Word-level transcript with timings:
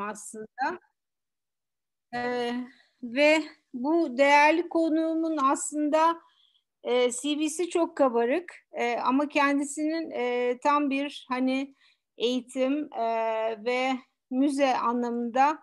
aslında. 0.00 0.78
Ee, 2.14 2.52
ve 3.02 3.42
bu 3.74 4.18
değerli 4.18 4.68
konuğumun 4.68 5.38
aslında 5.42 6.16
e, 6.84 7.10
CV'si 7.12 7.70
çok 7.70 7.96
kabarık 7.96 8.54
e, 8.72 8.96
ama 8.96 9.28
kendisinin 9.28 10.10
e, 10.10 10.58
tam 10.62 10.90
bir 10.90 11.26
hani 11.28 11.74
eğitim 12.18 12.92
e, 12.94 13.04
ve 13.64 13.92
müze 14.30 14.76
anlamında 14.76 15.58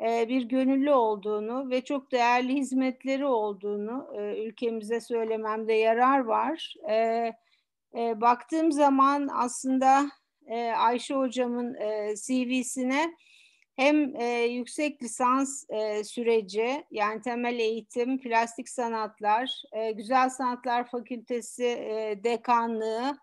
e, 0.00 0.28
bir 0.28 0.42
gönüllü 0.42 0.92
olduğunu 0.92 1.70
ve 1.70 1.84
çok 1.84 2.12
değerli 2.12 2.54
hizmetleri 2.54 3.26
olduğunu 3.26 4.08
e, 4.18 4.44
ülkemize 4.46 5.00
söylememde 5.00 5.72
yarar 5.72 6.18
var. 6.18 6.74
E, 6.90 6.94
e, 7.96 8.20
baktığım 8.20 8.72
zaman 8.72 9.28
aslında 9.32 10.10
e, 10.46 10.72
Ayşe 10.72 11.14
hocamın 11.14 11.74
e, 11.74 12.14
CV'sine 12.26 13.14
hem 13.76 14.16
e, 14.16 14.44
yüksek 14.44 15.02
lisans 15.02 15.64
e, 15.70 16.04
süreci 16.04 16.84
yani 16.90 17.22
temel 17.22 17.58
eğitim, 17.58 18.20
plastik 18.20 18.68
sanatlar, 18.68 19.62
e, 19.72 19.92
güzel 19.92 20.30
sanatlar 20.30 20.90
fakültesi 20.90 21.64
e, 21.64 22.20
dekanlığı, 22.24 23.18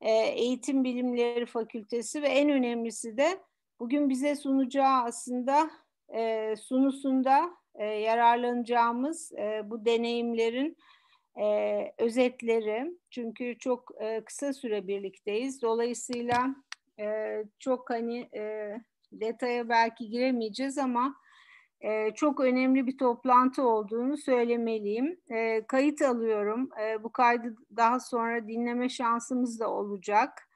e, 0.00 0.10
eğitim 0.10 0.84
bilimleri 0.84 1.46
fakültesi 1.46 2.22
ve 2.22 2.28
en 2.28 2.50
önemlisi 2.50 3.16
de 3.16 3.38
bugün 3.80 4.08
bize 4.08 4.36
sunacağı 4.36 5.04
aslında 5.04 5.70
e, 6.14 6.54
sunusunda 6.56 7.50
e, 7.74 7.84
yararlanacağımız 7.84 9.32
e, 9.32 9.62
bu 9.64 9.84
deneyimlerin 9.84 10.76
e, 11.40 11.94
özetleri. 11.98 12.98
Çünkü 13.10 13.58
çok 13.58 13.90
e, 14.00 14.24
kısa 14.24 14.52
süre 14.52 14.86
birlikteyiz. 14.86 15.62
Dolayısıyla 15.62 16.56
e, 16.98 17.36
çok 17.58 17.90
hani 17.90 18.28
e, 18.36 18.74
detaya 19.20 19.68
belki 19.68 20.08
giremeyeceğiz 20.08 20.78
ama 20.78 21.14
e, 21.80 22.14
çok 22.14 22.40
önemli 22.40 22.86
bir 22.86 22.98
toplantı 22.98 23.62
olduğunu 23.62 24.16
söylemeliyim. 24.16 25.20
E, 25.30 25.66
kayıt 25.66 26.02
alıyorum. 26.02 26.70
E, 26.82 27.02
bu 27.02 27.12
kaydı 27.12 27.56
daha 27.76 28.00
sonra 28.00 28.48
dinleme 28.48 28.88
şansımız 28.88 29.60
da 29.60 29.70
olacak. 29.70 30.48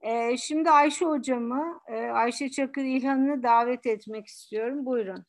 E, 0.00 0.36
şimdi 0.36 0.70
Ayşe 0.70 1.04
hocamı, 1.04 1.80
e, 1.86 1.96
Ayşe 1.96 2.50
Çakır 2.50 2.82
İlhan'ı 2.82 3.42
davet 3.42 3.86
etmek 3.86 4.26
istiyorum. 4.26 4.86
Buyurun. 4.86 5.24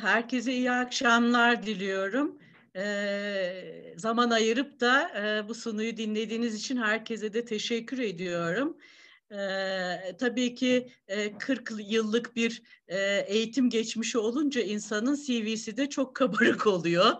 Herkese 0.00 0.52
iyi 0.52 0.70
akşamlar 0.70 1.62
diliyorum. 1.62 2.38
Ee, 2.76 3.94
zaman 3.96 4.30
ayırıp 4.30 4.80
da 4.80 5.10
e, 5.18 5.48
bu 5.48 5.54
sunuyu 5.54 5.96
dinlediğiniz 5.96 6.54
için 6.54 6.76
herkese 6.76 7.32
de 7.32 7.44
teşekkür 7.44 7.98
ediyorum. 7.98 8.76
Ee, 9.32 10.16
tabii 10.18 10.54
ki 10.54 10.92
e, 11.08 11.38
40 11.38 11.72
yıllık 11.78 12.36
bir 12.36 12.62
e, 12.88 13.24
eğitim 13.26 13.70
geçmişi 13.70 14.18
olunca 14.18 14.60
insanın 14.60 15.14
CV'si 15.14 15.76
de 15.76 15.88
çok 15.88 16.16
kabarık 16.16 16.66
oluyor. 16.66 17.12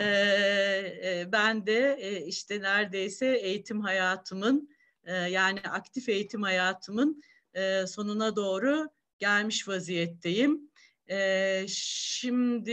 Ee, 0.00 1.26
ben 1.32 1.66
de 1.66 1.96
e, 2.00 2.26
işte 2.26 2.60
neredeyse 2.62 3.26
eğitim 3.26 3.80
hayatımın 3.80 4.70
e, 5.04 5.14
yani 5.14 5.60
aktif 5.60 6.08
eğitim 6.08 6.42
hayatımın 6.42 7.22
e, 7.54 7.86
sonuna 7.86 8.36
doğru 8.36 8.88
gelmiş 9.18 9.68
vaziyetteyim. 9.68 10.69
Ee, 11.10 11.66
şimdi 11.68 12.72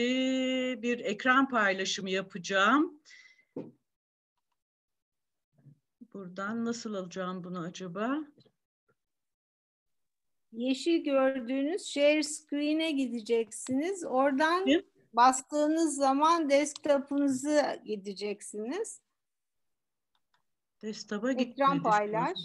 bir 0.82 1.00
ekran 1.00 1.50
paylaşımı 1.50 2.10
yapacağım. 2.10 3.02
Buradan 6.14 6.66
nasıl 6.66 6.94
alacağım 6.94 7.44
bunu 7.44 7.60
acaba? 7.60 8.18
Yeşil 10.52 11.04
gördüğünüz 11.04 11.86
share 11.86 12.24
screen'e 12.24 12.92
gideceksiniz. 12.92 14.06
Oradan 14.06 14.66
Kim? 14.66 14.86
bastığınız 15.14 15.96
zaman 15.96 16.50
desktop'unuzu 16.50 17.60
gideceksiniz. 17.86 19.02
Desktop'a 20.82 21.32
Ekran 21.32 21.84
paylaş. 21.84 22.40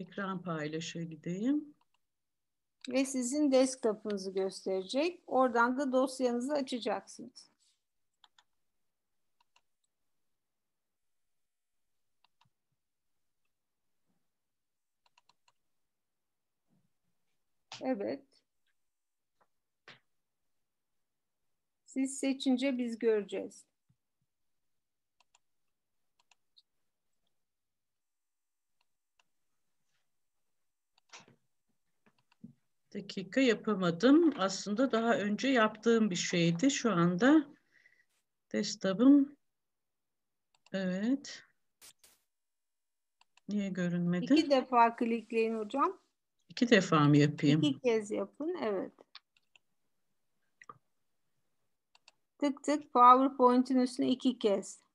Ekran 0.00 0.42
paylaşa 0.42 1.02
gideyim 1.02 1.74
ve 2.88 3.04
sizin 3.04 3.52
desktop'unuzu 3.52 4.32
gösterecek. 4.32 5.22
Oradan 5.26 5.78
da 5.78 5.92
dosyanızı 5.92 6.52
açacaksınız. 6.52 7.50
Evet. 17.80 18.22
Siz 21.86 22.18
seçince 22.18 22.78
biz 22.78 22.98
göreceğiz. 22.98 23.67
Dakika 32.98 33.40
yapamadım. 33.40 34.34
Aslında 34.38 34.92
daha 34.92 35.14
önce 35.14 35.48
yaptığım 35.48 36.10
bir 36.10 36.16
şeydi. 36.16 36.70
Şu 36.70 36.92
anda 36.92 37.46
desktop'ım 38.52 39.36
evet. 40.72 41.42
Niye 43.48 43.68
görünmedi? 43.68 44.24
İki 44.24 44.50
defa 44.50 44.96
klikleyin 44.96 45.58
hocam. 45.58 46.00
İki 46.48 46.70
defa 46.70 47.00
mı 47.00 47.16
yapayım? 47.16 47.62
İki 47.62 47.80
kez 47.80 48.10
yapın. 48.10 48.56
Evet. 48.62 48.92
Tık 52.38 52.64
tık 52.64 52.92
PowerPoint'in 52.92 53.78
üstüne 53.78 54.08
iki 54.08 54.38
kez. 54.38 54.87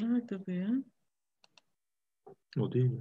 Nerede 0.00 0.46
bu 0.46 0.50
ya? 0.50 0.68
O 2.58 2.72
değil 2.72 2.84
mi? 2.90 3.00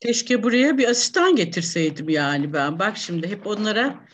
Keşke 0.00 0.42
buraya 0.42 0.78
bir 0.78 0.88
asistan 0.88 1.36
getirseydim 1.36 2.08
yani 2.08 2.52
ben. 2.52 2.78
Bak 2.78 2.96
şimdi 2.96 3.28
hep 3.28 3.46
onlara 3.46 4.06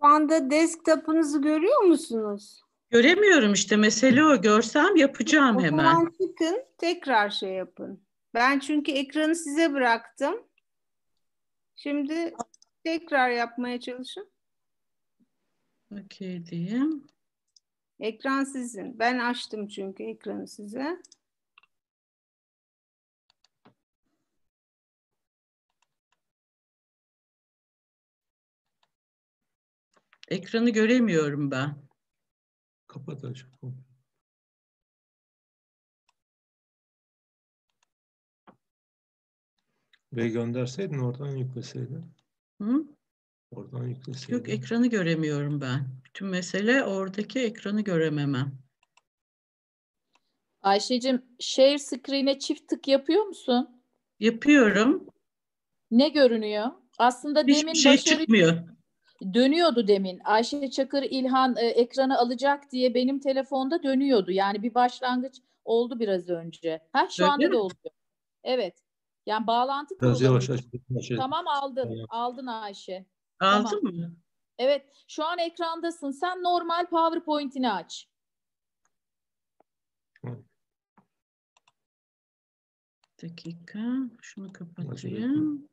şu 0.00 0.06
anda 0.06 0.50
desktop'unuzu 0.50 1.42
görüyor 1.42 1.82
musunuz? 1.82 2.62
Göremiyorum 2.90 3.52
işte 3.52 3.76
mesele 3.76 4.24
o. 4.24 4.40
Görsem 4.40 4.96
yapacağım 4.96 5.56
o 5.56 5.60
hemen. 5.60 5.84
Zaman 5.84 6.12
çıkın 6.20 6.64
tekrar 6.78 7.30
şey 7.30 7.50
yapın. 7.50 8.02
Ben 8.34 8.58
çünkü 8.58 8.92
ekranı 8.92 9.34
size 9.34 9.72
bıraktım. 9.72 10.34
Şimdi 11.76 12.34
tekrar 12.84 13.30
yapmaya 13.30 13.80
çalışın. 13.80 14.30
Okey 15.92 16.46
diyeyim. 16.46 17.06
Ekran 18.00 18.44
sizin. 18.44 18.98
Ben 18.98 19.18
açtım 19.18 19.68
çünkü 19.68 20.02
ekranı 20.04 20.48
size. 20.48 21.02
Ekranı 30.30 30.70
göremiyorum 30.70 31.50
ben. 31.50 31.88
Kapat 32.86 33.24
açık. 33.24 33.48
Ve 40.12 40.28
gönderseydin 40.28 40.98
oradan 40.98 41.36
yükleseydin. 41.36 42.04
Hı? 42.62 42.86
Oradan 43.50 43.86
yükleseydin. 43.86 44.34
Yok 44.34 44.48
ekranı 44.48 44.86
göremiyorum 44.86 45.60
ben. 45.60 45.88
Bütün 46.04 46.28
mesele 46.28 46.84
oradaki 46.84 47.40
ekranı 47.40 47.80
görememem. 47.80 48.58
Ayşe'cim 50.62 51.22
share 51.40 51.78
screen'e 51.78 52.38
çift 52.38 52.68
tık 52.68 52.88
yapıyor 52.88 53.24
musun? 53.24 53.82
Yapıyorum. 54.20 55.06
Ne 55.90 56.08
görünüyor? 56.08 56.66
Aslında 56.98 57.40
Hiçbir 57.40 57.62
demin 57.62 57.72
şey 57.72 57.92
başarı... 57.92 58.18
çıkmıyor 58.18 58.77
dönüyordu 59.34 59.88
demin. 59.88 60.20
Ayşe 60.24 60.70
Çakır 60.70 61.02
İlhan 61.02 61.56
e, 61.56 61.66
ekranı 61.66 62.18
alacak 62.18 62.72
diye 62.72 62.94
benim 62.94 63.20
telefonda 63.20 63.82
dönüyordu. 63.82 64.30
Yani 64.30 64.62
bir 64.62 64.74
başlangıç 64.74 65.40
oldu 65.64 66.00
biraz 66.00 66.28
önce. 66.28 66.80
Ha 66.92 67.08
şu 67.10 67.22
Öyle 67.22 67.32
anda 67.32 67.46
mi? 67.46 67.52
da 67.52 67.58
oluyor. 67.58 67.94
Evet. 68.44 68.78
Yani 69.26 69.46
bağlantı 69.46 69.94
Biraz 70.02 70.20
yavaş. 70.20 70.50
Ayşe. 70.50 71.16
Tamam 71.16 71.48
aldın. 71.48 72.06
Aldın 72.08 72.46
Ayşe. 72.46 73.06
Aldın 73.40 73.80
Tamam. 73.80 73.94
mı? 73.94 74.16
Evet 74.58 75.04
şu 75.08 75.24
an 75.24 75.38
ekrandasın. 75.38 76.10
Sen 76.10 76.42
normal 76.42 76.86
PowerPoint'ini 76.86 77.72
aç. 77.72 78.08
Dakika. 83.22 83.78
Şunu 84.22 84.52
kapatayım. 84.52 85.67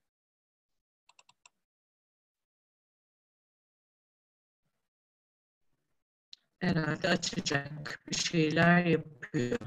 Herhalde 6.60 7.10
açacak. 7.10 8.00
Bir 8.10 8.16
şeyler 8.16 8.86
yapıyor. 8.86 9.58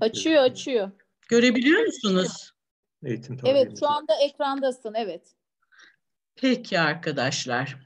Açıyor 0.00 0.42
açıyor. 0.42 0.90
Görebiliyor 1.28 1.84
musunuz? 1.84 2.52
Eğitim 3.04 3.36
tarihi. 3.36 3.56
Evet 3.56 3.78
şu 3.80 3.88
anda 3.88 4.14
ekrandasın. 4.14 4.94
Evet. 4.94 5.34
Peki 6.36 6.80
arkadaşlar. 6.80 7.76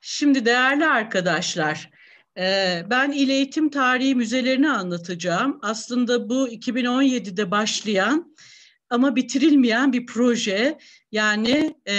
Şimdi 0.00 0.44
değerli 0.44 0.86
arkadaşlar, 0.86 1.90
e, 2.38 2.82
ben 2.90 3.12
İl 3.12 3.28
Eğitim 3.28 3.70
Tarihi 3.70 4.14
Müzelerini 4.14 4.70
anlatacağım. 4.70 5.58
Aslında 5.62 6.28
bu 6.28 6.48
2017'de 6.48 7.50
başlayan 7.50 8.36
ama 8.90 9.16
bitirilmeyen 9.16 9.92
bir 9.92 10.06
proje. 10.06 10.78
Yani 11.12 11.74
e, 11.88 11.96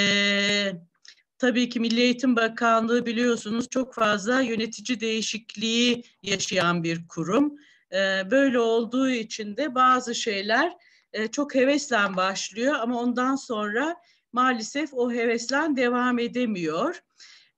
tabii 1.38 1.69
ki 1.69 1.80
Milli 1.80 2.01
Eğitim 2.01 2.36
Bakanlığı 2.36 3.06
biliyorsunuz 3.06 3.69
çok 3.69 3.94
fazla 3.94 4.42
yönetici 4.42 5.00
değişikliği 5.00 6.04
yaşayan 6.24 6.84
bir 6.84 7.07
kurum. 7.07 7.56
E, 7.94 8.31
Böyle 8.31 8.60
olduğu 8.60 9.10
için 9.10 9.57
de 9.57 9.75
bazı 9.75 10.16
şeyler 10.16 10.74
e, 11.13 11.28
çok 11.28 11.56
hevesle 11.56 12.16
başlıyor 12.16 12.75
ama 12.80 13.01
ondan 13.01 13.36
sonra 13.36 13.95
maalesef 14.34 14.94
o 14.94 15.12
heveslen 15.12 15.78
devam 15.78 16.19
edemiyor. 16.19 17.04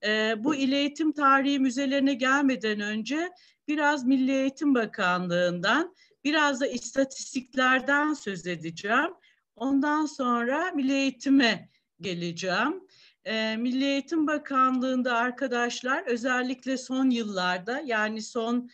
Ee, 0.03 0.35
bu 0.37 0.55
İl 0.55 0.71
Eğitim 0.71 1.11
Tarihi 1.11 1.59
Müzelerine 1.59 2.13
gelmeden 2.13 2.79
önce 2.79 3.29
biraz 3.67 4.05
Milli 4.05 4.31
Eğitim 4.31 4.75
Bakanlığı'ndan, 4.75 5.95
biraz 6.23 6.61
da 6.61 6.67
istatistiklerden 6.67 8.13
söz 8.13 8.47
edeceğim. 8.47 9.13
Ondan 9.55 10.05
sonra 10.05 10.71
Milli 10.71 10.93
Eğitim'e 10.93 11.69
geleceğim. 12.01 12.83
Ee, 13.29 13.57
Milli 13.57 13.85
Eğitim 13.85 14.27
Bakanlığı'nda 14.27 15.15
arkadaşlar 15.17 16.03
özellikle 16.07 16.77
son 16.77 17.09
yıllarda 17.09 17.81
yani 17.85 18.21
son 18.21 18.69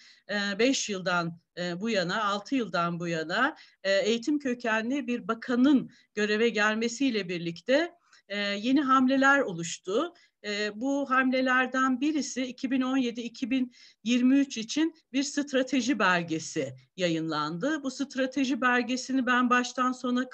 5 0.60 0.90
yıldan 0.90 1.40
e, 1.58 1.82
bu 1.82 1.90
yana, 1.90 2.24
6 2.24 2.56
yıldan 2.56 3.00
bu 3.00 3.08
yana 3.08 3.56
e, 3.84 3.92
eğitim 3.92 4.40
kökenli 4.40 5.08
bir 5.08 5.28
bakanın 5.28 5.92
göreve 6.14 6.50
gelmesiyle 6.50 7.30
birlikte 7.30 7.92
e, 8.30 8.38
yeni 8.38 8.82
hamleler 8.82 9.40
oluştu. 9.40 10.14
E, 10.46 10.82
bu 10.82 11.10
hamlelerden 11.10 12.02
birisi 12.02 12.42
2017-2023 12.42 14.60
için 14.60 14.96
bir 15.14 15.24
strateji 15.24 16.00
belgesi 16.00 16.76
yayınlandı. 16.98 17.84
Bu 17.84 17.92
strateji 17.92 18.62
belgesini 18.62 19.26
ben 19.26 19.50
baştan 19.50 19.92
sona 19.92 20.30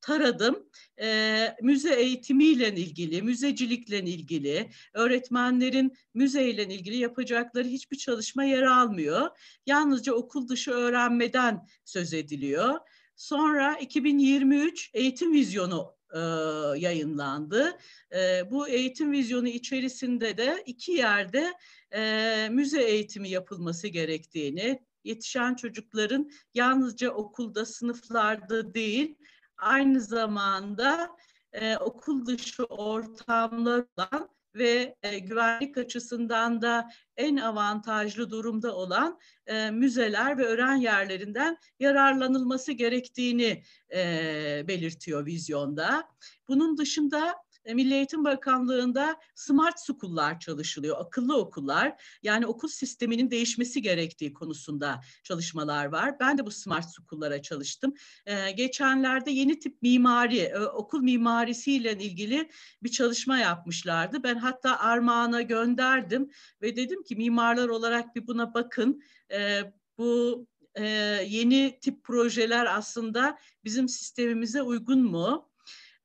taradım. 0.00 0.68
E, 1.00 1.56
müze 1.62 1.94
eğitimiyle 1.94 2.74
ilgili, 2.74 3.22
müzecilikle 3.22 3.98
ilgili, 3.98 4.70
öğretmenlerin 4.94 5.96
müzeyle 6.14 6.64
ilgili 6.64 6.96
yapacakları 6.96 7.68
hiçbir 7.68 7.96
çalışma 7.96 8.44
yer 8.44 8.62
almıyor. 8.62 9.30
Yalnızca 9.66 10.12
okul 10.12 10.48
dışı 10.48 10.70
öğrenmeden 10.70 11.66
söz 11.84 12.14
ediliyor. 12.14 12.78
Sonra 13.16 13.78
2023 13.78 14.90
eğitim 14.94 15.32
vizyonu 15.32 15.99
e, 16.14 16.18
yayınlandı. 16.78 17.78
E, 18.14 18.50
bu 18.50 18.68
eğitim 18.68 19.12
vizyonu 19.12 19.48
içerisinde 19.48 20.36
de 20.36 20.62
iki 20.66 20.92
yerde 20.92 21.54
e, 21.94 22.48
müze 22.50 22.82
eğitimi 22.82 23.28
yapılması 23.28 23.88
gerektiğini, 23.88 24.82
yetişen 25.04 25.54
çocukların 25.54 26.30
yalnızca 26.54 27.10
okulda, 27.10 27.66
sınıflarda 27.66 28.74
değil, 28.74 29.14
aynı 29.56 30.00
zamanda 30.00 31.16
e, 31.52 31.76
okul 31.76 32.26
dışı 32.26 32.64
ortamlar 32.64 33.84
olan 33.98 34.28
ve 34.54 34.96
e, 35.02 35.18
güvenlik 35.18 35.78
açısından 35.78 36.62
da 36.62 36.90
en 37.16 37.36
avantajlı 37.36 38.30
durumda 38.30 38.76
olan 38.76 39.18
e, 39.46 39.70
müzeler 39.70 40.38
ve 40.38 40.44
öğren 40.44 40.76
yerlerinden 40.76 41.56
yararlanılması 41.78 42.72
gerektiğini 42.72 43.62
e, 43.94 44.64
belirtiyor 44.68 45.26
vizyonda. 45.26 46.08
Bunun 46.48 46.78
dışında 46.78 47.34
Milli 47.66 47.94
Eğitim 47.94 48.24
Bakanlığı'nda 48.24 49.20
smart 49.34 49.80
school'lar 49.80 50.40
çalışılıyor, 50.40 50.96
akıllı 51.00 51.36
okullar. 51.36 52.02
Yani 52.22 52.46
okul 52.46 52.68
sisteminin 52.68 53.30
değişmesi 53.30 53.82
gerektiği 53.82 54.32
konusunda 54.32 55.00
çalışmalar 55.24 55.86
var. 55.86 56.20
Ben 56.20 56.38
de 56.38 56.46
bu 56.46 56.50
smart 56.50 56.84
school'lara 56.84 57.42
çalıştım. 57.42 57.94
Ee, 58.26 58.50
geçenlerde 58.50 59.30
yeni 59.30 59.58
tip 59.58 59.82
mimari, 59.82 60.38
e, 60.38 60.58
okul 60.58 61.00
mimarisiyle 61.00 61.92
ilgili 61.92 62.50
bir 62.82 62.90
çalışma 62.90 63.38
yapmışlardı. 63.38 64.22
Ben 64.22 64.36
hatta 64.36 64.78
Armağan'a 64.78 65.42
gönderdim 65.42 66.30
ve 66.62 66.76
dedim 66.76 67.02
ki 67.02 67.16
mimarlar 67.16 67.68
olarak 67.68 68.16
bir 68.16 68.26
buna 68.26 68.54
bakın. 68.54 69.02
Ee, 69.32 69.60
bu 69.98 70.46
e, 70.74 70.84
yeni 71.28 71.78
tip 71.80 72.04
projeler 72.04 72.76
aslında 72.76 73.38
bizim 73.64 73.88
sistemimize 73.88 74.62
uygun 74.62 75.02
mu? 75.02 75.49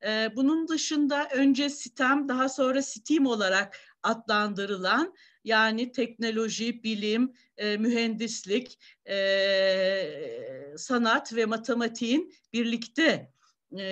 Ee, 0.05 0.31
bunun 0.35 0.67
dışında 0.67 1.29
önce 1.33 1.69
STEM 1.69 2.27
daha 2.27 2.49
sonra 2.49 2.81
STEAM 2.81 3.25
olarak 3.25 3.79
adlandırılan 4.03 5.13
yani 5.43 5.91
teknoloji, 5.91 6.83
bilim, 6.83 7.33
e, 7.57 7.77
mühendislik, 7.77 8.79
e, 9.09 9.17
sanat 10.77 11.33
ve 11.35 11.45
matematiğin 11.45 12.33
birlikte 12.53 13.31
e, 13.77 13.83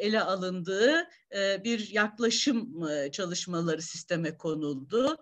ele 0.00 0.20
alındığı 0.22 1.08
bir 1.64 1.90
yaklaşım 1.90 2.86
çalışmaları 3.12 3.82
sisteme 3.82 4.36
konuldu. 4.36 5.16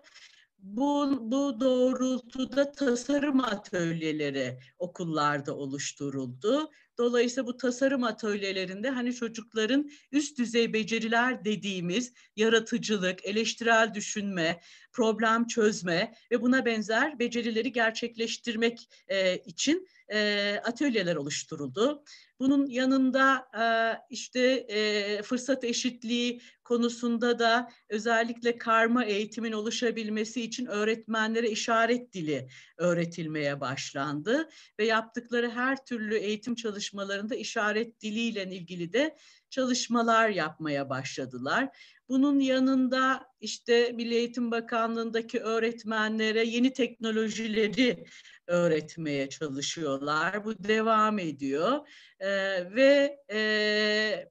Bu, 0.59 1.17
bu 1.31 1.59
doğrultuda 1.59 2.71
tasarım 2.71 3.43
atölyeleri 3.43 4.59
okullarda 4.79 5.55
oluşturuldu. 5.55 6.69
Dolayısıyla 6.99 7.47
bu 7.47 7.57
tasarım 7.57 8.03
atölyelerinde 8.03 8.89
hani 8.89 9.13
çocukların 9.13 9.89
üst 10.11 10.37
düzey 10.37 10.73
beceriler 10.73 11.45
dediğimiz 11.45 12.13
yaratıcılık, 12.35 13.25
eleştirel 13.25 13.93
düşünme, 13.93 14.61
problem 14.99 15.47
çözme 15.47 16.13
ve 16.31 16.41
buna 16.41 16.65
benzer 16.65 17.19
becerileri 17.19 17.71
gerçekleştirmek 17.71 18.89
e, 19.07 19.37
için 19.37 19.87
e, 20.13 20.59
atölyeler 20.65 21.15
oluşturuldu. 21.15 22.03
Bunun 22.39 22.65
yanında 22.65 23.47
e, 23.59 23.63
işte 24.09 24.39
e, 24.69 25.21
fırsat 25.21 25.63
eşitliği 25.63 26.41
konusunda 26.63 27.39
da 27.39 27.69
özellikle 27.89 28.57
karma 28.57 29.05
eğitimin 29.05 29.51
oluşabilmesi 29.51 30.41
için 30.41 30.65
öğretmenlere 30.65 31.49
işaret 31.49 32.13
dili 32.13 32.47
öğretilmeye 32.77 33.59
başlandı 33.59 34.49
ve 34.79 34.85
yaptıkları 34.85 35.49
her 35.49 35.85
türlü 35.85 36.15
eğitim 36.17 36.55
çalışmalarında 36.55 37.35
işaret 37.35 38.01
diliyle 38.01 38.43
ilgili 38.43 38.93
de 38.93 39.17
çalışmalar 39.49 40.29
yapmaya 40.29 40.89
başladılar. 40.89 41.69
Bunun 42.09 42.39
yanında 42.39 43.27
işte 43.41 43.91
Milli 43.91 44.15
Eğitim 44.15 44.51
Bakanlığı'ndaki 44.51 45.39
öğretmenlere 45.39 46.43
yeni 46.43 46.73
teknolojileri 46.73 48.05
öğretmeye 48.47 49.29
çalışıyorlar. 49.29 50.45
Bu 50.45 50.63
devam 50.63 51.19
ediyor 51.19 51.87
ee, 52.19 52.75
ve 52.75 53.19
e, 53.31 54.29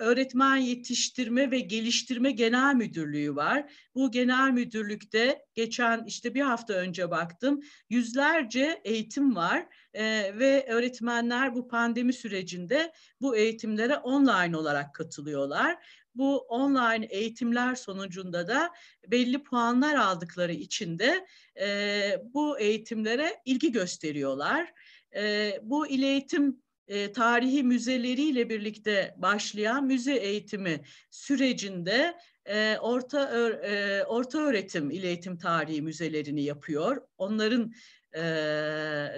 öğretmen 0.00 0.56
yetiştirme 0.56 1.50
ve 1.50 1.60
geliştirme 1.60 2.30
genel 2.30 2.74
müdürlüğü 2.74 3.36
var. 3.36 3.72
Bu 3.94 4.10
genel 4.10 4.50
müdürlükte 4.50 5.44
geçen 5.54 6.04
işte 6.04 6.34
bir 6.34 6.40
hafta 6.40 6.74
önce 6.74 7.10
baktım 7.10 7.60
yüzlerce 7.90 8.80
eğitim 8.84 9.36
var 9.36 9.66
e, 9.94 10.04
ve 10.38 10.66
öğretmenler 10.68 11.54
bu 11.54 11.68
pandemi 11.68 12.12
sürecinde 12.12 12.92
bu 13.20 13.36
eğitimlere 13.36 13.96
online 13.96 14.56
olarak 14.56 14.94
katılıyorlar. 14.94 15.99
Bu 16.14 16.38
online 16.38 17.06
eğitimler 17.06 17.74
sonucunda 17.74 18.48
da 18.48 18.70
belli 19.06 19.42
puanlar 19.42 19.94
aldıkları 19.94 20.52
için 20.52 20.98
de 20.98 21.26
e, 21.60 22.22
bu 22.24 22.58
eğitimlere 22.58 23.40
ilgi 23.44 23.72
gösteriyorlar. 23.72 24.72
E, 25.16 25.52
bu 25.62 25.86
il 25.86 26.02
eğitim 26.02 26.62
e, 26.88 27.12
tarihi 27.12 27.62
müzeleriyle 27.62 28.48
birlikte 28.48 29.14
başlayan 29.16 29.84
müze 29.84 30.14
eğitimi 30.14 30.80
sürecinde 31.10 32.18
e, 32.46 32.76
orta 32.80 33.30
e, 33.64 34.04
orta 34.04 34.38
öğretim 34.38 34.90
il 34.90 35.02
eğitim 35.02 35.38
tarihi 35.38 35.82
müzelerini 35.82 36.42
yapıyor. 36.42 37.02
Onların 37.18 37.72
e, 38.14 38.22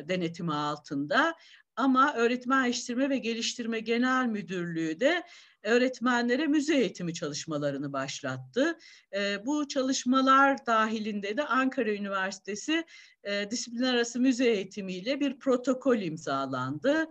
denetimi 0.09 0.55
altında. 0.55 1.35
Ama 1.77 2.15
Öğretmen 2.15 2.65
Yetiştirme 2.65 3.11
ve 3.11 3.19
Geliştirme 3.19 3.81
Genel 3.81 4.27
Müdürlüğü 4.27 5.01
de 5.01 5.23
öğretmenlere 5.63 6.47
müze 6.47 6.77
eğitimi 6.77 7.15
çalışmalarını 7.15 7.93
başlattı. 7.93 8.79
E, 9.15 9.47
bu 9.47 9.69
çalışmalar 9.69 10.67
dahilinde 10.67 11.37
de 11.37 11.45
Ankara 11.47 11.91
Üniversitesi 11.91 12.85
e, 13.25 13.51
disiplin 13.51 13.83
arası 13.83 14.21
müze 14.21 14.47
eğitimiyle 14.47 15.21
bir 15.21 15.39
protokol 15.39 15.99
imzalandı. 15.99 17.07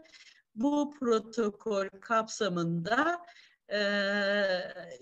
Bu 0.55 0.93
protokol 0.99 1.87
kapsamında 2.01 3.21
e, 3.73 3.81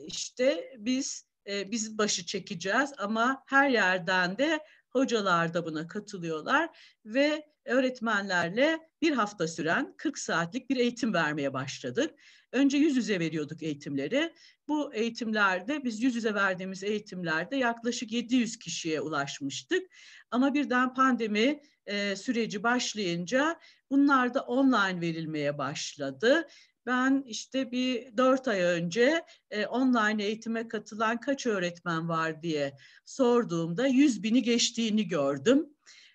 işte 0.08 0.74
biz 0.78 1.30
e, 1.48 1.72
biz 1.72 1.98
başı 1.98 2.26
çekeceğiz 2.26 2.94
ama 2.98 3.44
her 3.48 3.70
yerden 3.70 4.38
de 4.38 4.60
hocalar 4.90 5.54
da 5.54 5.66
buna 5.66 5.88
katılıyorlar 5.88 6.70
ve 7.06 7.49
öğretmenlerle 7.66 8.80
bir 9.02 9.12
hafta 9.12 9.48
süren 9.48 9.94
40 9.98 10.18
saatlik 10.18 10.70
bir 10.70 10.78
eğitim 10.78 11.14
vermeye 11.14 11.54
başladık. 11.54 12.16
Önce 12.52 12.78
yüz 12.78 12.98
yüze 12.98 13.20
veriyorduk 13.20 13.64
eğitimleri. 13.64 14.34
Bu 14.68 14.94
eğitimlerde 14.94 15.84
biz 15.84 16.02
yüz 16.02 16.16
yüze 16.16 16.34
verdiğimiz 16.34 16.84
eğitimlerde 16.84 17.56
yaklaşık 17.56 18.12
700 18.12 18.60
kişiye 18.60 19.02
ulaşmıştık. 19.02 19.84
Ama 20.32 20.54
birden 20.54 20.94
pandemi 20.94 21.62
e, 21.86 22.16
süreci 22.16 22.64
başlayınca 22.64 23.60
bunlar 23.90 24.34
da 24.34 24.42
online 24.42 25.02
verilmeye 25.02 25.58
başladı. 25.58 26.48
Ben 26.86 27.24
işte 27.26 27.72
bir 27.72 28.18
dört 28.18 28.48
ay 28.48 28.62
önce 28.62 29.26
e, 29.52 29.66
online 29.66 30.24
eğitime 30.24 30.68
katılan 30.68 31.20
kaç 31.20 31.46
öğretmen 31.46 32.10
var 32.10 32.42
diye 32.42 32.78
sorduğumda 33.06 33.88
yüz 33.88 34.24
bini 34.24 34.44
geçtiğini 34.44 35.08
gördüm. 35.08 35.70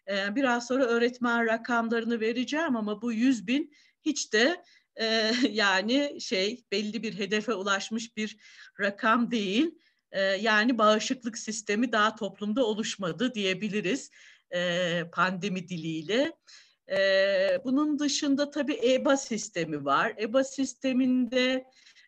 E, 0.08 0.36
biraz 0.36 0.66
sonra 0.66 0.84
öğretmen 0.84 1.46
rakamlarını 1.46 2.20
vereceğim 2.20 2.76
ama 2.76 3.02
bu 3.02 3.12
yüz 3.12 3.46
bin 3.46 3.72
hiç 4.02 4.32
de 4.32 4.64
e, 4.96 5.32
yani 5.50 6.20
şey 6.20 6.64
belli 6.72 7.02
bir 7.02 7.18
hedefe 7.18 7.54
ulaşmış 7.54 8.16
bir 8.16 8.36
rakam 8.80 9.30
değil. 9.30 9.70
E, 10.12 10.20
yani 10.20 10.78
bağışıklık 10.78 11.38
sistemi 11.38 11.92
daha 11.92 12.16
toplumda 12.16 12.64
oluşmadı 12.66 13.34
diyebiliriz 13.34 14.10
e, 14.54 15.02
pandemi 15.12 15.68
diliyle. 15.68 16.32
E, 16.90 16.98
bunun 17.64 17.98
dışında 17.98 18.50
tabii 18.50 18.80
EBA 18.82 19.16
sistemi 19.16 19.84
var. 19.84 20.14
EBA 20.18 20.44
sisteminde 20.44 21.64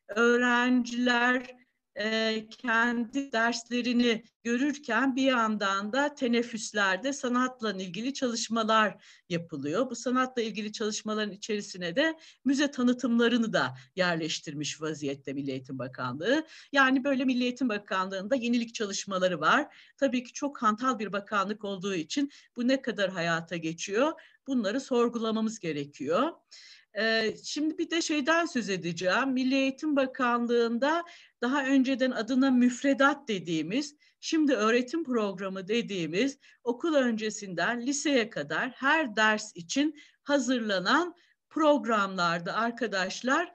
öğrenciler 0.09 1.66
e, 1.99 2.47
kendi 2.49 3.33
derslerini 3.33 4.25
görürken 4.45 5.17
bir 5.17 5.23
yandan 5.23 5.93
da 5.93 6.15
teneffüslerde 6.15 7.13
sanatla 7.13 7.73
ilgili 7.73 8.15
çalışmalar 8.15 9.05
yapılıyor. 9.29 9.91
Bu 9.91 9.97
sanatla 9.97 10.43
ilgili 10.43 10.73
çalışmaların 10.73 11.33
içerisine 11.33 11.97
de 11.97 12.19
müze 12.45 12.71
tanıtımlarını 12.71 13.53
da 13.53 13.75
yerleştirmiş 13.97 14.83
vaziyette 14.83 15.33
Milli 15.33 15.51
Eğitim 15.51 15.79
Bakanlığı. 15.79 16.47
Yani 16.73 17.05
böyle 17.05 17.25
Milli 17.25 17.43
Eğitim 17.43 17.69
Bakanlığı'nda 17.69 18.35
yenilik 18.37 18.75
çalışmaları 18.75 19.41
var. 19.41 19.77
Tabii 19.97 20.25
ki 20.25 20.33
çok 20.33 20.63
hantal 20.63 20.99
bir 20.99 21.13
bakanlık 21.13 21.65
olduğu 21.65 21.95
için 21.95 22.31
bu 22.57 22.69
ne 22.69 22.83
kadar 22.83 23.11
hayata 23.11 23.57
geçiyor 23.57 24.13
bunları 24.47 24.81
sorgulamamız 24.81 25.59
gerekiyor. 25.59 26.33
Şimdi 27.45 27.79
bir 27.79 27.91
de 27.91 28.03
şeyden 28.03 28.47
söz 28.47 28.69
edeceğim. 28.69 29.33
Milli 29.33 29.55
Eğitim 29.55 29.97
Bakanlığı'nda 29.97 31.05
daha 31.43 31.65
önceden 31.65 32.11
adına 32.11 32.51
müfredat 32.51 33.29
dediğimiz, 33.29 33.97
şimdi 34.21 34.55
öğretim 34.55 35.05
programı 35.05 35.69
dediğimiz 35.69 36.39
okul 36.65 36.95
öncesinden 36.95 37.87
liseye 37.87 38.31
kadar 38.31 38.71
her 38.71 39.17
ders 39.17 39.57
için 39.57 39.99
hazırlanan 40.23 41.15
programlarda 41.51 42.55
arkadaşlar 42.55 43.53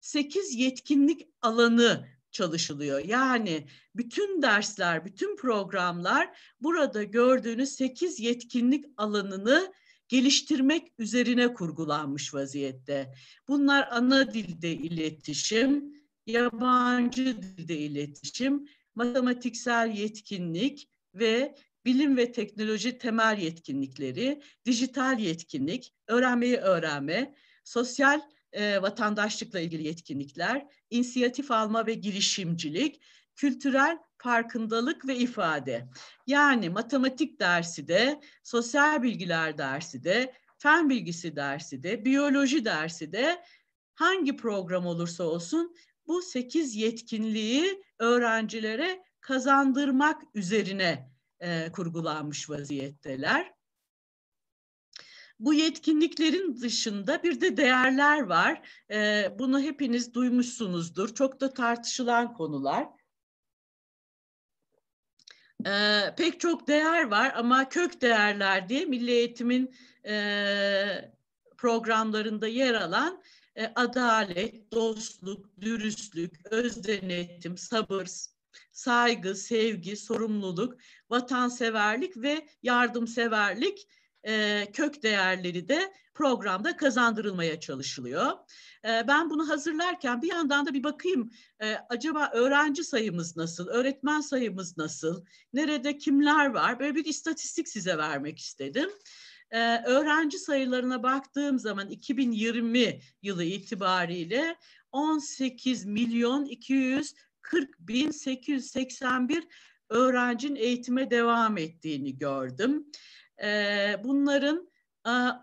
8 0.00 0.54
yetkinlik 0.54 1.28
alanı 1.42 2.08
çalışılıyor. 2.30 3.04
Yani 3.04 3.66
bütün 3.94 4.42
dersler, 4.42 5.04
bütün 5.04 5.36
programlar 5.36 6.38
burada 6.60 7.02
gördüğünüz 7.02 7.68
8 7.68 8.20
yetkinlik 8.20 8.84
alanını 8.96 9.72
geliştirmek 10.08 10.92
üzerine 10.98 11.54
kurgulanmış 11.54 12.34
vaziyette. 12.34 13.14
Bunlar 13.48 13.88
ana 13.90 14.34
dilde 14.34 14.72
iletişim, 14.72 15.94
yabancı 16.26 17.42
dilde 17.42 17.78
iletişim, 17.78 18.68
matematiksel 18.94 19.90
yetkinlik 19.96 20.88
ve 21.14 21.54
bilim 21.84 22.16
ve 22.16 22.32
teknoloji 22.32 22.98
temel 22.98 23.38
yetkinlikleri, 23.38 24.42
dijital 24.66 25.18
yetkinlik, 25.18 25.94
öğrenmeyi 26.06 26.56
öğrenme, 26.56 27.34
sosyal 27.64 28.20
e, 28.52 28.82
vatandaşlıkla 28.82 29.60
ilgili 29.60 29.86
yetkinlikler, 29.86 30.66
inisiyatif 30.90 31.50
alma 31.50 31.86
ve 31.86 31.94
girişimcilik, 31.94 33.00
kültürel 33.36 33.98
farkındalık 34.18 35.06
ve 35.06 35.16
ifade. 35.16 35.88
Yani 36.26 36.70
matematik 36.70 37.40
dersi 37.40 37.88
de, 37.88 38.20
sosyal 38.42 39.02
bilgiler 39.02 39.58
dersi 39.58 40.04
de, 40.04 40.34
fen 40.58 40.90
bilgisi 40.90 41.36
dersi 41.36 41.82
de, 41.82 42.04
biyoloji 42.04 42.64
dersi 42.64 43.12
de 43.12 43.44
hangi 43.94 44.36
program 44.36 44.86
olursa 44.86 45.24
olsun 45.24 45.76
bu 46.06 46.22
sekiz 46.22 46.76
yetkinliği 46.76 47.84
öğrencilere 47.98 49.04
kazandırmak 49.20 50.22
üzerine 50.34 51.10
e, 51.40 51.72
kurgulanmış 51.72 52.50
vaziyetteler. 52.50 53.54
Bu 55.38 55.54
yetkinliklerin 55.54 56.60
dışında 56.60 57.22
bir 57.22 57.40
de 57.40 57.56
değerler 57.56 58.20
var. 58.20 58.68
E, 58.90 59.28
bunu 59.38 59.60
hepiniz 59.60 60.14
duymuşsunuzdur. 60.14 61.14
Çok 61.14 61.40
da 61.40 61.52
tartışılan 61.52 62.34
konular. 62.34 62.88
E, 65.66 66.14
pek 66.16 66.40
çok 66.40 66.68
değer 66.68 67.04
var 67.04 67.32
ama 67.36 67.68
kök 67.68 68.00
değerler 68.00 68.68
diye 68.68 68.84
Milli 68.84 69.10
Eğitim'in 69.10 69.74
e, 70.06 71.12
programlarında 71.56 72.46
yer 72.46 72.74
alan 72.74 73.22
e, 73.56 73.72
adalet, 73.74 74.72
dostluk, 74.72 75.60
dürüstlük, 75.60 76.52
özdenetim, 76.52 77.58
sabır, 77.58 78.08
saygı, 78.72 79.34
sevgi, 79.34 79.96
sorumluluk, 79.96 80.76
vatanseverlik 81.10 82.16
ve 82.16 82.48
yardımseverlik 82.62 83.88
kök 84.72 85.02
değerleri 85.02 85.68
de 85.68 85.92
programda 86.14 86.76
kazandırılmaya 86.76 87.60
çalışılıyor. 87.60 88.32
Ben 88.84 89.30
bunu 89.30 89.48
hazırlarken 89.48 90.22
bir 90.22 90.28
yandan 90.28 90.66
da 90.66 90.74
bir 90.74 90.84
bakayım 90.84 91.30
acaba 91.88 92.30
öğrenci 92.34 92.84
sayımız 92.84 93.36
nasıl, 93.36 93.68
öğretmen 93.68 94.20
sayımız 94.20 94.78
nasıl, 94.78 95.24
nerede 95.52 95.98
kimler 95.98 96.46
var 96.46 96.80
böyle 96.80 96.94
bir 96.94 97.04
istatistik 97.04 97.68
size 97.68 97.98
vermek 97.98 98.38
istedim. 98.38 98.90
Ee, 99.54 99.82
öğrenci 99.84 100.38
sayılarına 100.38 101.02
baktığım 101.02 101.58
zaman 101.58 101.90
2020 101.90 103.00
yılı 103.22 103.44
itibariyle 103.44 104.56
18 104.92 105.84
milyon 105.84 106.44
240 106.44 107.80
bin 107.80 108.10
881 108.10 109.44
öğrencinin 109.88 110.56
eğitime 110.56 111.10
devam 111.10 111.58
ettiğini 111.58 112.18
gördüm. 112.18 112.86
Ee, 113.42 113.96
bunların 114.04 114.68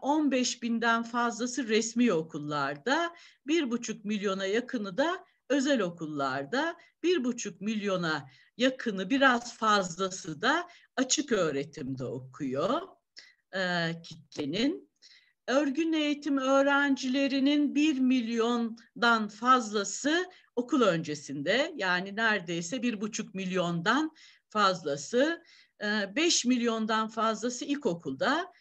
15 0.02 0.64
binden 0.64 1.04
fazlası 1.04 1.68
resmi 1.68 2.14
okullarda, 2.14 3.16
bir 3.48 3.72
buçuk 3.72 4.06
milyona 4.06 4.46
yakını 4.46 4.98
da 4.98 5.26
özel 5.50 5.82
okullarda, 5.82 6.76
bir 7.04 7.24
buçuk 7.24 7.62
milyona 7.62 8.30
yakını 8.58 9.10
biraz 9.10 9.58
fazlası 9.58 10.42
da 10.42 10.68
açık 10.96 11.32
öğretimde 11.32 12.06
okuyor 12.06 12.82
e, 13.56 13.92
kitlenin. 14.04 14.92
Örgün 15.48 15.94
eğitim 15.94 16.38
öğrencilerinin 16.38 17.76
bir 17.76 18.00
milyondan 18.00 19.28
fazlası 19.28 20.30
okul 20.56 20.82
öncesinde 20.82 21.74
yani 21.76 22.16
neredeyse 22.16 22.82
bir 22.82 23.02
buçuk 23.02 23.36
milyondan 23.36 24.12
fazlası, 24.50 25.44
beş 26.16 26.46
milyondan 26.46 27.08
fazlası 27.08 27.66
ilkokulda, 27.66 28.52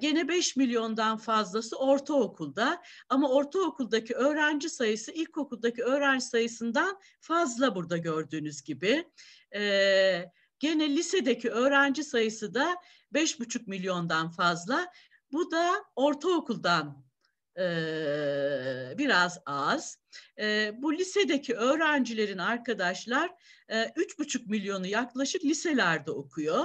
gene 0.00 0.28
5 0.28 0.56
milyondan 0.56 1.16
fazlası 1.16 1.76
ortaokulda 1.76 2.82
ama 3.08 3.28
ortaokuldaki 3.28 4.14
öğrenci 4.14 4.70
sayısı 4.70 5.12
ilkokuldaki 5.12 5.82
öğrenci 5.82 6.24
sayısından 6.24 7.00
fazla 7.20 7.74
burada 7.74 7.96
gördüğünüz 7.96 8.62
gibi. 8.62 9.04
Gene 10.58 10.96
lisedeki 10.96 11.50
öğrenci 11.50 12.04
sayısı 12.04 12.54
da 12.54 12.76
5,5 13.14 13.66
milyondan 13.66 14.30
fazla. 14.30 14.86
Bu 15.32 15.50
da 15.50 15.84
ortaokuldan 15.96 17.03
biraz 18.98 19.38
az. 19.46 19.98
Bu 20.74 20.94
lisedeki 20.94 21.54
öğrencilerin 21.54 22.38
arkadaşlar 22.38 23.30
üç 23.96 24.18
buçuk 24.18 24.46
milyonu 24.46 24.86
yaklaşık 24.86 25.44
liselerde 25.44 26.10
okuyor. 26.10 26.64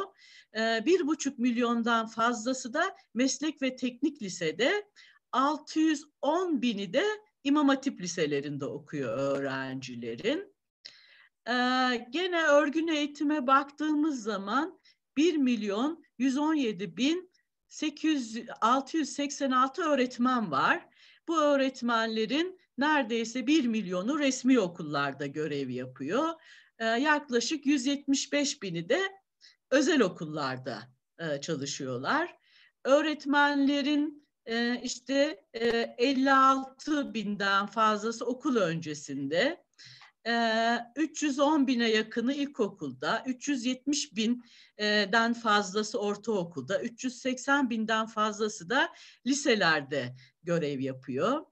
Bir 0.56 1.08
buçuk 1.08 1.40
milyondan 1.40 2.08
fazlası 2.08 2.74
da 2.74 2.96
meslek 3.14 3.62
ve 3.62 3.76
teknik 3.76 4.22
lisede, 4.22 4.90
610 5.32 6.62
bini 6.62 6.94
de 6.94 7.06
İmam 7.44 7.70
Hatip 7.70 8.02
liselerinde 8.02 8.66
okuyor 8.66 9.18
öğrencilerin. 9.18 10.54
Gene 12.10 12.44
örgün 12.44 12.88
eğitime 12.88 13.48
baktığımız 13.48 14.24
zaman 14.24 14.80
1 15.18 15.38
milyon 15.38 16.04
117 16.18 16.98
bin 16.98 17.29
800, 17.70 18.46
686 18.62 19.82
öğretmen 19.82 20.52
var. 20.52 20.86
Bu 21.28 21.42
öğretmenlerin 21.42 22.60
neredeyse 22.78 23.48
1 23.48 23.66
milyonu 23.66 24.20
resmi 24.20 24.60
okullarda 24.60 25.26
görev 25.26 25.70
yapıyor. 25.70 26.30
Ee, 26.80 26.86
yaklaşık 26.86 27.66
175 27.66 28.62
bini 28.62 28.90
de 28.90 29.00
özel 29.72 30.02
okullarda 30.02 30.80
e, 31.20 31.42
çalışıyorlar. 31.42 32.36
Öğretmenlerin 32.84 34.28
e, 34.46 34.82
işte 34.84 35.44
e, 35.54 35.96
56 35.98 37.14
binden 37.14 37.66
fazlası 37.66 38.26
okul 38.26 38.56
öncesinde, 38.56 39.64
e, 40.28 40.78
310 40.96 41.68
bine 41.68 41.90
yakını 41.90 42.34
ilkokulda, 42.34 43.24
370 43.26 44.16
binden 44.16 45.34
fazlası 45.34 46.00
ortaokulda, 46.00 46.82
380 46.82 47.70
binden 47.70 48.06
fazlası 48.06 48.70
da 48.70 48.90
liselerde 49.26 50.16
görev 50.44 50.80
yapıyor. 50.80 51.46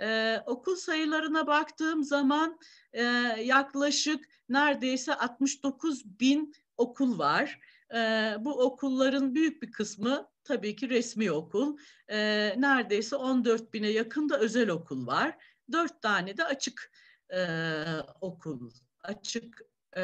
Ee, 0.00 0.42
okul 0.46 0.76
sayılarına 0.76 1.46
baktığım 1.46 2.04
zaman 2.04 2.58
e, 2.92 3.02
yaklaşık 3.42 4.24
neredeyse 4.48 5.14
69 5.14 6.20
bin 6.20 6.54
okul 6.76 7.18
var. 7.18 7.60
E, 7.94 7.98
bu 8.40 8.62
okulların 8.62 9.34
büyük 9.34 9.62
bir 9.62 9.72
kısmı 9.72 10.28
tabii 10.44 10.76
ki 10.76 10.88
resmi 10.88 11.32
okul. 11.32 11.78
E, 12.08 12.16
neredeyse 12.58 13.16
14 13.16 13.74
bine 13.74 13.88
yakın 13.88 14.28
da 14.28 14.38
özel 14.38 14.68
okul 14.68 15.06
var. 15.06 15.36
Dört 15.72 16.02
tane 16.02 16.36
de 16.36 16.44
açık 16.44 16.90
e, 17.32 17.46
okul, 18.20 18.70
açık 19.02 19.62
e, 19.96 20.02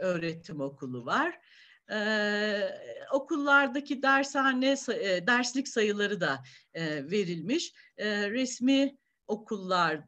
öğretim 0.00 0.60
okulu 0.60 1.06
var. 1.06 1.40
Ee, 1.90 2.70
okullardaki 3.12 4.02
dershane 4.02 4.76
e, 4.88 5.26
derslik 5.26 5.68
sayıları 5.68 6.20
da 6.20 6.42
e, 6.74 7.10
verilmiş. 7.10 7.72
E, 7.96 8.30
resmi 8.30 8.96
okullar 9.26 10.00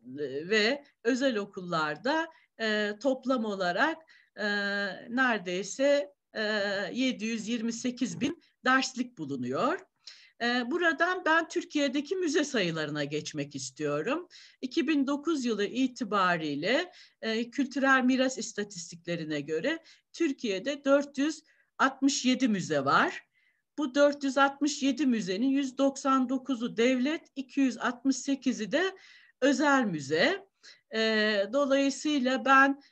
ve 0.49 0.85
özel 1.05 1.37
okullarda 1.37 2.29
e, 2.61 2.93
toplam 3.03 3.45
olarak 3.45 3.97
e, 4.37 4.47
neredeyse 5.09 6.13
e, 6.35 6.43
728 6.93 8.21
bin 8.21 8.43
derslik 8.65 9.19
bulunuyor. 9.19 9.81
Buradan 10.43 11.25
ben 11.25 11.49
Türkiye'deki 11.49 12.17
müze 12.17 12.45
sayılarına 12.45 13.05
geçmek 13.05 13.57
istiyorum. 13.57 14.29
2009 14.61 15.45
yılı 15.45 15.65
itibariyle 15.65 16.93
kültürel 17.53 18.05
miras 18.05 18.39
istatistiklerine 18.39 19.41
göre 19.41 19.79
Türkiye'de 20.13 20.85
467 20.85 22.49
müze 22.49 22.85
var. 22.85 23.23
Bu 23.79 23.95
467 23.95 25.07
müzenin 25.07 25.63
199'u 25.63 26.77
devlet, 26.77 27.29
268'i 27.37 28.73
de 28.73 28.97
özel 29.41 29.85
müze. 29.85 30.47
Dolayısıyla 31.53 32.45
ben 32.45 32.83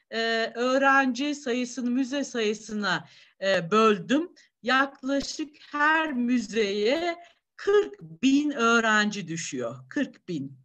öğrenci 0.54 1.34
sayısını 1.34 1.90
müze 1.90 2.24
sayısına 2.24 3.08
böldüm. 3.70 4.34
Yaklaşık 4.62 5.56
her 5.72 6.12
müzeye 6.12 7.16
40 7.56 8.00
bin 8.00 8.50
öğrenci 8.50 9.28
düşüyor. 9.28 9.76
40 9.88 10.28
bin. 10.28 10.58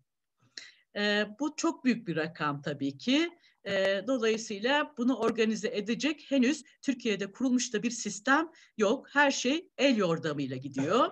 E, 0.96 1.26
bu 1.40 1.56
çok 1.56 1.86
büyük 1.86 2.08
bir 2.08 2.16
rakam 2.16 2.62
tabii 2.62 2.98
ki. 2.98 3.30
E, 3.66 4.04
dolayısıyla 4.08 4.94
bunu 4.98 5.16
organize 5.16 5.68
edecek 5.68 6.26
henüz 6.30 6.64
Türkiye'de 6.82 7.32
kurulmuş 7.32 7.74
da 7.74 7.84
bir 7.84 7.92
sistem 7.92 8.50
yok. 8.78 9.08
Her 9.14 9.32
şey 9.32 9.70
el 9.78 9.98
yordamıyla 9.98 10.58
gidiyor. 10.58 11.10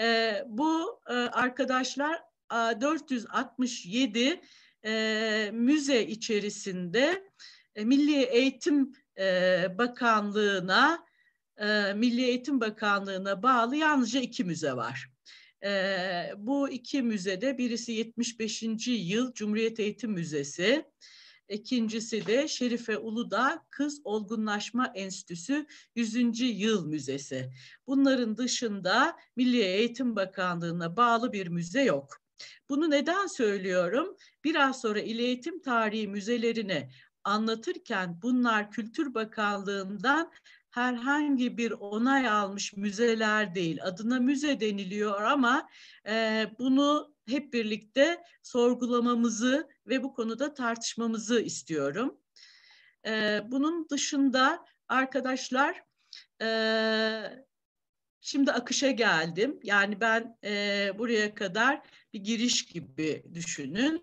E, 0.00 0.36
bu 0.46 1.00
e, 1.08 1.12
arkadaşlar 1.12 2.22
467 2.50 4.40
e, 4.84 5.50
müze 5.52 6.06
içerisinde 6.06 7.30
e, 7.74 7.84
Milli 7.84 8.22
Eğitim 8.22 8.92
e, 9.18 9.66
Bakanlığı'na 9.78 11.06
e, 11.62 11.94
Milli 11.94 12.24
Eğitim 12.24 12.60
Bakanlığı'na 12.60 13.42
bağlı 13.42 13.76
yalnızca 13.76 14.20
iki 14.20 14.44
müze 14.44 14.72
var. 14.72 15.10
E, 15.64 15.70
bu 16.36 16.70
iki 16.70 17.02
müzede 17.02 17.58
birisi 17.58 17.92
75. 17.92 18.62
yıl 18.88 19.32
Cumhuriyet 19.32 19.80
Eğitim 19.80 20.10
Müzesi, 20.12 20.84
İkincisi 21.48 22.26
de 22.26 22.48
Şerife 22.48 22.98
Uludağ 22.98 23.66
Kız 23.70 24.00
Olgunlaşma 24.04 24.86
Enstitüsü 24.94 25.66
100. 25.96 26.40
Yıl 26.40 26.86
Müzesi. 26.86 27.52
Bunların 27.86 28.36
dışında 28.36 29.16
Milli 29.36 29.62
Eğitim 29.62 30.16
Bakanlığı'na 30.16 30.96
bağlı 30.96 31.32
bir 31.32 31.46
müze 31.46 31.82
yok. 31.82 32.22
Bunu 32.68 32.90
neden 32.90 33.26
söylüyorum? 33.26 34.16
Biraz 34.44 34.80
sonra 34.80 35.00
İl 35.00 35.18
Eğitim 35.18 35.62
Tarihi 35.62 36.08
müzelerini 36.08 36.90
anlatırken 37.24 38.18
bunlar 38.22 38.70
Kültür 38.70 39.14
Bakanlığı'ndan 39.14 40.32
herhangi 40.72 41.56
bir 41.58 41.70
onay 41.70 42.28
almış 42.28 42.72
müzeler 42.76 43.54
değil. 43.54 43.78
Adına 43.82 44.20
müze 44.20 44.60
deniliyor 44.60 45.22
ama 45.22 45.68
e, 46.06 46.46
bunu 46.58 47.14
hep 47.28 47.52
birlikte 47.52 48.24
sorgulamamızı 48.42 49.68
ve 49.86 50.02
bu 50.02 50.14
konuda 50.14 50.54
tartışmamızı 50.54 51.40
istiyorum. 51.40 52.18
E, 53.06 53.40
bunun 53.46 53.88
dışında 53.88 54.64
arkadaşlar 54.88 55.84
e, 56.42 56.48
şimdi 58.20 58.52
akışa 58.52 58.90
geldim. 58.90 59.60
Yani 59.62 60.00
ben 60.00 60.38
e, 60.44 60.90
buraya 60.98 61.34
kadar 61.34 61.82
bir 62.12 62.20
giriş 62.20 62.66
gibi 62.66 63.24
düşünün. 63.34 64.02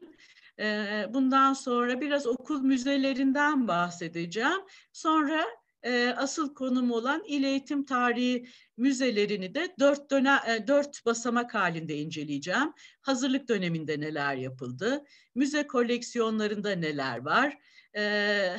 E, 0.60 1.06
bundan 1.10 1.54
sonra 1.54 2.02
biraz 2.02 2.28
okul 2.28 2.62
müzelerinden 2.62 3.68
bahsedeceğim. 3.68 4.62
Sonra 4.94 5.46
e, 5.84 6.14
asıl 6.18 6.54
konum 6.54 6.92
olan 6.92 7.24
İl 7.28 7.44
Eğitim 7.44 7.86
Tarihi 7.86 8.48
müzelerini 8.78 9.56
de 9.56 9.76
dört, 9.80 10.12
dönem, 10.12 10.40
e, 10.48 10.68
dört 10.68 11.06
basamak 11.06 11.54
halinde 11.54 11.98
inceleyeceğim. 11.98 12.74
Hazırlık 13.02 13.50
döneminde 13.50 14.00
neler 14.00 14.36
yapıldı, 14.36 15.06
müze 15.36 15.68
koleksiyonlarında 15.68 16.72
neler 16.72 17.18
var, 17.18 17.58
e, 17.96 18.02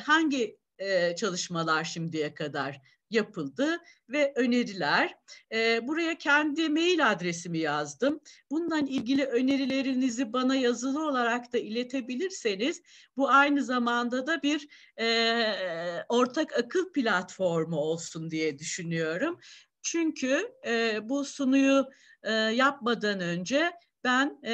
hangi 0.03 0.57
e, 0.77 1.15
çalışmalar 1.15 1.83
şimdiye 1.83 2.33
kadar 2.33 2.81
yapıldı 3.13 3.77
ve 4.09 4.33
öneriler. 4.35 5.15
E, 5.53 5.87
buraya 5.87 6.17
kendi 6.17 6.69
mail 6.69 7.11
adresimi 7.11 7.57
yazdım. 7.57 8.19
Bundan 8.51 8.85
ilgili 8.85 9.25
önerilerinizi 9.25 10.33
bana 10.33 10.55
yazılı 10.55 11.07
olarak 11.07 11.53
da 11.53 11.57
iletebilirseniz 11.57 12.81
bu 13.17 13.29
aynı 13.29 13.63
zamanda 13.63 14.27
da 14.27 14.41
bir 14.43 14.67
e, 14.99 16.05
ortak 16.09 16.53
akıl 16.59 16.91
platformu 16.91 17.77
olsun 17.77 18.31
diye 18.31 18.59
düşünüyorum. 18.59 19.39
Çünkü 19.81 20.51
e, 20.67 20.99
bu 21.09 21.25
sunuyu 21.25 21.89
e, 22.23 22.31
yapmadan 22.33 23.19
önce 23.19 23.71
ben 24.03 24.39
e, 24.43 24.53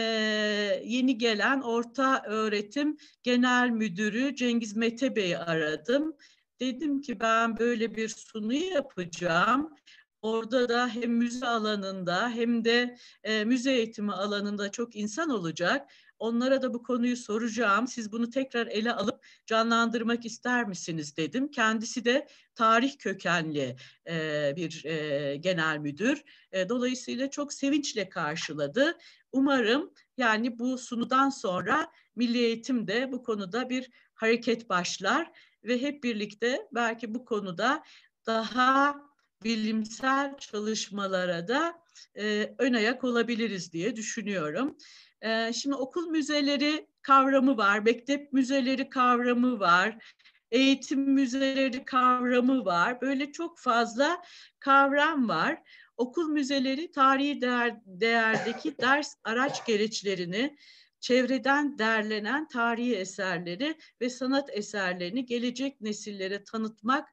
yeni 0.83 1.17
gelen 1.17 1.61
Orta 1.61 2.23
Öğretim 2.25 2.97
Genel 3.23 3.69
Müdürü 3.69 4.35
Cengiz 4.35 4.75
Mete 4.75 5.15
Bey'i 5.15 5.37
aradım 5.37 6.17
Dedim 6.59 7.01
ki 7.01 7.19
ben 7.19 7.59
böyle 7.59 7.95
bir 7.95 8.09
sunu 8.09 8.53
yapacağım. 8.53 9.75
Orada 10.21 10.69
da 10.69 10.87
hem 10.87 11.11
müze 11.11 11.47
alanında 11.47 12.29
hem 12.29 12.65
de 12.65 12.97
e, 13.23 13.45
müze 13.45 13.71
eğitimi 13.73 14.13
alanında 14.13 14.71
çok 14.71 14.95
insan 14.95 15.29
olacak. 15.29 15.91
Onlara 16.19 16.61
da 16.61 16.73
bu 16.73 16.83
konuyu 16.83 17.17
soracağım. 17.17 17.87
Siz 17.87 18.11
bunu 18.11 18.29
tekrar 18.29 18.67
ele 18.67 18.93
alıp 18.93 19.25
canlandırmak 19.45 20.25
ister 20.25 20.67
misiniz 20.67 21.17
dedim. 21.17 21.51
Kendisi 21.51 22.05
de 22.05 22.27
tarih 22.55 22.97
kökenli 22.99 23.75
e, 24.09 24.53
bir 24.55 24.85
e, 24.85 25.35
genel 25.35 25.77
müdür. 25.77 26.23
E, 26.51 26.69
dolayısıyla 26.69 27.29
çok 27.29 27.53
sevinçle 27.53 28.09
karşıladı. 28.09 28.97
Umarım 29.31 29.93
yani 30.17 30.59
bu 30.59 30.77
sunudan 30.77 31.29
sonra 31.29 31.91
Milli 32.15 32.37
Eğitim 32.37 32.87
de 32.87 33.11
bu 33.11 33.23
konuda 33.23 33.69
bir 33.69 33.89
hareket 34.13 34.69
başlar 34.69 35.31
ve 35.63 35.81
hep 35.81 36.03
birlikte 36.03 36.67
belki 36.71 37.13
bu 37.13 37.25
konuda 37.25 37.83
daha 38.25 39.01
bilimsel 39.43 40.37
çalışmalara 40.37 41.47
da 41.47 41.81
e, 42.17 42.55
ön 42.57 42.73
ayak 42.73 43.03
olabiliriz 43.03 43.73
diye 43.73 43.95
düşünüyorum. 43.95 44.77
E, 45.21 45.53
şimdi 45.53 45.75
okul 45.75 46.07
müzeleri 46.07 46.87
kavramı 47.01 47.57
var, 47.57 47.79
mektep 47.79 48.33
müzeleri 48.33 48.89
kavramı 48.89 49.59
var, 49.59 50.15
eğitim 50.51 50.99
müzeleri 50.99 51.85
kavramı 51.85 52.65
var. 52.65 53.01
Böyle 53.01 53.31
çok 53.31 53.59
fazla 53.59 54.21
kavram 54.59 55.29
var. 55.29 55.63
Okul 55.97 56.29
müzeleri 56.29 56.91
tarihi 56.91 57.41
değer, 57.41 57.75
değerdeki 57.85 58.77
ders 58.77 59.15
araç 59.23 59.65
gereçlerini, 59.65 60.57
çevreden 61.07 61.77
derlenen 61.77 62.47
tarihi 62.47 62.95
eserleri 62.95 63.77
ve 64.01 64.09
sanat 64.09 64.49
eserlerini 64.53 65.25
gelecek 65.25 65.81
nesillere 65.81 66.43
tanıtmak 66.43 67.09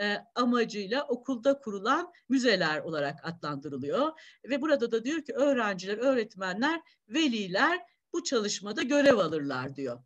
e, 0.00 0.16
amacıyla 0.34 1.06
okulda 1.06 1.58
kurulan 1.58 2.12
müzeler 2.28 2.80
olarak 2.80 3.20
adlandırılıyor. 3.22 4.12
Ve 4.44 4.60
burada 4.60 4.92
da 4.92 5.04
diyor 5.04 5.22
ki 5.22 5.32
öğrenciler, 5.32 5.98
öğretmenler, 5.98 6.80
veliler 7.08 7.80
bu 8.12 8.24
çalışmada 8.24 8.82
görev 8.82 9.18
alırlar 9.18 9.76
diyor. 9.76 10.02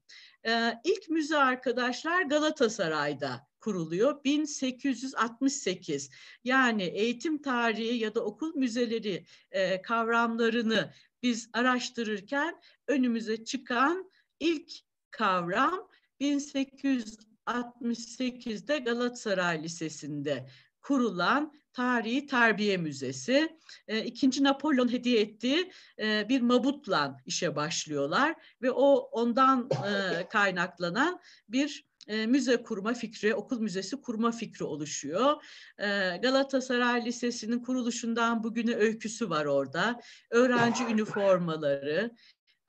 E, 0.47 0.81
ilk 0.85 1.09
müze 1.09 1.37
arkadaşlar 1.37 2.23
Galatasaray'da 2.23 3.47
kuruluyor 3.61 4.25
1868. 4.25 6.11
Yani 6.45 6.83
eğitim 6.83 7.43
tarihi 7.43 7.97
ya 7.97 8.15
da 8.15 8.25
okul 8.25 8.55
müzeleri 8.55 9.27
e, 9.51 9.83
kavramlarını 9.83 10.93
biz 11.23 11.51
araştırırken 11.53 12.61
önümüze 12.89 13.45
çıkan 13.45 14.11
ilk 14.41 14.73
kavram 15.11 15.89
1868'de 16.21 18.79
Galatasaray 18.79 19.63
Lisesi'nde 19.63 20.49
kurulan 20.81 21.53
Tarihi 21.73 22.27
Terbiye 22.27 22.77
Müzesi. 22.77 23.59
E, 23.89 24.05
ikinci 24.05 24.45
Napolyon 24.45 24.93
hediye 24.93 25.21
ettiği 25.21 25.73
e, 25.99 26.29
bir 26.29 26.41
mabutla 26.41 27.17
işe 27.27 27.57
başlıyorlar 27.57 28.35
ve 28.63 28.71
o 28.71 28.95
ondan 28.95 29.69
e, 29.71 30.29
kaynaklanan 30.29 31.21
bir 31.49 31.92
e, 32.09 32.27
müze 32.27 32.63
kurma 32.63 32.95
fikri, 32.95 33.35
okul 33.35 33.61
müzesi 33.61 34.01
kurma 34.01 34.33
fikri 34.33 34.65
oluşuyor. 34.65 35.45
E, 35.79 35.87
Galatasaray 36.23 37.05
Lisesi'nin 37.05 37.59
kuruluşundan 37.59 38.45
bugüne 38.45 38.75
öyküsü 38.75 39.31
var 39.31 39.45
orada. 39.45 40.01
Öğrenci 40.31 40.85
üniformaları, 40.85 42.11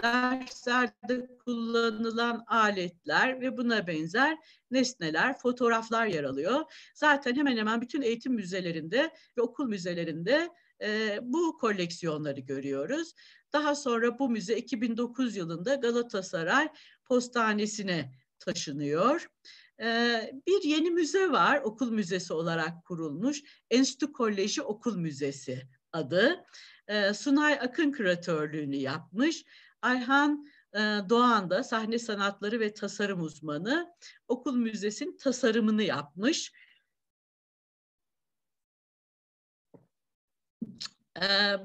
derslerde 0.04 1.28
kullanılan 1.46 2.43
aletler 2.48 3.41
ve 3.41 3.58
buna 3.58 3.88
benzer 3.88 4.38
nesneler, 4.72 5.38
fotoğraflar 5.38 6.06
yer 6.06 6.24
alıyor. 6.24 6.62
Zaten 6.96 7.36
hemen 7.36 7.58
hemen 7.58 7.82
bütün 7.82 8.02
eğitim 8.02 8.34
müzelerinde 8.34 9.12
ve 9.38 9.41
okul 9.41 9.67
müzelerinde 9.67 10.50
e, 10.82 11.19
bu 11.22 11.58
koleksiyonları 11.58 12.39
görüyoruz. 12.39 13.13
Daha 13.54 13.76
sonra 13.76 14.19
bu 14.19 14.30
müze 14.30 14.58
2009 14.58 15.36
yılında 15.36 15.76
Galatasaray 15.76 16.69
Postanesi'ne 17.06 18.22
taşınıyor. 18.45 19.29
Bir 20.47 20.63
yeni 20.63 20.91
müze 20.91 21.32
var, 21.32 21.62
okul 21.62 21.91
müzesi 21.91 22.34
olarak 22.34 22.86
kurulmuş. 22.86 23.43
Enstitü 23.69 24.12
Koleji 24.13 24.62
Okul 24.62 24.97
Müzesi 24.97 25.67
adı. 25.91 26.45
Sunay 27.13 27.53
Akın 27.53 27.91
küratörlüğünü 27.91 28.75
yapmış. 28.75 29.43
Ayhan 29.82 30.45
Doğan 31.10 31.49
da 31.49 31.63
sahne 31.63 31.99
sanatları 31.99 32.60
ve 32.60 32.73
tasarım 32.73 33.21
uzmanı. 33.21 33.93
Okul 34.27 34.56
müzesinin 34.56 35.17
tasarımını 35.17 35.84
yapmış. 35.84 36.51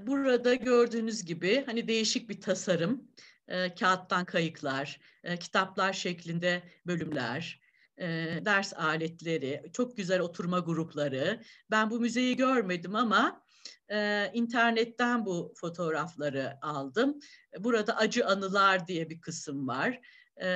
Burada 0.06 0.54
gördüğünüz 0.54 1.24
gibi 1.24 1.62
hani 1.66 1.88
değişik 1.88 2.28
bir 2.28 2.40
tasarım 2.40 3.08
e, 3.48 3.74
kağıttan 3.74 4.24
kayıklar, 4.24 5.00
e, 5.24 5.38
kitaplar 5.38 5.92
şeklinde 5.92 6.62
bölümler, 6.86 7.60
e, 7.98 8.06
ders 8.44 8.74
aletleri, 8.74 9.62
çok 9.72 9.96
güzel 9.96 10.20
oturma 10.20 10.58
grupları. 10.58 11.42
Ben 11.70 11.90
bu 11.90 12.00
müzeyi 12.00 12.36
görmedim 12.36 12.94
ama 12.94 13.42
e, 13.90 14.30
internetten 14.34 15.26
bu 15.26 15.54
fotoğrafları 15.56 16.58
aldım. 16.62 17.20
Burada 17.58 17.96
acı 17.96 18.26
anılar 18.26 18.88
diye 18.88 19.10
bir 19.10 19.20
kısım 19.20 19.68
var 19.68 20.00
e, 20.36 20.48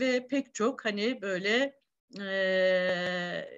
ve 0.00 0.26
pek 0.26 0.54
çok 0.54 0.84
hani 0.84 1.22
böyle 1.22 1.76
e, 2.20 3.48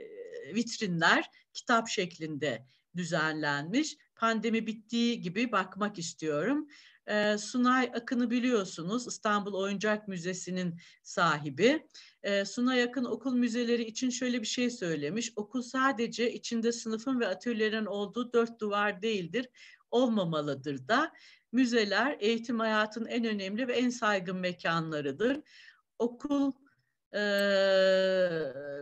vitrinler 0.55 1.31
kitap 1.55 1.89
şeklinde 1.89 2.67
düzenlenmiş. 2.97 3.97
Pandemi 4.17 4.67
bittiği 4.67 5.21
gibi 5.21 5.53
bakmak 5.53 5.99
istiyorum. 5.99 6.69
E, 7.07 7.39
Sunay 7.39 7.91
Akın'ı 7.95 8.31
biliyorsunuz 8.31 9.07
İstanbul 9.07 9.55
Oyuncak 9.55 10.09
Müzesi'nin 10.09 10.81
sahibi. 11.03 11.87
E, 12.23 12.45
Sunay 12.45 12.83
Akın 12.83 13.05
okul 13.05 13.35
müzeleri 13.35 13.85
için 13.85 14.11
şöyle 14.11 14.43
bir 14.43 14.47
şey 14.47 14.71
söylemiş. 14.71 15.33
Okul 15.37 15.63
sadece 15.63 16.33
içinde 16.33 16.73
sınıfın 16.73 17.21
ve 17.21 17.29
atölyelerin 17.29 17.87
olduğu 17.87 18.33
dört 18.33 18.61
duvar 18.61 19.03
değildir, 19.03 19.49
olmamalıdır 19.91 20.89
da. 20.89 21.13
Müzeler 21.53 22.17
eğitim 22.21 22.59
hayatının 22.59 23.07
en 23.07 23.25
önemli 23.25 23.69
ve 23.69 23.73
en 23.73 23.91
saygın 23.91 24.37
mekanlarıdır. 24.37 25.41
Okul 25.99 26.53
e, 27.15 27.23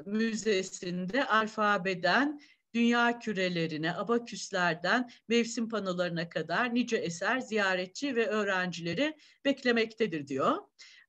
müzesinde 0.07 1.27
alfabeden 1.27 2.41
dünya 2.75 3.19
kürelerine, 3.19 3.95
abaküslerden 3.95 5.11
mevsim 5.29 5.69
panolarına 5.69 6.29
kadar 6.29 6.75
nice 6.75 6.97
eser 6.97 7.41
ziyaretçi 7.41 8.17
ve 8.17 8.27
öğrencileri 8.27 9.17
beklemektedir 9.45 10.27
diyor. 10.27 10.57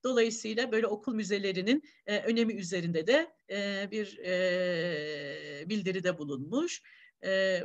Dolayısıyla 0.04 0.72
böyle 0.72 0.88
okul 0.88 1.16
müzelerinin 1.16 1.84
e, 2.06 2.20
önemi 2.20 2.54
üzerinde 2.54 3.08
de 3.08 3.36
e, 3.50 3.88
bir 3.92 4.18
e, 4.18 5.70
bildiride 5.70 6.18
bulunmuş. 6.18 6.82
E, 7.26 7.62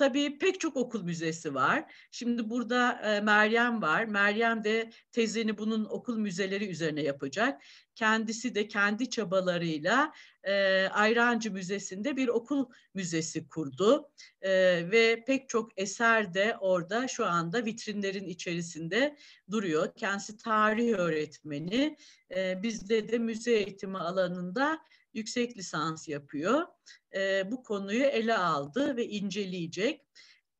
Tabii 0.00 0.38
pek 0.38 0.60
çok 0.60 0.76
okul 0.76 1.02
müzesi 1.02 1.54
var. 1.54 1.92
Şimdi 2.10 2.50
burada 2.50 2.92
e, 2.92 3.20
Meryem 3.20 3.82
var. 3.82 4.04
Meryem 4.04 4.64
de 4.64 4.90
tezini 5.12 5.58
bunun 5.58 5.84
okul 5.84 6.18
müzeleri 6.18 6.68
üzerine 6.68 7.02
yapacak. 7.02 7.62
Kendisi 7.94 8.54
de 8.54 8.68
kendi 8.68 9.10
çabalarıyla 9.10 10.12
e, 10.42 10.86
Ayrancı 10.88 11.52
Müzesi'nde 11.52 12.16
bir 12.16 12.28
okul 12.28 12.66
müzesi 12.94 13.48
kurdu. 13.48 14.10
E, 14.42 14.50
ve 14.90 15.24
pek 15.26 15.48
çok 15.48 15.78
eser 15.78 16.34
de 16.34 16.56
orada 16.60 17.08
şu 17.08 17.26
anda 17.26 17.64
vitrinlerin 17.64 18.26
içerisinde 18.26 19.16
duruyor. 19.50 19.94
Kendisi 19.96 20.36
tarih 20.36 20.92
öğretmeni. 20.92 21.96
E, 22.36 22.62
bizde 22.62 23.08
de 23.08 23.18
müze 23.18 23.52
eğitimi 23.52 23.98
alanında 23.98 24.78
yüksek 25.14 25.56
lisans 25.56 26.08
yapıyor. 26.08 26.66
E, 27.14 27.50
bu 27.50 27.62
konuyu 27.62 28.04
ele 28.04 28.36
aldı 28.36 28.96
ve 28.96 29.06
inceleyecek. 29.08 30.06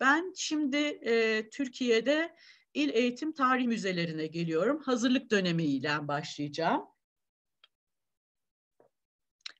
Ben 0.01 0.33
şimdi 0.37 0.77
e, 0.77 1.49
Türkiye'de 1.51 2.37
il 2.75 2.89
eğitim 2.89 3.33
tarih 3.33 3.67
müzelerine 3.67 4.27
geliyorum. 4.27 4.83
Hazırlık 4.83 5.31
dönemiyle 5.31 6.09
başlayacağım. 6.09 6.83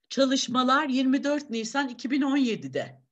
Çalışmalar 0.09 0.89
24 0.89 1.51
Nisan 1.51 1.89
2017'de 1.89 3.03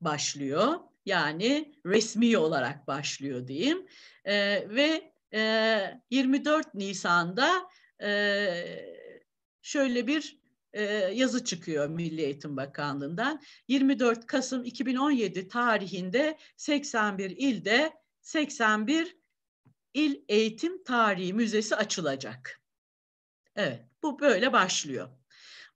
başlıyor. 0.00 0.80
Yani 1.06 1.74
resmi 1.86 2.38
olarak 2.38 2.86
başlıyor 2.86 3.46
diyeyim. 3.46 3.86
E, 4.24 4.34
ve 4.68 5.12
e, 5.34 6.00
24 6.10 6.74
Nisan'da 6.74 7.68
e, 8.02 9.04
şöyle 9.62 10.06
bir 10.06 10.43
yazı 11.12 11.44
çıkıyor 11.44 11.88
Milli 11.88 12.22
Eğitim 12.22 12.56
Bakanlığı'ndan. 12.56 13.40
24 13.68 14.26
Kasım 14.26 14.64
2017 14.64 15.48
tarihinde 15.48 16.38
81 16.56 17.30
ilde 17.30 17.92
81 18.20 19.16
İl 19.94 20.24
Eğitim 20.28 20.84
Tarihi 20.84 21.34
Müzesi 21.34 21.76
açılacak. 21.76 22.60
Evet, 23.56 23.84
bu 24.02 24.20
böyle 24.20 24.52
başlıyor. 24.52 25.08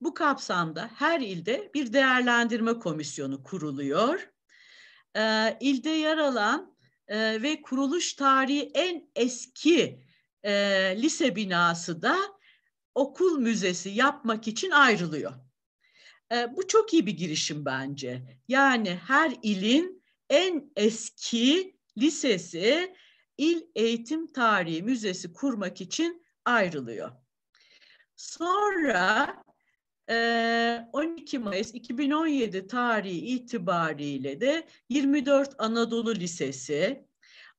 Bu 0.01 0.15
kapsamda 0.15 0.91
her 0.95 1.21
ilde 1.21 1.71
bir 1.75 1.93
değerlendirme 1.93 2.79
komisyonu 2.79 3.43
kuruluyor. 3.43 4.33
Ee, 5.17 5.59
ilde 5.61 5.91
yer 5.91 6.19
alan 6.19 6.77
e, 7.09 7.43
ve 7.43 7.63
kuruluş 7.63 8.13
tarihi 8.13 8.71
en 8.75 9.11
eski 9.15 10.05
e, 10.43 10.53
lise 11.03 11.37
binası 11.37 12.03
da 12.03 12.38
okul 12.95 13.39
müzesi 13.39 13.91
yapmak 13.91 14.49
için 14.49 14.71
ayrılıyor. 14.71 15.33
E, 16.33 16.57
bu 16.57 16.67
çok 16.67 16.93
iyi 16.93 17.07
bir 17.07 17.17
girişim 17.17 17.65
bence. 17.65 18.23
Yani 18.49 19.01
her 19.07 19.37
ilin 19.43 20.03
en 20.31 20.73
eski 20.77 21.77
lisesi 21.99 22.95
il 23.39 23.63
eğitim 23.75 24.33
tarihi 24.33 24.83
müzesi 24.83 25.33
kurmak 25.33 25.81
için 25.81 26.27
ayrılıyor. 26.45 27.11
Sonra 28.17 29.35
12 30.93 31.39
Mayıs 31.39 31.75
2017 31.75 32.67
tarihi 32.67 33.19
itibariyle 33.19 34.41
de 34.41 34.67
24 34.89 35.55
Anadolu 35.59 36.15
Lisesi, 36.15 37.08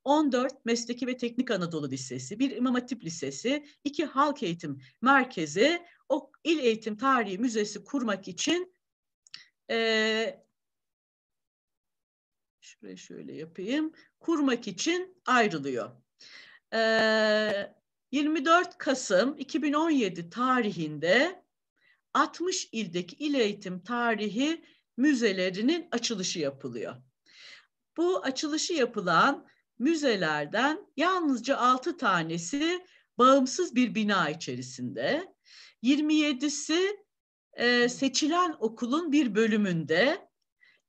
14 0.04 0.66
Mesleki 0.66 1.08
ve 1.08 1.18
Teknik 1.18 1.52
Anadolu 1.52 1.90
Lisesi, 1.90 2.40
bir 2.40 2.52
İmam 2.52 2.74
Hatip 2.74 3.04
Lisesi, 3.04 3.66
iki 3.84 4.06
halk 4.06 4.44
eğitim 4.44 4.82
merkezi, 5.02 5.86
o 6.10 6.32
İl 6.44 6.60
Eğitim 6.60 6.98
Tarihi 6.98 7.38
Müzesi 7.38 7.84
kurmak 7.84 8.28
için 8.28 8.74
e, 9.72 10.44
şuraya 12.62 12.98
şöyle 12.98 13.36
yapayım, 13.36 13.94
kurmak 14.20 14.68
için 14.68 15.22
ayrılıyor. 15.26 15.92
E, 16.74 17.74
24 18.12 18.78
Kasım 18.78 19.38
2017 19.38 20.30
tarihinde 20.30 21.44
60 22.14 22.70
ildeki 22.72 23.16
il 23.16 23.34
eğitim 23.34 23.80
tarihi 23.80 24.64
müzelerinin 24.98 25.88
açılışı 25.92 26.40
yapılıyor. 26.40 26.96
Bu 27.98 28.24
açılışı 28.24 28.74
yapılan 28.74 29.48
müzelerden 29.80 30.80
yalnızca 30.98 31.58
6 31.58 31.98
tanesi 31.98 32.86
bağımsız 33.18 33.76
bir 33.76 33.96
bina 33.96 34.30
içerisinde. 34.30 35.34
27'si 35.84 36.98
e, 37.54 37.90
seçilen 37.90 38.56
okulun 38.60 39.12
bir 39.12 39.36
bölümünde, 39.36 40.29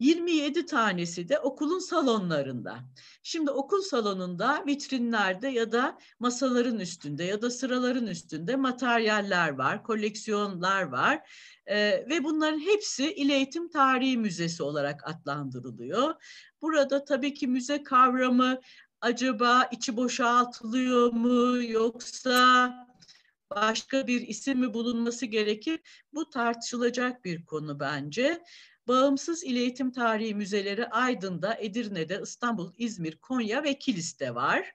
27 0.01 0.67
tanesi 0.67 1.29
de 1.29 1.39
okulun 1.39 1.79
salonlarında. 1.79 2.79
Şimdi 3.23 3.51
okul 3.51 3.83
salonunda 3.83 4.65
vitrinlerde 4.67 5.49
ya 5.49 5.73
da 5.73 5.99
masaların 6.19 6.81
üstünde 6.81 7.25
ya 7.25 7.43
da 7.43 7.51
sıraların 7.51 8.07
üstünde 8.07 8.57
materyaller 8.57 9.49
var, 9.49 9.83
koleksiyonlar 9.83 10.83
var 10.83 11.31
ee, 11.67 12.07
ve 12.11 12.25
bunların 12.25 12.61
hepsi 12.61 13.15
İl 13.15 13.31
Eğitim 13.31 13.69
Tarihi 13.69 14.17
Müzesi 14.17 14.63
olarak 14.63 15.09
adlandırılıyor. 15.09 16.15
Burada 16.63 17.05
tabii 17.05 17.35
ki 17.35 17.47
müze 17.47 17.83
kavramı 17.83 18.61
acaba 19.01 19.69
içi 19.73 19.97
boşaltılıyor 19.97 21.13
mu 21.13 21.63
yoksa 21.63 22.75
başka 23.51 24.07
bir 24.07 24.21
isim 24.21 24.59
mi 24.59 24.75
bulunması 24.75 25.27
gerekir? 25.27 25.81
Bu 26.13 26.31
tartışılacak 26.31 27.25
bir 27.25 27.45
konu 27.45 27.81
bence. 27.81 28.43
Bağımsız 28.89 29.45
İl 29.45 29.57
Eğitim 29.57 29.93
Tarihi 29.93 30.35
Müzeleri 30.35 30.87
Aydın'da, 30.87 31.57
Edirne'de, 31.61 32.21
İstanbul, 32.23 32.73
İzmir, 32.79 33.17
Konya 33.17 33.63
ve 33.63 33.79
Kilis'te 33.79 34.35
var. 34.35 34.75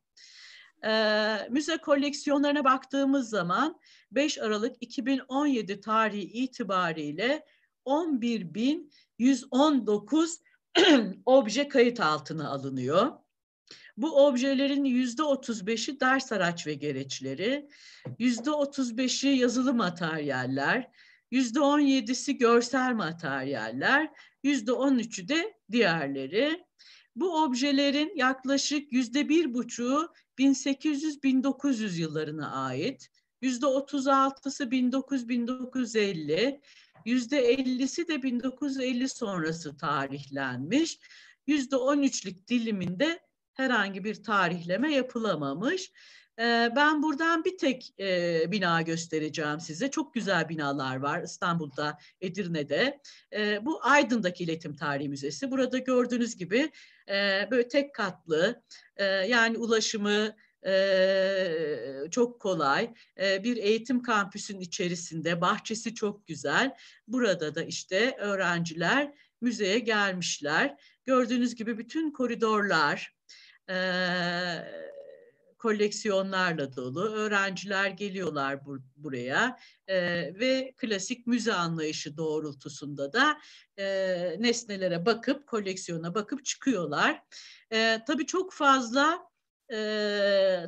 Ee, 0.85 1.37
müze 1.49 1.77
koleksiyonlarına 1.77 2.63
baktığımız 2.63 3.29
zaman 3.29 3.79
5 4.11 4.37
Aralık 4.37 4.75
2017 4.81 5.81
tarihi 5.81 6.23
itibariyle 6.23 7.45
11.119 7.85 10.41
obje 11.25 11.67
kayıt 11.67 11.99
altına 11.99 12.49
alınıyor. 12.49 13.11
Bu 13.97 14.25
objelerin 14.25 14.83
yüzde 14.83 15.21
35'i 15.21 15.99
ders 15.99 16.31
araç 16.31 16.67
ve 16.67 16.73
gereçleri, 16.73 17.69
yüzde 18.19 18.49
35'i 18.49 19.37
yazılı 19.37 19.73
materyaller, 19.73 20.91
yüzde 21.31 21.59
17'si 21.59 22.37
görsel 22.37 22.93
materyaller, 22.93 24.09
yüzde 24.43 24.71
13'ü 24.71 25.27
de 25.27 25.53
diğerleri. 25.71 26.65
Bu 27.15 27.43
objelerin 27.43 28.11
yaklaşık 28.15 28.93
yüzde 28.93 29.29
bir 29.29 29.53
buçuğu 29.53 30.13
1800-1900 30.39 31.99
yıllarına 31.99 32.51
ait, 32.51 33.09
yüzde 33.41 33.65
36'sı 33.65 34.63
1900-1950, 34.63 36.61
yüzde 37.05 37.53
50'si 37.55 38.07
de 38.07 38.23
1950 38.23 39.09
sonrası 39.09 39.77
tarihlenmiş. 39.77 40.99
Yüzde 41.47 41.75
13'lük 41.75 42.47
diliminde 42.47 43.19
herhangi 43.53 44.03
bir 44.03 44.23
tarihleme 44.23 44.93
yapılamamış. 44.93 45.91
Ben 46.75 47.03
buradan 47.03 47.45
bir 47.45 47.57
tek 47.57 47.93
bina 48.51 48.81
göstereceğim 48.81 49.59
size. 49.59 49.91
Çok 49.91 50.13
güzel 50.13 50.49
binalar 50.49 50.95
var 50.95 51.23
İstanbul'da, 51.23 51.97
Edirne'de. 52.21 52.99
Bu 53.61 53.79
Aydın'daki 53.85 54.43
İletim 54.43 54.75
Tarihi 54.75 55.09
Müzesi. 55.09 55.51
Burada 55.51 55.77
gördüğünüz 55.77 56.35
gibi 56.35 56.71
böyle 57.51 57.67
tek 57.67 57.95
katlı, 57.95 58.63
yani 59.27 59.57
ulaşımı 59.57 60.35
çok 62.11 62.41
kolay. 62.41 62.93
Bir 63.17 63.57
eğitim 63.57 64.01
kampüsün 64.03 64.59
içerisinde, 64.59 65.41
bahçesi 65.41 65.95
çok 65.95 66.27
güzel. 66.27 66.75
Burada 67.07 67.55
da 67.55 67.63
işte 67.63 68.15
öğrenciler 68.19 69.13
müzeye 69.41 69.79
gelmişler. 69.79 70.77
Gördüğünüz 71.05 71.55
gibi 71.55 71.77
bütün 71.77 72.11
koridorlar, 72.11 73.15
koleksiyonlarla 75.65 76.75
dolu. 76.75 77.09
Öğrenciler 77.09 77.89
geliyorlar 77.89 78.65
bur 78.65 78.79
buraya 78.95 79.59
e, 79.87 79.97
ve 80.39 80.73
klasik 80.77 81.27
müze 81.27 81.53
anlayışı 81.53 82.17
doğrultusunda 82.17 83.13
da 83.13 83.37
e, 83.77 83.85
nesnelere 84.39 85.05
bakıp, 85.05 85.47
koleksiyona 85.47 86.15
bakıp 86.15 86.45
çıkıyorlar. 86.45 87.21
E, 87.71 87.99
tabii 88.07 88.25
çok 88.25 88.53
fazla 88.53 89.19
e, 89.71 89.77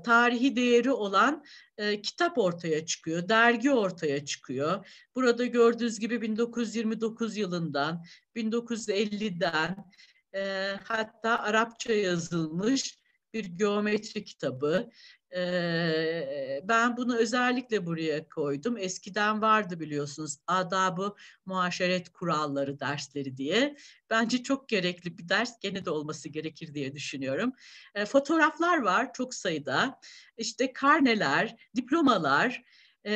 tarihi 0.05 0.55
değeri 0.55 0.91
olan 0.91 1.43
e, 1.77 2.01
kitap 2.01 2.37
ortaya 2.37 2.85
çıkıyor, 2.85 3.29
dergi 3.29 3.71
ortaya 3.71 4.25
çıkıyor. 4.25 4.87
Burada 5.15 5.45
gördüğünüz 5.45 5.99
gibi 5.99 6.21
1929 6.21 7.37
yılından, 7.37 8.05
1950'den 8.35 9.91
e, 10.35 10.73
hatta 10.83 11.39
Arapça 11.39 11.93
yazılmış 11.93 12.96
bir 13.33 13.45
geometri 13.45 14.23
kitabı. 14.23 14.89
Ee, 15.35 16.61
ben 16.63 16.97
bunu 16.97 17.17
özellikle 17.17 17.85
buraya 17.85 18.29
koydum. 18.29 18.77
Eskiden 18.77 19.41
vardı 19.41 19.79
biliyorsunuz 19.79 20.37
adabı 20.47 21.15
muaşeret 21.45 22.09
kuralları 22.09 22.79
dersleri 22.79 23.37
diye. 23.37 23.75
Bence 24.09 24.43
çok 24.43 24.69
gerekli 24.69 25.17
bir 25.17 25.29
ders 25.29 25.59
gene 25.59 25.85
de 25.85 25.89
olması 25.89 26.29
gerekir 26.29 26.73
diye 26.73 26.95
düşünüyorum. 26.95 27.53
Ee, 27.95 28.05
fotoğraflar 28.05 28.77
var 28.77 29.13
çok 29.13 29.33
sayıda. 29.33 29.99
İşte 30.37 30.73
karneler, 30.73 31.55
diplomalar 31.75 32.63
e, 33.05 33.13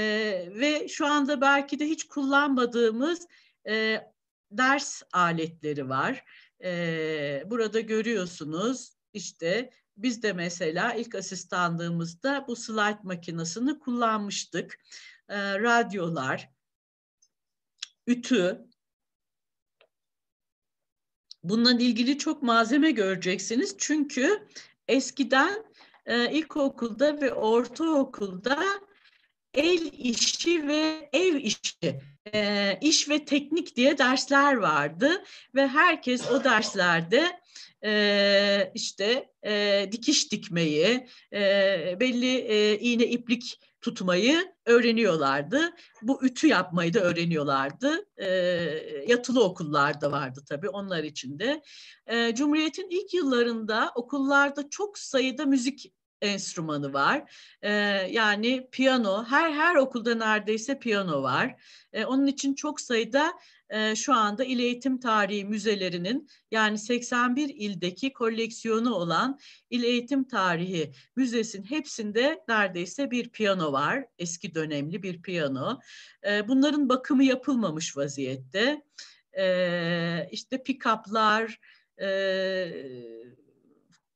ve 0.56 0.88
şu 0.88 1.06
anda 1.06 1.42
belki 1.42 1.80
de 1.80 1.86
hiç 1.86 2.04
kullanmadığımız 2.04 3.28
e, 3.68 4.02
ders 4.52 5.02
aletleri 5.14 5.90
var. 5.90 6.26
E, 6.64 7.44
burada 7.46 7.80
görüyorsunuz 7.80 8.94
işte 9.14 9.70
biz 10.04 10.24
de 10.24 10.34
mesela 10.34 10.94
ilk 10.94 11.16
asistanlığımızda 11.16 12.46
bu 12.48 12.56
slide 12.56 13.00
makinesini 13.04 13.80
kullanmıştık. 13.80 14.80
E, 15.30 15.60
radyolar, 15.60 16.50
ütü, 18.08 18.66
bununla 21.44 21.72
ilgili 21.72 22.18
çok 22.18 22.44
malzeme 22.44 22.92
göreceksiniz. 22.92 23.76
Çünkü 23.78 24.48
eskiden 24.88 25.66
e, 26.06 26.32
ilkokulda 26.32 27.22
ve 27.22 27.34
ortaokulda 27.34 28.64
el 29.54 29.92
işi 29.94 30.68
ve 30.68 31.10
ev 31.14 31.36
işi, 31.36 32.02
e, 32.34 32.78
iş 32.82 33.10
ve 33.10 33.26
teknik 33.26 33.76
diye 33.76 33.98
dersler 33.98 34.54
vardı 34.54 35.24
ve 35.56 35.68
herkes 35.68 36.32
o 36.32 36.44
derslerde 36.44 37.40
e, 37.84 38.72
işte 38.76 39.32
e, 39.46 39.86
dikiş 39.92 40.32
dikmeyi, 40.32 41.08
belli 42.00 42.40
iğne 42.78 43.06
iplik 43.06 43.60
tutmayı 43.82 44.54
öğreniyorlardı. 44.66 45.74
Bu 46.02 46.26
ütü 46.26 46.48
yapmayı 46.48 46.94
da 46.94 47.00
öğreniyorlardı. 47.00 48.06
E, 48.18 48.28
yatılı 49.08 49.44
okullarda 49.44 50.12
vardı 50.12 50.44
tabii 50.50 50.70
onlar 50.70 51.04
için 51.04 51.40
de. 51.40 51.62
Cumhuriyet'in 52.34 52.90
ilk 52.90 53.14
yıllarında 53.14 53.92
okullarda 53.96 54.70
çok 54.70 54.98
sayıda 54.98 55.46
müzik 55.46 55.94
enstrümanı 56.22 56.94
var. 56.94 57.34
E, 57.62 57.72
yani 58.12 58.68
piyano, 58.72 59.26
her 59.26 59.52
her 59.52 59.76
okulda 59.76 60.16
neredeyse 60.16 60.80
piyano 60.80 61.24
var. 61.24 61.56
E, 61.94 62.06
onun 62.06 62.28
için 62.28 62.56
çok 62.56 62.82
sayıda 62.82 63.34
e, 63.70 63.96
şu 63.96 64.14
anda 64.14 64.44
İl 64.44 64.60
Eğitim 64.60 65.00
Tarihi 65.00 65.46
Müzelerinin 65.46 66.28
yani 66.52 66.78
81 66.78 67.50
ildeki 67.50 68.14
koleksiyonu 68.14 68.94
olan 68.94 69.40
İl 69.70 69.84
Eğitim 69.84 70.24
Tarihi 70.24 70.92
Müzesi'nin 71.16 71.64
hepsinde 71.64 72.44
neredeyse 72.48 73.12
bir 73.12 73.30
piyano 73.30 73.72
var. 73.72 74.06
Eski 74.20 74.56
dönemli 74.56 75.04
bir 75.04 75.22
piyano. 75.22 75.80
E, 76.28 76.48
bunların 76.48 76.90
bakımı 76.90 77.24
yapılmamış 77.24 77.98
vaziyette. 77.98 78.82
E, 79.38 80.28
işte 80.32 80.58
pick-up'lar, 80.58 81.58
e, 82.02 82.08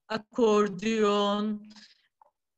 akordiyon, 0.08 1.70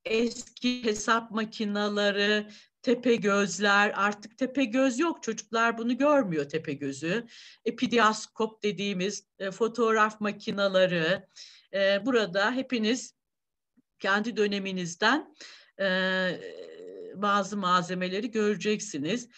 eski 0.07 0.83
hesap 0.83 1.31
makinaları, 1.31 2.49
tepe 2.81 3.15
gözler, 3.15 3.93
artık 3.95 4.37
tepe 4.37 4.65
göz 4.65 4.99
yok. 4.99 5.23
Çocuklar 5.23 5.77
bunu 5.77 5.97
görmüyor 5.97 6.49
tepe 6.49 6.73
gözü. 6.73 7.25
Epidiaskop 7.65 8.63
dediğimiz 8.63 9.27
e, 9.39 9.51
fotoğraf 9.51 10.21
makinaları. 10.21 11.27
E, 11.73 12.05
burada 12.05 12.51
hepiniz 12.51 13.13
kendi 13.99 14.37
döneminizden 14.37 15.33
e, 15.79 15.87
bazı 17.15 17.57
malzemeleri 17.57 18.31
göreceksiniz. 18.31 19.29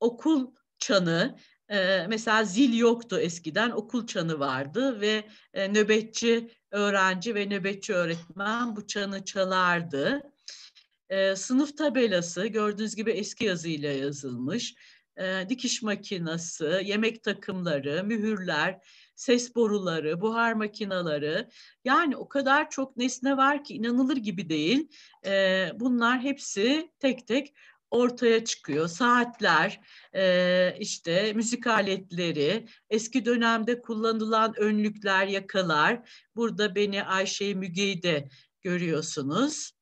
Okul 0.00 0.54
çanı, 0.78 1.38
mesela 2.08 2.44
zil 2.44 2.78
yoktu 2.78 3.18
eskiden, 3.18 3.70
okul 3.70 4.06
çanı 4.06 4.38
vardı 4.38 5.00
ve 5.00 5.24
nöbetçi 5.54 6.50
öğrenci 6.70 7.34
ve 7.34 7.46
nöbetçi 7.46 7.94
öğretmen 7.94 8.76
bu 8.76 8.86
çanı 8.86 9.24
çalardı. 9.24 10.22
Sınıf 11.34 11.76
tabelası 11.76 12.46
gördüğünüz 12.46 12.94
gibi 12.94 13.10
eski 13.10 13.44
yazıyla 13.44 13.92
yazılmış. 13.92 14.74
Dikiş 15.48 15.82
makinesi, 15.82 16.80
yemek 16.84 17.22
takımları, 17.22 18.04
mühürler, 18.04 18.78
ses 19.14 19.54
boruları, 19.54 20.20
buhar 20.20 20.52
makinaları 20.52 21.48
yani 21.84 22.16
o 22.16 22.28
kadar 22.28 22.70
çok 22.70 22.96
nesne 22.96 23.36
var 23.36 23.64
ki 23.64 23.74
inanılır 23.74 24.16
gibi 24.16 24.48
değil. 24.48 24.88
Bunlar 25.80 26.20
hepsi 26.20 26.90
tek 26.98 27.26
tek 27.26 27.54
ortaya 27.90 28.44
çıkıyor. 28.44 28.88
Saatler, 28.88 29.80
e, 30.14 30.76
işte 30.78 31.32
müzik 31.32 31.66
aletleri, 31.66 32.66
eski 32.90 33.24
dönemde 33.24 33.80
kullanılan 33.80 34.54
önlükler, 34.58 35.26
yakalar. 35.26 36.10
Burada 36.36 36.74
beni 36.74 37.04
Ayşe 37.04 37.54
Müge'yi 37.54 38.02
de 38.02 38.28
görüyorsunuz. 38.62 39.72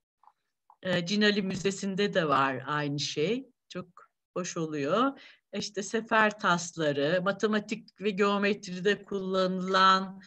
E, 0.82 1.06
Cinali 1.06 1.42
Müzesi'nde 1.42 2.14
de 2.14 2.28
var 2.28 2.62
aynı 2.66 3.00
şey. 3.00 3.48
Çok 3.68 3.86
hoş 4.34 4.56
oluyor. 4.56 5.20
İşte 5.54 5.82
sefer 5.82 6.38
tasları, 6.38 7.20
matematik 7.22 8.00
ve 8.00 8.10
geometride 8.10 9.04
kullanılan 9.04 10.22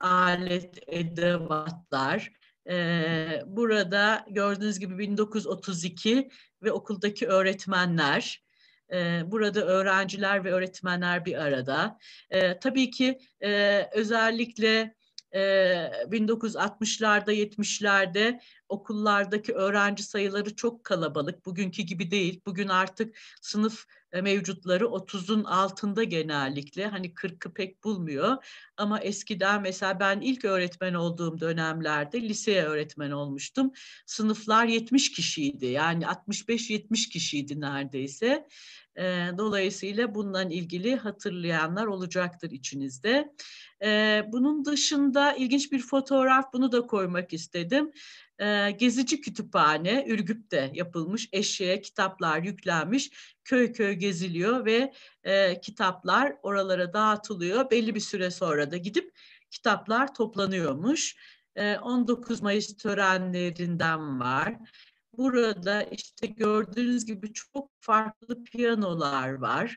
alet 0.00 0.78
edevatlar. 0.86 2.32
Ee, 2.68 3.42
burada 3.46 4.26
gördüğünüz 4.30 4.78
gibi 4.78 4.98
1932 4.98 6.30
ve 6.64 6.72
okuldaki 6.72 7.26
öğretmenler, 7.26 8.44
e, 8.92 9.22
burada 9.26 9.66
öğrenciler 9.66 10.44
ve 10.44 10.52
öğretmenler 10.52 11.24
bir 11.24 11.34
arada. 11.34 11.98
E, 12.30 12.58
tabii 12.58 12.90
ki 12.90 13.18
e, 13.42 13.82
özellikle 13.92 14.94
1960'larda 15.34 17.32
70'lerde 17.32 18.40
okullardaki 18.68 19.54
öğrenci 19.54 20.02
sayıları 20.02 20.56
çok 20.56 20.84
kalabalık. 20.84 21.46
Bugünkü 21.46 21.82
gibi 21.82 22.10
değil. 22.10 22.40
Bugün 22.46 22.68
artık 22.68 23.16
sınıf 23.42 23.84
mevcutları 24.22 24.84
30'un 24.84 25.44
altında 25.44 26.04
genellikle. 26.04 26.86
Hani 26.86 27.14
40'ı 27.14 27.54
pek 27.54 27.84
bulmuyor. 27.84 28.36
Ama 28.76 29.00
eskiden 29.00 29.62
mesela 29.62 30.00
ben 30.00 30.20
ilk 30.20 30.44
öğretmen 30.44 30.94
olduğum 30.94 31.40
dönemlerde 31.40 32.22
liseye 32.22 32.64
öğretmen 32.64 33.10
olmuştum. 33.10 33.72
Sınıflar 34.06 34.66
70 34.66 35.12
kişiydi. 35.12 35.66
Yani 35.66 36.04
65-70 36.04 37.08
kişiydi 37.08 37.60
neredeyse. 37.60 38.46
Dolayısıyla 39.38 40.14
bundan 40.14 40.50
ilgili 40.50 40.96
hatırlayanlar 40.96 41.86
olacaktır 41.86 42.50
içinizde. 42.50 43.34
Bunun 44.32 44.64
dışında 44.64 45.32
ilginç 45.32 45.72
bir 45.72 45.82
fotoğraf 45.82 46.52
bunu 46.52 46.72
da 46.72 46.80
koymak 46.80 47.32
istedim. 47.32 47.90
Gezici 48.78 49.20
kütüphane 49.20 50.04
Ürgüp'te 50.08 50.70
yapılmış 50.74 51.28
eşeğe 51.32 51.80
kitaplar 51.80 52.42
yüklenmiş 52.42 53.10
köy 53.44 53.72
köy 53.72 53.92
geziliyor 53.92 54.64
ve 54.64 54.92
kitaplar 55.62 56.36
oralara 56.42 56.92
dağıtılıyor. 56.92 57.70
Belli 57.70 57.94
bir 57.94 58.00
süre 58.00 58.30
sonra 58.30 58.70
da 58.70 58.76
gidip 58.76 59.18
kitaplar 59.50 60.14
toplanıyormuş. 60.14 61.16
19 61.82 62.42
Mayıs 62.42 62.76
törenlerinden 62.76 64.20
var. 64.20 64.56
Burada 65.16 65.82
işte 65.82 66.26
gördüğünüz 66.26 67.04
gibi 67.04 67.32
çok 67.32 67.70
farklı 67.80 68.44
piyanolar 68.44 69.28
var, 69.28 69.76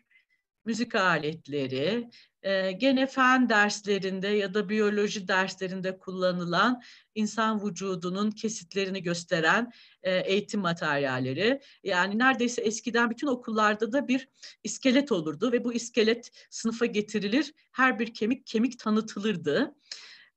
müzik 0.66 0.96
aletleri, 0.96 2.10
e, 2.44 2.72
gene 2.72 3.08
fen 3.08 3.50
derslerinde 3.50 4.28
ya 4.28 4.54
da 4.54 4.70
biyoloji 4.70 5.28
derslerinde 5.28 5.98
kullanılan 5.98 6.82
insan 7.16 7.66
vücudunun 7.66 8.32
kesitlerini 8.32 9.04
gösteren 9.04 9.72
e, 10.04 10.18
eğitim 10.18 10.62
materyalleri. 10.62 11.62
Yani 11.84 12.20
neredeyse 12.20 12.62
eskiden 12.62 13.10
bütün 13.10 13.28
okullarda 13.28 13.92
da 13.92 14.08
bir 14.08 14.28
iskelet 14.64 15.12
olurdu 15.12 15.52
ve 15.52 15.64
bu 15.64 15.74
iskelet 15.74 16.32
sınıfa 16.50 16.86
getirilir, 16.86 17.54
her 17.72 18.00
bir 18.00 18.14
kemik 18.14 18.48
kemik 18.48 18.80
tanıtılırdı. 18.80 19.76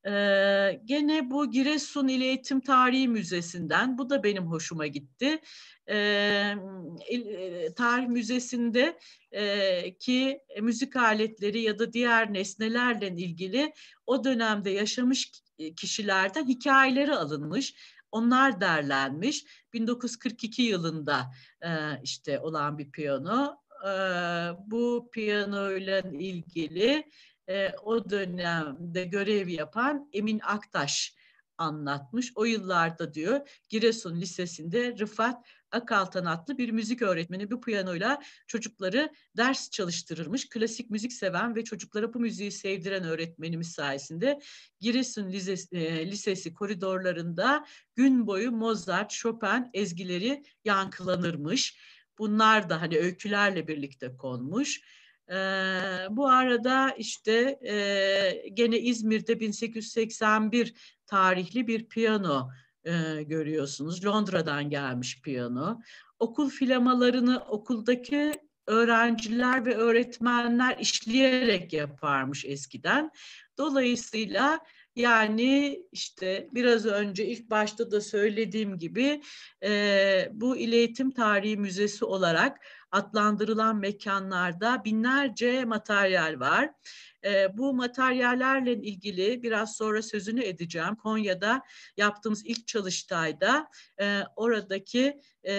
Ee, 0.06 0.80
gene 0.84 1.30
bu 1.30 1.50
Giresun 1.50 2.08
İl 2.08 2.20
Eğitim 2.20 2.60
Tarihi 2.60 3.08
Müzesi'nden, 3.08 3.98
bu 3.98 4.10
da 4.10 4.22
benim 4.22 4.46
hoşuma 4.46 4.86
gitti. 4.86 5.40
Ee, 5.88 6.54
Tarih 7.76 8.06
Müzesi'nde 8.06 8.98
e, 9.32 9.94
ki 9.98 10.40
müzik 10.60 10.96
aletleri 10.96 11.60
ya 11.60 11.78
da 11.78 11.92
diğer 11.92 12.32
nesnelerle 12.32 13.08
ilgili 13.08 13.72
o 14.06 14.24
dönemde 14.24 14.70
yaşamış 14.70 15.32
kişilerden 15.76 16.48
hikayeleri 16.48 17.14
alınmış. 17.14 17.74
Onlar 18.12 18.60
derlenmiş. 18.60 19.44
1942 19.72 20.62
yılında 20.62 21.30
e, 21.62 21.68
işte 22.02 22.40
olan 22.40 22.78
bir 22.78 22.90
piyano. 22.90 23.56
E, 23.86 23.92
bu 24.66 25.10
piyano 25.12 25.72
ile 25.72 26.02
ilgili 26.12 27.04
e, 27.50 27.74
o 27.84 28.10
dönemde 28.10 29.04
görev 29.04 29.48
yapan 29.48 30.08
Emin 30.12 30.40
Aktaş 30.42 31.14
anlatmış. 31.58 32.32
O 32.34 32.44
yıllarda 32.44 33.14
diyor 33.14 33.48
Giresun 33.68 34.20
Lisesi'nde 34.20 34.98
Rıfat 34.98 35.46
Akaltan 35.72 36.24
adlı 36.24 36.58
bir 36.58 36.70
müzik 36.70 37.02
öğretmeni 37.02 37.50
bu 37.50 37.60
piyanoyla 37.60 38.22
çocukları 38.46 39.12
ders 39.36 39.70
çalıştırırmış. 39.70 40.48
Klasik 40.48 40.90
müzik 40.90 41.12
seven 41.12 41.56
ve 41.56 41.64
çocuklara 41.64 42.14
bu 42.14 42.20
müziği 42.20 42.52
sevdiren 42.52 43.04
öğretmenimiz 43.04 43.72
sayesinde 43.72 44.40
Giresun 44.80 45.28
Lisesi, 45.32 45.76
e, 45.76 46.10
Lisesi 46.10 46.54
koridorlarında 46.54 47.66
gün 47.94 48.26
boyu 48.26 48.52
Mozart, 48.52 49.10
Chopin 49.10 49.70
ezgileri 49.74 50.42
yankılanırmış. 50.64 51.78
Bunlar 52.18 52.70
da 52.70 52.80
hani 52.80 52.98
öykülerle 52.98 53.68
birlikte 53.68 54.16
konmuş. 54.16 54.80
E, 55.30 55.36
bu 56.10 56.28
arada 56.28 56.90
işte 56.90 57.58
e, 57.62 58.48
gene 58.54 58.78
İzmir'de 58.78 59.40
1881 59.40 60.74
tarihli 61.06 61.66
bir 61.66 61.88
piyano 61.88 62.50
e, 62.84 63.22
görüyorsunuz. 63.22 64.04
Londra'dan 64.04 64.70
gelmiş 64.70 65.22
piyano. 65.22 65.80
Okul 66.18 66.50
filamalarını 66.50 67.38
okuldaki 67.48 68.32
öğrenciler 68.66 69.66
ve 69.66 69.76
öğretmenler 69.76 70.78
işleyerek 70.78 71.72
yaparmış 71.72 72.44
eskiden. 72.44 73.10
Dolayısıyla 73.58 74.60
yani 74.96 75.82
işte 75.92 76.48
biraz 76.52 76.86
önce 76.86 77.26
ilk 77.26 77.50
başta 77.50 77.90
da 77.90 78.00
söylediğim 78.00 78.78
gibi 78.78 79.22
e, 79.62 80.28
bu 80.32 80.56
İl 80.56 80.94
Tarihi 81.16 81.56
Müzesi 81.56 82.04
olarak 82.04 82.60
adlandırılan 82.92 83.76
mekanlarda 83.76 84.84
binlerce 84.84 85.64
materyal 85.64 86.40
var. 86.40 86.70
E, 87.24 87.58
bu 87.58 87.74
materyallerle 87.74 88.72
ilgili 88.72 89.42
biraz 89.42 89.76
sonra 89.76 90.02
sözünü 90.02 90.44
edeceğim. 90.44 90.94
Konya'da 90.96 91.62
yaptığımız 91.96 92.46
ilk 92.46 92.66
çalıştayda 92.66 93.68
e, 94.00 94.22
oradaki 94.36 95.20
e, 95.46 95.52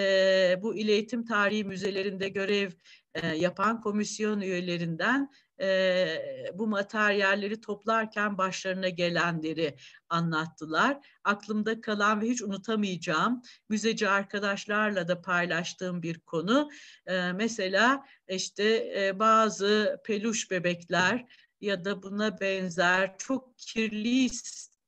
bu 0.62 0.76
İl 0.76 1.08
Tarihi 1.28 1.64
Müzelerinde 1.64 2.28
görev 2.28 2.70
e, 3.14 3.26
yapan 3.26 3.80
komisyon 3.80 4.40
üyelerinden 4.40 5.30
e, 5.60 6.18
bu 6.54 6.66
materyalleri 6.66 7.60
toplarken 7.60 8.38
başlarına 8.38 8.88
gelenleri 8.88 9.76
anlattılar. 10.08 11.06
Aklımda 11.24 11.80
kalan 11.80 12.20
ve 12.20 12.26
hiç 12.26 12.42
unutamayacağım 12.42 13.42
müzeci 13.68 14.08
arkadaşlarla 14.08 15.08
da 15.08 15.22
paylaştığım 15.22 16.02
bir 16.02 16.18
konu. 16.18 16.70
E, 17.06 17.32
mesela 17.32 18.04
işte 18.28 18.92
e, 18.96 19.18
bazı 19.18 20.00
peluş 20.04 20.50
bebekler 20.50 21.26
ya 21.60 21.84
da 21.84 22.02
buna 22.02 22.40
benzer 22.40 23.18
çok 23.18 23.58
kirli 23.58 24.30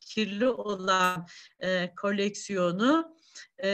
kirli 0.00 0.48
olan 0.48 1.27
e, 1.61 1.94
koleksiyonu 1.94 3.13
e, 3.64 3.70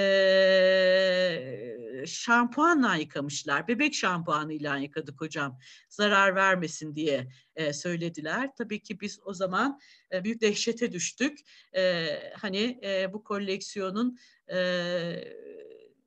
şampuanla 2.06 2.96
yıkamışlar. 2.96 3.68
Bebek 3.68 3.94
şampuanıyla 3.94 4.76
yıkadık 4.76 5.20
hocam. 5.20 5.58
Zarar 5.88 6.34
vermesin 6.34 6.94
diye 6.94 7.28
e, 7.56 7.72
söylediler. 7.72 8.50
Tabii 8.58 8.82
ki 8.82 9.00
biz 9.00 9.18
o 9.24 9.34
zaman 9.34 9.80
e, 10.12 10.24
büyük 10.24 10.40
dehşete 10.40 10.92
düştük. 10.92 11.38
E, 11.76 12.06
hani 12.36 12.80
e, 12.84 13.12
bu 13.12 13.24
koleksiyonun 13.24 14.18
e, 14.52 14.58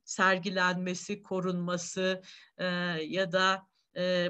sergilenmesi, 0.03 1.23
korunması 1.23 2.21
e, 2.57 2.65
ya 3.05 3.31
da 3.31 3.67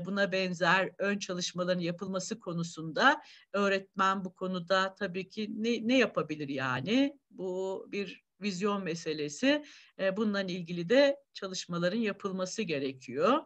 buna 0.05 0.31
benzer 0.31 0.91
ön 0.97 1.19
çalışmaların 1.19 1.81
yapılması 1.81 2.39
konusunda 2.39 3.21
öğretmen 3.53 4.25
bu 4.25 4.33
konuda 4.33 4.95
tabii 4.95 5.29
ki 5.29 5.49
ne, 5.55 5.87
ne 5.87 5.97
yapabilir 5.97 6.49
yani? 6.49 7.19
Bu 7.29 7.85
bir 7.91 8.23
vizyon 8.43 8.83
meselesi. 8.83 9.63
E, 9.99 10.17
bununla 10.17 10.41
ilgili 10.41 10.89
de 10.89 11.17
çalışmaların 11.33 11.99
yapılması 11.99 12.61
gerekiyor. 12.61 13.39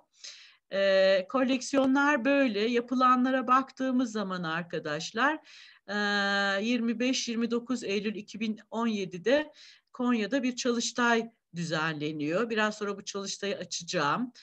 E, 0.73 1.25
koleksiyonlar 1.29 2.25
böyle. 2.25 2.59
Yapılanlara 2.59 3.47
baktığımız 3.47 4.11
zaman 4.11 4.43
arkadaşlar 4.43 5.39
25-29 5.87 7.85
Eylül 7.85 8.15
2017'de 8.15 9.51
Konya'da 9.93 10.43
bir 10.43 10.55
çalıştay 10.55 11.31
düzenleniyor. 11.55 12.49
Biraz 12.49 12.77
sonra 12.77 12.97
bu 12.97 13.05
çalıştayı 13.05 13.57
açacağım. 13.57 14.33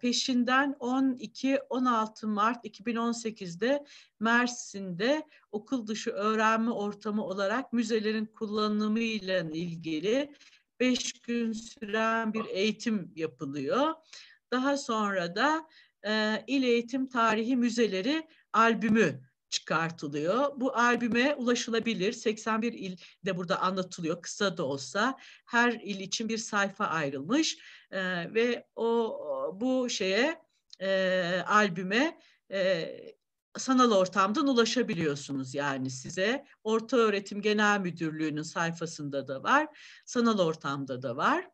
Peşinden 0.00 0.76
12-16 0.80 2.26
Mart 2.26 2.64
2018'de 2.64 3.84
Mersin'de 4.20 5.22
okul 5.52 5.86
dışı 5.86 6.10
öğrenme 6.10 6.70
ortamı 6.70 7.24
olarak 7.24 7.72
müzelerin 7.72 8.26
kullanımıyla 8.26 9.40
ilgili 9.40 10.34
beş 10.80 11.12
gün 11.12 11.52
süren 11.52 12.34
bir 12.34 12.44
eğitim 12.44 13.12
yapılıyor. 13.16 13.94
Daha 14.50 14.76
sonra 14.76 15.36
da 15.36 15.68
e, 16.06 16.44
İl 16.46 16.62
Eğitim 16.62 17.08
Tarihi 17.08 17.56
Müzeleri 17.56 18.28
albümü 18.52 19.20
çıkartılıyor. 19.54 20.60
Bu 20.60 20.76
albüme 20.76 21.34
ulaşılabilir. 21.34 22.12
81 22.12 22.72
il 22.72 22.96
de 23.24 23.36
burada 23.36 23.60
anlatılıyor 23.60 24.22
kısa 24.22 24.56
da 24.56 24.64
olsa. 24.64 25.18
Her 25.46 25.72
il 25.72 26.00
için 26.00 26.28
bir 26.28 26.38
sayfa 26.38 26.86
ayrılmış 26.86 27.58
e, 27.90 28.00
ve 28.34 28.66
o 28.76 29.20
bu 29.60 29.90
şeye 29.90 30.40
e, 30.80 30.90
albüme 31.46 32.18
e, 32.52 32.96
sanal 33.58 33.92
ortamdan 33.92 34.46
ulaşabiliyorsunuz 34.46 35.54
yani 35.54 35.90
size. 35.90 36.44
Orta 36.64 36.96
Öğretim 36.96 37.42
Genel 37.42 37.80
Müdürlüğü'nün 37.80 38.42
sayfasında 38.42 39.28
da 39.28 39.42
var, 39.42 39.66
sanal 40.04 40.38
ortamda 40.38 41.02
da 41.02 41.16
var. 41.16 41.48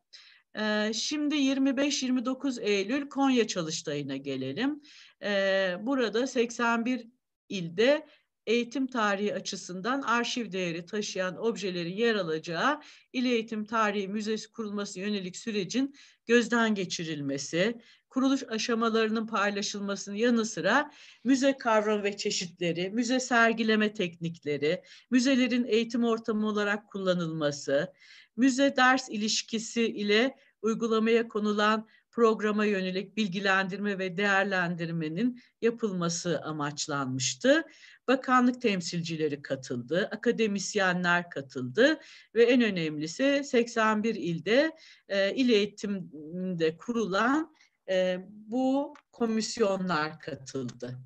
Ee, 0.59 0.93
şimdi 0.95 1.35
25-29 1.35 2.63
Eylül 2.63 3.09
Konya 3.09 3.47
Çalıştayı'na 3.47 4.17
gelelim. 4.17 4.83
Ee, 5.23 5.77
burada 5.81 6.27
81 6.27 7.09
ilde 7.51 8.07
eğitim 8.47 8.87
tarihi 8.87 9.35
açısından 9.35 10.03
arşiv 10.03 10.53
değeri 10.53 10.87
taşıyan 10.87 11.47
objelerin 11.47 11.97
yer 11.97 12.15
alacağı 12.15 12.81
İl 13.13 13.25
Eğitim 13.25 13.67
Tarihi 13.67 14.09
Müzesi 14.09 14.53
kurulması 14.53 15.01
yönelik 15.01 15.37
sürecin 15.37 15.95
gözden 16.27 16.75
geçirilmesi, 16.75 17.81
kuruluş 18.09 18.43
aşamalarının 18.49 19.27
paylaşılmasının 19.27 20.17
yanı 20.17 20.45
sıra 20.45 20.91
müze 21.25 21.59
kavram 21.59 22.03
ve 22.03 22.17
çeşitleri, 22.17 22.91
müze 22.91 23.21
sergileme 23.21 23.93
teknikleri, 23.93 24.83
müzelerin 25.11 25.65
eğitim 25.65 26.05
ortamı 26.05 26.49
olarak 26.49 26.89
kullanılması, 26.89 27.93
müze 28.37 28.77
ders 28.77 29.09
ilişkisi 29.09 29.83
ile 29.83 30.37
uygulamaya 30.63 31.29
konulan 31.29 31.89
programa 32.11 32.65
yönelik 32.65 33.17
bilgilendirme 33.17 33.99
ve 33.99 34.17
değerlendirmenin 34.17 35.41
yapılması 35.63 36.41
amaçlanmıştı. 36.43 37.65
Bakanlık 38.09 38.63
temsilcileri 38.63 39.43
katıldı, 39.43 40.09
akademisyenler 40.13 41.31
katıldı 41.31 42.01
ve 42.35 42.45
en 42.45 42.63
önemlisi 42.63 43.43
81 43.45 44.15
ilde 44.15 44.77
e, 45.09 45.35
il 45.35 45.49
eğitimde 45.49 46.77
kurulan 46.77 47.55
e, 47.89 48.19
bu 48.29 48.95
komisyonlar 49.13 50.21
katıldı. 50.21 50.99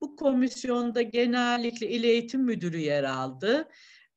Bu 0.00 0.16
komisyonda 0.16 1.02
genellikle 1.02 1.90
il 1.90 2.04
eğitim 2.04 2.40
müdürü 2.40 2.78
yer 2.78 3.04
aldı. 3.04 3.68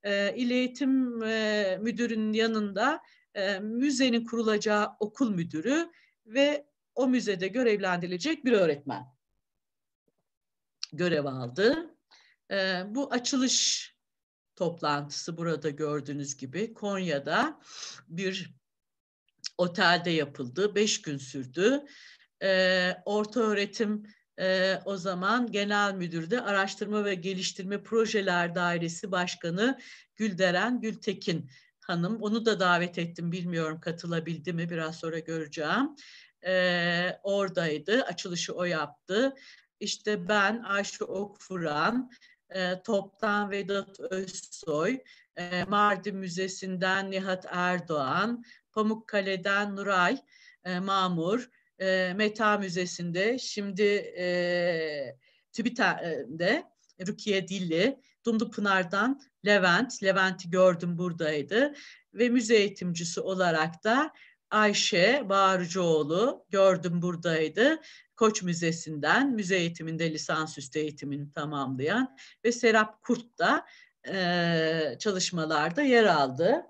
E, 0.03 0.33
il 0.35 0.51
eğitim 0.51 1.23
e, 1.23 1.77
müdürünün 1.81 2.33
yanında 2.33 3.01
e, 3.35 3.59
müzenin 3.59 4.25
kurulacağı 4.25 4.89
okul 4.99 5.35
müdürü 5.35 5.89
ve 6.27 6.67
o 6.95 7.07
müzede 7.07 7.47
görevlendirilecek 7.47 8.45
bir 8.45 8.51
öğretmen 8.51 9.05
görev 10.93 11.25
aldı. 11.25 11.95
E, 12.51 12.83
bu 12.87 13.13
açılış 13.13 13.87
toplantısı 14.55 15.37
burada 15.37 15.69
gördüğünüz 15.69 16.37
gibi 16.37 16.73
Konya'da 16.73 17.59
bir 18.07 18.53
otelde 19.57 20.09
yapıldı. 20.09 20.75
Beş 20.75 21.01
gün 21.01 21.17
sürdü. 21.17 21.85
E, 22.43 22.91
orta 23.05 23.39
öğretim 23.39 24.03
e, 24.39 24.75
o 24.85 24.97
zaman 24.97 25.51
genel 25.51 25.93
müdürde 25.93 26.41
araştırma 26.41 27.05
ve 27.05 27.15
geliştirme 27.15 27.83
projeler 27.83 28.55
dairesi 28.55 29.11
başkanı 29.11 29.79
Gülderen 30.15 30.81
Gültekin 30.81 31.49
hanım. 31.89 32.21
Onu 32.21 32.45
da 32.45 32.59
davet 32.59 32.97
ettim. 32.97 33.31
Bilmiyorum 33.31 33.79
katılabildi 33.79 34.53
mi 34.53 34.69
biraz 34.69 34.95
sonra 34.95 35.19
göreceğim. 35.19 35.95
E, 36.45 37.19
oradaydı. 37.23 38.03
Açılışı 38.03 38.53
o 38.53 38.63
yaptı. 38.63 39.35
İşte 39.79 40.27
ben 40.27 40.63
Ayşe 40.63 41.03
Okfuran, 41.03 42.11
e, 42.49 42.81
Top'tan 42.83 43.51
Vedat 43.51 43.99
Özsoy, 43.99 44.99
e, 45.35 45.63
Mardin 45.63 46.15
Müzesi'nden 46.17 47.11
Nihat 47.11 47.45
Erdoğan, 47.49 48.43
Pamukkale'den 48.71 49.75
Nuray 49.75 50.17
e, 50.63 50.79
Mamur, 50.79 51.49
e, 51.79 52.13
Meta 52.15 52.57
Müzesi'nde, 52.57 53.39
şimdi 53.39 53.83
e, 54.17 55.17
TÜBİTAK'de 55.53 56.63
Rukiye 57.07 57.47
Dilli, 57.47 57.99
Dumlu 58.27 58.51
Pınar'dan 58.51 59.21
Levent, 59.45 60.03
Levent'i 60.03 60.49
gördüm 60.49 60.97
buradaydı 60.97 61.73
ve 62.13 62.29
müze 62.29 62.55
eğitimcisi 62.55 63.21
olarak 63.21 63.83
da 63.83 64.13
Ayşe 64.51 65.23
Bağırcıoğlu 65.29 66.45
gördüm 66.49 67.01
buradaydı. 67.01 67.81
Koç 68.15 68.43
Müzesi'nden 68.43 69.31
müze 69.31 69.57
eğitiminde 69.57 70.13
lisansüstü 70.13 70.79
eğitimini 70.79 71.31
tamamlayan 71.31 72.17
ve 72.45 72.51
Serap 72.51 73.01
Kurt 73.01 73.39
da 73.39 73.65
e, 74.07 74.97
çalışmalarda 74.99 75.81
yer 75.81 76.05
aldı 76.05 76.63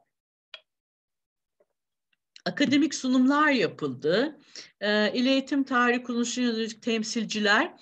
akademik 2.47 2.95
sunumlar 2.95 3.51
yapıldı. 3.51 4.39
E, 4.82 5.14
İl 5.14 5.26
Eğitim 5.26 5.64
Tarihi 5.64 6.03
Kuruluşu'na 6.03 6.45
yönelik 6.45 6.82
temsilciler 6.82 7.74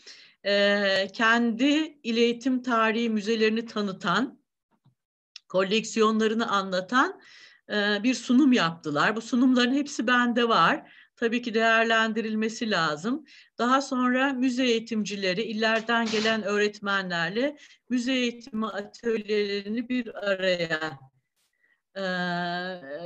e, 0.45 1.07
kendi 1.13 1.99
İl 2.03 2.17
Eğitim 2.17 2.61
Tarihi 2.61 3.09
müzelerini 3.09 3.65
tanıtan, 3.65 4.39
koleksiyonlarını 5.49 6.51
anlatan 6.51 7.21
e, 7.69 8.03
bir 8.03 8.13
sunum 8.13 8.53
yaptılar. 8.53 9.15
Bu 9.15 9.21
sunumların 9.21 9.73
hepsi 9.73 10.07
bende 10.07 10.49
var. 10.49 10.91
Tabii 11.15 11.41
ki 11.41 11.53
değerlendirilmesi 11.53 12.71
lazım. 12.71 13.25
Daha 13.57 13.81
sonra 13.81 14.33
müze 14.33 14.63
eğitimcileri, 14.63 15.43
illerden 15.43 16.05
gelen 16.05 16.43
öğretmenlerle 16.43 17.57
müze 17.89 18.13
eğitimi 18.13 18.67
atölyelerini 18.67 19.89
bir 19.89 20.29
araya 20.29 20.99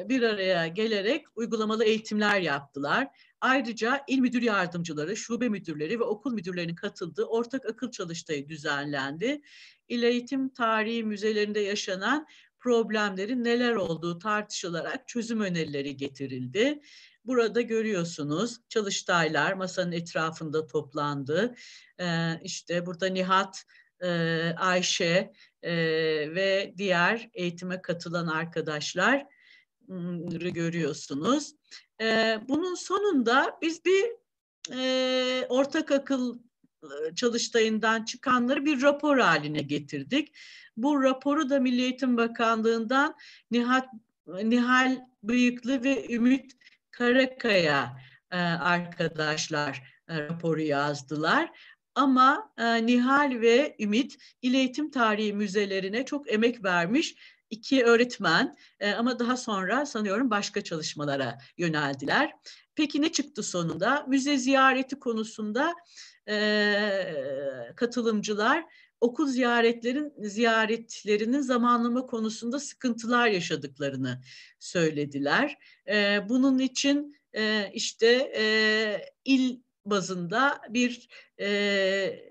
bir 0.10 0.24
araya 0.24 0.68
gelerek 0.68 1.26
uygulamalı 1.36 1.84
eğitimler 1.84 2.40
yaptılar. 2.40 3.08
Ayrıca 3.42 4.04
il 4.08 4.20
müdür 4.20 4.42
yardımcıları, 4.42 5.18
şube 5.18 5.50
müdürleri 5.50 6.00
ve 6.00 6.04
okul 6.04 6.34
müdürlerinin 6.34 6.76
katıldığı 6.76 7.26
ortak 7.26 7.66
akıl 7.66 7.92
çalıştayı 7.92 8.50
düzenlendi. 8.50 9.42
İl 9.88 10.04
eğitim 10.04 10.50
tarihi 10.50 11.04
müzelerinde 11.04 11.60
yaşanan 11.60 12.28
problemlerin 12.60 13.44
neler 13.44 13.76
olduğu 13.76 14.20
tartışılarak 14.20 15.08
çözüm 15.08 15.42
önerileri 15.42 15.98
getirildi. 15.98 16.80
Burada 17.26 17.62
görüyorsunuz 17.62 18.58
çalıştaylar 18.70 19.54
masanın 19.54 19.92
etrafında 19.92 20.68
toplandı. 20.68 21.56
Ee, 22.00 22.40
işte 22.44 22.86
burada 22.86 23.08
Nihat, 23.08 23.64
e, 24.04 24.10
Ayşe, 24.58 25.32
e, 25.64 25.74
ve 26.36 26.74
diğer 26.78 27.30
eğitime 27.34 27.82
katılan 27.82 28.28
arkadaşlar 28.28 29.26
görüyorsunuz. 30.54 31.59
E, 32.02 32.38
bunun 32.48 32.76
sonunda 32.76 33.58
biz 33.62 33.86
bir 33.86 34.06
e, 34.74 35.46
ortak 35.50 35.92
akıl 35.92 36.40
çalıştayından 37.16 38.06
çıkanları 38.06 38.66
bir 38.66 38.82
rapor 38.82 39.18
haline 39.18 39.62
getirdik. 39.62 40.36
Bu 40.78 41.04
raporu 41.04 41.50
da 41.50 41.60
Milli 41.60 41.82
Eğitim 41.82 42.18
Bakanlığı'ndan 42.18 43.16
Nihat, 43.52 43.88
Nihal 44.28 45.00
Bıyıklı 45.24 45.84
ve 45.84 46.14
Ümit 46.14 46.52
Karakaya 46.92 47.98
e, 48.32 48.38
arkadaşlar 48.38 49.84
e, 50.10 50.22
raporu 50.22 50.62
yazdılar. 50.62 51.52
Ama 51.96 52.54
e, 52.58 52.86
Nihal 52.86 53.42
ve 53.42 53.76
Ümit 53.80 54.18
İl 54.42 54.54
Eğitim 54.54 54.92
Tarihi 54.92 55.34
Müzelerine 55.34 56.06
çok 56.06 56.34
emek 56.34 56.64
vermiş 56.64 57.16
iki 57.50 57.84
öğretmen 57.84 58.58
e, 58.80 58.92
ama 58.92 59.20
daha 59.20 59.38
sonra 59.38 59.86
sanıyorum 59.86 60.30
başka 60.30 60.62
çalışmalara 60.64 61.38
yöneldiler. 61.58 62.32
Peki 62.76 63.02
ne 63.02 63.12
çıktı 63.12 63.44
sonunda? 63.44 64.06
Müze 64.08 64.38
ziyareti 64.38 65.00
konusunda 65.00 65.76
e, 66.30 67.74
katılımcılar 67.76 68.66
okul 69.02 69.28
ziyaretlerin 69.28 70.14
ziyaretlerinin 70.18 71.42
zamanlama 71.42 72.06
konusunda 72.06 72.60
sıkıntılar 72.60 73.28
yaşadıklarını 73.28 74.22
söylediler. 74.60 75.58
E, 75.88 76.20
bunun 76.30 76.60
için 76.60 77.16
işte 77.74 78.32
il 79.26 79.60
bazında 79.86 80.62
bir 80.70 81.10
e, 81.40 82.30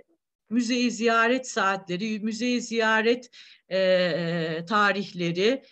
müzeyi 0.51 0.91
ziyaret 0.91 1.49
saatleri, 1.49 2.21
müzeyi 2.21 2.61
ziyaret 2.61 3.31
e, 3.71 4.65
tarihleri 4.69 5.63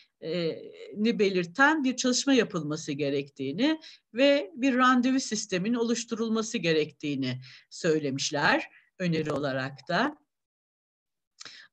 ni 0.97 1.18
belirten 1.18 1.85
bir 1.85 1.97
çalışma 1.97 2.35
yapılması 2.35 2.93
gerektiğini 2.93 3.81
ve 4.14 4.51
bir 4.55 4.77
randevu 4.77 5.20
sistemin 5.20 5.74
oluşturulması 5.74 6.59
gerektiğini 6.59 7.41
söylemişler 7.70 8.68
öneri 8.99 9.33
olarak 9.33 9.89
da. 9.89 10.18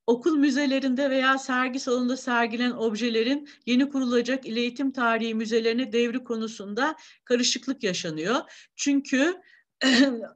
Okul 0.08 0.38
müzelerinde 0.38 1.10
veya 1.10 1.38
sergi 1.38 1.80
salonunda 1.80 2.18
sergilenen 2.18 2.72
objelerin 2.72 3.50
yeni 3.66 3.90
kurulacak 3.90 4.46
il 4.46 4.58
eğitim 4.58 4.92
tarihi 4.92 5.36
müzelerine 5.36 5.92
devri 5.92 6.24
konusunda 6.24 6.96
karışıklık 7.26 7.84
yaşanıyor. 7.84 8.42
Çünkü 8.76 9.36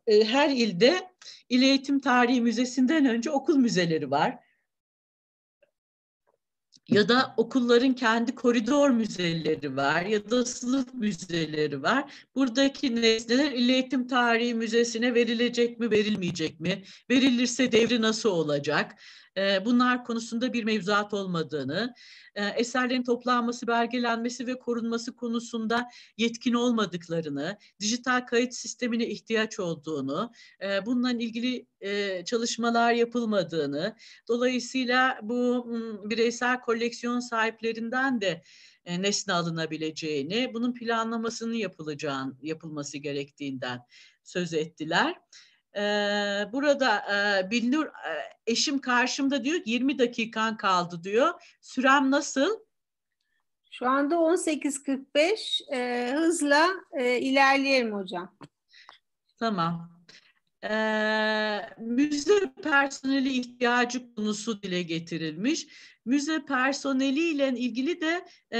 her 0.07 0.49
ilde 0.49 1.11
il 1.49 1.61
eğitim 1.61 1.99
tarihi 1.99 2.41
müzesinden 2.41 3.05
önce 3.05 3.31
okul 3.31 3.55
müzeleri 3.57 4.11
var 4.11 4.37
ya 6.87 7.09
da 7.09 7.33
okulların 7.37 7.93
kendi 7.93 8.35
koridor 8.35 8.89
müzeleri 8.89 9.75
var 9.75 10.01
ya 10.01 10.29
da 10.29 10.45
sınıf 10.45 10.93
müzeleri 10.93 11.83
var. 11.83 12.27
Buradaki 12.35 12.95
nesneler 12.95 13.51
İl 13.51 13.69
Eğitim 13.69 14.07
Tarihi 14.07 14.53
Müzesi'ne 14.53 15.13
verilecek 15.13 15.79
mi, 15.79 15.91
verilmeyecek 15.91 16.59
mi? 16.59 16.83
Verilirse 17.09 17.71
devri 17.71 18.01
nasıl 18.01 18.29
olacak? 18.29 18.95
Bunlar 19.65 20.05
konusunda 20.05 20.53
bir 20.53 20.63
mevzuat 20.63 21.13
olmadığını, 21.13 21.93
eserlerin 22.55 23.03
toplanması, 23.03 23.67
belgelenmesi 23.67 24.47
ve 24.47 24.59
korunması 24.59 25.15
konusunda 25.15 25.89
yetkin 26.17 26.53
olmadıklarını, 26.53 27.57
dijital 27.79 28.25
kayıt 28.25 28.53
sistemine 28.53 29.07
ihtiyaç 29.07 29.59
olduğunu, 29.59 30.31
bununla 30.85 31.11
ilgili 31.11 31.67
çalışmalar 32.25 32.93
yapılmadığını, 32.93 33.95
dolayısıyla 34.27 35.19
bu 35.23 35.67
bireysel 36.03 36.61
koleksiyon 36.61 37.19
sahiplerinden 37.19 38.21
de 38.21 38.43
nesne 38.85 39.33
alınabileceğini, 39.33 40.51
bunun 40.53 40.73
planlamasının 40.73 41.53
yapılacağını, 41.53 42.35
yapılması 42.41 42.97
gerektiğinden 42.97 43.79
söz 44.23 44.53
ettiler. 44.53 45.15
Burada 46.53 46.97
e, 46.97 47.51
Binnur 47.51 47.85
e, 47.85 47.91
eşim 48.47 48.79
karşımda 48.79 49.43
diyor 49.43 49.61
20 49.65 49.99
dakikan 49.99 50.57
kaldı 50.57 51.03
diyor. 51.03 51.33
Sürem 51.61 52.11
nasıl? 52.11 52.59
Şu 53.71 53.89
anda 53.89 54.15
18.45 54.15 55.73
e, 55.73 56.11
hızla 56.13 56.67
e, 56.93 57.19
ilerleyelim 57.19 57.93
hocam. 57.93 58.37
Tamam. 59.39 59.97
Ee, 60.63 61.59
müze 61.77 62.53
personeli 62.63 63.29
ihtiyacı 63.29 64.15
konusu 64.15 64.61
dile 64.61 64.81
getirilmiş 64.81 65.67
müze 66.07 66.45
personeliyle 66.45 67.49
ilgili 67.49 68.01
de 68.01 68.25
e, 68.53 68.59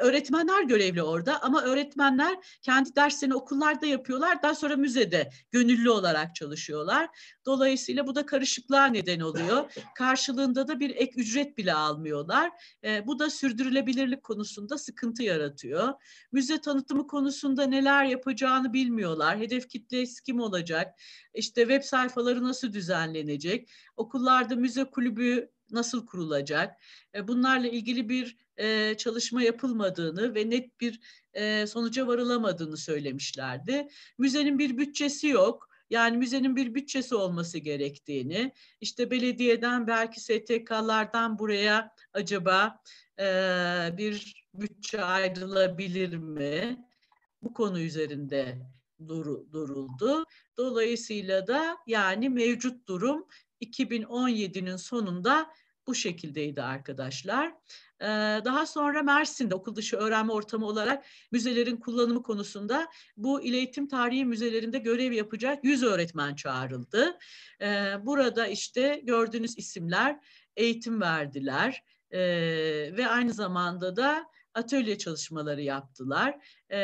öğretmenler 0.00 0.62
görevli 0.62 1.02
orada 1.02 1.42
ama 1.42 1.62
öğretmenler 1.62 2.58
kendi 2.62 2.96
derslerini 2.96 3.34
okullarda 3.34 3.86
yapıyorlar. 3.86 4.42
Daha 4.42 4.54
sonra 4.54 4.76
müzede 4.76 5.30
gönüllü 5.50 5.90
olarak 5.90 6.34
çalışıyorlar. 6.34 7.08
Dolayısıyla 7.46 8.06
bu 8.06 8.14
da 8.14 8.26
karışıklığa 8.26 8.86
neden 8.86 9.20
oluyor. 9.20 9.72
Karşılığında 9.94 10.68
da 10.68 10.80
bir 10.80 10.90
ek 10.90 11.12
ücret 11.16 11.58
bile 11.58 11.74
almıyorlar. 11.74 12.50
E, 12.84 13.06
bu 13.06 13.18
da 13.18 13.30
sürdürülebilirlik 13.30 14.22
konusunda 14.22 14.78
sıkıntı 14.78 15.22
yaratıyor. 15.22 15.92
Müze 16.32 16.60
tanıtımı 16.60 17.06
konusunda 17.06 17.66
neler 17.66 18.04
yapacağını 18.04 18.72
bilmiyorlar. 18.72 19.38
Hedef 19.38 19.68
kitlesi 19.68 20.22
kim 20.22 20.40
olacak? 20.40 21.00
İşte 21.34 21.60
web 21.60 21.82
sayfaları 21.82 22.44
nasıl 22.44 22.72
düzenlenecek? 22.72 23.70
Okullarda 23.96 24.56
müze 24.56 24.84
kulübü 24.84 25.50
nasıl 25.72 26.06
kurulacak? 26.06 26.82
E, 27.14 27.28
bunlarla 27.28 27.68
ilgili 27.68 28.08
bir 28.08 28.36
e, 28.56 28.94
çalışma 28.98 29.42
yapılmadığını 29.42 30.34
ve 30.34 30.50
net 30.50 30.80
bir 30.80 31.00
e, 31.34 31.66
sonuca 31.66 32.06
varılamadığını 32.06 32.76
söylemişlerdi. 32.76 33.88
Müzenin 34.18 34.58
bir 34.58 34.78
bütçesi 34.78 35.26
yok. 35.28 35.70
Yani 35.90 36.16
müzenin 36.16 36.56
bir 36.56 36.74
bütçesi 36.74 37.14
olması 37.14 37.58
gerektiğini, 37.58 38.52
işte 38.80 39.10
belediyeden 39.10 39.86
belki 39.86 40.20
STK'lardan 40.20 41.38
buraya 41.38 41.94
acaba 42.12 42.80
e, 43.18 43.24
bir 43.98 44.46
bütçe 44.54 45.04
ayrılabilir 45.04 46.16
mi? 46.16 46.86
Bu 47.42 47.52
konu 47.52 47.80
üzerinde 47.80 48.58
dur, 49.08 49.52
duruldu. 49.52 50.24
Dolayısıyla 50.56 51.46
da 51.46 51.78
yani 51.86 52.28
mevcut 52.28 52.88
durum 52.88 53.26
2017'nin 53.62 54.76
sonunda 54.76 55.50
bu 55.86 55.94
şekildeydi 55.94 56.62
arkadaşlar. 56.62 57.54
Daha 58.44 58.66
sonra 58.66 59.02
Mersin'de 59.02 59.54
okul 59.54 59.76
dışı 59.76 59.96
öğrenme 59.96 60.32
ortamı 60.32 60.66
olarak 60.66 61.04
müzelerin 61.32 61.76
kullanımı 61.76 62.22
konusunda 62.22 62.88
bu 63.16 63.42
il 63.42 63.54
eğitim 63.54 63.88
tarihi 63.88 64.24
müzelerinde 64.24 64.78
görev 64.78 65.12
yapacak 65.12 65.64
100 65.64 65.82
öğretmen 65.82 66.34
çağrıldı. 66.34 67.18
Burada 68.00 68.46
işte 68.46 69.00
gördüğünüz 69.04 69.58
isimler 69.58 70.18
eğitim 70.56 71.00
verdiler 71.00 71.84
ve 72.92 73.08
aynı 73.08 73.32
zamanda 73.32 73.96
da 73.96 74.26
atölye 74.54 74.98
çalışmaları 74.98 75.62
yaptılar. 75.62 76.38
E, 76.70 76.78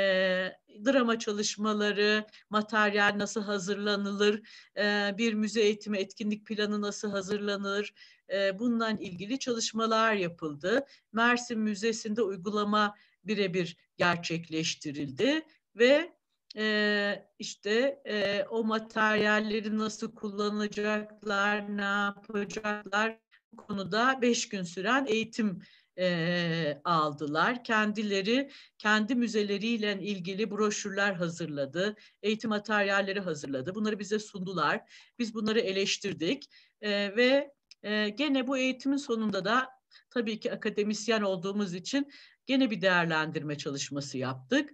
drama 0.85 1.19
çalışmaları, 1.19 2.27
materyal 2.51 3.19
nasıl 3.19 3.43
hazırlanılır, 3.43 4.43
e, 4.77 5.15
bir 5.19 5.35
müze 5.35 5.61
eğitimi 5.61 5.99
etkinlik 5.99 6.47
planı 6.47 6.81
nasıl 6.81 7.11
hazırlanır, 7.11 7.95
e, 8.33 8.59
bununla 8.59 8.91
ilgili 8.91 9.39
çalışmalar 9.39 10.15
yapıldı. 10.15 10.87
Mersin 11.13 11.59
Müzesi'nde 11.59 12.23
uygulama 12.23 12.95
birebir 13.25 13.77
gerçekleştirildi 13.97 15.43
ve 15.77 16.13
e, 16.57 17.29
işte 17.39 18.03
e, 18.07 18.45
o 18.51 18.65
materyalleri 18.65 19.79
nasıl 19.79 20.15
kullanacaklar, 20.15 21.77
ne 21.77 21.83
yapacaklar 21.83 23.19
konuda 23.57 24.19
beş 24.23 24.49
gün 24.49 24.63
süren 24.63 25.07
eğitim 25.07 25.63
e, 25.99 26.81
aldılar. 26.85 27.65
Kendileri 27.65 28.51
kendi 28.79 29.15
müzeleriyle 29.15 29.99
ilgili 30.01 30.51
broşürler 30.51 31.13
hazırladı, 31.13 31.97
eğitim 32.23 32.51
materyalleri 32.51 33.21
hazırladı. 33.21 33.75
Bunları 33.75 33.99
bize 33.99 34.19
sundular. 34.19 34.91
Biz 35.19 35.35
bunları 35.35 35.61
eleştirdik 35.61 36.51
e, 36.81 37.17
ve 37.17 37.53
e, 37.83 38.09
gene 38.09 38.47
bu 38.47 38.59
eğitimin 38.59 38.97
sonunda 38.97 39.45
da 39.45 39.69
tabii 40.11 40.41
ki 40.41 40.53
akademisyen 40.53 41.23
olduğumuz 41.23 41.75
için 41.75 42.13
gene 42.47 42.71
bir 42.71 42.81
değerlendirme 42.81 43.59
çalışması 43.59 44.19
yaptık. 44.19 44.71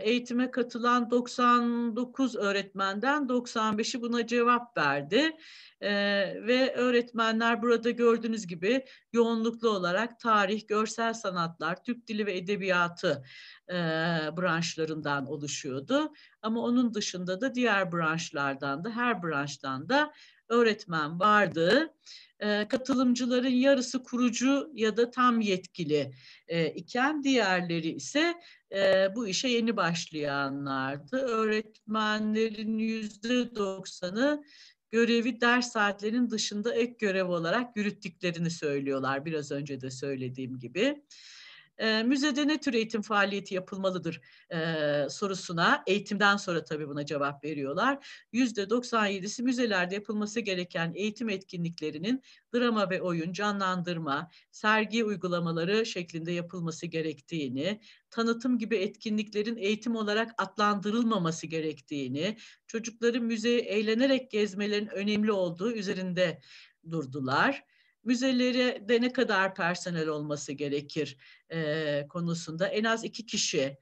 Eğitime 0.00 0.50
katılan 0.50 1.10
99 1.10 2.36
öğretmenden 2.36 3.22
95'i 3.22 4.00
buna 4.00 4.26
cevap 4.26 4.76
verdi. 4.76 5.36
Ve 6.46 6.74
öğretmenler 6.74 7.62
burada 7.62 7.90
gördüğünüz 7.90 8.46
gibi 8.46 8.84
yoğunluklu 9.12 9.68
olarak 9.68 10.20
tarih, 10.20 10.68
görsel 10.68 11.14
sanatlar, 11.14 11.82
Türk 11.84 12.06
dili 12.06 12.26
ve 12.26 12.36
edebiyatı 12.36 13.24
branşlarından 14.36 15.26
oluşuyordu. 15.26 16.12
Ama 16.42 16.60
onun 16.60 16.94
dışında 16.94 17.40
da 17.40 17.54
diğer 17.54 17.92
branşlardan 17.92 18.84
da 18.84 18.90
her 18.90 19.22
branştan 19.22 19.88
da 19.88 20.12
öğretmen 20.48 21.20
vardı. 21.20 21.94
E, 22.40 22.68
katılımcıların 22.68 23.48
yarısı 23.48 24.02
kurucu 24.02 24.70
ya 24.74 24.96
da 24.96 25.10
tam 25.10 25.40
yetkili 25.40 26.12
e, 26.48 26.66
iken 26.66 27.24
diğerleri 27.24 27.88
ise 27.88 28.34
e, 28.72 29.08
bu 29.16 29.28
işe 29.28 29.48
yeni 29.48 29.76
başlayanlardı. 29.76 31.16
Öğretmenlerin 31.16 32.78
yüzde 32.78 33.56
doksanı 33.56 34.44
görevi 34.90 35.40
ders 35.40 35.72
saatlerinin 35.72 36.30
dışında 36.30 36.74
ek 36.74 36.94
görev 36.98 37.28
olarak 37.28 37.76
yürüttüklerini 37.76 38.50
söylüyorlar. 38.50 39.24
Biraz 39.24 39.52
önce 39.52 39.80
de 39.80 39.90
söylediğim 39.90 40.58
gibi. 40.58 41.02
E, 41.78 42.02
müzede 42.02 42.48
ne 42.48 42.60
tür 42.60 42.74
eğitim 42.74 43.02
faaliyeti 43.02 43.54
yapılmalıdır 43.54 44.20
e, 44.52 45.06
sorusuna 45.10 45.82
eğitimden 45.86 46.36
sonra 46.36 46.64
tabii 46.64 46.88
buna 46.88 47.06
cevap 47.06 47.44
veriyorlar. 47.44 48.06
Yüzde 48.32 48.62
97'si 48.62 49.42
müzelerde 49.42 49.94
yapılması 49.94 50.40
gereken 50.40 50.92
eğitim 50.94 51.28
etkinliklerinin 51.28 52.22
drama 52.54 52.90
ve 52.90 53.02
oyun, 53.02 53.32
canlandırma, 53.32 54.30
sergi 54.50 55.04
uygulamaları 55.04 55.86
şeklinde 55.86 56.32
yapılması 56.32 56.86
gerektiğini, 56.86 57.80
tanıtım 58.10 58.58
gibi 58.58 58.76
etkinliklerin 58.76 59.56
eğitim 59.56 59.96
olarak 59.96 60.30
adlandırılmaması 60.38 61.46
gerektiğini, 61.46 62.36
çocukların 62.66 63.24
müzeyi 63.24 63.58
eğlenerek 63.58 64.30
gezmelerin 64.30 64.86
önemli 64.86 65.32
olduğu 65.32 65.72
üzerinde 65.72 66.40
durdular 66.90 67.64
müzelere 68.08 68.88
de 68.88 69.00
ne 69.00 69.12
kadar 69.12 69.54
personel 69.54 70.08
olması 70.08 70.52
gerekir 70.52 71.16
e, 71.52 72.06
konusunda 72.08 72.66
en 72.68 72.84
az 72.84 73.04
iki 73.04 73.26
kişi 73.26 73.76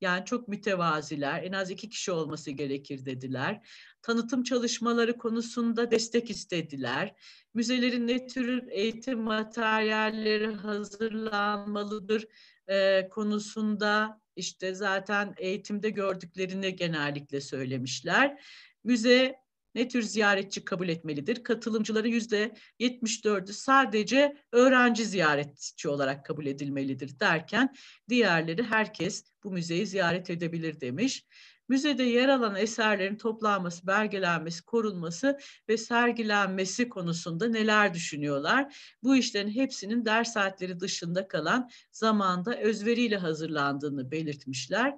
yani 0.00 0.24
çok 0.24 0.48
mütevaziler 0.48 1.42
en 1.42 1.52
az 1.52 1.70
iki 1.70 1.88
kişi 1.88 2.12
olması 2.12 2.50
gerekir 2.50 3.04
dediler. 3.04 3.66
Tanıtım 4.02 4.42
çalışmaları 4.42 5.18
konusunda 5.18 5.90
destek 5.90 6.30
istediler. 6.30 7.14
Müzelerin 7.54 8.06
ne 8.06 8.26
tür 8.26 8.68
eğitim 8.70 9.20
materyalleri 9.20 10.46
hazırlanmalıdır 10.46 12.26
e, 12.68 13.08
konusunda 13.08 14.20
işte 14.36 14.74
zaten 14.74 15.34
eğitimde 15.36 15.90
gördüklerini 15.90 16.76
genellikle 16.76 17.40
söylemişler. 17.40 18.42
Müze 18.84 19.47
ne 19.74 19.88
tür 19.88 20.02
ziyaretçi 20.02 20.64
kabul 20.64 20.88
etmelidir? 20.88 21.42
Katılımcıların 21.42 22.08
yüzde 22.08 22.54
74'ü 22.80 23.52
sadece 23.52 24.36
öğrenci 24.52 25.04
ziyaretçi 25.04 25.88
olarak 25.88 26.24
kabul 26.24 26.46
edilmelidir 26.46 27.20
derken 27.20 27.74
diğerleri 28.08 28.62
herkes 28.62 29.24
bu 29.44 29.50
müzeyi 29.50 29.86
ziyaret 29.86 30.30
edebilir 30.30 30.80
demiş. 30.80 31.24
Müzede 31.68 32.02
yer 32.02 32.28
alan 32.28 32.56
eserlerin 32.56 33.16
toplanması, 33.16 33.86
belgelenmesi, 33.86 34.64
korunması 34.64 35.38
ve 35.68 35.76
sergilenmesi 35.76 36.88
konusunda 36.88 37.48
neler 37.48 37.94
düşünüyorlar? 37.94 38.94
Bu 39.02 39.16
işlerin 39.16 39.50
hepsinin 39.50 40.04
ders 40.04 40.32
saatleri 40.32 40.80
dışında 40.80 41.28
kalan 41.28 41.70
zamanda 41.92 42.56
özveriyle 42.56 43.16
hazırlandığını 43.16 44.10
belirtmişler 44.10 44.94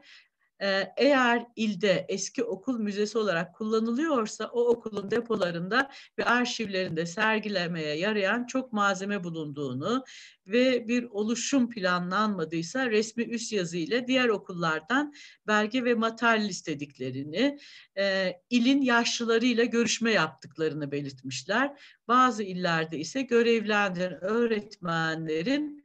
eğer 0.96 1.46
ilde 1.56 2.06
eski 2.08 2.44
okul 2.44 2.78
müzesi 2.78 3.18
olarak 3.18 3.54
kullanılıyorsa 3.54 4.46
o 4.46 4.64
okulun 4.64 5.10
depolarında 5.10 5.90
ve 6.18 6.24
arşivlerinde 6.24 7.06
sergilemeye 7.06 7.96
yarayan 7.96 8.46
çok 8.46 8.72
malzeme 8.72 9.24
bulunduğunu 9.24 10.04
ve 10.46 10.88
bir 10.88 11.04
oluşum 11.04 11.70
planlanmadıysa 11.70 12.90
resmi 12.90 13.22
üst 13.24 13.52
yazı 13.52 13.76
ile 13.76 14.06
diğer 14.06 14.28
okullardan 14.28 15.14
belge 15.46 15.84
ve 15.84 15.94
materyal 15.94 16.48
istediklerini, 16.48 17.58
e, 17.98 18.32
ilin 18.50 18.82
yaşlılarıyla 18.82 19.64
görüşme 19.64 20.12
yaptıklarını 20.12 20.92
belirtmişler. 20.92 21.80
Bazı 22.08 22.42
illerde 22.42 22.98
ise 22.98 23.22
görevlendiren 23.22 24.24
öğretmenlerin 24.24 25.84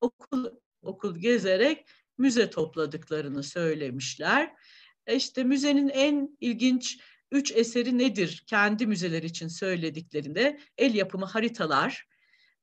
okul 0.00 0.46
okul 0.82 1.16
gezerek 1.16 1.86
müze 2.18 2.50
topladıklarını 2.50 3.42
söylemişler. 3.42 4.54
E 5.06 5.16
işte 5.16 5.44
müzenin 5.44 5.88
en 5.88 6.36
ilginç 6.40 6.98
üç 7.32 7.52
eseri 7.52 7.98
nedir? 7.98 8.44
Kendi 8.46 8.86
müzeler 8.86 9.22
için 9.22 9.48
söylediklerinde 9.48 10.60
el 10.78 10.94
yapımı 10.94 11.26
haritalar, 11.26 12.08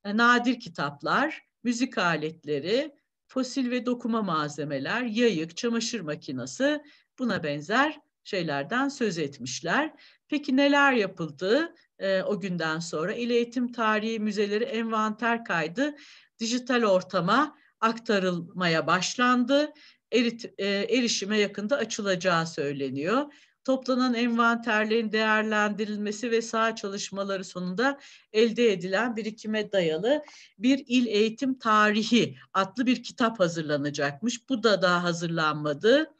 e, 0.03 0.17
nadir 0.17 0.59
kitaplar, 0.59 1.41
müzik 1.63 1.97
aletleri, 1.97 2.95
fosil 3.27 3.71
ve 3.71 3.85
dokuma 3.85 4.21
malzemeler, 4.21 5.01
yayık, 5.01 5.57
çamaşır 5.57 5.99
makinesi 5.99 6.81
buna 7.19 7.43
benzer 7.43 7.99
şeylerden 8.23 8.89
söz 8.89 9.17
etmişler. 9.17 9.93
Peki 10.27 10.57
neler 10.57 10.93
yapıldı 10.93 11.75
e, 11.99 12.23
o 12.23 12.39
günden 12.39 12.79
sonra? 12.79 13.13
İl 13.13 13.29
Eğitim 13.29 13.71
Tarihi 13.71 14.19
Müzeleri 14.19 14.63
envanter 14.63 15.45
kaydı 15.45 15.95
dijital 16.39 16.83
ortama 16.83 17.57
aktarılmaya 17.85 18.87
başlandı. 18.87 19.73
Erit, 20.11 20.45
e, 20.57 20.67
erişime 20.67 21.37
yakında 21.39 21.77
açılacağı 21.77 22.47
söyleniyor. 22.47 23.33
Toplanan 23.63 24.13
envanterlerin 24.13 25.11
değerlendirilmesi 25.11 26.31
ve 26.31 26.41
saha 26.41 26.75
çalışmaları 26.75 27.43
sonunda 27.43 27.99
elde 28.33 28.71
edilen 28.73 29.15
birikime 29.15 29.71
dayalı 29.71 30.23
bir 30.57 30.83
il 30.87 31.07
eğitim 31.07 31.59
tarihi 31.59 32.37
adlı 32.53 32.85
bir 32.85 33.03
kitap 33.03 33.39
hazırlanacakmış. 33.39 34.49
Bu 34.49 34.63
da 34.63 34.81
daha 34.81 35.03
hazırlanmadı. 35.03 36.11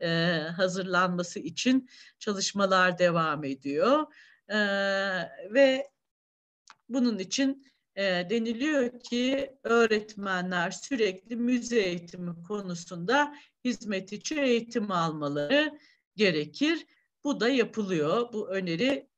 Ee, 0.00 0.40
hazırlanması 0.56 1.40
için 1.40 1.88
çalışmalar 2.18 2.98
devam 2.98 3.44
ediyor. 3.44 4.06
Ee, 4.48 4.56
ve 5.54 5.90
bunun 6.88 7.18
için 7.18 7.71
e, 7.96 8.02
deniliyor 8.30 9.00
ki 9.00 9.56
öğretmenler 9.62 10.70
sürekli 10.70 11.36
müze 11.36 11.80
eğitimi 11.80 12.42
konusunda 12.42 13.34
hizmet 13.64 14.12
içi 14.12 14.40
eğitim 14.40 14.90
almaları 14.90 15.78
gerekir. 16.16 16.86
Bu 17.24 17.40
da 17.40 17.48
yapılıyor. 17.48 18.32
Bu 18.32 18.48
öneri 18.48 19.08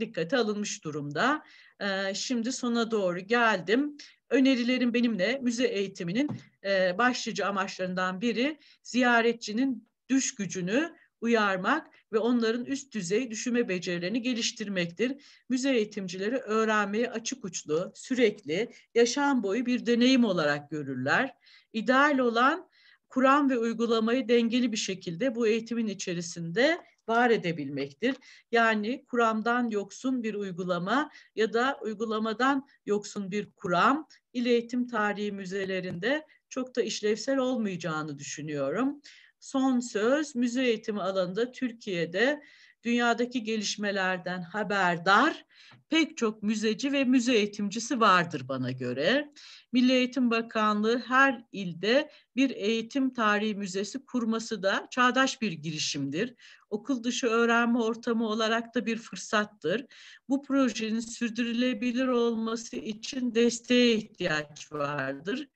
dikkate 0.00 0.36
alınmış 0.36 0.84
durumda. 0.84 1.44
E, 1.80 2.14
şimdi 2.14 2.52
sona 2.52 2.90
doğru 2.90 3.18
geldim. 3.18 3.96
Önerilerim 4.30 4.94
benimle 4.94 5.38
müze 5.42 5.66
eğitiminin 5.66 6.30
e, 6.64 6.98
başlıca 6.98 7.46
amaçlarından 7.46 8.20
biri 8.20 8.58
ziyaretçinin 8.82 9.88
düş 10.10 10.34
gücünü 10.34 10.96
uyarmak 11.20 11.94
ve 12.12 12.18
onların 12.18 12.64
üst 12.64 12.94
düzey 12.94 13.30
düşünme 13.30 13.68
becerilerini 13.68 14.22
geliştirmektir. 14.22 15.12
Müze 15.48 15.76
eğitimcileri 15.76 16.36
öğrenmeyi 16.36 17.10
açık 17.10 17.44
uçlu, 17.44 17.92
sürekli, 17.94 18.72
yaşam 18.94 19.42
boyu 19.42 19.66
bir 19.66 19.86
deneyim 19.86 20.24
olarak 20.24 20.70
görürler. 20.70 21.34
İdeal 21.72 22.18
olan 22.18 22.68
kuram 23.08 23.50
ve 23.50 23.58
uygulamayı 23.58 24.28
dengeli 24.28 24.72
bir 24.72 24.76
şekilde 24.76 25.34
bu 25.34 25.46
eğitimin 25.46 25.86
içerisinde 25.86 26.80
var 27.08 27.30
edebilmektir. 27.30 28.16
Yani 28.52 29.04
kuramdan 29.06 29.68
yoksun 29.68 30.22
bir 30.22 30.34
uygulama 30.34 31.10
ya 31.34 31.52
da 31.52 31.78
uygulamadan 31.82 32.66
yoksun 32.86 33.30
bir 33.30 33.50
kuram 33.50 34.06
il 34.32 34.46
eğitim 34.46 34.86
tarihi 34.86 35.32
müzelerinde 35.32 36.26
çok 36.48 36.76
da 36.76 36.82
işlevsel 36.82 37.38
olmayacağını 37.38 38.18
düşünüyorum 38.18 39.00
son 39.40 39.80
söz 39.80 40.36
müze 40.36 40.62
eğitimi 40.62 41.02
alanında 41.02 41.52
Türkiye'de 41.52 42.42
dünyadaki 42.82 43.44
gelişmelerden 43.44 44.42
haberdar 44.42 45.44
pek 45.88 46.16
çok 46.16 46.42
müzeci 46.42 46.92
ve 46.92 47.04
müze 47.04 47.34
eğitimcisi 47.34 48.00
vardır 48.00 48.48
bana 48.48 48.70
göre. 48.70 49.32
Milli 49.72 49.92
Eğitim 49.92 50.30
Bakanlığı 50.30 50.98
her 50.98 51.44
ilde 51.52 52.10
bir 52.36 52.50
eğitim 52.50 53.12
tarihi 53.12 53.54
müzesi 53.54 54.04
kurması 54.04 54.62
da 54.62 54.86
çağdaş 54.90 55.42
bir 55.42 55.52
girişimdir. 55.52 56.34
Okul 56.70 57.04
dışı 57.04 57.26
öğrenme 57.26 57.78
ortamı 57.78 58.28
olarak 58.28 58.74
da 58.74 58.86
bir 58.86 58.96
fırsattır. 58.96 59.86
Bu 60.28 60.42
projenin 60.42 61.00
sürdürülebilir 61.00 62.08
olması 62.08 62.76
için 62.76 63.34
desteğe 63.34 63.94
ihtiyaç 63.94 64.72
vardır. 64.72 65.48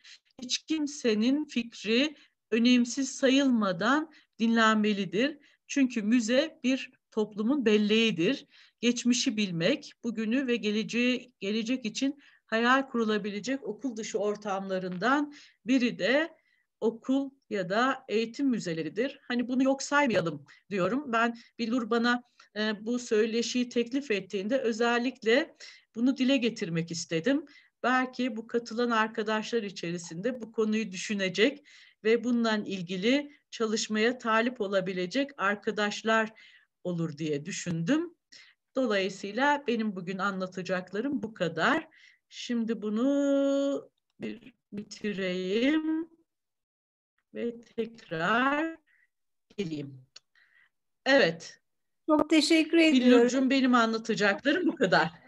Hiç 0.43 0.59
kimsenin 0.59 1.45
fikri 1.45 2.17
önemsiz 2.51 3.15
sayılmadan 3.15 4.13
dinlenmelidir. 4.39 5.39
Çünkü 5.67 6.03
müze 6.03 6.61
bir 6.65 6.93
toplumun 7.11 7.65
belleğidir. 7.65 8.47
Geçmişi 8.81 9.37
bilmek, 9.37 9.93
bugünü 10.05 10.47
ve 10.47 10.57
geleceği, 10.57 11.33
gelecek 11.41 11.85
için 11.85 12.19
hayal 12.47 12.89
kurulabilecek 12.89 13.63
okul 13.63 13.97
dışı 13.97 14.19
ortamlarından 14.19 15.35
biri 15.67 15.99
de 15.99 16.37
okul 16.81 17.31
ya 17.51 17.69
da 17.69 18.05
eğitim 18.09 18.49
müzeleridir. 18.49 19.21
Hani 19.29 19.49
bunu 19.49 19.63
yok 19.63 19.83
saymayalım 19.83 20.45
diyorum. 20.71 21.13
Ben 21.13 21.35
Bilur 21.59 21.91
bana 21.91 22.23
e, 22.57 22.85
bu 22.87 22.99
söyleşiyi 22.99 23.69
teklif 23.69 24.11
ettiğinde 24.11 24.59
özellikle 24.59 25.57
bunu 25.95 26.17
dile 26.17 26.37
getirmek 26.37 26.91
istedim. 26.91 27.45
Belki 27.83 28.37
bu 28.37 28.47
katılan 28.47 28.91
arkadaşlar 28.91 29.63
içerisinde 29.63 30.41
bu 30.41 30.53
konuyu 30.53 30.93
düşünecek 30.93 31.67
ve 32.05 32.25
bununla 32.25 32.57
ilgili 32.57 33.33
çalışmaya 33.51 34.19
talip 34.19 34.61
olabilecek 34.61 35.31
arkadaşlar 35.37 36.33
olur 36.85 37.19
diye 37.19 37.45
düşündüm. 37.45 38.15
Dolayısıyla 38.77 39.65
benim 39.67 39.97
bugün 39.97 40.19
anlatacaklarım 40.19 41.23
bu 41.23 41.35
kadar. 41.35 41.89
Şimdi 42.29 42.83
bunu 42.83 43.91
bir 44.21 44.55
bitireyim 44.73 46.09
ve 47.35 47.61
tekrar 47.61 48.77
geleyim. 49.57 50.05
Evet. 51.07 51.61
Çok 52.07 52.31
teşekkür 52.31 52.79
ediyorum. 52.79 53.19
Billurcuğum 53.19 53.51
benim 53.51 53.75
anlatacaklarım 53.75 54.67
bu 54.67 54.77
kadar. 54.77 55.24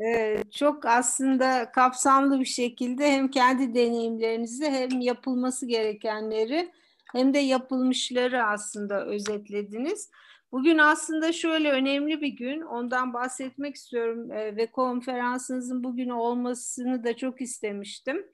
E, 0.00 0.36
çok 0.50 0.86
aslında 0.86 1.72
kapsamlı 1.72 2.40
bir 2.40 2.44
şekilde 2.44 3.12
hem 3.12 3.30
kendi 3.30 3.74
deneyimlerinizi 3.74 4.64
hem 4.64 5.00
yapılması 5.00 5.66
gerekenleri 5.66 6.72
hem 7.12 7.34
de 7.34 7.38
yapılmışları 7.38 8.44
aslında 8.44 9.06
özetlediniz. 9.06 10.10
Bugün 10.52 10.78
aslında 10.78 11.32
şöyle 11.32 11.72
önemli 11.72 12.20
bir 12.20 12.28
gün, 12.28 12.60
ondan 12.60 13.14
bahsetmek 13.14 13.74
istiyorum 13.74 14.32
e, 14.32 14.56
ve 14.56 14.66
konferansınızın 14.66 15.84
bugün 15.84 16.08
olmasını 16.08 17.04
da 17.04 17.16
çok 17.16 17.40
istemiştim. 17.40 18.26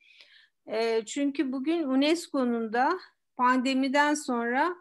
E, 0.67 1.05
çünkü 1.05 1.53
bugün 1.53 1.83
UNESCO'nun 1.83 2.73
da 2.73 2.99
pandemiden 3.37 4.15
sonra 4.15 4.77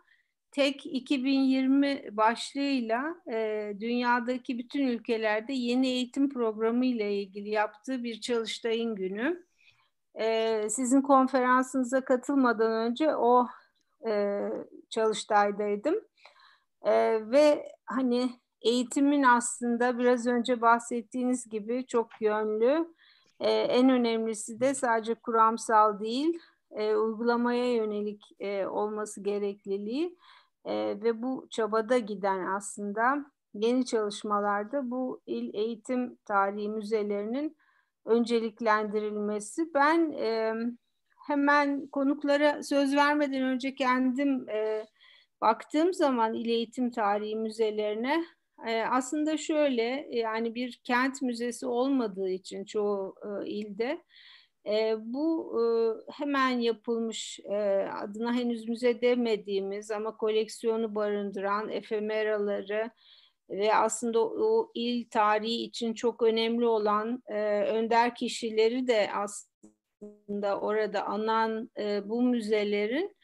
tek 0.53 0.85
2020 0.85 2.17
başlığıyla 2.17 3.15
e, 3.31 3.71
dünyadaki 3.79 4.57
bütün 4.57 4.87
ülkelerde 4.87 5.53
yeni 5.53 5.87
eğitim 5.87 6.29
programı 6.29 6.85
ile 6.85 7.13
ilgili 7.21 7.49
yaptığı 7.49 8.03
bir 8.03 8.21
çalıştayın 8.21 8.95
günü. 8.95 9.45
E, 10.15 10.69
sizin 10.69 11.01
konferansınıza 11.01 12.05
katılmadan 12.05 12.71
önce 12.71 13.15
o 13.15 13.47
e, 14.07 14.41
çalıştaydaydım. 14.89 15.95
E, 16.81 16.91
ve 17.31 17.71
hani 17.85 18.29
eğitimin 18.61 19.23
aslında 19.23 19.99
biraz 19.99 20.27
önce 20.27 20.61
bahsettiğiniz 20.61 21.49
gibi 21.49 21.85
çok 21.87 22.21
yönlü. 22.21 22.93
E, 23.39 23.51
en 23.51 23.89
önemlisi 23.89 24.59
de 24.59 24.73
sadece 24.73 25.15
kuramsal 25.15 25.99
değil, 25.99 26.39
e, 26.71 26.95
uygulamaya 26.95 27.73
yönelik 27.73 28.23
e, 28.39 28.67
olması 28.67 29.23
gerekliliği 29.23 30.17
e, 30.65 30.73
ve 30.75 31.21
bu 31.21 31.47
çabada 31.49 31.97
giden 31.97 32.47
aslında 32.47 33.25
yeni 33.53 33.85
çalışmalarda 33.85 34.91
bu 34.91 35.21
il 35.25 35.53
eğitim 35.53 36.17
tarihi 36.25 36.69
müzelerinin 36.69 37.57
önceliklendirilmesi. 38.05 39.73
Ben 39.73 40.11
e, 40.11 40.53
hemen 41.27 41.87
konuklara 41.87 42.63
söz 42.63 42.95
vermeden 42.95 43.43
önce 43.43 43.75
kendim 43.75 44.49
e, 44.49 44.85
baktığım 45.41 45.93
zaman 45.93 46.33
il 46.33 46.49
eğitim 46.49 46.91
tarihi 46.91 47.35
müzelerine 47.35 48.23
e, 48.67 48.83
aslında 48.83 49.37
şöyle 49.37 50.07
yani 50.11 50.55
bir 50.55 50.81
kent 50.83 51.21
müzesi 51.21 51.65
olmadığı 51.65 52.29
için 52.29 52.65
çoğu 52.65 53.15
e, 53.23 53.47
ilde 53.47 54.03
e, 54.67 54.95
bu 54.99 55.59
e, 55.59 55.63
hemen 56.13 56.59
yapılmış 56.59 57.39
e, 57.39 57.55
adına 58.01 58.33
henüz 58.33 58.67
müze 58.67 59.01
demediğimiz 59.01 59.91
ama 59.91 60.17
koleksiyonu 60.17 60.95
barındıran 60.95 61.69
efemeraları 61.69 62.91
ve 63.49 63.75
aslında 63.75 64.19
o, 64.25 64.71
il 64.75 65.09
tarihi 65.09 65.63
için 65.63 65.93
çok 65.93 66.23
önemli 66.23 66.65
olan 66.65 67.23
e, 67.27 67.63
önder 67.63 68.15
kişileri 68.15 68.87
de 68.87 69.09
aslında 69.13 70.59
orada 70.59 71.05
anan 71.05 71.69
e, 71.79 72.09
bu 72.09 72.21
müzelerin 72.21 73.15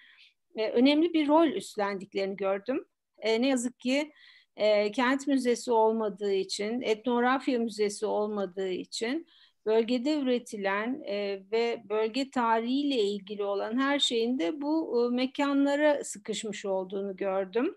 e, 0.55 0.69
önemli 0.69 1.13
bir 1.13 1.27
rol 1.27 1.47
üstlendiklerini 1.47 2.35
gördüm. 2.35 2.85
E, 3.17 3.41
ne 3.41 3.47
yazık 3.47 3.79
ki 3.79 4.11
e, 4.55 4.91
kent 4.91 5.27
müzesi 5.27 5.71
olmadığı 5.71 6.33
için, 6.33 6.81
etnografya 6.81 7.59
müzesi 7.59 8.05
olmadığı 8.05 8.69
için 8.69 9.27
bölgede 9.65 10.19
üretilen 10.19 11.01
e, 11.05 11.43
ve 11.51 11.83
bölge 11.89 12.31
tarihiyle 12.31 13.01
ilgili 13.03 13.43
olan 13.43 13.77
her 13.77 13.99
şeyin 13.99 14.39
de 14.39 14.61
bu 14.61 15.05
e, 15.05 15.15
mekanlara 15.15 16.03
sıkışmış 16.03 16.65
olduğunu 16.65 17.17
gördüm. 17.17 17.75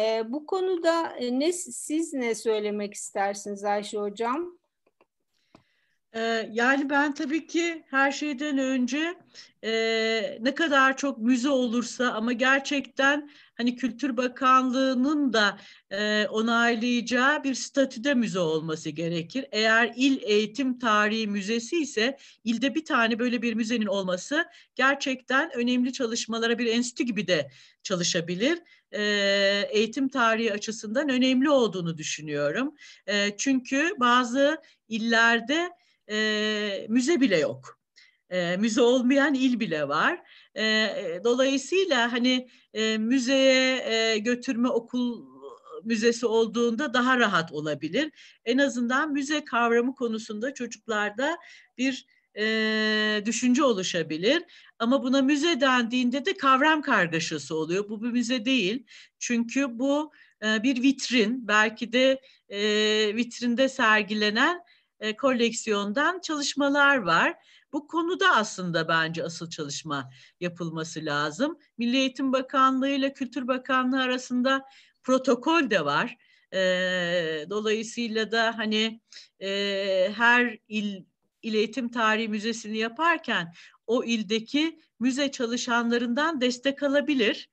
E, 0.00 0.22
bu 0.32 0.46
konuda 0.46 1.16
e, 1.16 1.38
ne 1.38 1.52
siz 1.52 2.14
ne 2.14 2.34
söylemek 2.34 2.94
istersiniz 2.94 3.64
Ayşe 3.64 3.98
Hocam? 3.98 4.61
Ee, 6.14 6.48
yani 6.52 6.90
ben 6.90 7.14
tabii 7.14 7.46
ki 7.46 7.84
her 7.90 8.12
şeyden 8.12 8.58
önce 8.58 9.14
e, 9.64 10.38
ne 10.40 10.54
kadar 10.54 10.96
çok 10.96 11.18
müze 11.18 11.48
olursa 11.48 12.12
ama 12.12 12.32
gerçekten 12.32 13.30
hani 13.54 13.76
Kültür 13.76 14.16
Bakanlığı'nın 14.16 15.32
da 15.32 15.58
e, 15.90 16.26
onaylayacağı 16.26 17.44
bir 17.44 17.54
statüde 17.54 18.14
müze 18.14 18.38
olması 18.38 18.90
gerekir. 18.90 19.46
Eğer 19.52 19.92
il 19.96 20.22
eğitim 20.22 20.78
tarihi 20.78 21.26
müzesi 21.26 21.82
ise 21.82 22.16
ilde 22.44 22.74
bir 22.74 22.84
tane 22.84 23.18
böyle 23.18 23.42
bir 23.42 23.54
müzenin 23.54 23.86
olması 23.86 24.44
gerçekten 24.74 25.50
önemli 25.54 25.92
çalışmalara 25.92 26.58
bir 26.58 26.66
enstitü 26.66 27.04
gibi 27.04 27.26
de 27.26 27.50
çalışabilir. 27.82 28.58
E, 28.92 29.02
eğitim 29.70 30.08
tarihi 30.08 30.52
açısından 30.52 31.08
önemli 31.08 31.50
olduğunu 31.50 31.98
düşünüyorum. 31.98 32.74
Çünkü 33.38 33.90
bazı 34.00 34.62
illerde 34.88 35.70
e, 36.12 36.86
müze 36.88 37.20
bile 37.20 37.38
yok. 37.38 37.78
E, 38.30 38.56
müze 38.56 38.80
olmayan 38.80 39.34
il 39.34 39.60
bile 39.60 39.88
var. 39.88 40.22
E, 40.56 41.20
dolayısıyla 41.24 42.12
hani 42.12 42.48
e, 42.74 42.98
müzeye 42.98 43.84
e, 43.92 44.18
götürme 44.18 44.68
okul 44.68 45.32
müzesi 45.84 46.26
olduğunda 46.26 46.94
daha 46.94 47.18
rahat 47.18 47.52
olabilir. 47.52 48.12
En 48.44 48.58
azından 48.58 49.12
müze 49.12 49.44
kavramı 49.44 49.94
konusunda 49.94 50.54
çocuklarda 50.54 51.38
bir 51.78 52.06
e, 52.38 53.22
düşünce 53.26 53.64
oluşabilir. 53.64 54.42
Ama 54.78 55.02
buna 55.02 55.22
müze 55.22 55.60
dendiğinde 55.60 56.24
de 56.24 56.36
kavram 56.36 56.82
kargaşası 56.82 57.56
oluyor. 57.56 57.88
Bu 57.88 58.02
bir 58.02 58.10
müze 58.10 58.44
değil. 58.44 58.86
Çünkü 59.18 59.78
bu 59.78 60.12
e, 60.44 60.62
bir 60.62 60.82
vitrin. 60.82 61.48
Belki 61.48 61.92
de 61.92 62.20
e, 62.48 62.60
vitrinde 63.16 63.68
sergilenen 63.68 64.60
e, 65.02 65.16
koleksiyondan 65.16 66.20
çalışmalar 66.20 66.96
var. 66.96 67.34
Bu 67.72 67.86
konuda 67.86 68.36
aslında 68.36 68.88
bence 68.88 69.24
asıl 69.24 69.50
çalışma 69.50 70.10
yapılması 70.40 71.04
lazım. 71.04 71.58
Milli 71.78 71.96
Eğitim 71.96 72.32
Bakanlığı 72.32 72.88
ile 72.88 73.12
Kültür 73.12 73.48
Bakanlığı 73.48 74.02
arasında 74.02 74.64
protokol 75.02 75.70
de 75.70 75.84
var. 75.84 76.16
E, 76.52 76.60
dolayısıyla 77.50 78.32
da 78.32 78.58
hani 78.58 79.00
e, 79.40 79.48
her 80.16 80.58
il 80.68 81.04
il 81.42 81.54
eğitim 81.54 81.88
tarihi 81.88 82.28
müzesini 82.28 82.78
yaparken 82.78 83.54
o 83.86 84.04
ildeki 84.04 84.80
müze 85.00 85.30
çalışanlarından 85.30 86.40
destek 86.40 86.82
alabilir. 86.82 87.50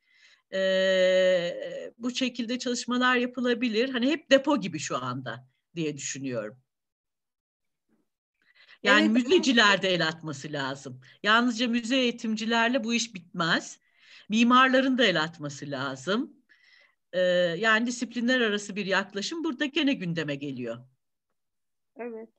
Bu 1.97 2.12
şekilde 2.16 2.60
çalışmalar 2.60 3.16
yapılabilir. 3.16 3.89
Hani 3.89 4.10
hep 4.12 4.32
depo 4.32 4.62
gibi 4.62 4.80
şu 4.80 4.97
anda 4.97 5.47
diye 5.76 5.97
düşünüyorum. 5.97 6.58
Yani 8.84 9.05
evet. 9.05 9.11
müzeciler 9.11 9.82
de 9.82 9.89
el 9.89 10.07
atması 10.07 10.51
lazım. 10.51 11.01
Yalnızca 11.23 11.67
müze 11.67 11.95
eğitimcilerle 11.95 12.84
bu 12.84 12.93
iş 12.93 13.13
bitmez. 13.13 13.80
Mimarların 14.30 14.97
da 14.97 15.05
el 15.05 15.21
atması 15.21 15.71
lazım. 15.71 16.34
Ee, 17.13 17.19
yani 17.57 17.86
disiplinler 17.86 18.41
arası 18.41 18.75
bir 18.75 18.86
yaklaşım 18.86 19.43
burada 19.43 19.65
gene 19.65 19.93
gündeme 19.93 20.36
geliyor. 20.36 20.77
Evet. 21.97 22.30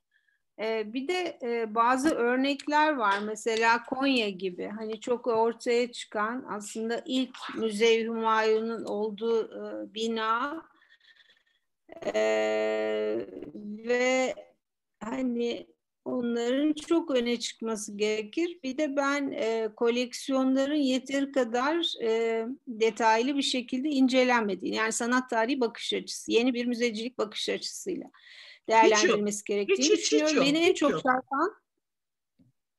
Ee, 0.60 0.92
bir 0.92 1.08
de 1.08 1.38
e, 1.42 1.74
bazı 1.74 2.10
örnekler 2.14 2.96
var. 2.96 3.18
Mesela 3.18 3.84
Konya 3.84 4.28
gibi. 4.28 4.66
Hani 4.66 5.00
çok 5.00 5.26
ortaya 5.26 5.92
çıkan 5.92 6.44
aslında 6.48 7.02
ilk 7.06 7.36
Müze 7.56 8.06
Humayun'un 8.06 8.84
olduğu 8.84 9.44
e, 9.44 9.94
bina 9.94 10.62
e, 12.14 13.26
ve 13.88 14.34
hani 15.00 15.66
onların 16.04 16.72
çok 16.72 17.10
öne 17.10 17.38
çıkması 17.38 17.96
gerekir. 17.96 18.58
Bir 18.62 18.78
de 18.78 18.96
ben 18.96 19.30
e, 19.30 19.68
koleksiyonların 19.76 20.74
yeteri 20.74 21.32
kadar 21.32 22.02
e, 22.02 22.46
detaylı 22.68 23.36
bir 23.36 23.42
şekilde 23.42 23.88
incelenmediğini, 23.88 24.76
yani 24.76 24.92
sanat 24.92 25.30
tarihi 25.30 25.60
bakış 25.60 25.92
açısı, 25.92 26.32
yeni 26.32 26.54
bir 26.54 26.66
müzecilik 26.66 27.18
bakış 27.18 27.48
açısıyla 27.48 28.10
değerlendirilmesi 28.68 29.44
gerektiğini 29.44 29.78
hiç, 29.78 29.90
düşünüyorum. 29.90 30.36
Hiç, 30.36 30.42
hiç 30.42 30.54
Beni 30.54 30.64
en 30.64 30.74
çok 30.74 31.02
çarpan 31.02 31.54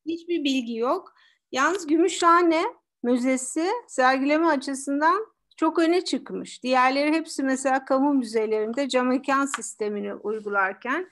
hiçbir 0.05 0.43
bilgi 0.43 0.75
yok. 0.75 1.13
Yalnız 1.51 1.87
Gümüşhane 1.87 2.63
Müzesi 3.03 3.67
sergileme 3.87 4.47
açısından 4.47 5.25
çok 5.57 5.79
öne 5.79 6.03
çıkmış. 6.03 6.63
Diğerleri 6.63 7.11
hepsi 7.11 7.43
mesela 7.43 7.85
kamu 7.85 8.13
müzelerinde 8.13 8.89
cam 8.89 9.07
mekan 9.07 9.45
sistemini 9.45 10.13
uygularken 10.13 11.09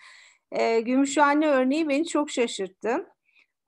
e, 0.52 0.82
Gümüşhane 0.82 1.47
örneği 1.47 1.89
beni 1.89 2.08
çok 2.08 2.30
şaşırttı. 2.30 3.08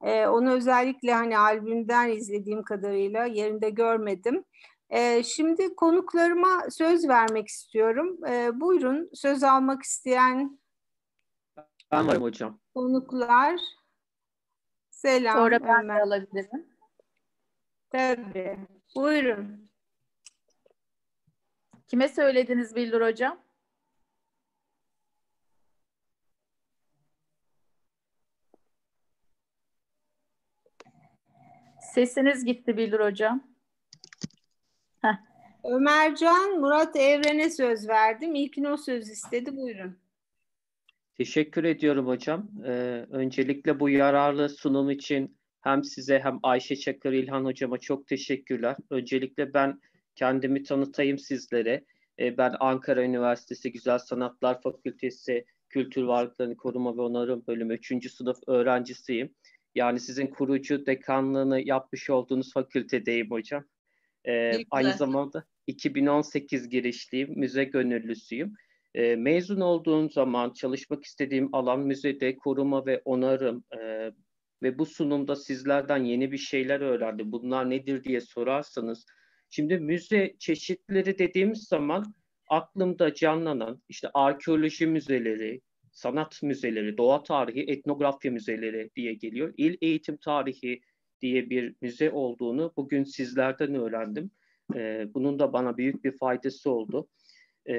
E, 0.03 0.27
onu 0.27 0.51
özellikle 0.51 1.13
hani 1.13 1.37
albümden 1.37 2.09
izlediğim 2.09 2.63
kadarıyla 2.63 3.25
yerinde 3.25 3.69
görmedim. 3.69 4.43
E, 4.89 5.23
şimdi 5.23 5.75
konuklarıma 5.75 6.61
söz 6.69 7.07
vermek 7.07 7.47
istiyorum. 7.47 8.25
E, 8.25 8.59
buyurun 8.59 9.09
söz 9.13 9.43
almak 9.43 9.83
isteyen 9.83 10.61
ben 11.91 12.07
varım 12.07 12.23
hocam. 12.23 12.59
Konuklar. 12.75 13.61
Selam. 14.89 15.37
Sonra 15.37 15.63
ben 15.63 15.87
de 15.87 15.93
alabilirim. 15.93 16.67
Tabii. 17.89 18.59
Buyurun. 18.95 19.71
Kime 21.87 22.07
söylediniz 22.07 22.75
Bildur 22.75 23.01
hocam? 23.01 23.43
Sesiniz 31.93 32.45
gitti 32.45 32.77
Bildir 32.77 32.99
Hocam. 32.99 33.43
Ömercan, 35.63 36.59
Murat 36.59 36.95
Evren'e 36.95 37.49
söz 37.49 37.87
verdim. 37.87 38.35
İlkin 38.35 38.63
o 38.63 38.77
söz 38.77 39.09
istedi. 39.09 39.57
Buyurun. 39.57 39.97
Teşekkür 41.17 41.63
ediyorum 41.63 42.07
hocam. 42.07 42.49
Ee, 42.65 42.71
öncelikle 43.11 43.79
bu 43.79 43.89
yararlı 43.89 44.49
sunum 44.49 44.91
için 44.91 45.37
hem 45.61 45.83
size 45.83 46.19
hem 46.19 46.39
Ayşe 46.43 46.75
Çakır 46.75 47.13
İlhan 47.13 47.45
hocama 47.45 47.77
çok 47.77 48.07
teşekkürler. 48.07 48.75
Öncelikle 48.89 49.53
ben 49.53 49.81
kendimi 50.15 50.63
tanıtayım 50.63 51.17
sizlere. 51.17 51.85
Ee, 52.19 52.37
ben 52.37 52.53
Ankara 52.59 53.03
Üniversitesi 53.03 53.71
Güzel 53.71 53.99
Sanatlar 53.99 54.61
Fakültesi 54.61 55.45
Kültür 55.69 56.03
Varlıklarını 56.03 56.57
Koruma 56.57 56.97
ve 56.97 57.01
Onarım 57.01 57.43
Bölümü 57.47 57.73
3. 57.73 58.11
sınıf 58.11 58.37
öğrencisiyim. 58.47 59.35
Yani 59.75 59.99
sizin 59.99 60.27
kurucu 60.27 60.85
dekanlığını 60.85 61.61
yapmış 61.61 62.09
olduğunuz 62.09 62.53
fakültedeyim 62.53 63.31
hocam. 63.31 63.63
Ee, 64.27 64.51
aynı 64.71 64.93
zamanda 64.93 65.43
2018 65.67 66.69
girişliyim, 66.69 67.39
müze 67.39 67.63
gönüllüsüyüm. 67.63 68.53
E, 68.95 69.15
mezun 69.15 69.61
olduğum 69.61 70.09
zaman 70.09 70.53
çalışmak 70.53 71.03
istediğim 71.03 71.55
alan 71.55 71.79
müzede 71.79 72.35
koruma 72.35 72.85
ve 72.85 73.01
onarım 73.05 73.63
e, 73.79 74.11
ve 74.63 74.79
bu 74.79 74.85
sunumda 74.85 75.35
sizlerden 75.35 76.03
yeni 76.03 76.31
bir 76.31 76.37
şeyler 76.37 76.81
öğrendim. 76.81 77.31
Bunlar 77.31 77.69
nedir 77.69 78.03
diye 78.03 78.21
sorarsanız, 78.21 79.05
şimdi 79.49 79.77
müze 79.77 80.35
çeşitleri 80.39 81.17
dediğimiz 81.17 81.63
zaman 81.63 82.13
aklımda 82.47 83.13
canlanan 83.13 83.81
işte 83.89 84.09
arkeoloji 84.13 84.87
müzeleri, 84.87 85.61
sanat 85.91 86.43
müzeleri, 86.43 86.97
doğa 86.97 87.23
tarihi, 87.23 87.71
etnografya 87.71 88.31
müzeleri 88.31 88.89
diye 88.95 89.13
geliyor. 89.13 89.53
İl 89.57 89.77
eğitim 89.81 90.17
tarihi 90.17 90.81
diye 91.21 91.49
bir 91.49 91.75
müze 91.81 92.11
olduğunu 92.11 92.73
bugün 92.77 93.03
sizlerden 93.03 93.75
öğrendim. 93.75 94.31
E, 94.75 95.07
bunun 95.13 95.39
da 95.39 95.53
bana 95.53 95.77
büyük 95.77 96.03
bir 96.03 96.17
faydası 96.17 96.71
oldu. 96.71 97.07
E, 97.65 97.75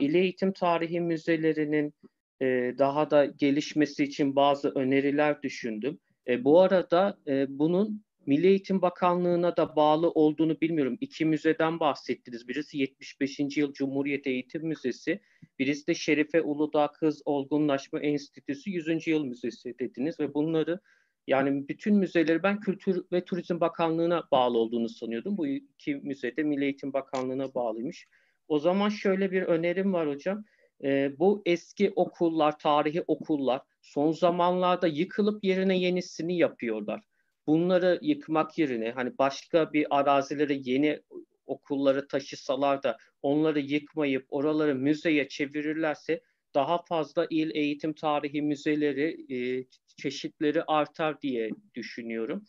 İl 0.00 0.14
Eğitim 0.14 0.52
Tarihi 0.52 1.00
Müzelerinin 1.00 1.94
e, 2.42 2.74
daha 2.78 3.10
da 3.10 3.24
gelişmesi 3.24 4.04
için 4.04 4.36
bazı 4.36 4.70
öneriler 4.70 5.42
düşündüm. 5.42 5.98
E, 6.28 6.44
bu 6.44 6.60
arada 6.60 7.18
e, 7.26 7.46
bunun 7.48 8.05
Milli 8.26 8.46
Eğitim 8.46 8.82
Bakanlığı'na 8.82 9.56
da 9.56 9.76
bağlı 9.76 10.10
olduğunu 10.10 10.60
bilmiyorum. 10.60 10.98
İki 11.00 11.24
müzeden 11.24 11.80
bahsettiniz. 11.80 12.48
Birisi 12.48 12.78
75. 12.78 13.56
Yıl 13.56 13.72
Cumhuriyet 13.72 14.26
Eğitim 14.26 14.66
Müzesi, 14.66 15.20
birisi 15.58 15.86
de 15.86 15.94
Şerife 15.94 16.42
Uludağ 16.42 16.92
Kız 16.92 17.22
Olgunlaşma 17.24 18.00
Enstitüsü 18.00 18.70
100. 18.70 19.06
Yıl 19.06 19.24
Müzesi 19.24 19.78
dediniz 19.78 20.20
ve 20.20 20.34
bunları 20.34 20.80
yani 21.26 21.68
bütün 21.68 21.96
müzeleri 21.96 22.42
ben 22.42 22.60
Kültür 22.60 23.04
ve 23.12 23.24
Turizm 23.24 23.60
Bakanlığı'na 23.60 24.28
bağlı 24.32 24.58
olduğunu 24.58 24.88
sanıyordum. 24.88 25.38
Bu 25.38 25.46
iki 25.46 25.94
müzede 25.94 26.42
Milli 26.42 26.64
Eğitim 26.64 26.92
Bakanlığı'na 26.92 27.54
bağlıymış. 27.54 28.06
O 28.48 28.58
zaman 28.58 28.88
şöyle 28.88 29.30
bir 29.30 29.42
önerim 29.42 29.92
var 29.92 30.08
hocam. 30.08 30.44
E, 30.84 31.18
bu 31.18 31.42
eski 31.46 31.92
okullar, 31.96 32.58
tarihi 32.58 33.04
okullar 33.06 33.60
son 33.82 34.12
zamanlarda 34.12 34.86
yıkılıp 34.86 35.44
yerine 35.44 35.78
yenisini 35.78 36.38
yapıyorlar. 36.38 37.02
Bunları 37.46 37.98
yıkmak 38.02 38.58
yerine 38.58 38.90
hani 38.90 39.18
başka 39.18 39.72
bir 39.72 39.86
arazilere 39.90 40.54
yeni 40.64 41.00
okulları 41.46 42.08
taşısalar 42.08 42.82
da 42.82 42.96
onları 43.22 43.60
yıkmayıp 43.60 44.26
oraları 44.28 44.74
müzeye 44.74 45.28
çevirirlerse 45.28 46.20
daha 46.54 46.82
fazla 46.82 47.26
il 47.30 47.50
eğitim 47.54 47.94
tarihi 47.94 48.42
müzeleri 48.42 49.34
e, 49.36 49.66
çeşitleri 49.96 50.62
artar 50.62 51.22
diye 51.22 51.50
düşünüyorum. 51.74 52.44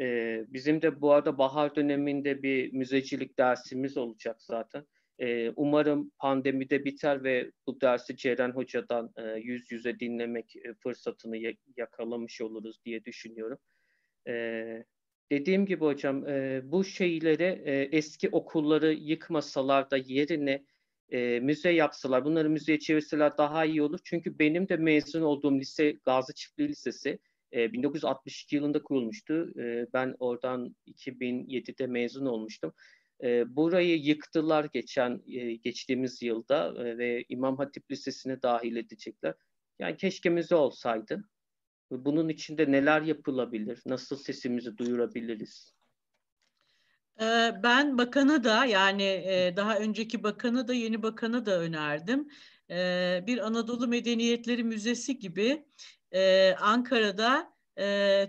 E, 0.00 0.38
bizim 0.48 0.82
de 0.82 1.00
bu 1.00 1.12
arada 1.12 1.38
bahar 1.38 1.76
döneminde 1.76 2.42
bir 2.42 2.72
müzecilik 2.72 3.38
dersimiz 3.38 3.96
olacak 3.96 4.42
zaten. 4.42 4.86
E, 5.18 5.50
umarım 5.50 6.10
pandemide 6.18 6.84
biter 6.84 7.24
ve 7.24 7.50
bu 7.66 7.80
dersi 7.80 8.16
Ceren 8.16 8.50
Hoca'dan 8.50 9.12
e, 9.16 9.22
yüz 9.22 9.72
yüze 9.72 10.00
dinlemek 10.00 10.56
e, 10.56 10.74
fırsatını 10.74 11.36
yakalamış 11.76 12.40
oluruz 12.40 12.84
diye 12.84 13.04
düşünüyorum. 13.04 13.58
E, 14.28 14.84
dediğim 15.32 15.66
gibi 15.66 15.84
hocam 15.84 16.28
e, 16.28 16.60
bu 16.64 16.84
şeyleri 16.84 17.62
e, 17.64 17.88
eski 17.92 18.28
okulları 18.28 18.92
yıkmasalar 18.92 19.90
da 19.90 19.96
yerine 19.96 20.64
e, 21.10 21.40
müze 21.40 21.70
yapsalar, 21.70 22.24
bunları 22.24 22.50
müzeye 22.50 22.78
çevirseler 22.78 23.38
daha 23.38 23.64
iyi 23.64 23.82
olur. 23.82 23.98
Çünkü 24.04 24.38
benim 24.38 24.68
de 24.68 24.76
mezun 24.76 25.22
olduğum 25.22 25.60
lise 25.60 25.92
Gazi 26.04 26.34
Çiftliği 26.34 26.68
Lisesi 26.68 27.18
e, 27.52 27.72
1962 27.72 28.56
yılında 28.56 28.82
kurulmuştu. 28.82 29.52
Ben 29.92 30.16
oradan 30.18 30.76
2007'de 30.86 31.86
mezun 31.86 32.26
olmuştum. 32.26 32.72
Burayı 33.46 33.98
yıktılar 33.98 34.68
geçen 34.72 35.22
geçtiğimiz 35.62 36.22
yılda 36.22 36.74
ve 36.98 37.24
İmam 37.28 37.56
Hatip 37.56 37.90
Lisesi'ne 37.90 38.42
dahil 38.42 38.76
edecekler. 38.76 39.34
Yani 39.78 39.96
keşke 39.96 40.30
müze 40.30 40.54
olsaydı. 40.54 41.24
Bunun 41.92 42.28
içinde 42.28 42.72
neler 42.72 43.02
yapılabilir? 43.02 43.80
Nasıl 43.86 44.16
sesimizi 44.16 44.78
duyurabiliriz? 44.78 45.74
Ben 47.62 47.98
bakana 47.98 48.44
da 48.44 48.64
yani 48.64 49.24
daha 49.56 49.78
önceki 49.78 50.22
bakana 50.22 50.68
da 50.68 50.74
yeni 50.74 51.02
bakana 51.02 51.46
da 51.46 51.60
önerdim. 51.60 52.28
Bir 53.26 53.46
Anadolu 53.46 53.88
Medeniyetleri 53.88 54.64
Müzesi 54.64 55.18
gibi 55.18 55.64
Ankara'da 56.60 57.52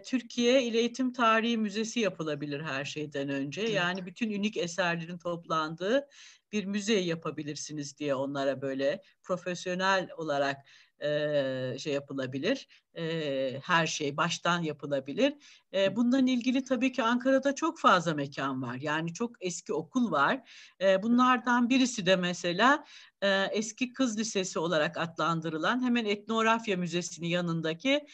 Türkiye 0.06 0.64
İl 0.64 0.74
Eğitim 0.74 1.14
Tarihi 1.14 1.58
Müzesi 1.58 2.00
yapılabilir 2.00 2.62
her 2.62 2.86
şeyden 2.86 3.30
önce. 3.30 3.62
Yani 3.62 4.06
bütün 4.06 4.39
unik 4.39 4.58
eserlerin 4.58 5.18
toplandığı 5.18 6.08
bir 6.52 6.66
müze 6.66 6.94
yapabilirsiniz 6.94 7.98
diye 7.98 8.16
onlara 8.16 8.62
böyle 8.62 9.02
profesyonel 9.24 10.10
olarak 10.18 10.66
e, 11.04 11.76
şey 11.80 11.94
yapılabilir. 11.94 12.68
E, 12.98 13.60
her 13.64 13.88
şey 13.88 14.18
baştan 14.18 14.62
yapılabilir. 14.62 15.34
E, 15.74 15.96
bundan 15.96 16.28
ilgili 16.28 16.64
tabii 16.64 16.91
ki 16.91 17.04
Ankara'da 17.04 17.56
çok 17.56 17.80
fazla 17.80 18.14
mekan 18.14 18.62
var. 18.62 18.76
Yani 18.82 19.14
çok 19.14 19.36
eski 19.41 19.74
okul 19.74 20.12
var. 20.12 20.50
E, 20.82 21.04
bunlardan 21.04 21.70
birisi 21.70 22.06
de 22.06 22.16
mesela 22.16 22.86
e, 23.22 23.44
eski 23.52 23.94
kız 23.94 24.20
lisesi 24.20 24.60
olarak 24.60 24.98
adlandırılan 24.98 25.84
hemen 25.84 26.06
etnografya 26.06 26.78
müzesinin 26.78 27.28
yanındaki 27.28 28.06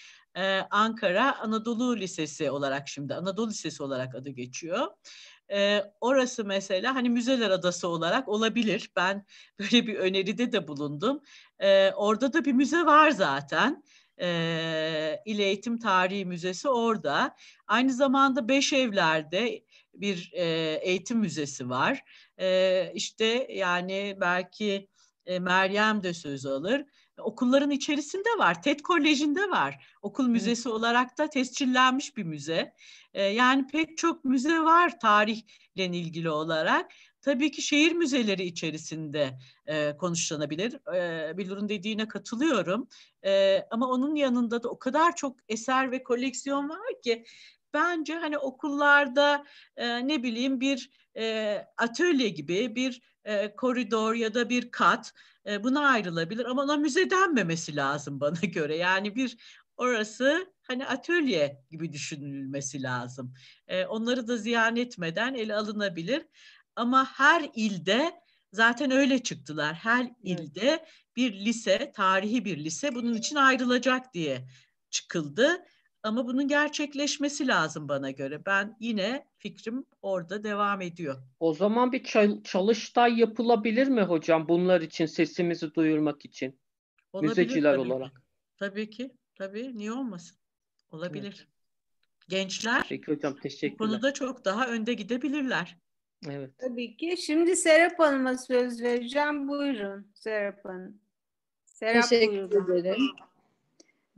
Ankara 0.71 1.39
Anadolu 1.39 1.97
Lisesi 1.97 2.51
olarak 2.51 2.87
şimdi 2.87 3.15
Anadolu 3.15 3.49
Lisesi 3.49 3.83
olarak 3.83 4.15
adı 4.15 4.29
geçiyor. 4.29 4.87
E, 5.51 5.83
orası 6.01 6.45
mesela 6.45 6.95
hani 6.95 7.09
müzeler 7.09 7.49
adası 7.49 7.87
olarak 7.87 8.27
olabilir. 8.27 8.91
Ben 8.95 9.25
böyle 9.59 9.87
bir 9.87 9.95
öneride 9.95 10.51
de 10.51 10.67
bulundum. 10.67 11.21
E, 11.59 11.91
orada 11.91 12.33
da 12.33 12.45
bir 12.45 12.53
müze 12.53 12.85
var 12.85 13.11
zaten. 13.11 13.83
E, 14.21 15.21
İl 15.25 15.39
Eğitim 15.39 15.79
Tarihi 15.79 16.25
Müzesi 16.25 16.69
orada. 16.69 17.35
Aynı 17.67 17.93
zamanda 17.93 18.47
Beş 18.47 18.73
Evler'de 18.73 19.63
bir 19.93 20.31
e, 20.33 20.45
eğitim 20.81 21.19
müzesi 21.19 21.69
var. 21.69 22.01
E, 22.39 22.91
işte 22.93 23.47
yani 23.49 24.17
belki 24.21 24.87
e, 25.25 25.39
Meryem 25.39 26.03
de 26.03 26.13
söz 26.13 26.45
alır 26.45 26.85
okulların 27.19 27.69
içerisinde 27.69 28.29
var. 28.37 28.63
TED 28.63 28.79
Koleji'nde 28.79 29.49
var. 29.49 29.85
Okul 30.01 30.27
müzesi 30.27 30.69
olarak 30.69 31.17
da 31.17 31.29
tescillenmiş 31.29 32.17
bir 32.17 32.23
müze. 32.23 32.73
E, 33.13 33.23
yani 33.23 33.67
pek 33.67 33.97
çok 33.97 34.25
müze 34.25 34.59
var 34.59 34.99
tarihle 34.99 35.85
ilgili 35.85 36.29
olarak. 36.29 36.91
Tabii 37.21 37.51
ki 37.51 37.61
şehir 37.61 37.91
müzeleri 37.91 38.43
içerisinde 38.43 39.39
e, 39.65 39.97
konuşlanabilir. 39.97 40.93
E, 40.95 41.37
Bilur'un 41.37 41.69
dediğine 41.69 42.07
katılıyorum. 42.07 42.87
E, 43.25 43.61
ama 43.71 43.87
onun 43.87 44.15
yanında 44.15 44.63
da 44.63 44.69
o 44.69 44.79
kadar 44.79 45.15
çok 45.15 45.37
eser 45.49 45.91
ve 45.91 46.03
koleksiyon 46.03 46.69
var 46.69 47.01
ki 47.03 47.25
bence 47.73 48.15
hani 48.15 48.37
okullarda 48.37 49.45
e, 49.77 50.07
ne 50.07 50.23
bileyim 50.23 50.59
bir 50.59 50.89
e, 51.17 51.57
atölye 51.77 52.29
gibi 52.29 52.75
bir 52.75 53.01
e, 53.25 53.55
koridor 53.55 54.13
ya 54.13 54.33
da 54.33 54.49
bir 54.49 54.71
kat 54.71 55.13
e, 55.47 55.63
buna 55.63 55.87
ayrılabilir 55.87 56.45
ama 56.45 56.63
ona 56.63 56.77
müze 56.77 57.09
denmemesi 57.09 57.75
lazım 57.75 58.19
bana 58.21 58.39
göre. 58.39 58.77
Yani 58.77 59.15
bir 59.15 59.37
orası 59.77 60.53
hani 60.61 60.85
atölye 60.85 61.63
gibi 61.71 61.93
düşünülmesi 61.93 62.83
lazım. 62.83 63.33
E, 63.67 63.85
onları 63.85 64.27
da 64.27 64.37
ziyan 64.37 64.75
etmeden 64.75 65.33
ele 65.33 65.55
alınabilir. 65.55 66.25
Ama 66.75 67.05
her 67.05 67.49
ilde 67.55 68.11
zaten 68.53 68.91
öyle 68.91 69.23
çıktılar. 69.23 69.73
Her 69.73 70.01
evet. 70.01 70.13
ilde 70.23 70.85
bir 71.15 71.33
lise, 71.33 71.91
tarihi 71.95 72.45
bir 72.45 72.57
lise 72.57 72.95
bunun 72.95 73.13
için 73.13 73.35
ayrılacak 73.35 74.13
diye 74.13 74.47
çıkıldı. 74.89 75.65
Ama 76.03 76.27
bunun 76.27 76.47
gerçekleşmesi 76.47 77.47
lazım 77.47 77.89
bana 77.89 78.11
göre. 78.11 78.45
Ben 78.45 78.77
yine 78.79 79.25
fikrim 79.37 79.85
orada 80.01 80.43
devam 80.43 80.81
ediyor. 80.81 81.15
O 81.39 81.53
zaman 81.53 81.91
bir 81.91 82.03
çalıştay 82.43 83.19
yapılabilir 83.19 83.87
mi 83.87 84.01
hocam 84.01 84.47
bunlar 84.47 84.81
için 84.81 85.05
sesimizi 85.05 85.73
duyurmak 85.73 86.25
için? 86.25 86.59
Olabilir, 87.13 87.29
Müzeciler 87.29 87.77
tabii 87.77 87.93
olarak. 87.93 88.15
Ki. 88.15 88.21
Tabii 88.57 88.89
ki. 88.89 89.11
Tabii. 89.35 89.77
Niye 89.77 89.91
olmasın? 89.91 90.37
Olabilir. 90.91 91.47
gençler 92.29 92.85
Peki 92.89 93.11
hocam 93.11 93.33
bu 93.33 93.39
teşekkürler. 93.39 93.77
konuda 93.91 94.13
çok 94.13 94.45
daha 94.45 94.67
önde 94.67 94.93
gidebilirler. 94.93 95.77
Evet. 96.29 96.51
Tabii 96.57 96.97
ki. 96.97 97.17
Şimdi 97.17 97.55
Serap 97.55 97.99
Hanım'a 97.99 98.37
söz 98.37 98.81
vereceğim. 98.81 99.47
Buyurun 99.47 100.11
Serap 100.13 100.65
Hanım. 100.65 101.01
Serap 101.65 102.09
Teşekkür 102.09 102.51
buyurun. 102.51 102.75
ederim. 102.77 103.01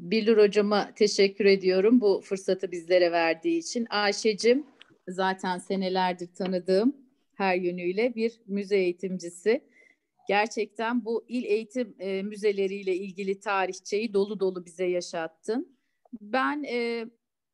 Bilur 0.02 0.38
hocama 0.38 0.92
teşekkür 0.96 1.46
ediyorum 1.46 2.02
bu 2.02 2.22
fırsatı 2.24 2.72
bizlere 2.72 3.12
verdiği 3.12 3.58
için. 3.58 3.88
Ayşe'cim 3.90 4.66
zaten 5.08 5.58
senelerdir 5.58 6.30
tanıdığım 6.36 6.96
her 7.36 7.56
yönüyle 7.56 8.16
bir 8.16 8.42
müze 8.48 8.78
eğitimcisi. 8.78 9.62
Gerçekten 10.28 11.06
bu 11.06 11.26
il 11.28 11.44
eğitim 11.44 11.96
e, 12.00 12.24
müzeleriyle 12.24 12.96
ilgili 12.96 13.40
tarihçeyi 13.40 14.14
dolu 14.14 14.40
dolu 14.40 14.66
bize 14.66 14.86
yaşattın. 14.86 15.78
Ben 16.22 16.64
e, 16.64 17.06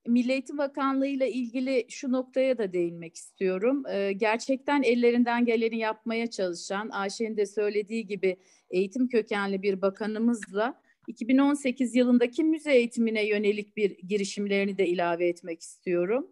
Milli 0.08 0.32
Eğitim 0.32 0.58
Bakanlığı 0.58 1.08
ile 1.08 1.32
ilgili 1.32 1.86
şu 1.90 2.12
noktaya 2.12 2.58
da 2.58 2.74
değinmek 2.74 3.16
istiyorum. 3.16 3.84
E, 3.88 4.14
gerçekten 4.14 4.84
ellerinden 4.84 5.46
geleni 5.46 5.78
yapmaya 5.78 6.30
çalışan, 6.30 6.90
Ayşe'nin 6.90 7.38
de 7.38 7.46
söylediği 7.46 8.08
gibi 8.08 8.38
eğitim 8.70 9.08
kökenli 9.08 9.64
bir 9.64 9.82
bakanımızla 9.82 10.87
2018 11.08 11.96
yılındaki 11.96 12.44
müze 12.44 12.74
eğitimine 12.76 13.28
yönelik 13.28 13.78
bir 13.78 13.98
girişimlerini 13.98 14.78
de 14.78 14.88
ilave 14.88 15.28
etmek 15.28 15.62
istiyorum. 15.62 16.28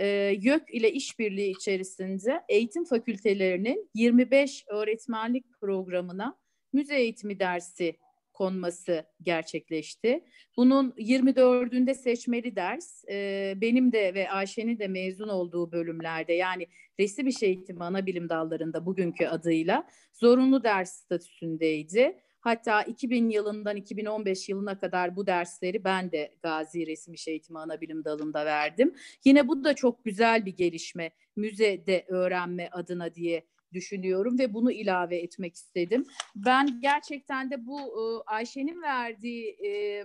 Ee, 0.00 0.06
YÖK 0.40 0.74
ile 0.74 0.92
işbirliği 0.92 1.50
içerisinde 1.50 2.42
eğitim 2.48 2.84
fakültelerinin 2.84 3.90
25 3.94 4.64
öğretmenlik 4.68 5.44
programına 5.60 6.38
müze 6.72 6.96
eğitimi 6.96 7.38
dersi 7.38 7.96
konması 8.32 9.04
gerçekleşti. 9.22 10.24
Bunun 10.56 10.90
24'ünde 10.90 11.94
seçmeli 11.94 12.56
ders, 12.56 13.04
e, 13.10 13.54
benim 13.56 13.92
de 13.92 14.14
ve 14.14 14.30
Ayşe'nin 14.30 14.78
de 14.78 14.88
mezun 14.88 15.28
olduğu 15.28 15.72
bölümlerde 15.72 16.32
yani 16.32 16.66
resim 17.00 17.26
iş 17.26 17.42
eğitimi 17.42 17.84
ana 17.84 18.06
bilim 18.06 18.28
dallarında 18.28 18.86
bugünkü 18.86 19.26
adıyla 19.26 19.86
zorunlu 20.12 20.64
ders 20.64 20.92
statüsündeydi. 20.92 22.16
Hatta 22.42 22.82
2000 22.82 23.30
yılından 23.30 23.76
2015 23.76 24.48
yılına 24.48 24.78
kadar 24.78 25.16
bu 25.16 25.26
dersleri 25.26 25.84
ben 25.84 26.12
de 26.12 26.34
Gazi 26.42 26.86
Resim 26.86 27.14
İş 27.14 27.28
Eğitimi 27.28 27.58
Anabilim 27.58 28.04
Dalı'nda 28.04 28.46
verdim. 28.46 28.94
Yine 29.24 29.48
bu 29.48 29.64
da 29.64 29.74
çok 29.74 30.04
güzel 30.04 30.46
bir 30.46 30.56
gelişme 30.56 31.10
müzede 31.36 32.04
öğrenme 32.08 32.68
adına 32.72 33.14
diye 33.14 33.46
düşünüyorum 33.72 34.38
ve 34.38 34.54
bunu 34.54 34.72
ilave 34.72 35.18
etmek 35.18 35.54
istedim. 35.54 36.06
Ben 36.36 36.80
gerçekten 36.80 37.50
de 37.50 37.66
bu 37.66 37.80
e, 37.80 38.02
Ayşe'nin 38.26 38.82
verdiği 38.82 39.56
e, 39.66 40.04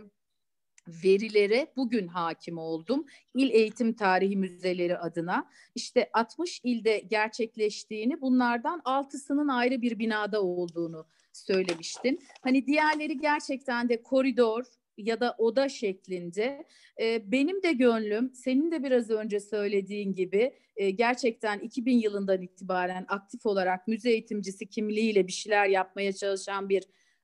verilere 0.88 1.67
bugün 1.75 2.07
hakim 2.07 2.57
oldum. 2.57 3.05
İl 3.35 3.49
Eğitim 3.49 3.93
Tarihi 3.93 4.38
Müzeleri 4.38 4.97
adına. 4.97 5.49
İşte 5.75 6.09
60 6.13 6.61
ilde 6.63 6.99
gerçekleştiğini, 6.99 8.21
bunlardan 8.21 8.79
6'sının 8.79 9.47
ayrı 9.53 9.81
bir 9.81 9.99
binada 9.99 10.41
olduğunu 10.41 11.07
söylemiştin. 11.38 12.19
Hani 12.41 12.67
diğerleri 12.67 13.17
gerçekten 13.17 13.89
de 13.89 14.03
koridor 14.03 14.63
ya 14.97 15.19
da 15.19 15.35
oda 15.38 15.69
şeklinde. 15.69 16.65
Ee, 17.01 17.31
benim 17.31 17.63
de 17.63 17.73
gönlüm 17.73 18.33
senin 18.33 18.71
de 18.71 18.83
biraz 18.83 19.09
önce 19.09 19.39
söylediğin 19.39 20.13
gibi 20.13 20.53
e, 20.75 20.89
gerçekten 20.89 21.59
2000 21.59 21.99
yılından 21.99 22.41
itibaren 22.41 23.05
aktif 23.07 23.45
olarak 23.45 23.88
müze 23.88 24.09
eğitimcisi 24.09 24.69
kimliğiyle 24.69 25.27
bir 25.27 25.31
şeyler 25.31 25.67
yapmaya 25.67 26.13
çalışan 26.13 26.69
bir 26.69 26.83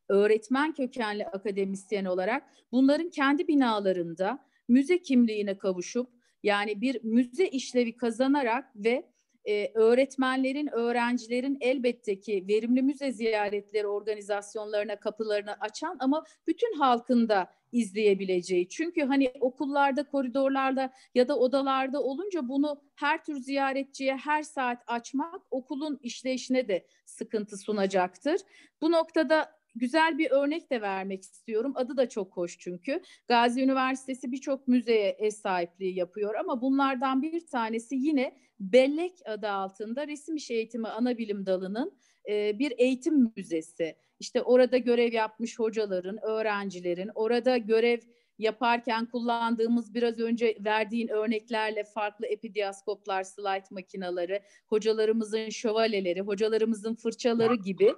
öğretmen 0.09 0.74
kökenli 0.74 1.28
akademisyen 1.28 2.05
olarak 2.05 2.43
bunların 2.72 3.09
kendi 3.09 3.47
binalarında 3.47 4.45
müze 4.68 5.01
kimliğine 5.01 5.57
kavuşup 5.57 6.09
yani 6.43 6.82
bir 6.82 7.03
müze 7.03 7.47
işlevi 7.47 7.97
kazanarak 7.97 8.72
ve 8.76 9.12
e, 9.46 9.72
öğretmenlerin, 9.74 10.68
öğrencilerin 10.68 11.58
elbette 11.62 12.20
ki 12.20 12.46
verimli 12.48 12.82
müze 12.82 13.12
ziyaretleri 13.12 13.88
organizasyonlarına 13.88 14.96
kapılarını 14.96 15.54
açan 15.60 15.98
ama 16.00 16.24
bütün 16.48 16.74
halkın 16.74 17.30
da 17.30 17.50
izleyebileceği. 17.72 18.70
Çünkü 18.70 19.02
hani 19.02 19.32
okullarda, 19.39 20.04
koridorlarda 20.04 20.94
ya 21.16 21.28
da 21.28 21.38
odalarda 21.39 22.04
olunca 22.04 22.48
bunu 22.48 22.82
her 22.96 23.24
tür 23.24 23.39
ziyaretçiye 23.39 24.16
her 24.16 24.44
saat 24.44 24.84
açmak 24.88 25.41
okulun 25.52 26.00
işleyişine 26.02 26.68
de 26.68 26.88
sıkıntı 27.06 27.58
sunacaktır. 27.58 28.41
Bu 28.82 28.91
noktada 28.91 29.62
güzel 29.76 30.18
bir 30.18 30.32
örnek 30.32 30.72
de 30.72 30.82
vermek 30.82 31.22
istiyorum. 31.22 31.74
Adı 31.76 31.98
da 31.98 32.10
çok 32.10 32.38
hoş 32.38 32.60
çünkü. 32.60 33.02
Gazi 33.28 33.62
Üniversitesi 33.64 34.32
birçok 34.32 34.68
müzeye 34.68 35.10
ev 35.10 35.30
sahipliği 35.30 35.96
yapıyor 35.96 36.36
ama 36.36 36.62
bunlardan 36.62 37.22
bir 37.22 37.48
tanesi 37.48 37.96
yine 37.96 38.38
Bellek 38.60 39.18
adı 39.26 39.50
altında 39.50 40.08
Resim 40.08 40.36
İş 40.36 40.52
Eğitimi 40.52 40.88
Anabilim 40.88 41.46
Dalı'nın 41.46 41.98
e, 42.30 42.60
bir 42.60 42.74
eğitim 42.78 43.32
müzesi. 43.36 43.96
İşte 44.20 44.42
orada 44.42 44.78
görev 44.78 45.14
yapmış 45.14 45.60
hocaların, 45.60 46.18
öğrencilerin, 46.24 47.10
orada 47.16 47.58
görev 47.58 48.00
yaparken 48.38 49.06
kullandığımız 49.06 49.94
biraz 49.94 50.20
önce 50.20 50.58
verdiğin 50.60 51.08
örneklerle 51.08 51.84
farklı 51.84 52.26
epidiaskoplar, 52.26 53.24
slide 53.24 53.66
makinaları, 53.72 54.42
hocalarımızın 54.68 55.50
şövalyeleri, 55.50 56.22
hocalarımızın 56.22 56.96
fırçaları 56.96 57.56
gibi 57.56 57.94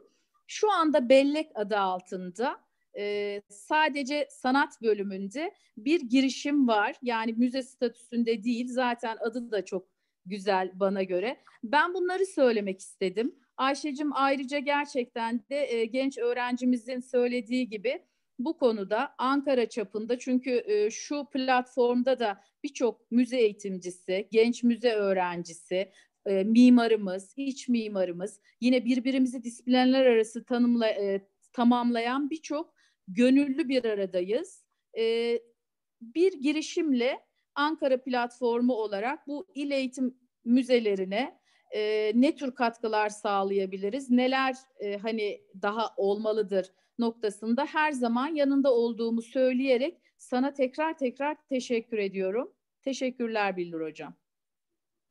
şu 0.48 0.72
anda 0.72 1.10
bellek 1.10 1.52
adı 1.56 1.78
altında 1.78 2.60
e, 2.98 3.42
sadece 3.50 4.28
sanat 4.32 4.82
bölümünde 4.82 5.54
bir 5.78 6.02
girişim 6.02 6.68
var. 6.68 6.96
Yani 7.02 7.34
müze 7.34 7.64
statüsünde 7.64 8.44
değil 8.44 8.68
zaten 8.70 9.18
adı 9.22 9.52
da 9.52 9.66
çok 9.66 9.88
güzel 10.26 10.72
bana 10.74 11.04
göre. 11.04 11.38
Ben 11.64 11.94
bunları 11.94 12.26
söylemek 12.26 12.80
istedim. 12.80 13.36
Ayşe'cim 13.58 14.10
ayrıca 14.14 14.60
gerçekten 14.60 15.44
de 15.50 15.74
e, 15.74 15.86
genç 15.86 16.18
öğrencimizin 16.18 17.00
söylediği 17.00 17.70
gibi 17.70 18.04
bu 18.40 18.58
konuda 18.58 19.16
Ankara 19.18 19.70
çapında 19.70 20.20
çünkü 20.20 20.64
e, 20.66 20.92
şu 20.92 21.26
platformda 21.34 22.20
da 22.20 22.42
birçok 22.64 23.12
müze 23.12 23.38
eğitimcisi, 23.38 24.28
genç 24.32 24.64
müze 24.64 24.92
öğrencisi, 24.92 25.92
e, 26.26 26.44
mimarımız, 26.44 27.34
iç 27.38 27.70
mimarımız, 27.70 28.40
yine 28.62 28.86
birbirimizi 28.86 29.44
disiplinler 29.44 30.06
arası 30.06 30.46
tanımla, 30.46 30.88
e, 30.88 31.28
tamamlayan 31.54 32.30
birçok 32.30 32.74
gönüllü 33.08 33.70
bir 33.70 33.86
aradayız. 33.86 34.66
E, 34.98 35.40
bir 36.02 36.34
girişimle 36.34 37.26
Ankara 37.56 38.04
platformu 38.04 38.74
olarak 38.74 39.28
bu 39.28 39.48
il 39.56 39.72
eğitim 39.72 40.18
müzelerine 40.46 41.40
e, 41.72 42.12
ne 42.16 42.36
tür 42.36 42.56
katkılar 42.56 43.10
sağlayabiliriz, 43.10 44.10
neler 44.10 44.56
e, 44.80 44.98
hani 44.98 45.42
daha 45.62 45.94
olmalıdır 45.98 46.72
noktasında 47.00 47.66
her 47.66 47.92
zaman 47.92 48.28
yanında 48.28 48.74
olduğumu 48.74 49.22
söyleyerek 49.22 50.02
sana 50.18 50.54
tekrar 50.54 50.98
tekrar 50.98 51.38
teşekkür 51.50 51.98
ediyorum. 51.98 52.54
Teşekkürler 52.82 53.58
Bildur 53.58 53.82
Hocam. 53.82 54.14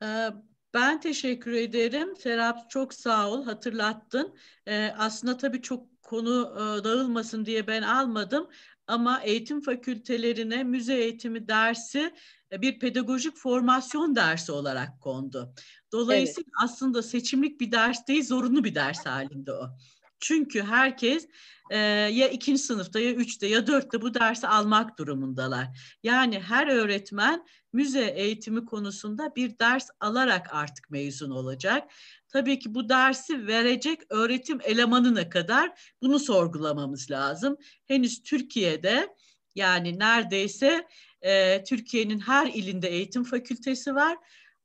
Ee, 0.03 0.29
ben 0.75 1.01
teşekkür 1.01 1.53
ederim. 1.53 2.17
Serap 2.17 2.71
çok 2.71 2.95
sağ 2.95 3.31
ol 3.31 3.45
hatırlattın. 3.45 4.35
Ee, 4.67 4.95
aslında 4.99 5.37
tabii 5.37 5.63
çok 5.63 6.03
konu 6.03 6.55
e, 6.57 6.85
dağılmasın 6.85 7.47
diye 7.47 7.67
ben 7.67 7.83
almadım. 7.83 8.49
Ama 8.87 9.21
eğitim 9.23 9.61
fakültelerine 9.61 10.65
müze 10.65 10.95
eğitimi 10.95 11.49
dersi 11.49 12.15
e, 12.53 12.63
bir 12.63 12.79
pedagojik 12.79 13.37
formasyon 13.37 14.17
dersi 14.17 14.53
olarak 14.53 15.01
kondu. 15.01 15.55
Dolayısıyla 15.93 16.49
evet. 16.49 16.71
aslında 16.71 17.03
seçimlik 17.03 17.61
bir 17.61 17.73
ders 17.73 18.07
değil, 18.09 18.25
zorunlu 18.25 18.65
bir 18.65 18.75
ders 18.75 19.07
halinde 19.07 19.53
o. 19.53 19.77
Çünkü 20.25 20.63
herkes 20.63 21.29
e, 21.71 21.79
ya 21.79 22.29
ikinci 22.29 22.63
sınıfta 22.63 23.01
ya 23.01 23.13
üçte 23.13 23.47
ya 23.47 23.67
dörtte 23.67 24.03
bu 24.03 24.15
dersi 24.15 24.47
almak 24.47 24.99
durumundalar. 24.99 25.97
Yani 26.03 26.41
her 26.41 26.67
öğretmen 26.67 27.47
müze 27.73 28.05
eğitimi 28.07 28.65
konusunda 28.65 29.37
bir 29.37 29.59
ders 29.59 29.89
alarak 30.01 30.55
artık 30.55 30.91
mezun 30.91 31.31
olacak. 31.31 31.91
Tabii 32.29 32.59
ki 32.59 32.75
bu 32.75 32.89
dersi 32.89 33.47
verecek 33.47 34.01
öğretim 34.11 34.59
elemanına 34.63 35.29
kadar 35.29 35.95
bunu 36.03 36.19
sorgulamamız 36.19 37.11
lazım. 37.11 37.57
Henüz 37.87 38.23
Türkiye'de 38.23 39.15
yani 39.55 39.99
neredeyse 39.99 40.87
e, 41.23 41.65
Türkiye'nin 41.65 42.19
her 42.19 42.47
ilinde 42.47 42.89
eğitim 42.89 43.25
fakültesi 43.25 43.95
var 43.95 44.19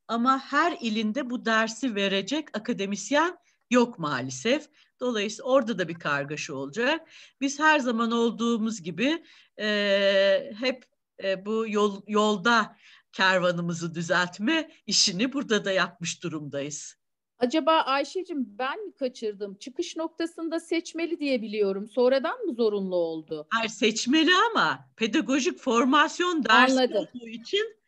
ama 0.08 0.40
her 0.40 0.78
ilinde 0.82 1.30
bu 1.30 1.46
dersi 1.46 1.96
verecek 1.96 2.58
akademisyen 2.58 3.38
yok 3.72 4.00
maalesef. 4.00 4.70
Dolayısıyla 5.00 5.44
orada 5.52 5.80
da 5.80 5.88
bir 5.88 6.00
kargaşa 6.00 6.54
olacak. 6.54 7.10
Biz 7.42 7.60
her 7.60 7.80
zaman 7.80 8.12
olduğumuz 8.12 8.82
gibi 8.82 9.24
e, 9.60 10.54
hep 10.60 10.86
e, 11.24 11.46
bu 11.46 11.66
yol, 11.68 12.02
yolda 12.08 12.76
kervanımızı 13.14 13.96
düzeltme 13.96 14.72
işini 14.88 15.34
burada 15.34 15.66
da 15.66 15.72
yapmış 15.72 16.24
durumdayız. 16.24 16.96
Acaba 17.40 17.72
Ayşe'cim 17.72 18.58
ben 18.60 18.86
mi 18.86 18.94
kaçırdım? 18.96 19.56
Çıkış 19.56 19.96
noktasında 19.98 20.60
seçmeli 20.60 21.20
diye 21.20 21.42
biliyorum. 21.42 21.88
Sonradan 21.88 22.40
mı 22.46 22.54
zorunlu 22.54 22.96
oldu? 22.96 23.48
Hayır 23.50 23.70
seçmeli 23.70 24.32
ama 24.52 24.90
pedagojik 24.98 25.60
formasyon 25.60 26.44
dersi 26.46 26.74
Anladım. 26.74 26.98
olduğu 26.98 27.28
için 27.28 27.80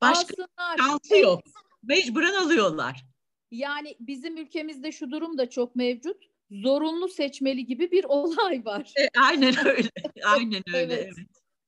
Başka 0.00 0.34
Alsınlar. 0.58 0.78
şansı 0.78 1.16
yok. 1.16 1.40
Mecburen 1.82 2.34
alıyorlar. 2.34 3.04
Yani 3.50 3.96
bizim 4.00 4.36
ülkemizde 4.36 4.92
şu 4.92 5.10
durum 5.10 5.38
da 5.38 5.50
çok 5.50 5.76
mevcut. 5.76 6.16
Zorunlu 6.62 7.08
seçmeli 7.08 7.66
gibi 7.66 7.90
bir 7.90 8.04
olay 8.08 8.64
var. 8.64 8.92
E, 8.98 9.08
aynen 9.20 9.54
öyle. 9.66 9.88
Aynen 10.24 10.62
öyle. 10.74 10.94
Evet. 10.94 11.12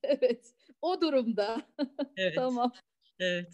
Evet. 0.02 0.20
Evet. 0.22 0.54
O 0.82 1.00
durumda. 1.00 1.62
Evet. 2.16 2.34
Tamam. 2.34 2.72
evet. 3.20 3.52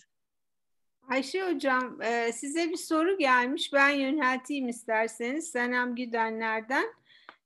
Ayşe 1.08 1.42
Hocam 1.42 2.02
e, 2.02 2.32
size 2.32 2.70
bir 2.70 2.76
soru 2.76 3.18
gelmiş. 3.18 3.72
Ben 3.72 3.90
yönelteyim 3.90 4.68
isterseniz. 4.68 5.50
Senem 5.50 5.94
Güdenler'den. 5.94 6.84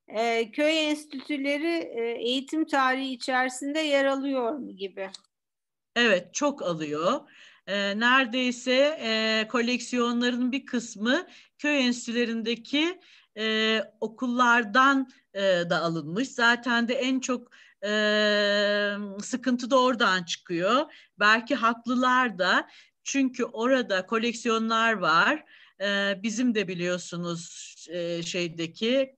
E, 0.09 0.51
köy 0.51 0.91
enstitüleri 0.91 1.74
e, 1.76 2.18
eğitim 2.20 2.64
tarihi 2.64 3.12
içerisinde 3.12 3.78
yer 3.78 4.05
alıyor 4.05 4.53
mu 4.53 4.76
gibi? 4.76 5.11
Evet, 5.97 6.34
çok 6.34 6.62
alıyor. 6.62 7.20
Neredeyse 7.97 8.99
koleksiyonların 9.53 10.53
bir 10.53 10.66
kısmı 10.66 11.26
köy 11.59 11.87
enstitülerindeki 11.87 13.01
e, 13.39 13.82
okullardan 14.01 15.11
e, 15.34 15.41
da 15.43 15.82
alınmış. 15.82 16.28
Zaten 16.28 16.89
de 16.89 16.95
en 16.95 17.20
çok 17.20 17.51
e, 17.84 17.91
sıkıntı 19.22 19.70
da 19.70 19.80
oradan 19.80 20.22
çıkıyor. 20.22 20.93
Belki 21.18 21.55
haklılar 21.55 22.39
da 22.39 22.68
çünkü 23.05 23.45
orada 23.45 24.07
koleksiyonlar 24.07 24.93
var. 24.93 25.45
E, 25.80 26.20
bizim 26.22 26.55
de 26.55 26.68
biliyorsunuz 26.68 27.74
e, 27.91 28.22
şeydeki 28.22 29.16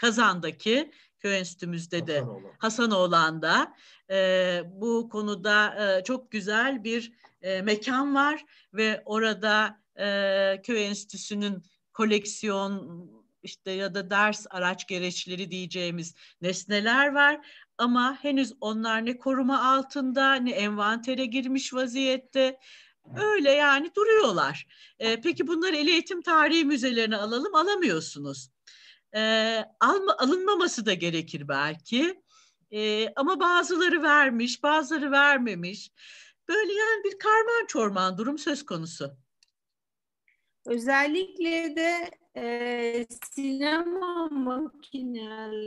Kazan'daki 0.00 0.92
köy 1.18 1.38
enstitümüzde 1.38 2.06
de 2.06 2.18
Hasanoğlu. 2.18 2.52
Hasanoğlan'da 2.58 3.74
e, 4.10 4.62
bu 4.66 5.08
konuda 5.08 5.74
e, 5.98 6.04
çok 6.04 6.30
güzel 6.30 6.84
bir 6.84 7.12
e, 7.42 7.62
mekan 7.62 8.14
var 8.14 8.44
ve 8.74 9.02
orada 9.04 9.80
e, 10.00 10.62
köy 10.62 10.86
enstitüsünün 10.86 11.62
koleksiyon 11.92 13.08
işte 13.42 13.70
ya 13.70 13.94
da 13.94 14.10
ders 14.10 14.46
araç 14.50 14.86
gereçleri 14.86 15.50
diyeceğimiz 15.50 16.14
nesneler 16.40 17.14
var 17.14 17.46
ama 17.78 18.18
henüz 18.22 18.52
onlar 18.60 19.06
ne 19.06 19.18
koruma 19.18 19.74
altında 19.74 20.34
ne 20.34 20.50
envantere 20.50 21.26
girmiş 21.26 21.74
vaziyette 21.74 22.58
öyle 23.16 23.50
yani 23.50 23.90
duruyorlar. 23.94 24.66
E, 24.98 25.20
peki 25.20 25.46
bunları 25.46 25.76
el 25.76 25.88
eğitim 25.88 26.22
tarihi 26.22 26.64
müzelerine 26.64 27.16
alalım 27.16 27.54
alamıyorsunuz. 27.54 28.50
E, 29.14 29.20
alma, 29.80 30.16
alınmaması 30.18 30.86
da 30.86 30.94
gerekir 30.94 31.48
belki. 31.48 32.22
E, 32.70 33.08
ama 33.16 33.40
bazıları 33.40 34.02
vermiş, 34.02 34.62
bazıları 34.62 35.10
vermemiş. 35.10 35.90
Böyle 36.48 36.72
yani 36.72 37.04
bir 37.04 37.18
karman 37.18 37.66
çorman 37.66 38.18
durum 38.18 38.38
söz 38.38 38.66
konusu. 38.66 39.16
Özellikle 40.66 41.76
de 41.76 42.10
e, 42.36 43.06
sinema 43.34 44.28
makineleri 44.28 45.58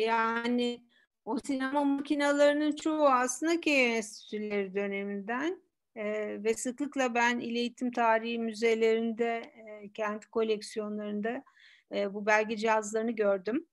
yani 0.00 0.84
o 1.24 1.38
sinema 1.38 1.84
makinelerinin 1.84 2.72
çoğu 2.72 3.08
aslında 3.08 3.60
köy 3.60 3.96
enstitüleri 3.96 4.74
döneminden 4.74 5.62
e, 5.96 6.04
ve 6.44 6.54
sıklıkla 6.54 7.14
ben 7.14 7.38
İl 7.38 7.56
Eğitim 7.56 7.92
Tarihi 7.92 8.38
müzelerinde 8.38 9.52
e, 9.56 9.92
kendi 9.92 10.26
koleksiyonlarında 10.26 11.42
e, 11.94 12.14
bu 12.14 12.26
belge 12.26 12.56
cihazlarını 12.56 13.10
gördüm. 13.10 13.66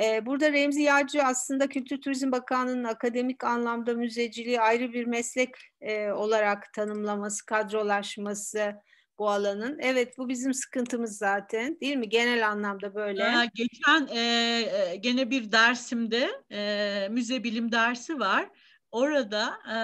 E, 0.00 0.26
burada 0.26 0.52
Remzi 0.52 0.82
Yağcı 0.82 1.22
aslında 1.22 1.68
Kültür 1.68 2.00
Turizm 2.00 2.32
Bakanlığı'nın 2.32 2.84
akademik 2.84 3.44
anlamda 3.44 3.94
müzeciliği 3.94 4.60
ayrı 4.60 4.92
bir 4.92 5.06
meslek 5.06 5.54
e, 5.80 6.10
olarak 6.10 6.72
tanımlaması, 6.72 7.46
kadrolaşması, 7.46 8.82
bu 9.20 9.30
alanın. 9.30 9.78
Evet 9.78 10.18
bu 10.18 10.28
bizim 10.28 10.54
sıkıntımız 10.54 11.18
zaten 11.18 11.80
değil 11.80 11.96
mi? 11.96 12.08
Genel 12.08 12.48
anlamda 12.48 12.94
böyle. 12.94 13.24
Aa, 13.24 13.44
geçen 13.44 14.06
e, 14.06 14.18
e, 14.18 14.96
gene 14.96 15.30
bir 15.30 15.52
dersimde 15.52 16.30
e, 16.52 17.08
müze 17.10 17.44
bilim 17.44 17.72
dersi 17.72 18.18
var. 18.18 18.50
Orada 18.90 19.58
e, 19.74 19.76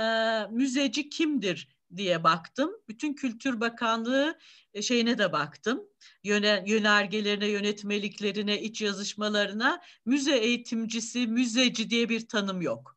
müzeci 0.55 1.09
kimdir 1.09 1.69
diye 1.97 2.25
baktım. 2.25 2.71
Bütün 2.89 3.15
Kültür 3.15 3.61
Bakanlığı 3.61 4.39
e, 4.75 4.83
şeyine 4.83 5.19
de 5.19 5.33
baktım. 5.33 5.83
Yöne, 6.25 6.65
yönergelerine, 6.67 7.47
yönetmeliklerine, 7.47 8.61
iç 8.61 8.83
yazışmalarına 8.83 9.81
müze 10.07 10.37
eğitimcisi, 10.37 11.27
müzeci 11.27 11.91
diye 11.91 12.09
bir 12.09 12.29
tanım 12.29 12.63
yok. 12.63 12.97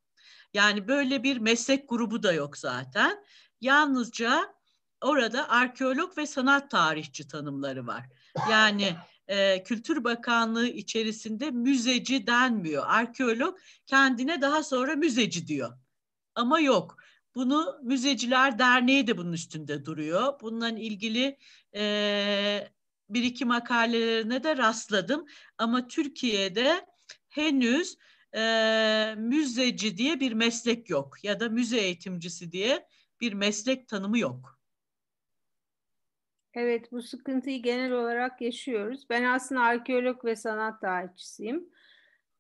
Yani 0.54 0.88
böyle 0.88 1.24
bir 1.24 1.38
meslek 1.38 1.90
grubu 1.90 2.24
da 2.24 2.34
yok 2.34 2.58
zaten. 2.58 3.24
Yalnızca 3.62 4.59
orada 5.02 5.50
arkeolog 5.50 6.18
ve 6.18 6.26
sanat 6.26 6.72
tarihçi 6.72 7.28
tanımları 7.28 7.88
var. 7.88 8.06
Yani 8.52 8.96
e, 9.28 9.64
Kültür 9.64 10.04
Bakanlığı 10.04 10.68
içerisinde 10.68 11.52
müzeci 11.52 12.28
denmiyor. 12.28 12.84
Arkeolog 12.88 13.58
kendine 13.86 14.42
daha 14.42 14.64
sonra 14.64 14.96
müzeci 14.96 15.48
diyor. 15.48 15.78
Ama 16.36 16.60
yok. 16.60 16.98
Bunu 17.36 17.80
Müzeciler 17.84 18.60
Derneği 18.60 19.08
de 19.08 19.18
bunun 19.18 19.34
üstünde 19.34 19.86
duruyor. 19.86 20.40
Bununla 20.42 20.70
ilgili 20.70 21.38
e, 21.76 22.68
bir 23.10 23.24
iki 23.24 23.46
makalelerine 23.46 24.44
de 24.44 24.58
rastladım. 24.58 25.26
Ama 25.58 25.88
Türkiye'de 25.88 26.86
henüz 27.30 27.98
e, 28.36 29.16
müzeci 29.18 29.98
diye 29.98 30.20
bir 30.20 30.34
meslek 30.34 30.90
yok. 30.90 31.24
Ya 31.24 31.40
da 31.40 31.50
müze 31.50 31.78
eğitimcisi 31.78 32.52
diye 32.52 32.88
bir 33.22 33.34
meslek 33.34 33.88
tanımı 33.88 34.20
yok. 34.20 34.59
Evet, 36.62 36.92
bu 36.92 37.02
sıkıntıyı 37.02 37.62
genel 37.64 37.92
olarak 37.92 38.42
yaşıyoruz. 38.42 39.10
Ben 39.10 39.24
aslında 39.24 39.62
arkeolog 39.62 40.26
ve 40.26 40.36
sanat 40.36 40.82
tarihçisiyim. 40.82 41.70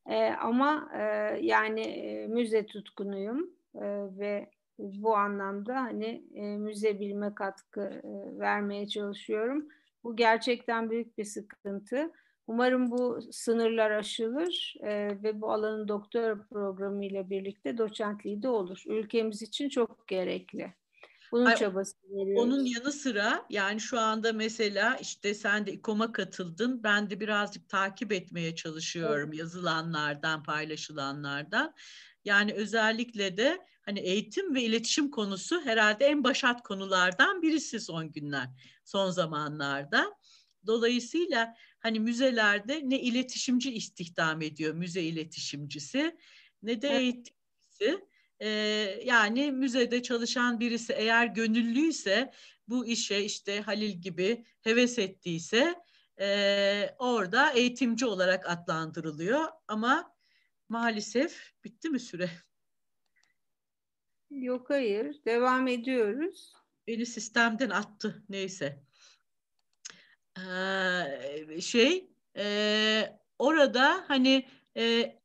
Ee, 0.09 0.29
ama 0.29 0.89
e, 0.93 1.01
yani 1.41 1.81
e, 1.81 2.27
müze 2.27 2.65
tutkunuyum 2.65 3.49
e, 3.75 3.85
ve 4.19 4.51
bu 4.79 5.15
anlamda 5.17 5.75
hani 5.75 6.23
e, 6.35 6.41
müze 6.57 6.99
bilme 6.99 7.35
katkı 7.35 7.81
e, 7.81 8.39
vermeye 8.39 8.87
çalışıyorum. 8.87 9.67
Bu 10.03 10.15
gerçekten 10.15 10.89
büyük 10.89 11.17
bir 11.17 11.25
sıkıntı. 11.25 12.11
Umarım 12.47 12.91
bu 12.91 13.21
sınırlar 13.31 13.91
aşılır 13.91 14.75
e, 14.81 15.17
ve 15.23 15.41
bu 15.41 15.51
alanın 15.51 15.87
doktora 15.87 16.39
programı 16.49 17.05
ile 17.05 17.29
birlikte 17.29 17.77
doçentliği 17.77 18.43
de 18.43 18.49
olur. 18.49 18.83
Ülkemiz 18.87 19.41
için 19.41 19.69
çok 19.69 20.07
gerekli. 20.07 20.78
Bunun 21.31 21.45
Ay, 21.45 21.55
çabasını 21.55 22.01
veriyoruz. 22.11 22.43
Onun 22.43 22.65
yanı 22.65 22.91
sıra 22.91 23.45
yani 23.49 23.79
şu 23.79 23.99
anda 23.99 24.33
mesela 24.33 24.97
işte 24.97 25.33
sen 25.33 25.65
de 25.65 25.71
İKOM'a 25.71 26.11
katıldın. 26.11 26.83
Ben 26.83 27.09
de 27.09 27.19
birazcık 27.19 27.69
takip 27.69 28.11
etmeye 28.11 28.55
çalışıyorum 28.55 29.33
yazılanlardan, 29.33 30.43
paylaşılanlardan. 30.43 31.73
Yani 32.25 32.53
özellikle 32.53 33.37
de 33.37 33.59
hani 33.81 33.99
eğitim 33.99 34.55
ve 34.55 34.63
iletişim 34.63 35.11
konusu 35.11 35.61
herhalde 35.61 36.05
en 36.05 36.23
başat 36.23 36.63
konulardan 36.63 37.41
birisi 37.41 37.79
son 37.79 38.11
günler, 38.11 38.47
son 38.85 39.09
zamanlarda. 39.11 40.05
Dolayısıyla 40.67 41.55
hani 41.79 41.99
müzelerde 41.99 42.81
ne 42.83 43.01
iletişimci 43.01 43.73
istihdam 43.73 44.41
ediyor, 44.41 44.73
müze 44.73 45.01
iletişimcisi 45.01 46.17
ne 46.63 46.81
de 46.81 46.87
Evet. 46.87 47.01
eğitimcisi. 47.01 48.08
Ee, 48.41 48.47
yani 49.05 49.51
müzede 49.51 50.03
çalışan 50.03 50.59
birisi 50.59 50.93
eğer 50.93 51.25
gönüllüyse 51.27 52.31
bu 52.67 52.85
işe 52.85 53.23
işte 53.23 53.61
Halil 53.61 54.01
gibi 54.01 54.45
heves 54.61 54.99
ettiyse 54.99 55.75
e, 56.19 56.95
orada 56.99 57.51
eğitimci 57.51 58.05
olarak 58.05 58.49
adlandırılıyor 58.49 59.45
ama 59.67 60.15
maalesef 60.69 61.53
bitti 61.63 61.89
mi 61.89 61.99
süre? 61.99 62.29
Yok 64.29 64.69
hayır, 64.69 65.25
devam 65.25 65.67
ediyoruz. 65.67 66.53
Beni 66.87 67.05
sistemden 67.05 67.69
attı 67.69 68.23
neyse. 68.29 68.83
Ee, 70.37 71.61
şey 71.61 72.09
e, 72.37 73.19
orada 73.39 74.05
hani 74.07 74.47
e, 74.77 75.18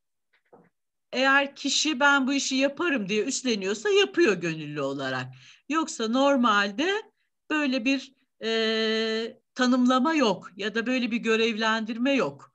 eğer 1.15 1.55
kişi 1.55 1.99
ben 1.99 2.27
bu 2.27 2.33
işi 2.33 2.55
yaparım 2.55 3.09
diye 3.09 3.23
üstleniyorsa 3.23 3.89
yapıyor 3.89 4.33
gönüllü 4.33 4.81
olarak. 4.81 5.25
Yoksa 5.69 6.07
normalde 6.07 6.89
böyle 7.49 7.85
bir 7.85 8.13
e, 8.43 9.39
tanımlama 9.55 10.13
yok 10.13 10.51
ya 10.55 10.75
da 10.75 10.85
böyle 10.87 11.11
bir 11.11 11.17
görevlendirme 11.17 12.11
yok. 12.13 12.51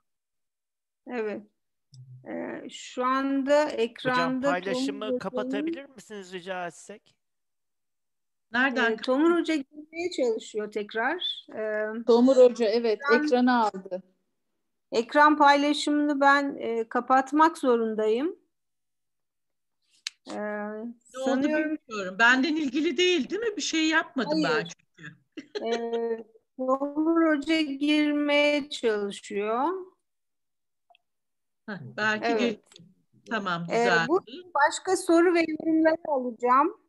Evet. 1.07 1.43
Ee, 2.29 2.69
şu 2.71 3.05
anda 3.05 3.65
ekranda 3.65 4.49
Hocam 4.49 4.63
paylaşımı 4.63 5.07
Tomur 5.07 5.19
kapatabilir 5.19 5.85
misiniz 5.97 6.33
rica 6.33 6.67
etsek? 6.67 7.15
Nereden? 8.53 8.93
Ee, 8.93 8.97
Tomur 8.97 9.39
Hoca 9.39 9.55
girmeye 9.55 10.11
çalışıyor 10.11 10.73
tekrar. 10.73 11.47
Ee, 11.55 12.05
Tomur 12.07 12.37
Hoca 12.37 12.67
evet 12.67 13.01
Ben- 13.13 13.25
ekrana 13.25 13.65
aldı. 13.67 14.03
ekran 14.93 15.37
paylaşımını 15.37 16.21
ben 16.21 16.57
e, 16.59 16.89
kapatmak 16.89 17.59
zorundayım. 17.59 18.40
Ee, 20.27 20.33
Ne 20.35 20.95
Sanıyorum 21.25 21.77
bilmiyorum. 21.89 22.17
Benden 22.19 22.57
ilgili 22.57 22.97
değil 22.97 23.31
değil 23.31 23.41
mi? 23.43 23.57
Bir 23.57 23.63
şey 23.63 23.89
yapmadım 23.89 24.43
ben 24.45 24.49
Hayır. 24.51 24.73
çünkü. 24.97 25.13
e, 25.67 25.71
Doğru 26.59 27.37
Hoca 27.37 27.61
girmeye 27.61 28.71
çalışıyor. 28.71 29.69
Heh, 31.67 31.75
belki 31.97 32.27
Evet. 32.27 32.41
geç- 32.41 32.87
Tamam 33.31 33.63
Ee, 33.71 33.77
güzel. 33.79 34.09
bu- 34.09 34.25
Başka 34.55 34.97
soru 34.97 35.35
ve 35.35 35.45
yorumları 35.49 35.97
alacağım 36.09 36.81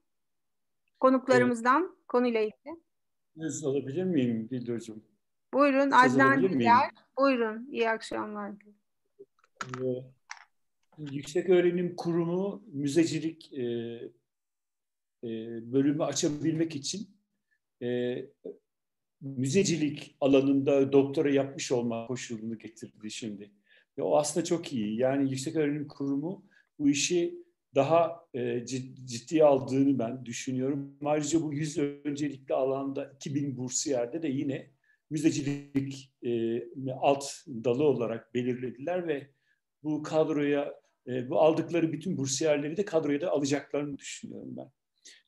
konuklarımızdan 1.00 1.98
konuyla 2.08 2.40
ilgili. 2.42 2.82
Söz 3.38 3.64
alabilir 3.66 4.04
miyim 4.04 4.48
Bildocuğum? 4.52 5.04
Buyurun 5.54 5.92
Söz 6.04 6.16
Adnan? 6.16 6.42
Diler. 6.42 6.92
Buyurun. 7.18 7.68
İyi 7.72 7.90
akşamlar. 7.90 8.52
Ee, 9.82 10.04
Yüksek 11.12 11.50
Öğrenim 11.50 11.96
Kurumu 11.96 12.64
müzecilik 12.74 13.54
e, 13.54 13.64
e, 15.24 15.30
bölümü 15.74 16.04
açabilmek 16.04 16.76
için 16.76 17.10
e, 17.82 18.18
müzecilik 19.22 20.18
alanında 20.22 20.92
doktora 20.92 21.32
yapmış 21.32 21.72
olma 21.72 22.08
koşulunu 22.08 22.58
getirdi 22.58 23.12
şimdi. 23.12 23.52
Ve 23.98 24.02
o 24.02 24.18
aslında 24.18 24.46
çok 24.46 24.74
iyi. 24.74 24.98
Yani 24.98 25.30
Yüksek 25.32 25.56
Öğrenim 25.56 25.88
Kurumu 25.88 26.46
bu 26.80 26.90
işi 26.90 27.42
daha 27.76 28.26
e, 28.34 28.40
cid- 28.40 29.06
ciddiye 29.06 29.44
aldığını 29.44 30.00
ben 30.00 30.26
düşünüyorum. 30.26 30.98
Ayrıca 31.06 31.42
bu 31.42 31.54
100 31.54 31.78
öncelikli 31.78 32.54
alanda 32.54 33.14
2000 33.16 33.58
bursiyerde 33.58 34.22
de 34.22 34.28
yine 34.28 34.72
müzecilik 35.10 36.14
e, 36.24 36.64
alt 37.02 37.26
dalı 37.48 37.84
olarak 37.84 38.34
belirlediler 38.34 39.08
ve 39.08 39.32
bu 39.84 40.04
kadroya 40.04 40.81
e, 41.08 41.30
bu 41.30 41.40
aldıkları 41.42 41.94
bütün 41.94 42.18
bursiyerleri 42.18 42.78
de 42.78 42.86
kadroya 42.86 43.22
da 43.22 43.32
alacaklarını 43.32 43.98
düşünüyorum 43.98 44.58
ben. 44.58 44.72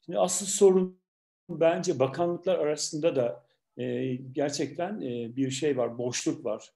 Şimdi 0.06 0.20
asıl 0.20 0.46
sorun 0.46 1.02
bence 1.50 2.00
bakanlıklar 2.00 2.60
arasında 2.60 3.16
da 3.16 3.46
e, 3.78 4.16
gerçekten 4.16 5.02
e, 5.02 5.36
bir 5.36 5.52
şey 5.52 5.78
var, 5.78 5.98
boşluk 5.98 6.46
var. 6.46 6.70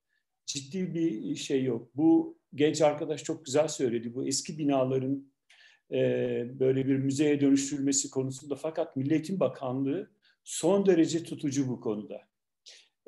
Ciddi 0.45 0.93
bir 0.93 1.35
şey 1.35 1.63
yok. 1.63 1.89
Bu 1.95 2.37
genç 2.55 2.81
arkadaş 2.81 3.23
çok 3.23 3.45
güzel 3.45 3.67
söyledi. 3.67 4.15
Bu 4.15 4.27
eski 4.27 4.57
binaların 4.57 5.31
e, 5.91 5.99
böyle 6.59 6.87
bir 6.87 6.97
müzeye 6.97 7.41
dönüştürülmesi 7.41 8.09
konusunda 8.09 8.55
fakat 8.55 8.95
Milli 8.95 9.13
Eğitim 9.13 9.39
Bakanlığı 9.39 10.11
son 10.43 10.85
derece 10.85 11.23
tutucu 11.23 11.67
bu 11.67 11.81
konuda. 11.81 12.21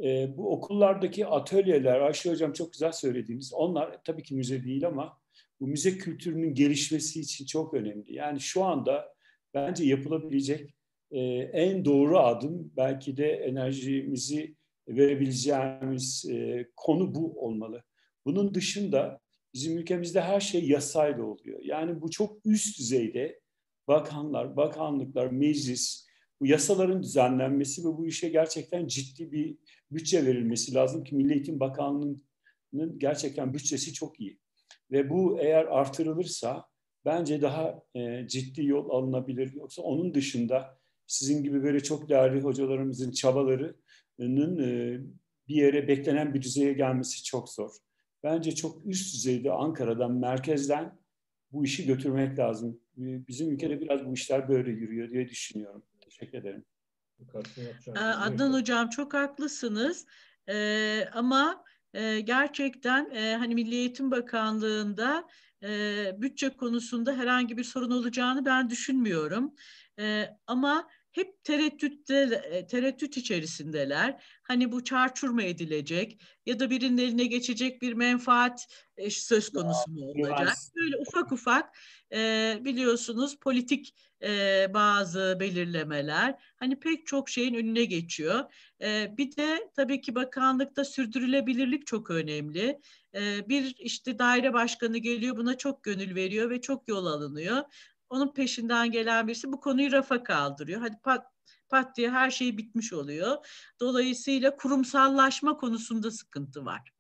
E, 0.04 0.38
bu 0.38 0.52
okullardaki 0.52 1.26
atölyeler, 1.26 2.02
Ayşe 2.02 2.32
Hocam 2.32 2.54
çok 2.54 2.74
güzel 2.74 2.92
söylediğiniz, 2.92 3.54
onlar 3.54 4.04
tabii 4.04 4.24
ki 4.24 4.36
müze 4.36 4.64
değil 4.64 4.88
ama 4.88 5.19
bu 5.60 5.68
müze 5.68 5.98
kültürünün 5.98 6.54
gelişmesi 6.54 7.20
için 7.20 7.46
çok 7.46 7.74
önemli. 7.74 8.14
Yani 8.14 8.40
şu 8.40 8.64
anda 8.64 9.14
bence 9.54 9.84
yapılabilecek 9.84 10.76
e, 11.12 11.20
en 11.54 11.86
doğru 11.86 12.20
adım 12.20 12.72
belki 12.78 13.18
de 13.18 13.28
enerjimizi 13.28 14.56
verebileceğimiz 14.88 16.26
e, 16.30 16.68
konu 16.76 17.16
bu 17.16 17.46
olmalı. 17.46 17.84
Bunun 18.26 18.54
dışında 18.54 19.20
bizim 19.54 19.78
ülkemizde 19.78 20.22
her 20.22 20.40
şey 20.40 20.68
yasayla 20.68 21.24
oluyor. 21.24 21.60
Yani 21.64 22.02
bu 22.02 22.10
çok 22.10 22.46
üst 22.46 22.80
düzeyde 22.80 23.40
bakanlar, 23.88 24.58
bakanlıklar, 24.58 25.28
meclis, 25.28 26.10
bu 26.40 26.48
yasaların 26.48 27.04
düzenlenmesi 27.04 27.82
ve 27.82 27.88
bu 27.88 28.08
işe 28.08 28.30
gerçekten 28.30 28.88
ciddi 28.88 29.32
bir 29.32 29.58
bütçe 29.92 30.26
verilmesi 30.26 30.74
lazım 30.74 31.04
ki 31.04 31.16
Milli 31.16 31.34
Eğitim 31.34 31.60
Bakanlığı'nın 31.60 33.00
gerçekten 33.00 33.54
bütçesi 33.54 33.94
çok 33.94 34.20
iyi. 34.20 34.40
Ve 34.92 35.10
bu 35.10 35.40
eğer 35.40 35.66
artırılırsa 35.66 36.66
bence 37.06 37.42
daha 37.42 37.84
e, 37.96 38.28
ciddi 38.28 38.66
yol 38.66 38.90
alınabilir. 38.90 39.54
Yoksa 39.54 39.82
onun 39.82 40.14
dışında 40.14 40.80
sizin 41.08 41.44
gibi 41.44 41.64
böyle 41.64 41.80
çok 41.80 42.10
değerli 42.10 42.42
hocalarımızın 42.42 43.12
çabalarının 43.12 44.58
e, 44.58 45.00
bir 45.48 45.56
yere 45.56 45.88
beklenen 45.88 46.34
bir 46.34 46.42
düzeye 46.42 46.74
gelmesi 46.74 47.24
çok 47.24 47.50
zor. 47.50 47.72
Bence 48.24 48.56
çok 48.56 48.86
üst 48.86 49.14
düzeyde 49.14 49.52
Ankara'dan, 49.52 50.12
merkezden 50.12 51.00
bu 51.52 51.66
işi 51.66 51.86
götürmek 51.86 52.40
lazım. 52.40 52.80
E, 52.98 53.28
Bizim 53.28 53.52
ülkede 53.52 53.82
biraz 53.82 54.06
bu 54.06 54.14
işler 54.14 54.50
böyle 54.50 54.72
yürüyor 54.72 55.10
diye 55.10 55.30
düşünüyorum. 55.30 55.84
Teşekkür 56.00 56.38
ederim. 56.38 56.66
Adnan 57.96 58.54
Hocam 58.54 58.90
çok 58.90 59.14
haklısınız. 59.14 60.06
Ee, 60.50 61.06
ama 61.14 61.64
e, 61.94 62.20
gerçekten 62.20 63.10
e, 63.12 63.36
hani 63.36 63.56
Milli 63.56 63.76
Eğitim 63.76 64.12
Bakanlığı'nda 64.12 65.28
e, 65.64 65.68
bütçe 66.22 66.50
konusunda 66.50 67.14
herhangi 67.14 67.58
bir 67.58 67.64
sorun 67.64 67.92
olacağını 67.92 68.46
ben 68.46 68.70
düşünmüyorum. 68.70 69.54
E, 70.00 70.26
ama 70.48 70.88
hep 71.12 71.44
tereddütte 71.44 72.42
tereddüt 72.70 73.18
içerisindeler. 73.18 74.24
Hani 74.44 74.72
bu 74.72 74.84
çarçur 74.84 75.40
edilecek 75.40 76.22
ya 76.46 76.60
da 76.60 76.70
birinin 76.70 76.98
eline 76.98 77.26
geçecek 77.26 77.82
bir 77.82 77.94
menfaat 77.94 78.68
e, 78.98 79.10
söz 79.10 79.50
konusu 79.50 79.92
mu 79.92 80.12
olacak? 80.12 80.54
Böyle 80.76 80.98
ufak 80.98 81.32
ufak 81.32 81.78
e, 82.14 82.58
biliyorsunuz 82.62 83.38
politik 83.42 83.96
e, 84.24 84.68
bazı 84.74 85.38
belirlemeler 85.40 86.36
hani 86.56 86.80
pek 86.80 87.08
çok 87.08 87.30
şeyin 87.30 87.54
önüne 87.54 87.86
geçiyor. 87.86 88.54
E, 88.82 89.18
bir 89.18 89.36
de 89.36 89.70
tabii 89.76 90.02
ki 90.02 90.16
bakanlıkta 90.16 90.86
sürdürülebilirlik 90.86 91.88
çok 91.88 92.12
önemli. 92.12 92.80
E, 93.16 93.50
bir 93.50 93.76
işte 93.80 94.20
daire 94.20 94.54
başkanı 94.54 94.98
geliyor 94.98 95.38
buna 95.38 95.58
çok 95.58 95.84
gönül 95.84 96.16
veriyor 96.16 96.50
ve 96.50 96.62
çok 96.62 96.88
yol 96.88 97.06
alınıyor. 97.06 97.64
Onun 98.10 98.34
peşinden 98.34 98.92
gelen 98.92 99.28
birisi 99.28 99.52
bu 99.52 99.60
konuyu 99.60 99.92
rafa 99.92 100.24
kaldırıyor. 100.24 100.82
Hadi 100.82 100.96
pat, 101.04 101.26
pat 101.70 101.98
diye 101.98 102.10
her 102.10 102.32
şey 102.32 102.58
bitmiş 102.58 102.94
oluyor. 102.94 103.38
Dolayısıyla 103.80 104.56
kurumsallaşma 104.56 105.58
konusunda 105.58 106.12
sıkıntı 106.12 106.66
var. 106.66 106.94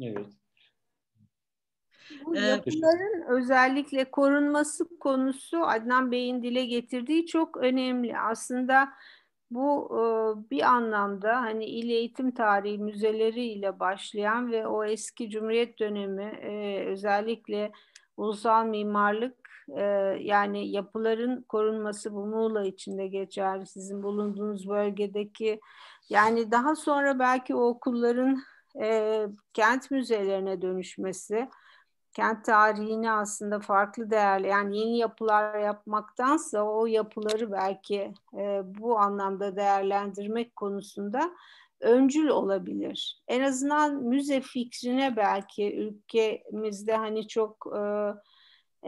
Evet. 0.00 0.26
Bu 2.26 2.36
Ee, 2.36 2.40
yapıların 2.40 3.24
özellikle 3.28 4.10
korunması 4.10 4.98
konusu 4.98 5.62
Adnan 5.62 6.12
Bey'in 6.12 6.42
dile 6.42 6.66
getirdiği 6.66 7.26
çok 7.26 7.56
önemli. 7.56 8.18
Aslında 8.18 8.88
bu 9.50 9.88
e, 9.92 10.00
bir 10.50 10.62
anlamda 10.62 11.40
hani 11.40 11.64
il 11.64 11.90
eğitim 11.90 12.30
tarihi 12.30 12.78
müzeleriyle 12.78 13.80
başlayan 13.80 14.52
ve 14.52 14.66
o 14.66 14.84
eski 14.84 15.30
Cumhuriyet 15.30 15.78
dönemi 15.78 16.24
e, 16.24 16.84
özellikle 16.86 17.72
ulusal 18.16 18.66
mimarlık 18.66 19.43
e, 19.76 19.82
yani 20.20 20.70
yapıların 20.70 21.42
korunması 21.42 22.14
bu 22.14 22.26
Muğla 22.26 22.64
içinde 22.64 23.06
geçerli. 23.06 23.66
Sizin 23.66 24.02
bulunduğunuz 24.02 24.68
bölgedeki 24.68 25.60
yani 26.08 26.50
daha 26.50 26.76
sonra 26.76 27.18
belki 27.18 27.54
o 27.54 27.66
okulların 27.66 28.42
e, 28.80 29.26
kent 29.52 29.90
müzelerine 29.90 30.62
dönüşmesi 30.62 31.48
kent 32.14 32.44
tarihini 32.44 33.10
aslında 33.10 33.60
farklı 33.60 34.10
değerli 34.10 34.46
yani 34.46 34.78
yeni 34.78 34.98
yapılar 34.98 35.58
yapmaktansa 35.58 36.62
o 36.62 36.86
yapıları 36.86 37.52
belki 37.52 38.14
e, 38.38 38.62
bu 38.64 38.98
anlamda 38.98 39.56
değerlendirmek 39.56 40.56
konusunda 40.56 41.30
öncül 41.80 42.28
olabilir. 42.28 43.22
En 43.28 43.42
azından 43.42 43.94
müze 43.94 44.40
fikrine 44.40 45.16
belki 45.16 45.76
ülkemizde 45.76 46.96
hani 46.96 47.28
çok 47.28 47.66
e, 47.76 47.80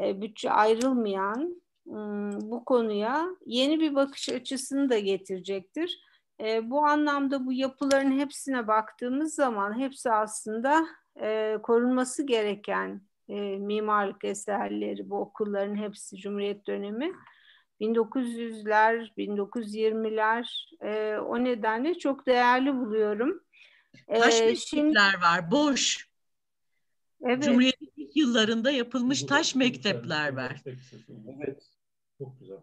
e, 0.02 0.20
bütçe 0.20 0.50
ayrılmayan 0.50 1.62
ım, 1.86 2.50
bu 2.50 2.64
konuya 2.64 3.26
yeni 3.46 3.80
bir 3.80 3.94
bakış 3.94 4.28
açısını 4.28 4.90
da 4.90 4.98
getirecektir. 4.98 6.00
E, 6.40 6.70
bu 6.70 6.86
anlamda 6.86 7.46
bu 7.46 7.52
yapıların 7.52 8.18
hepsine 8.18 8.66
baktığımız 8.66 9.34
zaman 9.34 9.78
hepsi 9.78 10.10
aslında 10.10 10.86
e, 11.20 11.58
korunması 11.62 12.26
gereken 12.26 13.02
e, 13.28 13.34
mimarlık 13.58 14.24
eserleri 14.24 15.10
bu 15.10 15.16
okulların 15.20 15.76
hepsi 15.76 16.16
Cumhuriyet 16.16 16.66
dönemi. 16.66 17.12
1900'ler, 17.80 19.10
1920'ler 19.18 20.70
e, 20.82 21.18
o 21.18 21.44
nedenle 21.44 21.98
çok 21.98 22.26
değerli 22.26 22.76
buluyorum. 22.76 23.42
E, 24.08 24.18
Taş 24.18 24.34
şimdi 24.34 24.82
mektepler 24.82 25.22
var, 25.22 25.50
boş. 25.50 26.05
Evet, 27.24 27.42
Cumhuriyet'in 27.44 27.92
ilk 27.96 28.16
yıllarında 28.16 28.70
yapılmış 28.70 29.22
taş 29.22 29.54
mektepler 29.54 30.36
var. 30.36 30.62
Evet. 31.38 31.62
Çok 32.18 32.40
güzel. 32.40 32.58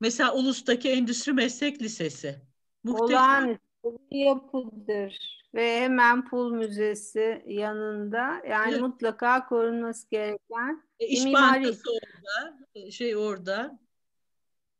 Mesela 0.00 0.34
Ulus'taki 0.34 0.90
Endüstri 0.90 1.32
Meslek 1.32 1.82
Lisesi. 1.82 2.42
Muhteşem. 2.84 3.16
olağanüstü 3.16 3.98
bir 4.10 4.24
yapıdır 4.24 5.38
ve 5.54 5.80
hemen 5.80 6.28
Pul 6.28 6.52
Müzesi 6.52 7.42
yanında 7.46 8.42
yani 8.48 8.70
Evet. 8.72 8.80
mutlaka 8.80 9.46
korunması 9.48 10.10
gereken 10.10 10.82
E, 11.00 11.06
İş 11.06 11.24
mimari. 11.24 11.64
Bankası 11.64 11.90
orada, 11.90 12.58
e, 12.74 12.90
şey 12.90 13.16
orada. 13.16 13.78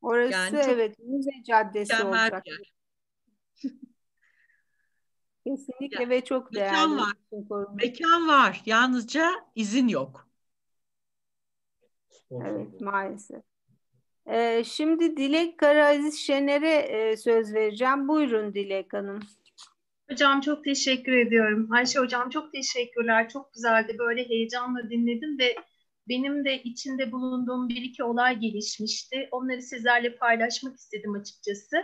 orası 0.02 0.32
Yani 0.32 0.56
evet 0.68 0.98
müze 0.98 1.30
caddesi 1.46 2.02
olacak. 2.04 2.46
yer. 2.46 2.72
Kesinlikle 5.48 6.02
Ya, 6.02 6.08
ve 6.10 6.24
çok 6.24 6.52
mekan 6.52 6.90
değerli. 6.90 7.00
var. 7.00 7.12
için 7.26 7.48
korunması. 7.48 7.76
Mekan 7.76 8.28
var, 8.28 8.62
yalnızca 8.66 9.30
izin 9.54 9.88
yok. 9.88 10.28
Evet 12.30 12.80
maalesef. 12.80 13.42
E, 14.26 14.64
şimdi 14.64 15.16
Dilek 15.16 15.58
Karaziz 15.58 16.18
Şener'e 16.18 16.74
e, 16.74 17.16
söz 17.16 17.54
vereceğim. 17.54 18.08
Buyurun 18.08 18.54
Dilek 18.54 18.92
Hanım. 18.92 19.20
Hocam 20.10 20.40
çok 20.40 20.64
teşekkür 20.64 21.12
ediyorum. 21.12 21.68
Ayşe 21.72 21.98
hocam 21.98 22.30
çok 22.30 22.52
teşekkürler. 22.52 23.28
Çok 23.28 23.54
güzeldi. 23.54 23.96
Böyle 23.98 24.28
heyecanla 24.28 24.90
dinledim 24.90 25.38
ve 25.38 25.56
benim 26.08 26.44
de 26.44 26.62
içinde 26.62 27.12
bulunduğum 27.12 27.68
bir 27.68 27.82
iki 27.82 28.04
olay 28.04 28.38
gelişmişti. 28.38 29.28
Onları 29.30 29.62
sizlerle 29.62 30.16
paylaşmak 30.16 30.76
istedim 30.76 31.14
açıkçası. 31.14 31.76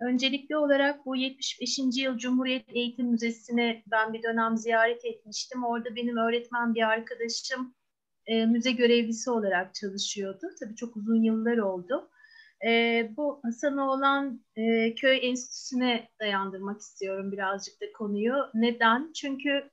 Öncelikli 0.00 0.56
olarak 0.56 1.06
bu 1.06 1.16
75. 1.16 1.78
yıl 1.96 2.18
Cumhuriyet 2.18 2.64
Eğitim 2.68 3.06
Müzesi'ne 3.06 3.82
ben 3.86 4.12
bir 4.12 4.22
dönem 4.22 4.56
ziyaret 4.56 5.04
etmiştim. 5.04 5.64
Orada 5.64 5.96
benim 5.96 6.16
öğretmen 6.16 6.74
bir 6.74 6.82
arkadaşım 6.82 7.74
e, 8.26 8.46
müze 8.46 8.72
görevlisi 8.72 9.30
olarak 9.30 9.74
çalışıyordu. 9.74 10.46
Tabii 10.60 10.76
çok 10.76 10.96
uzun 10.96 11.22
yıllar 11.22 11.58
oldu. 11.58 12.10
E, 12.66 12.70
bu 13.16 13.40
Hasanoğlan 13.42 14.44
e, 14.56 14.94
Köy 14.94 15.18
Enstitüsü'ne 15.22 16.08
dayandırmak 16.20 16.80
istiyorum 16.80 17.32
birazcık 17.32 17.80
da 17.80 17.92
konuyu. 17.92 18.34
Neden? 18.54 19.12
Çünkü 19.12 19.70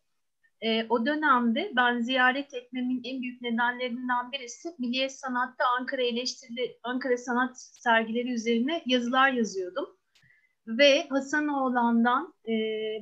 e, 0.61 0.85
o 0.89 1.05
dönemde 1.05 1.71
ben 1.75 1.99
ziyaret 1.99 2.53
etmemin 2.53 3.01
en 3.03 3.21
büyük 3.21 3.41
nedenlerinden 3.41 4.31
birisi 4.31 4.75
Milliye 4.79 5.09
Sanat'ta 5.09 5.65
Ankara 5.79 6.01
eleştirili 6.01 6.77
Ankara 6.83 7.17
sanat 7.17 7.57
sergileri 7.57 8.33
üzerine 8.33 8.83
yazılar 8.85 9.31
yazıyordum. 9.31 9.85
Ve 10.67 11.07
Hasanoğlan'dan 11.09 12.33
e, 12.47 12.53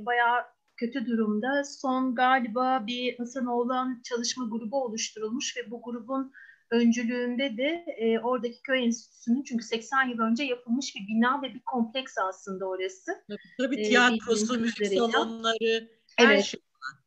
bayağı 0.05 0.43
kötü 0.77 1.05
durumda. 1.05 1.63
Son 1.63 2.15
galiba 2.15 2.83
bir 2.87 3.17
Hasanoğlan 3.17 4.01
çalışma 4.03 4.45
grubu 4.51 4.83
oluşturulmuş 4.83 5.57
ve 5.57 5.71
bu 5.71 5.81
grubun 5.81 6.31
öncülüğünde 6.71 7.57
de 7.57 7.85
e, 7.97 8.19
oradaki 8.19 8.61
köy 8.61 8.85
enstitüsünün 8.85 9.43
çünkü 9.43 9.63
80 9.63 10.09
yıl 10.09 10.19
önce 10.19 10.43
yapılmış 10.43 10.95
bir 10.95 11.07
bina 11.07 11.41
ve 11.41 11.53
bir 11.53 11.61
kompleks 11.65 12.17
aslında 12.17 12.65
orası. 12.65 13.11
Tabii, 13.57 13.79
Ee, 13.79 13.83
tiyatrosu, 13.83 14.59
müzik 14.59 14.87
salonları, 14.87 15.89
her 16.17 16.33
Evet. 16.33 16.43
şey. 16.43 16.59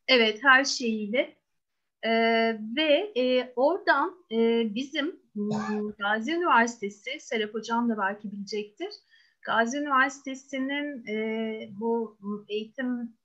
Evet, 0.09 0.39
her 0.43 0.65
şeyiyle. 0.65 1.37
Ee, 2.03 2.61
ve 2.77 3.13
e, 3.17 3.53
oradan 3.57 4.25
e, 4.33 4.75
bizim 4.75 5.21
hmm, 5.33 5.93
Gazi 5.99 6.33
Üniversitesi, 6.33 7.11
Serap 7.21 7.55
Hocam 7.55 7.89
da 7.89 7.99
belki 7.99 8.33
bilecektir. 8.33 8.91
Gazi 9.47 9.79
Üniversitesi'nin 9.79 11.07
e, 11.07 11.69
bu 11.81 12.19
eğitim, 12.49 13.17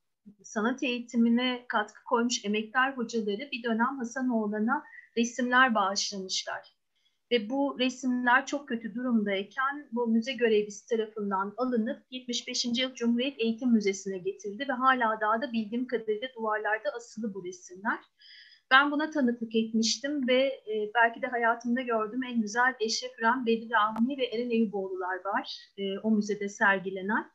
sanat 0.43 0.84
eğitimine 0.84 1.65
katkı 1.68 2.03
koymuş 2.03 2.45
emektar 2.45 2.98
hocaları 2.98 3.49
bir 3.52 3.64
dönem 3.64 3.98
Hasanoğlan'a 3.98 4.84
resimler 5.18 5.76
bağışlamışlar. 5.76 6.76
Ve 7.31 7.49
bu 7.49 7.80
resimler 7.80 8.45
çok 8.45 8.68
kötü 8.68 8.95
durumdayken 8.95 9.89
bu 9.91 10.07
müze 10.07 10.34
görevlisi 10.34 10.88
tarafından 10.88 11.53
alınıp 11.57 12.03
75. 12.11 12.65
yıl 12.65 12.93
Cumhuriyet 12.93 13.39
Eğitim 13.39 13.72
Müzesi'ne 13.72 14.18
getirildi 14.18 14.65
ve 14.69 14.73
hala 14.73 15.22
daha 15.22 15.41
da 15.41 15.52
bildiğim 15.52 15.88
kadarıyla 15.88 16.27
duvarlarda 16.35 16.89
asılı 16.95 17.34
bu 17.34 17.45
resimler. 17.45 17.99
Ben 18.72 18.91
buna 18.91 19.10
tanıklık 19.10 19.56
etmiştim 19.56 20.27
ve 20.27 20.43
e, 20.43 20.91
belki 20.95 21.22
de 21.22 21.27
hayatımda 21.27 21.81
gördüğüm 21.81 22.23
en 22.23 22.41
güzel 22.41 22.76
Eşref 22.80 23.19
Ürem, 23.19 23.45
Bedir 23.45 23.72
Rahmi 23.72 24.18
ve 24.18 24.26
Eren 24.26 24.49
Eyüboğlular 24.49 25.26
var 25.26 25.57
e, 25.77 25.99
o 25.99 26.11
müzede 26.11 26.49
sergilenen. 26.49 27.31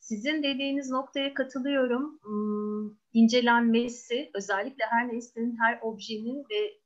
Sizin 0.00 0.42
dediğiniz 0.42 0.90
noktaya 0.90 1.34
katılıyorum. 1.34 2.20
Hmm, 2.22 2.96
incelenmesi, 3.12 4.30
özellikle 4.34 4.84
her 4.84 5.08
nesnenin, 5.08 5.58
her 5.60 5.78
objenin 5.82 6.44
ve 6.50 6.80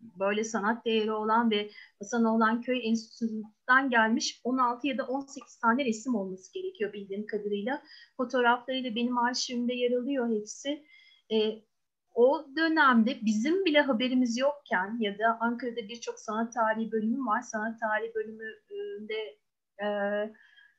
böyle 0.00 0.44
sanat 0.44 0.84
değeri 0.84 1.12
olan 1.12 1.50
ve 1.50 1.70
Hasanoğlan 1.98 2.62
Köy 2.62 2.88
Enstitüsü'nden 2.88 3.90
gelmiş 3.90 4.40
16 4.44 4.86
ya 4.86 4.98
da 4.98 5.06
18 5.06 5.56
tane 5.56 5.84
resim 5.84 6.14
olması 6.14 6.52
gerekiyor 6.52 6.92
bildiğim 6.92 7.26
kadarıyla. 7.26 7.82
Fotoğraflarıyla 8.16 8.94
benim 8.94 9.18
arşivimde 9.18 9.74
yer 9.74 9.92
alıyor 9.92 10.40
hepsi. 10.40 10.84
E, 11.32 11.36
o 12.14 12.46
dönemde 12.56 13.18
bizim 13.24 13.64
bile 13.64 13.80
haberimiz 13.80 14.38
yokken 14.38 14.96
ya 15.00 15.18
da 15.18 15.38
Ankara'da 15.40 15.88
birçok 15.88 16.18
sanat 16.20 16.54
tarihi 16.54 16.92
bölümü 16.92 17.26
var. 17.26 17.42
Sanat 17.42 17.80
tarihi 17.80 18.14
bölümünde 18.14 19.38
e, 19.82 19.86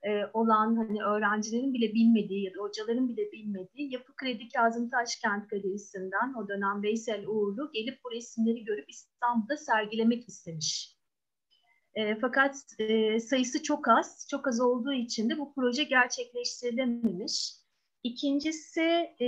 e, 0.04 0.26
olan 0.34 0.76
hani 0.76 1.04
öğrencilerin 1.04 1.74
bile 1.74 1.94
bilmediği 1.94 2.46
ya 2.46 2.54
da 2.54 2.60
hocaların 2.60 3.10
bile 3.10 3.32
bilmediği 3.32 3.94
Yapı 3.94 4.16
Kredi 4.16 4.50
Kazım 4.50 4.90
Taşkent 4.90 5.50
Galerisi'nden 5.50 6.34
o 6.34 6.48
dönem 6.48 6.84
Veysel 6.84 7.28
Uğurlu 7.28 7.72
gelip 7.72 8.00
bu 8.04 8.12
resimleri 8.12 8.64
görüp 8.64 8.90
İstanbul'da 8.90 9.58
sergilemek 9.58 10.30
istemiş. 10.30 10.96
E, 11.96 12.20
fakat 12.20 12.56
e, 12.80 13.20
sayısı 13.20 13.64
çok 13.64 13.88
az. 13.88 14.28
Çok 14.32 14.48
az 14.48 14.62
olduğu 14.62 14.94
için 14.94 15.30
de 15.30 15.38
bu 15.38 15.54
proje 15.54 15.84
gerçekleştirilememiş. 15.84 17.65
İkincisi 18.06 18.82
e, 19.22 19.28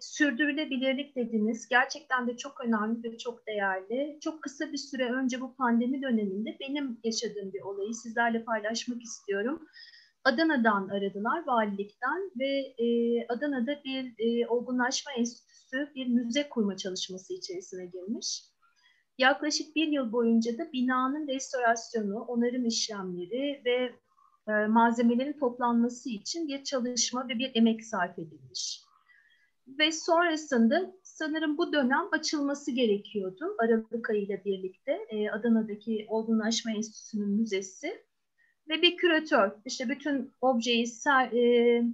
sürdürülebilirlik 0.00 1.16
dediniz. 1.16 1.68
Gerçekten 1.68 2.28
de 2.28 2.36
çok 2.36 2.60
önemli 2.64 3.12
ve 3.12 3.18
çok 3.18 3.46
değerli. 3.46 4.18
Çok 4.20 4.42
kısa 4.42 4.72
bir 4.72 4.76
süre 4.76 5.12
önce 5.12 5.40
bu 5.40 5.56
pandemi 5.56 6.02
döneminde 6.02 6.56
benim 6.60 7.00
yaşadığım 7.04 7.52
bir 7.52 7.60
olayı 7.60 7.94
sizlerle 7.94 8.44
paylaşmak 8.44 9.02
istiyorum. 9.02 9.68
Adana'dan 10.24 10.88
aradılar, 10.88 11.46
valilikten 11.46 12.30
ve 12.40 12.74
e, 12.84 12.86
Adana'da 13.28 13.80
bir 13.84 14.14
e, 14.18 14.48
olgunlaşma 14.48 15.12
enstitüsü 15.12 15.90
bir 15.94 16.06
müze 16.06 16.48
kurma 16.48 16.76
çalışması 16.76 17.32
içerisine 17.32 17.86
girmiş. 17.86 18.44
Yaklaşık 19.18 19.76
bir 19.76 19.88
yıl 19.88 20.12
boyunca 20.12 20.58
da 20.58 20.72
binanın 20.72 21.28
restorasyonu, 21.28 22.20
onarım 22.20 22.66
işlemleri 22.66 23.62
ve 23.64 23.92
e, 24.48 24.66
malzemelerin 24.66 25.32
toplanması 25.32 26.08
için 26.08 26.48
bir 26.48 26.64
çalışma 26.64 27.28
ve 27.28 27.38
bir 27.38 27.50
emek 27.54 27.84
sarf 27.84 28.18
edilmiş. 28.18 28.82
Ve 29.78 29.92
sonrasında 29.92 30.94
sanırım 31.02 31.58
bu 31.58 31.72
dönem 31.72 32.08
açılması 32.12 32.70
gerekiyordu 32.70 33.56
Aralık 33.58 34.10
ayıyla 34.10 34.44
birlikte 34.44 34.92
e, 35.08 35.30
Adana'daki 35.30 36.06
Olgunlaşma 36.08 36.72
Enstitüsü'nün 36.72 37.28
müzesi 37.28 38.02
ve 38.68 38.82
bir 38.82 38.96
küratör 38.96 39.50
işte 39.64 39.88
bütün 39.88 40.32
objeyi 40.40 40.86
ser, 40.86 41.32
e, 41.32 41.84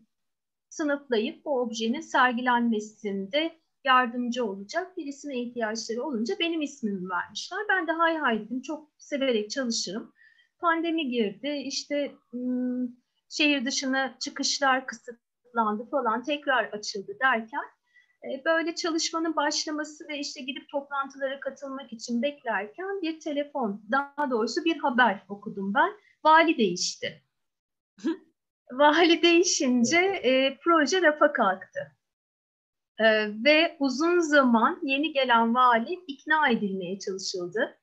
sınıflayıp 0.69 1.45
bu 1.45 1.61
objenin 1.61 2.01
sergilenmesinde 2.01 3.53
yardımcı 3.85 4.45
olacak 4.45 4.97
birisine 4.97 5.43
ihtiyaçları 5.43 6.03
olunca 6.03 6.35
benim 6.41 6.63
ismimi 6.63 7.11
vermişler. 7.11 7.61
Ben 7.69 7.87
de 7.87 7.93
hay 7.93 8.17
hay 8.17 8.41
dedim 8.41 8.63
çok 8.63 8.89
severek 8.99 9.51
çalışırım 9.51 10.13
pandemi 10.65 11.09
girdi. 11.09 11.49
İşte 11.65 12.15
şehir 13.29 13.65
dışına 13.65 14.19
çıkışlar 14.19 14.87
kısıtlandı 14.87 15.91
falan 15.91 16.23
tekrar 16.23 16.65
açıldı 16.65 17.13
derken 17.23 17.65
e, 18.25 18.45
böyle 18.45 18.75
çalışmanın 18.75 19.37
başlaması 19.37 20.09
ve 20.09 20.19
işte 20.19 20.43
gidip 20.43 20.69
toplantılara 20.69 21.41
katılmak 21.41 21.93
için 21.93 22.23
beklerken 22.23 23.03
bir 23.03 23.21
telefon, 23.21 23.83
daha 23.91 24.31
doğrusu 24.31 24.65
bir 24.65 24.79
haber 24.79 25.25
okudum 25.29 25.75
ben. 25.75 25.93
Vali 26.25 26.59
değişti. 26.59 27.23
Vali 28.73 29.23
değişince 29.23 29.99
e, 29.99 30.59
proje 30.65 31.03
rafa 31.03 31.33
kalktı. 31.33 31.81
E, 32.99 33.05
ve 33.45 33.77
uzun 33.79 34.19
zaman 34.19 34.81
yeni 34.83 35.13
gelen 35.13 35.55
vali 35.55 35.93
ikna 36.07 36.49
edilmeye 36.49 36.99
çalışıldı 36.99 37.79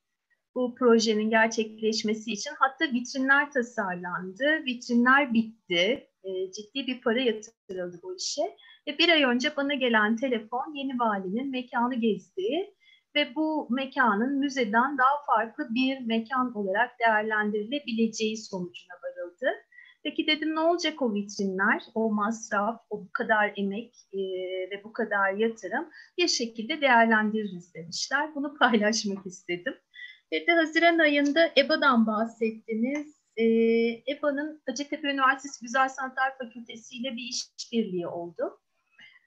bu 0.56 0.76
projenin 0.76 1.30
gerçekleşmesi 1.30 2.32
için. 2.32 2.52
Hatta 2.60 2.86
vitrinler 2.86 3.52
tasarlandı, 3.52 4.66
vitrinler 4.66 5.34
bitti, 5.34 6.08
e, 6.24 6.52
ciddi 6.52 6.88
bir 6.88 7.02
para 7.02 7.22
yatırıldı 7.22 8.00
bu 8.04 8.16
işe. 8.16 8.42
Ve 8.88 8.98
bir 8.98 9.10
ay 9.10 9.24
önce 9.24 9.56
bana 9.58 9.74
gelen 9.74 10.16
telefon 10.16 10.76
yeni 10.76 11.00
valinin 11.00 11.52
mekanı 11.52 11.96
gezdiği 11.96 12.76
ve 13.16 13.36
bu 13.36 13.68
mekanın 13.70 14.40
müzeden 14.40 14.98
daha 14.98 15.26
farklı 15.28 15.68
bir 15.76 16.00
mekan 16.00 16.54
olarak 16.54 17.00
değerlendirilebileceği 17.00 18.38
sonucuna 18.38 18.94
varıldı. 19.04 19.48
Peki 20.04 20.28
dedim 20.28 20.56
ne 20.56 20.60
olacak 20.60 21.02
o 21.02 21.14
vitrinler, 21.14 21.84
o 21.96 22.12
masraf, 22.12 22.82
o 22.90 23.02
bu 23.02 23.12
kadar 23.14 23.54
emek 23.56 23.96
e, 24.14 24.20
ve 24.72 24.84
bu 24.84 24.94
kadar 24.94 25.34
yatırım 25.34 25.90
bir 26.18 26.28
şekilde 26.28 26.82
değerlendiririz 26.82 27.74
demişler. 27.74 28.36
Bunu 28.36 28.58
paylaşmak 28.58 29.26
istedim. 29.26 29.74
Ve 30.32 30.48
de 30.48 30.52
Haziran 30.52 31.00
ayında 31.00 31.52
EBA'dan 31.58 32.08
bahsettiniz. 32.08 33.22
Ee, 33.38 33.44
EBA'nın 34.14 34.62
Hacettepe 34.66 35.08
Üniversitesi 35.08 35.62
Güzel 35.62 35.90
Sanatlar 35.90 36.38
Fakültesi 36.38 36.98
ile 36.98 37.12
bir 37.12 37.30
işbirliği 37.30 38.08
oldu. 38.08 38.60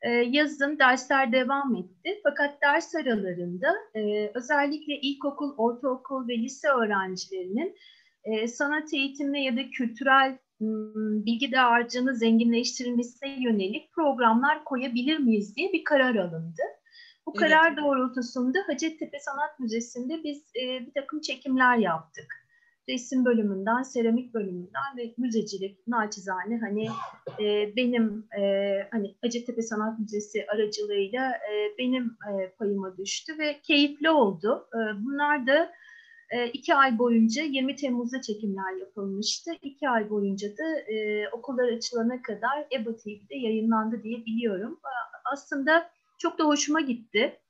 Ee, 0.03 0.09
yazın 0.11 0.79
dersler 0.79 1.33
devam 1.33 1.77
etti. 1.77 2.21
Fakat 2.23 2.63
ders 2.63 2.95
aralarında 2.95 3.75
e, 3.95 4.31
özellikle 4.35 5.01
ilkokul, 5.01 5.55
ortaokul 5.57 6.29
ve 6.29 6.39
lise 6.39 6.69
öğrencilerinin 6.69 7.77
e, 8.25 8.49
sanat 8.49 8.95
eğitimine 8.95 9.45
ya 9.45 9.57
da 9.57 9.71
kültürel 9.71 10.39
m, 10.61 10.69
bilgi 11.27 11.53
dağarcığını 11.53 12.15
zenginleştirilmesine 12.15 13.43
yönelik 13.43 13.93
programlar 13.93 14.65
koyabilir 14.65 15.19
miyiz 15.19 15.57
diye 15.57 15.73
bir 15.73 15.85
karar 15.85 16.15
alındı. 16.15 16.63
Bu 17.27 17.33
Evet. 17.39 17.41
karar 17.41 17.77
doğrultusunda 17.77 18.59
Hacettepe 18.67 19.19
Sanat 19.19 19.61
Müzesi'nde 19.61 20.25
biz 20.25 20.43
e, 20.63 20.87
bir 20.87 20.93
takım 20.95 21.21
çekimler 21.21 21.77
yaptık. 21.77 22.27
resim 22.89 23.25
bölümünden, 23.25 23.83
seramik 23.83 24.35
bölümünden 24.35 24.97
ve 24.97 25.15
müzecilik 25.19 25.87
naçizane 25.89 26.59
hani 26.59 26.87
e, 27.41 27.77
benim 27.77 28.27
e, 28.41 28.43
hani 28.91 29.15
Hacettepe 29.23 29.63
Sanat 29.63 29.99
Müzesi 29.99 30.47
aracılığıyla 30.49 31.31
e, 31.31 31.79
benim 31.79 32.05
e, 32.05 32.51
payıma 32.59 32.97
düştü 32.97 33.39
ve 33.39 33.61
keyifli 33.63 34.11
oldu. 34.11 34.69
E, 34.75 34.79
bunlar 35.05 35.47
da 35.47 35.73
e, 36.31 36.47
iki 36.49 36.75
ay 36.75 36.99
boyunca 36.99 37.43
20 37.43 37.77
Temmuz'da 37.77 38.21
çekimler 38.21 38.73
yapılmıştı. 38.81 39.51
İki 39.63 39.89
ay 39.89 40.11
boyunca 40.11 40.49
da 40.49 40.93
e, 40.93 41.29
okullar 41.29 41.69
açılana 41.73 42.23
kadar 42.23 42.67
EBA 42.73 42.97
TV'de 42.97 43.37
yayınlandı 43.37 44.03
diye 44.03 44.27
biliyorum. 44.27 44.81
E, 44.85 44.93
aslında 45.33 45.91
çok 46.19 46.39
da 46.39 46.45
hoşuma 46.45 46.81
gitti. 46.81 47.41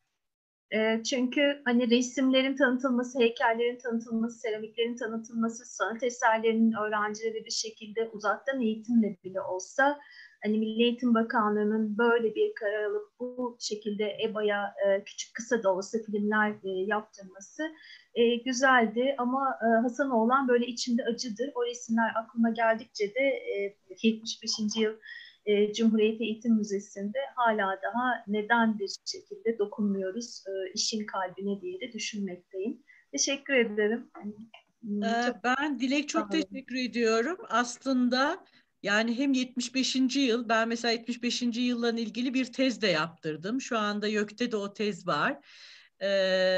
E, 0.74 1.02
çünkü 1.02 1.62
hani 1.64 1.90
resimlerin 1.90 2.56
tanıtılması, 2.56 3.18
heykellerin 3.18 3.78
tanıtılması, 3.78 4.38
seramiklerin 4.38 4.96
tanıtılması, 4.96 5.76
sanat 5.76 6.02
eserlerinin 6.02 6.72
öğrencilere 6.72 7.44
bir 7.44 7.50
şekilde 7.50 8.10
uzaktan 8.12 8.60
eğitimle 8.60 9.16
bile 9.24 9.40
olsa 9.40 9.98
hani 10.44 10.58
Milli 10.58 10.82
Eğitim 10.82 11.14
Bakanlığı'nın 11.14 11.98
böyle 11.98 12.34
bir 12.34 12.54
karar 12.54 12.84
alıp 12.84 13.08
bu 13.20 13.56
şekilde 13.60 14.16
EBA'ya 14.24 14.74
e, 14.86 15.04
küçük 15.04 15.34
kısa 15.34 15.62
da 15.62 15.74
olsa 15.74 15.98
filmler 16.06 16.50
e, 16.50 16.68
yaptırması 16.86 17.62
e, 18.14 18.36
güzeldi 18.36 19.14
ama 19.18 19.58
e, 19.62 19.66
Hasan 19.82 20.10
olan 20.10 20.48
böyle 20.48 20.66
içimde 20.66 21.02
acıdır. 21.04 21.50
O 21.54 21.66
resimler 21.66 22.12
aklıma 22.16 22.50
geldikçe 22.50 23.14
de 23.14 23.20
e, 23.20 23.76
75. 24.02 24.50
yıl 24.76 24.92
e, 25.46 25.72
Cumhuriyet 25.72 26.20
Eğitim 26.20 26.54
Müzesi'nde 26.54 27.18
hala 27.36 27.78
daha 27.82 28.24
neden 28.26 28.78
bir 28.78 28.90
şekilde 29.04 29.58
dokunmuyoruz 29.58 30.44
e, 30.46 30.72
işin 30.74 31.06
kalbine 31.06 31.60
diye 31.60 31.80
de 31.80 31.92
düşünmekteyim. 31.92 32.82
Teşekkür 33.12 33.54
ederim. 33.54 34.10
Ee, 34.84 35.34
ben 35.44 35.78
Dilek 35.78 36.08
çok 36.08 36.30
teşekkür 36.30 36.76
ediyorum. 36.76 37.38
Aslında 37.48 38.44
yani 38.82 39.18
hem 39.18 39.32
75. 39.32 39.96
yıl, 40.16 40.48
ben 40.48 40.68
mesela 40.68 40.92
75. 40.92 41.42
yılla 41.42 41.90
ilgili 41.90 42.34
bir 42.34 42.44
tez 42.44 42.82
de 42.82 42.86
yaptırdım. 42.86 43.60
Şu 43.60 43.78
anda 43.78 44.06
YÖK'te 44.06 44.52
de 44.52 44.56
o 44.56 44.72
tez 44.72 45.06
var. 45.06 45.38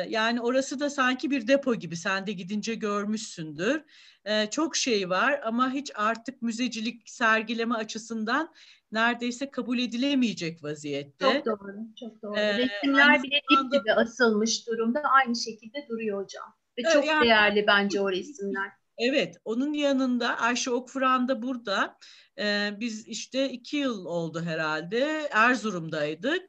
Yani 0.08 0.40
orası 0.40 0.80
da 0.80 0.90
sanki 0.90 1.30
bir 1.30 1.48
depo 1.48 1.74
gibi. 1.74 1.96
Sen 1.96 2.26
de 2.26 2.32
gidince 2.32 2.74
görmüşsündür. 2.74 3.82
Çok 4.50 4.76
şey 4.76 5.10
var 5.10 5.40
ama 5.44 5.72
hiç 5.72 5.90
artık 5.94 6.42
müzecilik 6.42 7.10
sergileme 7.10 7.74
açısından 7.74 8.54
neredeyse 8.92 9.50
kabul 9.50 9.78
edilemeyecek 9.78 10.64
vaziyette. 10.64 11.24
Çok 11.24 11.46
doğru, 11.46 11.76
çok 12.00 12.22
doğru. 12.22 12.36
Ee, 12.36 12.58
Resimler 12.58 13.22
bile 13.22 13.40
dip 13.50 13.72
gibi 13.72 13.92
asılmış 13.92 14.66
durumda. 14.66 15.02
Aynı 15.24 15.36
şekilde 15.36 15.86
duruyor 15.88 16.24
hocam. 16.24 16.54
Ve 16.78 16.82
çok 16.92 17.06
yani, 17.06 17.24
değerli 17.24 17.66
bence 17.66 18.00
o 18.00 18.10
resimler. 18.12 18.70
Evet, 18.98 19.36
onun 19.44 19.72
yanında 19.72 20.36
Ayşe 20.38 20.70
Okfuran 20.70 21.28
da 21.28 21.42
burada. 21.42 21.98
Ee, 22.38 22.70
biz 22.80 23.08
işte 23.08 23.50
iki 23.50 23.76
yıl 23.76 24.04
oldu 24.04 24.42
herhalde. 24.42 25.28
Erzurum'daydık. 25.32 26.42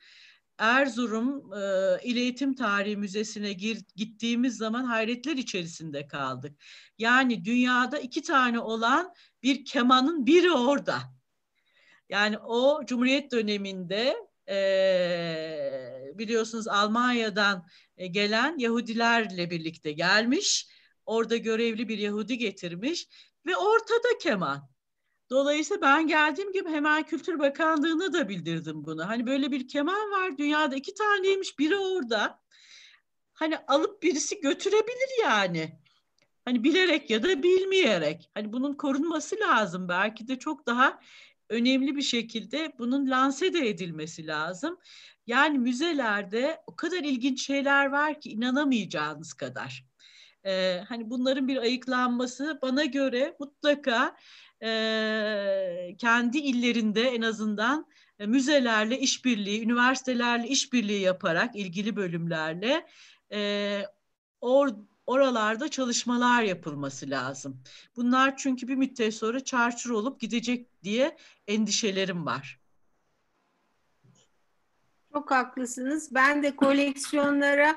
Erzurum 0.58 1.54
e, 1.54 1.60
İl 2.04 2.18
Eğitim 2.18 2.56
Tarihi 2.56 2.98
Müzesi'ne 2.98 3.54
gir, 3.54 3.82
gittiğimiz 3.96 4.58
zaman 4.58 4.84
hayretler 4.84 5.38
içerisinde 5.38 6.08
kaldık. 6.08 6.62
Yani 6.98 7.46
dünyada 7.46 8.00
iki 8.00 8.22
tane 8.22 8.60
olan 8.60 9.14
bir 9.44 9.66
kemanın 9.66 10.26
biri 10.26 10.52
orada. 10.52 11.00
Yani 12.10 12.38
o 12.38 12.86
Cumhuriyet 12.86 13.32
döneminde 13.32 14.18
e, 14.50 14.58
biliyorsunuz 16.14 16.68
Almanya'dan 16.68 17.68
e, 17.98 18.08
gelen 18.08 18.58
Yahudilerle 18.58 19.50
birlikte 19.50 19.92
gelmiş. 19.92 20.68
Orada 21.06 21.38
görevli 21.38 21.88
bir 21.88 21.98
Yahudi 21.98 22.38
getirmiş 22.38 23.08
ve 23.46 23.58
ortada 23.58 24.18
keman. 24.22 24.70
Dolayısıyla 25.30 25.82
ben 25.82 26.08
geldiğim 26.08 26.54
gibi 26.54 26.70
hemen 26.70 27.04
Kültür 27.04 27.40
Bakanlığı'na 27.40 28.14
da 28.14 28.30
bildirdim 28.30 28.86
bunu. 28.86 29.08
Hani 29.10 29.28
böyle 29.28 29.52
bir 29.52 29.68
keman 29.68 30.12
var 30.12 30.38
dünyada 30.38 30.76
iki 30.76 30.94
taneymiş 30.94 31.60
biri 31.60 31.78
orada. 31.78 32.40
Hani 33.34 33.58
alıp 33.58 34.04
birisi 34.04 34.41
götürebilir 34.41 35.24
yani. 35.24 35.80
Hani 36.45 36.64
bilerek 36.64 37.10
ya 37.10 37.24
da 37.24 37.44
bilmeyerek. 37.44 38.30
Hani 38.34 38.54
bunun 38.54 38.74
korunması 38.74 39.36
lazım. 39.40 39.90
Belki 39.90 40.28
de 40.28 40.40
çok 40.40 40.66
daha 40.68 40.99
önemli 41.49 41.95
bir 41.95 42.02
şekilde 42.02 42.74
bunun 42.80 43.10
lanse 43.10 43.54
de 43.54 43.70
edilmesi 43.70 44.28
lazım. 44.28 44.78
Yani 45.28 45.60
müzelerde 45.60 46.62
o 46.68 46.76
kadar 46.76 46.98
ilginç 46.98 47.45
şeyler 47.45 47.86
var 47.86 48.22
ki 48.22 48.30
inanamayacağınız 48.30 49.34
kadar. 49.34 49.86
Ee, 50.45 50.84
hani 50.90 51.10
bunların 51.10 51.48
bir 51.48 51.58
ayıklanması 51.58 52.60
bana 52.62 52.86
göre 52.86 53.36
mutlaka 53.40 54.16
e, 54.64 55.96
kendi 55.98 56.38
illerinde 56.38 57.02
en 57.02 57.22
azından 57.22 57.86
e, 58.20 58.26
müzelerle 58.26 59.00
işbirliği, 59.00 59.64
üniversitelerle 59.64 60.48
işbirliği 60.48 61.02
yaparak 61.02 61.56
ilgili 61.56 61.96
bölümlerle 61.96 62.88
e, 63.32 63.82
or, 64.42 64.70
oralarda 65.06 65.68
çalışmalar 65.70 66.44
yapılması 66.44 67.10
lazım. 67.10 67.64
Bunlar 67.96 68.38
çünkü 68.38 68.68
bir 68.68 68.76
müddet 68.76 69.14
sonra 69.14 69.44
çarçur 69.44 69.90
olup 69.90 70.20
gidecek 70.20 70.84
diye 70.84 71.18
endişelerim 71.48 72.26
var. 72.26 72.60
Çok 75.14 75.32
haklısınız. 75.32 76.16
Ben 76.16 76.44
de 76.44 76.56
koleksiyonlara 76.56 77.76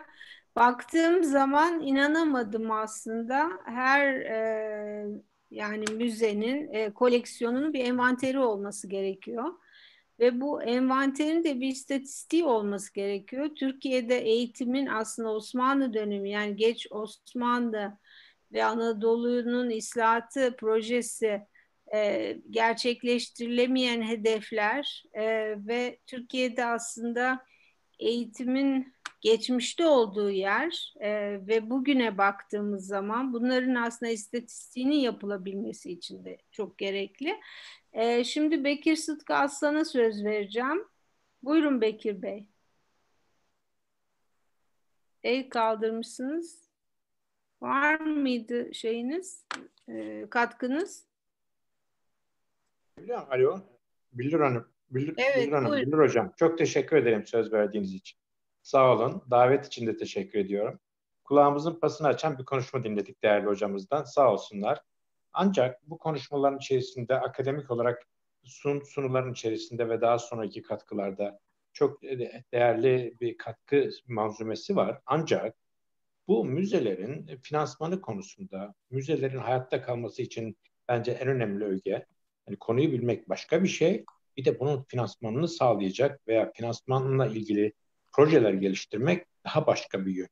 baktığım 0.57 1.25
zaman 1.25 1.81
inanamadım 1.81 2.71
aslında. 2.71 3.51
Her 3.65 4.15
e, 4.15 5.07
yani 5.51 5.85
müzenin 5.93 6.73
e, 6.73 6.91
koleksiyonunun 6.91 7.73
bir 7.73 7.85
envanteri 7.85 8.39
olması 8.39 8.89
gerekiyor. 8.89 9.45
Ve 10.21 10.41
bu 10.41 10.63
envanterin 10.63 11.45
de 11.45 11.61
bir 11.61 11.69
istatistiği 11.69 12.45
olması 12.45 12.95
gerekiyor. 12.95 13.51
Türkiye'de 13.57 14.19
eğitimin 14.19 14.87
aslında 14.87 15.31
Osmanlı 15.31 15.95
dönemi 15.95 16.31
yani 16.31 16.57
geç 16.57 16.87
Osmanlı 16.91 17.99
ve 18.53 18.65
Anadolu'nun 18.65 19.71
islahatı 19.71 20.57
projesi 20.57 21.41
e, 21.95 22.37
gerçekleştirilemeyen 22.51 24.03
hedefler 24.03 25.05
e, 25.13 25.25
ve 25.67 25.99
Türkiye'de 26.07 26.65
aslında 26.65 27.45
eğitimin 27.99 28.95
geçmişte 29.21 29.87
olduğu 29.87 30.31
yer 30.31 30.95
e, 31.01 31.11
ve 31.47 31.71
bugüne 31.71 32.19
baktığımız 32.19 32.87
zaman 32.87 33.33
bunların 33.33 33.75
aslında 33.75 34.13
istatistiğinin 34.13 34.97
yapılabilmesi 34.97 35.93
için 35.93 36.25
de 36.25 36.39
çok 36.51 36.79
gerekli. 36.79 37.41
E, 37.93 38.25
şimdi 38.25 38.65
Bekir 38.65 38.97
Sıtkı 38.97 39.35
Aslan'a 39.35 39.85
söz 39.85 40.25
vereceğim. 40.25 40.85
Buyurun 41.43 41.81
Bekir 41.81 42.23
Bey. 42.23 42.47
El 45.23 45.49
kaldırmışsınız. 45.49 46.71
Var 47.61 48.01
mıydı 48.01 48.75
şeyiniz, 48.75 49.47
e, 49.89 50.27
katkınız? 50.31 51.07
Alo, 53.31 53.61
Bildir 54.13 54.41
Hanım. 54.41 54.69
Bildir, 54.91 55.15
evet, 55.17 55.37
Bildir 55.37 55.53
Hanım, 55.53 55.73
Bildir 55.73 55.99
Hocam. 55.99 56.33
Çok 56.37 56.59
teşekkür 56.59 56.97
ederim 56.97 57.27
söz 57.27 57.53
verdiğiniz 57.53 57.95
için. 57.95 58.19
Sağ 58.71 58.93
olun. 58.93 59.23
Davet 59.31 59.67
için 59.67 59.87
de 59.87 59.97
teşekkür 59.97 60.39
ediyorum. 60.39 60.81
Kulağımızın 61.25 61.81
pasını 61.81 62.09
açan 62.09 62.39
bir 62.39 62.45
konuşma 62.45 62.85
dinledik 62.85 63.23
değerli 63.23 63.47
hocamızdan. 63.47 64.05
Sağ 64.05 64.33
olsunlar. 64.33 64.81
Ancak 65.33 65.91
bu 65.91 65.99
konuşmaların 65.99 66.59
içerisinde 66.59 67.21
akademik 67.21 67.71
olarak 67.71 68.07
sun, 68.45 68.81
sunuların 68.81 69.33
içerisinde 69.33 69.89
ve 69.89 70.01
daha 70.01 70.19
sonraki 70.19 70.63
katkılarda 70.63 71.39
çok 71.73 72.03
değerli 72.53 73.15
bir 73.21 73.39
katkı 73.39 73.91
manzumesi 74.09 74.77
var. 74.77 75.01
Ancak 75.07 75.57
bu 76.29 76.45
müzelerin 76.45 77.27
finansmanı 77.43 78.01
konusunda, 78.01 78.75
müzelerin 78.91 79.39
hayatta 79.39 79.83
kalması 79.83 80.23
için 80.23 80.57
bence 80.89 81.13
en 81.13 81.29
önemli 81.29 81.65
öge, 81.65 82.07
yani 82.49 82.59
konuyu 82.61 82.93
bilmek 82.93 83.29
başka 83.29 83.63
bir 83.63 83.69
şey, 83.69 84.05
bir 84.37 84.45
de 84.45 84.61
bunun 84.61 84.83
finansmanını 84.83 85.49
sağlayacak 85.49 86.29
veya 86.29 86.53
finansmanla 86.53 87.27
ilgili 87.27 87.73
projeler 88.13 88.53
geliştirmek 88.53 89.27
daha 89.45 89.67
başka 89.67 90.07
bir 90.07 90.13
yön. 90.15 90.29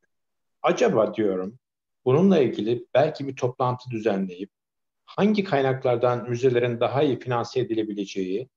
Acaba 0.62 1.14
diyorum 1.14 1.58
bununla 2.04 2.38
ilgili 2.38 2.86
belki 2.94 3.28
bir 3.28 3.36
toplantı 3.36 3.90
düzenleyip 3.90 4.50
hangi 5.04 5.44
kaynaklardan 5.44 6.30
müzelerin 6.30 6.80
daha 6.80 7.02
iyi 7.02 7.18
finanse 7.18 7.60
edilebileceği, 7.60 8.48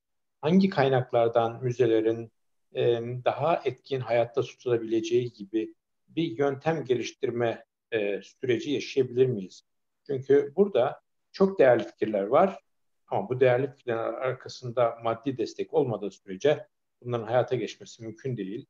hangi 0.41 0.69
kaynaklardan 0.69 1.64
müzelerin 1.64 2.31
e, 2.76 3.02
daha 3.26 3.61
etkin 3.65 3.99
hayatta 3.99 4.41
tutulabileceği 4.41 5.34
gibi 5.34 5.76
bir 6.07 6.38
yöntem 6.38 6.85
geliştirme 6.85 7.65
e, 7.91 8.22
süreci 8.22 8.72
yaşayabilir 8.72 9.26
miyiz? 9.26 9.64
Çünkü 10.07 10.53
burada 10.56 11.02
çok 11.31 11.60
değerli 11.60 11.84
fikirler 11.84 12.23
var 12.23 12.60
ama 13.07 13.30
bu 13.30 13.39
değerli 13.39 13.72
fikirlerin 13.72 13.98
arkasında 13.99 14.99
maddi 15.03 15.38
destek 15.38 15.73
olmadığı 15.73 16.11
sürece 16.11 16.68
bunların 17.02 17.27
hayata 17.27 17.56
geçmesi 17.56 18.03
mümkün 18.03 18.38
değil. 18.38 18.65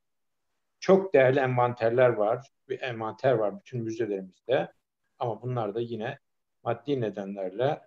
Çok 0.81 1.13
değerli 1.13 1.39
envanterler 1.39 2.09
var. 2.09 2.47
Bir 2.69 2.81
envanter 2.81 3.31
var 3.31 3.59
bütün 3.59 3.83
müzelerimizde. 3.83 4.71
Ama 5.19 5.41
bunlar 5.41 5.75
da 5.75 5.81
yine 5.81 6.19
maddi 6.63 7.01
nedenlerle 7.01 7.81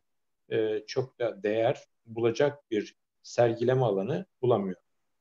e, 0.48 0.80
çok 0.86 1.18
da 1.18 1.42
değer 1.42 1.84
bulacak 2.06 2.70
bir 2.70 2.96
sergileme 3.22 3.84
alanı 3.84 4.26
bulamıyor. 4.42 4.76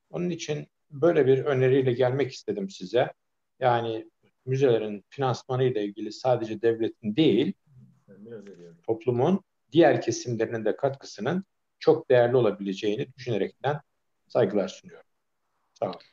Onun 0.09 0.29
için 0.29 0.67
böyle 0.91 1.27
bir 1.27 1.45
öneriyle 1.45 1.93
gelmek 1.93 2.31
istedim 2.31 2.69
size. 2.69 3.13
Yani 3.59 4.09
müzelerin 4.45 5.05
finansmanı 5.09 5.63
ile 5.63 5.83
ilgili 5.83 6.11
sadece 6.11 6.61
devletin 6.61 7.15
değil, 7.15 7.53
toplumun 8.83 9.43
diğer 9.71 10.01
kesimlerinin 10.01 10.65
de 10.65 10.75
katkısının 10.75 11.43
çok 11.79 12.09
değerli 12.09 12.35
olabileceğini 12.37 13.13
düşünerekten 13.17 13.81
saygılar 14.27 14.67
sunuyorum. 14.67 15.09
Sağ 15.73 15.85
olun. 15.85 16.12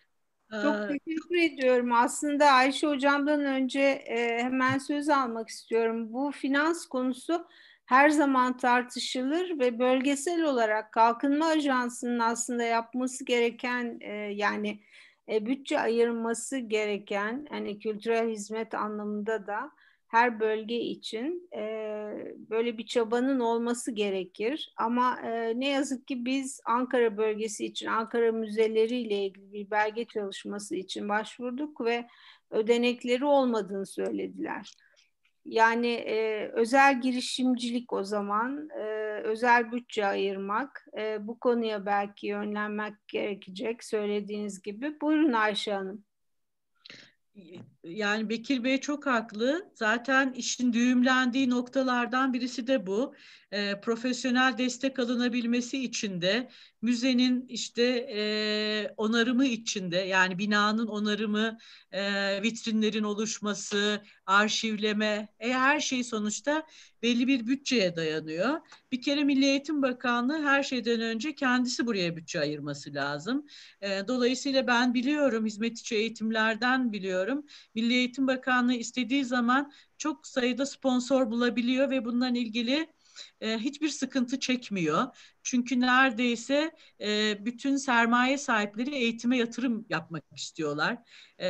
Çok 0.51 0.77
ee, 0.77 0.89
teşekkür 0.89 1.37
ediyorum. 1.37 1.93
Aslında 1.93 2.47
Ayşe 2.47 2.87
Hocam'dan 2.87 3.45
önce 3.45 3.81
e, 3.81 4.43
hemen 4.43 4.79
söz 4.79 5.09
almak 5.09 5.49
istiyorum. 5.49 6.13
Bu 6.13 6.31
finans 6.31 6.87
konusu 6.87 7.47
her 7.87 8.09
zaman 8.09 8.57
tartışılır 8.57 9.59
ve 9.59 9.79
bölgesel 9.79 10.43
olarak 10.43 10.93
Kalkınma 10.93 11.47
Ajansı'nın 11.47 12.19
aslında 12.19 12.63
yapması 12.63 13.25
gereken 13.25 13.99
e, 14.01 14.13
yani 14.15 14.81
e, 15.29 15.47
bütçe 15.47 15.81
ayırması 15.81 16.59
gereken 16.59 17.47
hani 17.51 17.79
kültürel 17.79 18.29
hizmet 18.29 18.75
anlamında 18.75 19.47
da 19.47 19.71
her 20.11 20.41
bölge 20.41 20.81
için 20.81 21.49
e, 21.57 21.63
böyle 22.51 22.79
bir 22.79 22.87
çabanın 22.87 23.41
olması 23.41 23.93
gerekir. 23.93 24.73
Ama 24.77 25.21
e, 25.21 25.61
ne 25.61 25.69
yazık 25.69 26.07
ki 26.07 26.25
biz 26.25 26.61
Ankara 26.65 27.17
bölgesi 27.17 27.67
için, 27.67 27.87
Ankara 27.87 28.33
müzeleri 28.33 28.97
ile 28.97 29.25
ilgili 29.25 29.53
bir 29.53 29.71
belge 29.71 30.05
çalışması 30.05 30.77
için 30.77 31.09
başvurduk 31.09 31.81
ve 31.81 32.09
ödenekleri 32.51 33.25
olmadığını 33.25 33.87
söylediler. 33.87 34.75
Yani 35.45 35.93
e, 35.93 36.49
özel 36.53 37.01
girişimcilik 37.01 37.93
o 37.93 38.05
zaman, 38.05 38.69
e, 38.71 38.83
özel 39.25 39.73
bütçe 39.73 40.07
ayırmak, 40.07 40.87
e, 40.99 41.27
bu 41.27 41.39
konuya 41.39 41.87
belki 41.87 42.27
yönlenmek 42.27 42.95
gerekecek 43.09 43.85
söylediğiniz 43.85 44.63
gibi. 44.63 45.01
Buyurun 45.01 45.33
Ayşe 45.33 45.73
Hanım 45.73 46.05
yani 47.85 48.29
Bekir 48.29 48.65
Bey 48.65 48.81
çok 48.81 49.07
haklı. 49.07 49.71
Zaten 49.75 50.33
işin 50.33 50.73
düğümlendiği 50.73 51.51
noktalardan 51.51 52.33
birisi 52.33 52.67
de 52.67 52.87
bu. 52.87 53.15
E, 53.53 53.81
profesyonel 53.81 54.59
destek 54.59 54.99
alınabilmesi 54.99 55.85
için 55.85 56.21
de 56.23 56.49
müzenin 56.83 57.47
işte 57.49 57.83
e, 58.17 58.95
onarımı 58.97 59.47
içinde 59.47 59.97
yani 59.97 60.39
binanın 60.39 60.87
onarımı, 60.87 61.59
e, 61.93 62.43
vitrinlerin 62.43 63.03
oluşması, 63.03 64.03
arşivleme, 64.27 65.29
e, 65.41 65.53
her 65.53 65.81
şey 65.81 66.05
sonuçta 66.05 66.67
belli 67.03 67.27
bir 67.27 67.47
bütçeye 67.47 67.97
dayanıyor. 67.97 68.61
Bir 68.93 69.03
kere 69.03 69.25
Milli 69.25 69.45
Eğitim 69.45 69.83
Bakanlığı 69.83 70.43
her 70.43 70.63
şeyden 70.63 71.01
önce 71.01 71.35
kendisi 71.35 71.87
buraya 71.87 72.17
bütçe 72.17 72.41
ayırması 72.41 72.95
lazım. 72.95 73.47
E, 73.81 74.09
dolayısıyla 74.09 74.67
ben 74.67 74.95
biliyorum, 74.95 75.47
hizmet 75.47 75.79
içi 75.79 75.97
eğitimlerden 75.97 76.93
biliyorum. 76.93 77.47
Milli 77.75 77.95
Eğitim 77.95 78.27
Bakanlığı 78.27 78.75
istediği 78.75 79.25
zaman 79.25 79.73
çok 79.99 80.27
sayıda 80.27 80.67
sponsor 80.67 81.31
bulabiliyor 81.31 81.91
ve 81.91 82.05
bundan 82.05 82.35
ilgili 82.35 82.87
e, 83.41 83.59
hiçbir 83.59 83.89
sıkıntı 83.89 84.41
çekmiyor. 84.41 85.07
Çünkü 85.43 85.81
neredeyse 85.81 86.71
e, 87.01 87.39
bütün 87.45 87.77
sermaye 87.77 88.39
sahipleri 88.39 88.95
eğitime 88.95 89.37
yatırım 89.37 89.87
yapmak 89.89 90.25
istiyorlar. 90.37 90.99
E, 91.39 91.49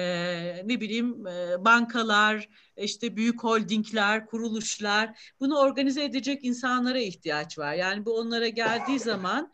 ne 0.69 0.81
bileyim 0.81 1.25
bankalar, 1.59 2.49
işte 2.77 3.17
büyük 3.17 3.45
holdingler, 3.45 4.27
kuruluşlar 4.27 5.35
bunu 5.41 5.59
organize 5.59 6.05
edecek 6.05 6.45
insanlara 6.45 6.99
ihtiyaç 6.99 7.59
var. 7.59 7.75
Yani 7.75 8.05
bu 8.05 8.19
onlara 8.19 8.49
geldiği 8.49 8.99
zaman 8.99 9.53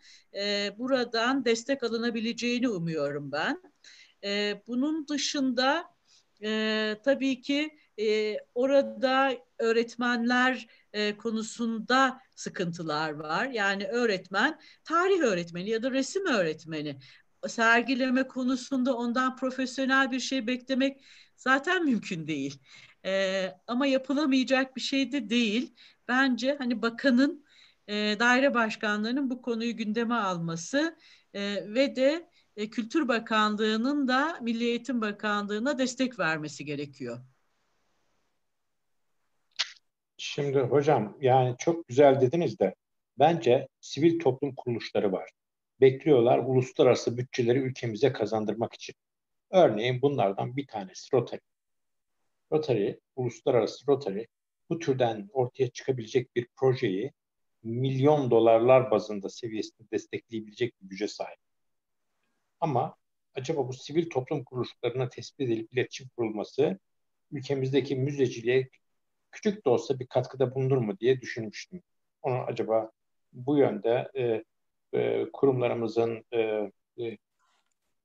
buradan 0.79 1.45
destek 1.45 1.83
alınabileceğini 1.83 2.69
umuyorum 2.69 3.33
ben. 3.33 3.63
Bunun 4.67 5.09
dışında 5.09 5.85
tabii 7.05 7.41
ki 7.41 7.79
orada 8.55 9.33
öğretmenler 9.59 10.67
e, 10.97 11.17
konusunda 11.17 12.21
sıkıntılar 12.37 13.11
var. 13.11 13.47
Yani 13.47 13.87
öğretmen, 13.87 14.61
tarih 14.85 15.21
öğretmeni 15.21 15.71
ya 15.71 15.83
da 15.83 15.91
resim 15.91 16.27
öğretmeni 16.27 16.99
sergileme 17.49 18.29
konusunda 18.29 18.97
ondan 18.97 19.37
profesyonel 19.37 20.11
bir 20.11 20.21
şey 20.21 20.47
beklemek 20.47 21.01
zaten 21.37 21.85
mümkün 21.85 22.27
değil. 22.27 22.59
E, 23.05 23.53
ama 23.67 23.87
yapılamayacak 23.87 24.77
bir 24.77 24.81
şey 24.81 25.13
de 25.13 25.31
değil. 25.31 25.75
Bence 26.09 26.57
hani 26.59 26.83
bakanın, 26.83 27.45
e, 27.89 28.17
daire 28.19 28.55
başkanlarının 28.55 29.31
bu 29.31 29.43
konuyu 29.43 29.77
gündeme 29.77 30.15
alması 30.15 30.97
e, 31.35 31.75
ve 31.75 31.97
de 31.97 32.31
e, 32.57 32.71
Kültür 32.71 33.09
Bakanlığı'nın 33.09 34.09
da 34.09 34.39
Milli 34.43 34.65
Eğitim 34.65 35.01
Bakanlığı'na 35.01 35.79
destek 35.79 36.19
vermesi 36.19 36.65
gerekiyor. 36.65 37.21
Şimdi 40.17 40.59
hocam 40.59 41.17
yani 41.21 41.57
çok 41.59 41.89
güzel 41.89 42.21
dediniz 42.21 42.59
de 42.59 42.75
bence 43.19 43.69
sivil 43.81 44.19
toplum 44.19 44.55
kuruluşları 44.55 45.13
var. 45.13 45.31
Bekliyorlar 45.81 46.39
uluslararası 46.39 47.19
bütçeleri 47.19 47.59
ülkemize 47.59 48.13
kazandırmak 48.13 48.75
için. 48.75 48.95
Örneğin 49.51 50.03
bunlardan 50.03 50.57
bir 50.57 50.67
tanesi 50.67 51.17
Rotary. 51.17 51.41
Rotary, 52.53 52.93
uluslararası 53.17 53.87
Rotary 53.89 54.25
bu 54.71 54.79
türden 54.79 55.29
ortaya 55.33 55.71
çıkabilecek 55.71 56.37
bir 56.37 56.49
projeyi 56.57 57.13
milyon 57.63 58.31
dolarlar 58.31 58.91
bazında 58.91 59.29
seviyesinde 59.29 59.91
destekleyebilecek 59.91 60.83
bir 60.83 60.89
güce 60.89 61.09
sahip. 61.09 61.39
Ama 62.61 62.97
acaba 63.35 63.69
bu 63.69 63.73
sivil 63.73 64.11
toplum 64.11 64.45
kuruluşlarına 64.45 65.09
tespit 65.09 65.41
edilip 65.41 65.73
iletişim 65.73 66.09
kurulması 66.17 66.79
ülkemizdeki 67.33 67.97
müzeciliğe 67.97 68.69
küçük 69.33 69.67
de 69.67 69.71
olsa 69.71 69.99
bir 69.99 70.07
katkıda 70.07 70.55
bulunur 70.55 70.77
mu 70.77 70.99
diye 70.99 71.21
düşünmüştüm. 71.21 71.83
Onu 72.23 72.39
acaba 72.39 72.91
bu 73.33 73.59
yönde 73.59 74.11
e, 74.15 74.45
e, 74.99 75.27
kurumlarımızın 75.33 76.25
e, 76.33 76.71
e, 76.99 77.19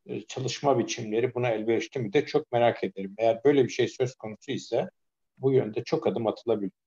e, 0.05 0.21
çalışma 0.21 0.79
biçimleri 0.79 1.33
buna 1.35 1.49
elverişli 1.49 2.01
mi 2.01 2.13
de 2.13 2.25
çok 2.25 2.51
merak 2.51 2.83
ederim. 2.83 3.15
Eğer 3.17 3.43
böyle 3.43 3.63
bir 3.63 3.69
şey 3.69 3.87
söz 3.87 4.15
konusu 4.15 4.51
ise 4.51 4.89
bu 5.37 5.51
yönde 5.53 5.83
çok 5.83 6.07
adım 6.07 6.27
atılabilir. 6.27 6.80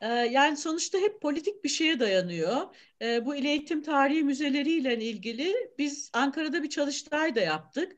Ee, 0.00 0.06
yani 0.08 0.56
sonuçta 0.56 0.98
hep 0.98 1.22
politik 1.22 1.64
bir 1.64 1.68
şeye 1.68 2.00
dayanıyor. 2.00 2.56
Ee, 3.02 3.26
bu 3.26 3.36
il 3.36 3.44
eğitim 3.44 3.82
tarihi 3.82 4.22
müzeleriyle 4.22 4.98
ilgili 5.04 5.54
biz 5.78 6.10
Ankara'da 6.12 6.62
bir 6.62 6.70
çalıştay 6.70 7.34
da 7.34 7.40
yaptık. 7.40 7.92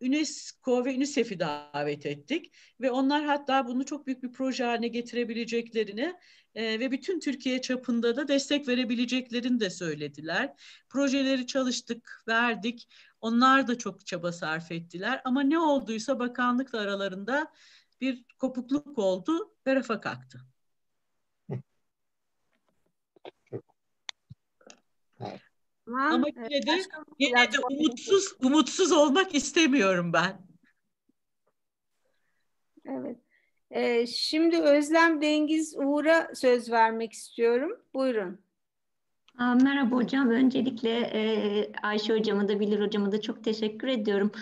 UNESCO 0.00 0.84
ve 0.84 0.90
UNICEF'i 0.90 1.40
davet 1.40 2.06
ettik 2.06 2.52
ve 2.80 2.90
onlar 2.90 3.24
hatta 3.24 3.66
bunu 3.66 3.84
çok 3.84 4.06
büyük 4.06 4.22
bir 4.22 4.32
proje 4.32 4.64
haline 4.64 4.88
getirebileceklerini 4.88 6.14
e, 6.54 6.80
ve 6.80 6.90
bütün 6.90 7.20
Türkiye 7.20 7.60
çapında 7.60 8.16
da 8.16 8.28
destek 8.28 8.68
verebileceklerini 8.68 9.60
de 9.60 9.70
söylediler. 9.70 10.54
Projeleri 10.88 11.46
çalıştık, 11.46 12.24
verdik. 12.28 12.88
Onlar 13.20 13.68
da 13.68 13.78
çok 13.78 14.06
çaba 14.06 14.32
sarf 14.32 14.72
ettiler 14.72 15.20
ama 15.24 15.42
ne 15.42 15.58
olduysa 15.58 16.18
bakanlıkla 16.18 16.78
aralarında 16.80 17.52
bir 18.00 18.24
kopukluk 18.38 18.98
oldu 18.98 19.54
ve 19.66 19.74
rafa 19.74 20.00
kalktı. 20.00 20.55
Ama 25.86 26.26
yine 26.28 26.66
de, 26.66 26.82
yine 27.18 27.52
de 27.52 27.56
umutsuz, 27.70 28.36
umutsuz 28.42 28.92
olmak 28.92 29.34
istemiyorum 29.34 30.12
ben. 30.12 30.46
Evet. 32.84 33.18
Ee, 33.70 34.06
şimdi 34.06 34.58
Özlem 34.58 35.22
Dengiz 35.22 35.76
Uğur'a 35.76 36.34
söz 36.34 36.70
vermek 36.70 37.12
istiyorum. 37.12 37.80
Buyurun. 37.94 38.45
Merhaba 39.38 39.96
hocam. 39.96 40.30
Öncelikle 40.30 40.90
e, 40.90 41.72
Ayşe 41.82 42.18
hocama 42.18 42.48
da 42.48 42.60
Bilir 42.60 42.80
hocama 42.80 43.12
da 43.12 43.20
çok 43.20 43.44
teşekkür 43.44 43.88
ediyorum. 43.88 44.32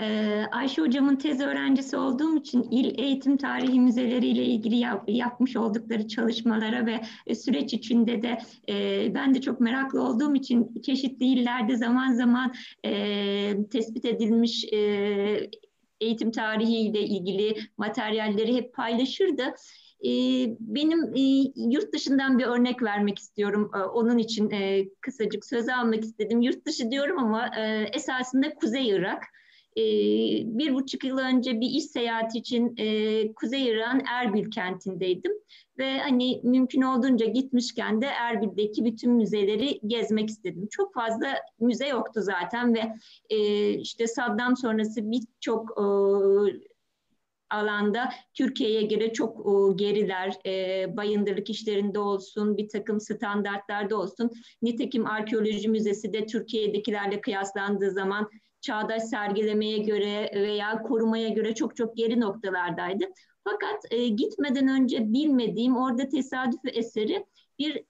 E, 0.00 0.44
Ayşe 0.52 0.82
hocamın 0.82 1.16
tez 1.16 1.40
öğrencisi 1.40 1.96
olduğum 1.96 2.36
için 2.36 2.62
il 2.70 2.98
eğitim 2.98 3.36
tarihi 3.36 3.80
müzeleriyle 3.80 4.44
ilgili 4.44 4.76
yap, 4.76 5.04
yapmış 5.08 5.56
oldukları 5.56 6.08
çalışmalara 6.08 6.86
ve 6.86 7.00
e, 7.26 7.34
süreç 7.34 7.74
içinde 7.74 8.22
de 8.22 8.38
ben 9.14 9.34
de 9.34 9.40
çok 9.40 9.60
meraklı 9.60 10.02
olduğum 10.02 10.34
için 10.34 10.82
çeşitli 10.82 11.26
illerde 11.26 11.76
zaman 11.76 12.12
zaman 12.12 12.52
tespit 13.70 14.04
edilmiş 14.04 14.64
eğitim 16.00 16.30
tarihiyle 16.30 17.00
ilgili 17.00 17.54
materyalleri 17.76 18.54
hep 18.54 18.74
paylaşırdı. 18.74 19.54
Ee, 20.06 20.56
benim 20.60 21.14
e, 21.14 21.52
yurt 21.56 21.92
dışından 21.94 22.38
bir 22.38 22.44
örnek 22.44 22.82
vermek 22.82 23.18
istiyorum. 23.18 23.70
Ee, 23.74 23.78
onun 23.78 24.18
için 24.18 24.50
e, 24.50 24.88
kısacık 25.00 25.44
söz 25.46 25.68
almak 25.68 26.04
istedim. 26.04 26.40
Yurt 26.40 26.66
dışı 26.66 26.90
diyorum 26.90 27.18
ama 27.18 27.50
e, 27.58 27.90
esasında 27.92 28.54
Kuzey 28.54 28.88
Irak. 28.88 29.22
e, 29.76 29.82
bir 30.58 30.74
buçuk 30.74 31.04
yıl 31.04 31.18
önce 31.18 31.60
bir 31.60 31.70
iş 31.70 31.84
seyahati 31.84 32.38
için 32.38 32.76
Kuzey 33.34 33.66
İran 33.68 34.02
Erbil 34.10 34.50
kentindeydim. 34.50 35.32
Ve 35.78 35.98
hani 35.98 36.40
mümkün 36.42 36.82
olduğunca 36.82 37.26
gitmişken 37.26 38.00
de 38.02 38.06
Erbil'deki 38.06 38.84
bütün 38.84 39.12
müzeleri 39.12 39.80
gezmek 39.86 40.28
istedim. 40.28 40.68
Çok 40.70 40.94
fazla 40.94 41.34
müze 41.60 41.88
yoktu 41.88 42.20
zaten 42.22 42.74
ve 42.74 42.82
işte 43.80 44.06
Saddam 44.06 44.56
sonrası 44.56 45.10
birçok 45.10 45.70
alanda 47.52 48.12
Türkiye'ye 48.34 48.82
göre 48.82 49.12
çok 49.12 49.38
e, 49.38 49.74
geriler. 49.84 50.34
E, 50.46 50.86
bayındırlık 50.96 51.50
işlerinde 51.50 51.98
olsun, 51.98 52.56
bir 52.56 52.68
takım 52.68 53.00
standartlarda 53.00 53.96
olsun. 53.96 54.30
Nitekim 54.62 55.06
Arkeoloji 55.06 55.68
Müzesi 55.68 56.12
de 56.12 56.26
Türkiye'dekilerle 56.26 57.20
kıyaslandığı 57.20 57.90
zaman 57.90 58.30
çağdaş 58.60 59.02
sergilemeye 59.02 59.78
göre 59.78 60.30
veya 60.34 60.82
korumaya 60.82 61.28
göre 61.28 61.54
çok 61.54 61.76
çok 61.76 61.96
geri 61.96 62.20
noktalardaydı. 62.20 63.04
Fakat 63.44 63.84
e, 63.90 64.08
gitmeden 64.08 64.68
önce 64.68 65.12
bilmediğim 65.12 65.76
orada 65.76 66.08
tesadüf 66.08 66.60
eseri 66.72 67.26
bir 67.58 67.84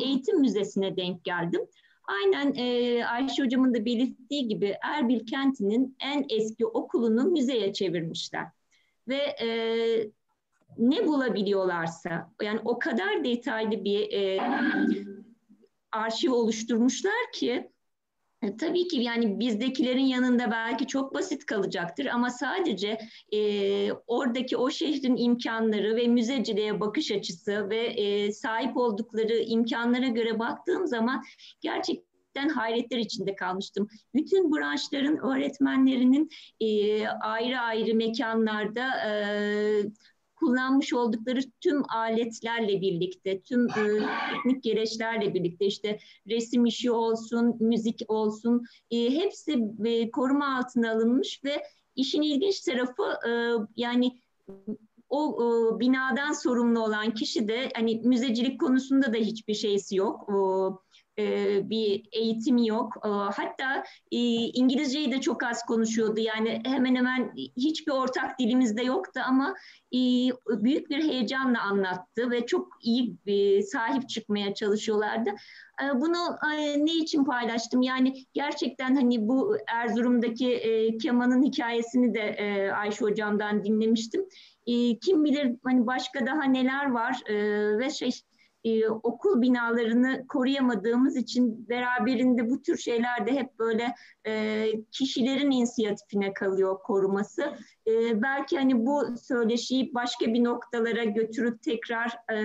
eğitim 0.00 0.40
müzesine 0.40 0.96
denk 0.96 1.24
geldim. 1.24 1.60
Aynen 2.04 2.54
e, 2.54 3.04
Ayşe 3.04 3.42
hocamın 3.42 3.74
da 3.74 3.84
belirttiği 3.84 4.48
gibi 4.48 4.76
Erbil 4.82 5.26
kentinin 5.26 5.96
en 6.00 6.26
eski 6.28 6.66
okulunu 6.66 7.24
müzeye 7.24 7.72
çevirmişler. 7.72 8.46
Ve 9.08 9.16
e, 9.16 9.48
ne 10.78 11.06
bulabiliyorlarsa 11.06 12.30
yani 12.42 12.60
o 12.64 12.78
kadar 12.78 13.24
detaylı 13.24 13.84
bir 13.84 14.12
e, 14.12 14.40
arşiv 15.92 16.32
oluşturmuşlar 16.32 17.32
ki 17.34 17.70
e, 18.42 18.56
tabii 18.56 18.88
ki 18.88 18.96
yani 18.96 19.40
bizdekilerin 19.40 20.04
yanında 20.04 20.50
belki 20.50 20.86
çok 20.86 21.14
basit 21.14 21.46
kalacaktır 21.46 22.06
ama 22.06 22.30
sadece 22.30 22.98
e, 23.32 23.92
oradaki 23.92 24.56
o 24.56 24.70
şehrin 24.70 25.16
imkanları 25.16 25.96
ve 25.96 26.06
müzeciliğe 26.06 26.80
bakış 26.80 27.12
açısı 27.12 27.70
ve 27.70 27.86
e, 27.86 28.32
sahip 28.32 28.76
oldukları 28.76 29.36
imkanlara 29.36 30.08
göre 30.08 30.38
baktığım 30.38 30.86
zaman 30.86 31.22
gerçekten 31.60 32.09
hayretler 32.38 32.98
içinde 32.98 33.34
kalmıştım. 33.34 33.88
Bütün 34.14 34.56
branşların 34.56 35.16
öğretmenlerinin 35.16 36.30
e, 36.60 37.06
ayrı 37.08 37.58
ayrı 37.58 37.94
mekanlarda 37.94 39.08
e, 39.08 39.12
kullanmış 40.40 40.92
oldukları 40.92 41.40
tüm 41.60 41.82
aletlerle 41.90 42.80
birlikte, 42.80 43.40
tüm 43.40 43.66
e, 43.68 43.84
teknik 44.32 44.62
gereçlerle 44.62 45.34
birlikte 45.34 45.66
işte 45.66 45.98
resim 46.28 46.66
işi 46.66 46.90
olsun, 46.90 47.56
müzik 47.60 48.00
olsun 48.08 48.64
e, 48.90 49.10
hepsi 49.10 49.64
e, 49.84 50.10
koruma 50.10 50.58
altına 50.58 50.92
alınmış 50.92 51.44
ve 51.44 51.62
işin 51.96 52.22
ilginç 52.22 52.60
tarafı 52.60 53.02
e, 53.28 53.30
yani 53.76 54.20
o 55.08 55.38
e, 55.42 55.80
binadan 55.80 56.32
sorumlu 56.32 56.84
olan 56.84 57.14
kişi 57.14 57.48
de 57.48 57.70
hani 57.74 58.00
müzecilik 58.04 58.60
konusunda 58.60 59.12
da 59.12 59.16
hiçbir 59.16 59.54
şeysi 59.54 59.96
yok. 59.96 60.28
O, 60.28 60.82
bir 61.70 62.08
eğitimi 62.12 62.66
yok. 62.66 62.96
E, 63.04 63.08
hatta 63.08 63.84
e, 64.12 64.18
İngilizceyi 64.46 65.12
de 65.12 65.20
çok 65.20 65.42
az 65.44 65.62
konuşuyordu. 65.62 66.20
Yani 66.20 66.62
hemen 66.64 66.96
hemen 66.96 67.32
hiçbir 67.56 67.92
ortak 67.92 68.38
dilimizde 68.38 68.82
yoktu 68.82 69.20
ama 69.26 69.54
büyük 70.48 70.90
bir 70.90 71.02
heyecanla 71.02 71.62
anlattı 71.62 72.30
ve 72.30 72.46
çok 72.46 72.68
iyi 72.82 73.16
sahip 73.62 74.08
çıkmaya 74.08 74.54
çalışıyorlardı. 74.54 75.30
Bunu 75.94 76.36
ne 76.84 76.92
için 76.92 77.24
paylaştım? 77.24 77.82
Yani 77.82 78.24
gerçekten 78.34 78.94
hani 78.94 79.28
bu 79.28 79.56
Erzurum'daki 79.74 80.62
kemanın 81.02 81.42
hikayesini 81.42 82.14
de 82.14 82.72
Ayşe 82.76 83.04
hocamdan 83.04 83.64
dinlemiştim. 83.64 84.24
Kim 85.00 85.24
bilir 85.24 85.56
hani 85.64 85.86
başka 85.86 86.26
daha 86.26 86.44
neler 86.44 86.90
var 86.90 87.22
ve 87.78 87.90
şey 87.90 88.10
e, 88.64 88.88
okul 88.88 89.42
binalarını 89.42 90.26
koruyamadığımız 90.26 91.16
için 91.16 91.68
beraberinde 91.68 92.50
bu 92.50 92.62
tür 92.62 92.76
şeyler 92.76 93.26
de 93.26 93.32
hep 93.32 93.58
böyle 93.58 93.94
e, 94.26 94.66
kişilerin 94.90 95.50
inisiyatifine 95.50 96.32
kalıyor 96.32 96.78
koruması. 96.78 97.42
E, 97.86 98.22
belki 98.22 98.58
hani 98.58 98.86
bu 98.86 99.16
söyleşiyi 99.22 99.94
başka 99.94 100.26
bir 100.26 100.44
noktalara 100.44 101.04
götürüp 101.04 101.62
tekrar 101.62 102.16
e, 102.32 102.36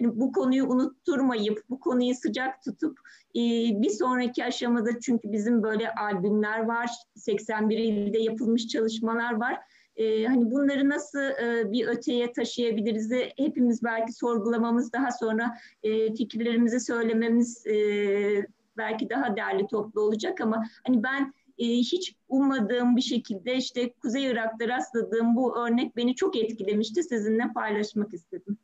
hani 0.00 0.20
bu 0.20 0.32
konuyu 0.32 0.66
unutturmayıp 0.66 1.64
bu 1.70 1.80
konuyu 1.80 2.14
sıcak 2.14 2.62
tutup 2.62 2.98
e, 3.34 3.40
bir 3.82 3.90
sonraki 3.90 4.44
aşamada 4.44 5.00
çünkü 5.00 5.32
bizim 5.32 5.62
böyle 5.62 5.94
albümler 5.94 6.66
var, 6.66 6.90
81 7.14 7.78
ilde 7.78 8.18
yapılmış 8.18 8.68
çalışmalar 8.68 9.32
var 9.32 9.60
e, 10.00 10.26
hani 10.26 10.50
bunları 10.50 10.88
nasıl 10.88 11.18
e, 11.18 11.72
bir 11.72 11.86
öteye 11.86 12.32
taşıyabiliriz 12.32 13.10
de 13.10 13.32
hepimiz 13.36 13.84
belki 13.84 14.12
sorgulamamız 14.12 14.92
daha 14.92 15.10
sonra 15.10 15.58
e, 15.82 16.14
fikirlerimizi 16.14 16.80
söylememiz 16.80 17.66
e, 17.66 18.46
belki 18.76 19.10
daha 19.10 19.36
değerli 19.36 19.66
toplu 19.66 20.00
olacak 20.00 20.40
ama 20.40 20.64
hani 20.86 21.02
ben 21.02 21.34
e, 21.58 21.66
hiç 21.66 22.14
ummadığım 22.28 22.96
bir 22.96 23.02
şekilde 23.02 23.56
işte 23.56 23.92
Kuzey 23.92 24.26
Irak'ta 24.26 24.68
rastladığım 24.68 25.36
bu 25.36 25.58
örnek 25.58 25.96
beni 25.96 26.14
çok 26.14 26.36
etkilemişti. 26.36 27.02
Sizinle 27.02 27.52
paylaşmak 27.54 28.14
istedim. 28.14 28.58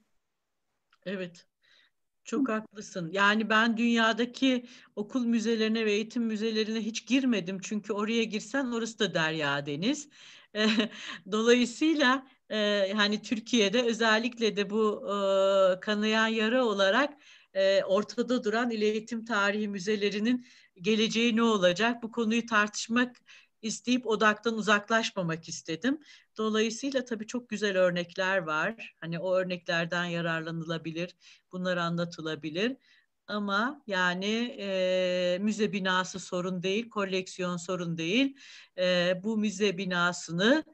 Evet. 1.07 1.47
Çok 2.25 2.49
haklısın. 2.49 3.11
Yani 3.13 3.49
ben 3.51 3.77
dünyadaki 3.77 4.67
okul 4.97 5.27
müzelerine 5.27 5.87
ve 5.87 5.93
eğitim 5.93 6.23
müzelerine 6.23 6.81
hiç 6.81 7.07
girmedim. 7.07 7.59
Çünkü 7.63 7.93
oraya 7.93 8.25
girsen 8.25 8.67
orası 8.67 8.99
da 8.99 9.15
derya 9.15 9.67
deniz. 9.67 10.09
Dolayısıyla 11.33 12.27
e, 12.51 12.93
hani 12.97 13.23
Türkiye'de 13.23 13.83
özellikle 13.83 14.57
de 14.57 14.71
bu 14.71 15.07
e, 15.77 15.81
kanayan 15.81 16.27
yara 16.29 16.65
olarak 16.65 17.15
e, 17.55 17.83
ortada 17.85 18.45
duran 18.45 18.71
İl 18.71 18.83
Eğitim 18.83 19.25
Tarihi 19.25 19.69
müzelerinin 19.69 20.47
geleceği 20.83 21.37
ne 21.37 21.43
olacak? 21.43 22.03
Bu 22.03 22.11
konuyu 22.13 22.47
tartışmak 22.47 23.17
isteyip 23.63 24.07
odaktan 24.07 24.55
uzaklaşmamak 24.55 25.49
istedim. 25.49 25.99
Dolayısıyla 26.39 27.05
tabii 27.05 27.27
çok 27.27 27.49
güzel 27.49 27.79
örnekler 27.79 28.39
var. 28.39 28.95
Hani 29.01 29.19
o 29.19 29.35
örneklerden 29.35 30.05
yararlanılabilir, 30.05 31.17
bunlar 31.53 31.77
anlatılabilir. 31.77 32.77
Ama 33.29 33.83
yani 33.87 34.57
e, 34.59 35.39
müze 35.41 35.73
binası 35.73 36.21
sorun 36.21 36.63
değil, 36.63 36.91
koleksiyon 36.91 37.57
sorun 37.57 37.99
değil. 37.99 38.37
E, 38.79 39.15
bu 39.23 39.37
müze 39.37 39.79
binasını 39.79 40.65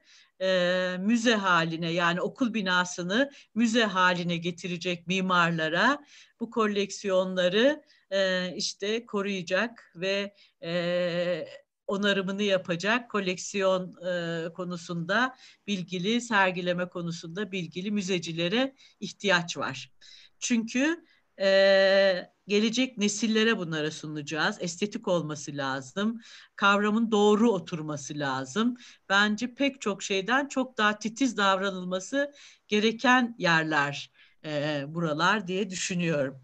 e, 0.41 0.97
müze 0.99 1.35
haline 1.35 1.91
yani 1.91 2.21
okul 2.21 2.53
binasını 2.53 3.31
müze 3.55 3.83
haline 3.83 4.37
getirecek 4.37 5.07
mimarlara 5.07 6.05
bu 6.39 6.49
koleksiyonları 6.49 7.83
e, 8.11 8.51
işte 8.55 9.05
koruyacak 9.05 9.91
ve 9.95 10.33
e, 10.63 11.45
onarımını 11.87 12.43
yapacak 12.43 13.11
koleksiyon 13.11 14.05
e, 14.07 14.53
konusunda 14.53 15.35
bilgili, 15.67 16.21
sergileme 16.21 16.89
konusunda 16.89 17.51
bilgili 17.51 17.91
müzecilere 17.91 18.75
ihtiyaç 18.99 19.57
var. 19.57 19.91
Çünkü 20.39 21.05
e, 21.39 22.32
gelecek 22.47 22.97
nesillere 22.97 23.57
bunlara 23.57 23.91
sunacağız. 23.91 24.57
Estetik 24.59 25.07
olması 25.07 25.57
lazım. 25.57 26.21
Kavramın 26.55 27.11
doğru 27.11 27.51
oturması 27.51 28.19
lazım. 28.19 28.77
Bence 29.09 29.53
pek 29.53 29.81
çok 29.81 30.03
şeyden 30.03 30.47
çok 30.47 30.77
daha 30.77 30.99
titiz 30.99 31.37
davranılması 31.37 32.33
gereken 32.67 33.35
yerler 33.37 34.11
e, 34.45 34.83
buralar 34.87 35.47
diye 35.47 35.69
düşünüyorum. 35.69 36.41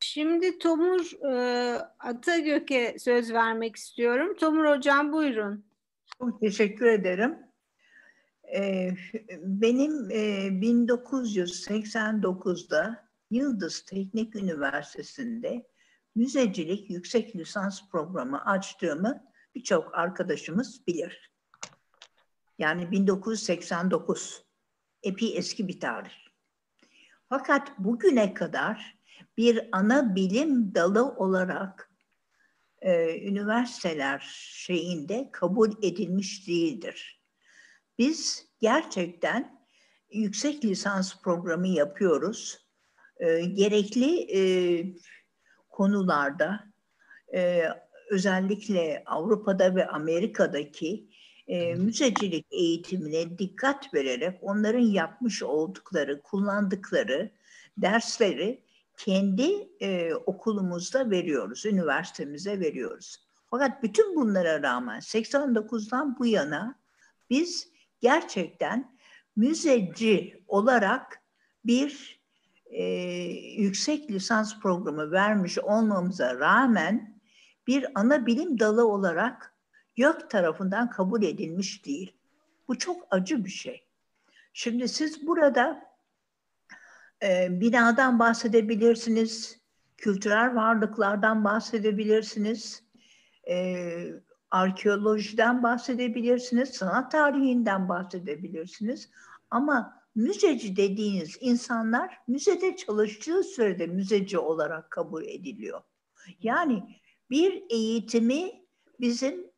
Şimdi 0.00 0.58
Tomur 0.58 1.24
e, 1.32 1.34
Atagök'e 1.98 2.96
söz 2.98 3.32
vermek 3.32 3.76
istiyorum. 3.76 4.36
Tomur 4.40 4.76
Hocam 4.76 5.12
buyurun. 5.12 5.64
Çok 6.18 6.40
teşekkür 6.40 6.86
ederim. 6.86 7.38
Ee, 8.56 8.90
benim 9.42 10.10
e, 10.10 10.48
1989'da 10.48 13.09
Yıldız 13.30 13.80
Teknik 13.80 14.36
Üniversitesi'nde 14.36 15.66
müzecilik 16.14 16.90
yüksek 16.90 17.36
lisans 17.36 17.88
programı 17.88 18.44
açtığımı 18.44 19.24
birçok 19.54 19.94
arkadaşımız 19.94 20.86
bilir. 20.86 21.32
Yani 22.58 22.90
1989. 22.90 24.44
Epi 25.02 25.34
eski 25.36 25.68
bir 25.68 25.80
tarih. 25.80 26.30
Fakat 27.28 27.78
bugüne 27.78 28.34
kadar 28.34 28.98
bir 29.36 29.68
ana 29.72 30.14
bilim 30.14 30.74
dalı 30.74 31.04
olarak 31.04 31.90
e, 32.80 33.20
üniversiteler 33.28 34.18
şeyinde 34.52 35.28
kabul 35.32 35.70
edilmiş 35.82 36.48
değildir. 36.48 37.22
Biz 37.98 38.46
gerçekten 38.60 39.66
yüksek 40.10 40.64
lisans 40.64 41.22
programı 41.22 41.68
yapıyoruz. 41.68 42.69
E, 43.20 43.44
gerekli 43.44 44.36
e, 44.36 44.40
konularda 45.70 46.64
e, 47.34 47.64
özellikle 48.10 49.02
Avrupa'da 49.06 49.74
ve 49.74 49.86
Amerika'daki 49.86 51.08
e, 51.48 51.74
müzecilik 51.74 52.46
eğitimine 52.50 53.38
dikkat 53.38 53.94
vererek 53.94 54.38
onların 54.42 54.80
yapmış 54.80 55.42
oldukları, 55.42 56.22
kullandıkları 56.22 57.30
dersleri 57.76 58.64
kendi 58.96 59.68
e, 59.80 60.14
okulumuzda 60.14 61.10
veriyoruz, 61.10 61.66
üniversitemize 61.66 62.60
veriyoruz. 62.60 63.26
Fakat 63.50 63.82
bütün 63.82 64.16
bunlara 64.16 64.62
rağmen 64.62 65.00
89'dan 65.00 66.18
bu 66.18 66.26
yana 66.26 66.78
biz 67.30 67.68
gerçekten 68.00 68.98
müzeci 69.36 70.44
olarak 70.48 71.22
bir 71.64 72.19
e, 72.70 72.84
yüksek 73.62 74.10
lisans 74.10 74.60
programı 74.60 75.10
vermiş 75.10 75.58
olmamıza 75.58 76.38
rağmen 76.38 77.20
bir 77.66 77.86
ana 77.94 78.26
bilim 78.26 78.58
dalı 78.58 78.88
olarak 78.88 79.54
YÖK 79.96 80.30
tarafından 80.30 80.90
kabul 80.90 81.22
edilmiş 81.22 81.86
değil. 81.86 82.16
Bu 82.68 82.78
çok 82.78 83.06
acı 83.10 83.44
bir 83.44 83.50
şey. 83.50 83.86
Şimdi 84.52 84.88
siz 84.88 85.26
burada 85.26 85.82
e, 87.22 87.60
binadan 87.60 88.18
bahsedebilirsiniz, 88.18 89.60
kültürel 89.96 90.54
varlıklardan 90.54 91.44
bahsedebilirsiniz, 91.44 92.82
e, 93.48 93.86
arkeolojiden 94.50 95.62
bahsedebilirsiniz, 95.62 96.70
sanat 96.70 97.12
tarihinden 97.12 97.88
bahsedebilirsiniz. 97.88 99.10
Ama 99.50 99.99
müzeci 100.20 100.76
dediğiniz 100.76 101.36
insanlar 101.40 102.18
müzede 102.28 102.76
çalıştığı 102.76 103.42
sürede 103.42 103.86
müzeci 103.86 104.38
olarak 104.38 104.90
kabul 104.90 105.24
ediliyor. 105.24 105.82
Yani 106.42 106.82
bir 107.30 107.62
eğitimi 107.70 108.50
bizim 109.00 109.50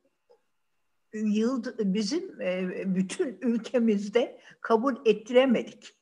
yıl 1.12 1.64
bizim 1.78 2.40
e, 2.40 2.94
bütün 2.94 3.38
ülkemizde 3.40 4.40
kabul 4.60 4.94
ettiremedik. 5.04 5.96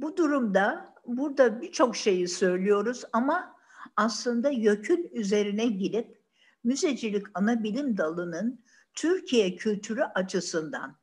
Bu 0.00 0.16
durumda 0.16 0.94
burada 1.06 1.60
birçok 1.60 1.96
şeyi 1.96 2.28
söylüyoruz 2.28 3.04
ama 3.12 3.56
aslında 3.96 4.50
YÖK'ün 4.50 5.10
üzerine 5.12 5.66
gidip 5.66 6.20
müzecilik 6.64 7.26
ana 7.34 7.62
bilim 7.62 7.96
dalının 7.96 8.64
Türkiye 8.94 9.56
kültürü 9.56 10.02
açısından 10.02 10.96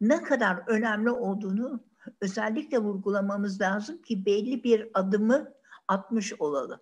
ne 0.00 0.22
kadar 0.22 0.62
önemli 0.66 1.10
olduğunu 1.10 1.91
özellikle 2.20 2.78
vurgulamamız 2.78 3.60
lazım 3.60 4.02
ki 4.02 4.26
belli 4.26 4.64
bir 4.64 4.88
adımı 4.94 5.54
atmış 5.88 6.32
olalım. 6.40 6.80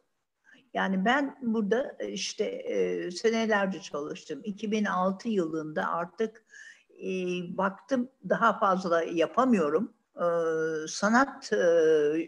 Yani 0.75 1.05
ben 1.05 1.39
burada 1.43 1.97
e, 1.99 2.09
işte 2.09 2.45
e, 2.45 3.11
senelerce 3.11 3.81
çalıştım. 3.81 4.41
2006 4.45 5.29
yılında 5.29 5.89
artık 5.89 6.45
e, 6.99 7.09
baktım 7.57 8.09
daha 8.29 8.59
fazla 8.59 9.03
yapamıyorum. 9.03 9.93
E, 10.17 10.27
sanat 10.89 11.53
e, 11.53 11.57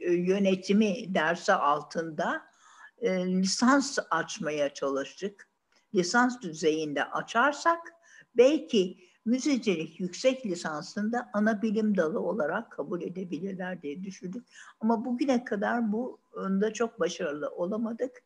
yönetimi 0.00 1.14
dersi 1.14 1.52
altında 1.52 2.42
e, 2.98 3.26
lisans 3.26 3.98
açmaya 4.10 4.74
çalıştık. 4.74 5.48
Lisans 5.94 6.40
düzeyinde 6.40 7.04
açarsak 7.04 7.92
belki 8.36 9.11
müzecilik 9.24 10.00
yüksek 10.00 10.46
lisansında 10.46 11.30
ana 11.32 11.62
bilim 11.62 11.96
dalı 11.96 12.20
olarak 12.20 12.72
kabul 12.72 13.02
edebilirler 13.02 13.82
diye 13.82 14.04
düşündük. 14.04 14.46
Ama 14.80 15.04
bugüne 15.04 15.44
kadar 15.44 15.92
bu 15.92 16.18
da 16.36 16.72
çok 16.72 17.00
başarılı 17.00 17.50
olamadık. 17.50 18.22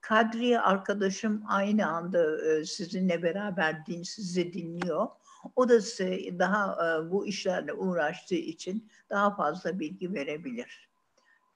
Kadriye 0.00 0.60
arkadaşım 0.60 1.42
aynı 1.48 1.86
anda 1.86 2.46
e, 2.46 2.64
sizinle 2.64 3.22
beraber 3.22 3.86
din, 3.86 4.02
sizi 4.02 4.52
dinliyor. 4.52 5.06
O 5.56 5.68
da 5.68 5.80
size 5.80 6.38
daha 6.38 6.72
e, 6.72 7.10
bu 7.10 7.26
işlerle 7.26 7.72
uğraştığı 7.72 8.34
için 8.34 8.90
daha 9.10 9.36
fazla 9.36 9.78
bilgi 9.78 10.14
verebilir. 10.14 10.88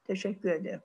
Teşekkür 0.05 0.51
ederim. 0.51 0.81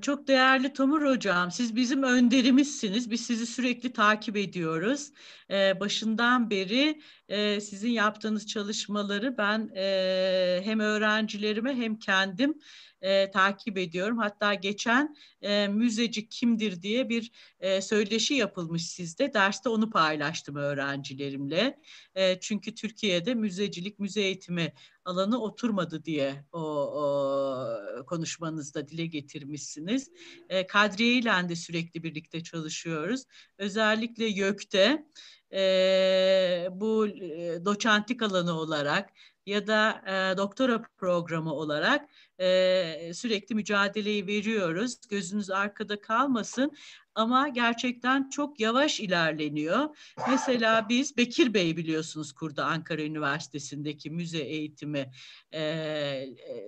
Çok 0.00 0.28
değerli 0.28 0.72
Tomur 0.72 1.06
Hocam, 1.06 1.50
siz 1.50 1.76
bizim 1.76 2.02
önderimizsiniz. 2.02 3.10
Biz 3.10 3.26
sizi 3.26 3.46
sürekli 3.46 3.92
takip 3.92 4.36
ediyoruz. 4.36 5.12
Başından 5.80 6.50
beri 6.50 7.02
sizin 7.60 7.90
yaptığınız 7.90 8.46
çalışmaları 8.46 9.38
ben 9.38 9.70
hem 10.64 10.80
öğrencilerime 10.80 11.74
hem 11.74 11.98
kendim 11.98 12.54
e, 13.02 13.30
takip 13.30 13.78
ediyorum. 13.78 14.18
Hatta 14.18 14.54
geçen 14.54 15.16
e, 15.42 15.68
müzeci 15.68 16.28
kimdir 16.28 16.82
diye 16.82 17.08
bir 17.08 17.32
e, 17.60 17.80
söyleşi 17.80 18.34
yapılmış 18.34 18.86
sizde. 18.86 19.34
Derste 19.34 19.68
onu 19.68 19.90
paylaştım 19.90 20.56
öğrencilerimle. 20.56 21.80
E, 22.14 22.40
çünkü 22.40 22.74
Türkiye'de 22.74 23.34
müzecilik, 23.34 23.98
müze 23.98 24.20
eğitimi 24.20 24.72
alanı 25.04 25.42
oturmadı 25.42 26.04
diye 26.04 26.44
o, 26.52 26.60
o 26.60 28.06
konuşmanızda 28.06 28.88
dile 28.88 29.06
getirmişsiniz. 29.06 30.10
E, 30.48 30.66
Kadriye 30.66 31.14
ile 31.14 31.32
de 31.48 31.56
sürekli 31.56 32.02
birlikte 32.02 32.42
çalışıyoruz. 32.42 33.24
Özellikle 33.58 34.24
YÖK'te 34.24 35.04
e, 35.52 36.68
bu 36.70 37.06
e, 37.08 37.64
doçentlik 37.64 38.22
alanı 38.22 38.58
olarak 38.58 39.10
ya 39.46 39.66
da 39.66 40.02
e, 40.06 40.36
doktora 40.36 40.82
programı 40.96 41.54
olarak 41.54 42.08
e, 42.40 43.14
sürekli 43.14 43.54
mücadeleyi 43.54 44.26
veriyoruz. 44.26 44.96
Gözünüz 45.10 45.50
arkada 45.50 46.00
kalmasın 46.00 46.72
ama 47.14 47.48
gerçekten 47.48 48.30
çok 48.30 48.60
yavaş 48.60 49.00
ilerleniyor. 49.00 49.96
Mesela 50.28 50.88
biz 50.88 51.16
Bekir 51.16 51.54
Bey 51.54 51.76
biliyorsunuz 51.76 52.32
kurdu 52.32 52.62
Ankara 52.62 53.02
Üniversitesi'ndeki 53.02 54.10
müze 54.10 54.38
eğitimi 54.38 55.12
e, 55.52 55.60
e, 55.62 56.64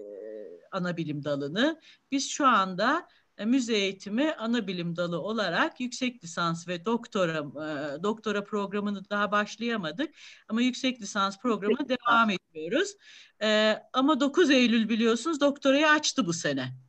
ana 0.73 0.97
bilim 0.97 1.25
dalını. 1.25 1.81
Biz 2.11 2.31
şu 2.31 2.47
anda 2.47 3.09
müze 3.39 3.77
eğitimi 3.77 4.35
ana 4.35 4.67
bilim 4.67 4.97
dalı 4.97 5.21
olarak 5.21 5.81
yüksek 5.81 6.25
lisans 6.25 6.69
ve 6.69 6.85
doktora 6.85 7.39
e, 7.39 8.03
doktora 8.03 8.45
programını 8.45 9.11
daha 9.11 9.33
başlayamadık 9.33 10.15
ama 10.49 10.63
yüksek 10.63 11.01
lisans 11.01 11.39
programı 11.39 11.89
devam 11.89 12.31
ediyoruz. 12.31 12.95
E, 13.43 13.79
ama 13.93 14.21
9 14.21 14.51
Eylül 14.51 14.89
biliyorsunuz 14.89 15.41
doktorayı 15.41 15.89
açtı 15.89 16.27
bu 16.27 16.33
sene. 16.33 16.85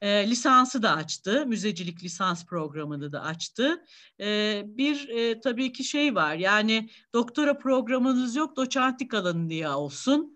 E, 0.00 0.30
lisansı 0.30 0.82
da 0.82 0.92
açtı, 0.92 1.46
müzecilik 1.46 2.04
lisans 2.04 2.46
programını 2.46 3.12
da 3.12 3.22
açtı. 3.22 3.84
E, 4.20 4.62
bir 4.66 5.08
e, 5.08 5.40
tabii 5.40 5.72
ki 5.72 5.84
şey 5.84 6.14
var, 6.14 6.34
yani 6.34 6.90
doktora 7.12 7.58
programınız 7.58 8.36
yok, 8.36 8.56
doçentlik 8.56 9.14
alanı 9.14 9.48
niye 9.48 9.68
olsun? 9.68 10.35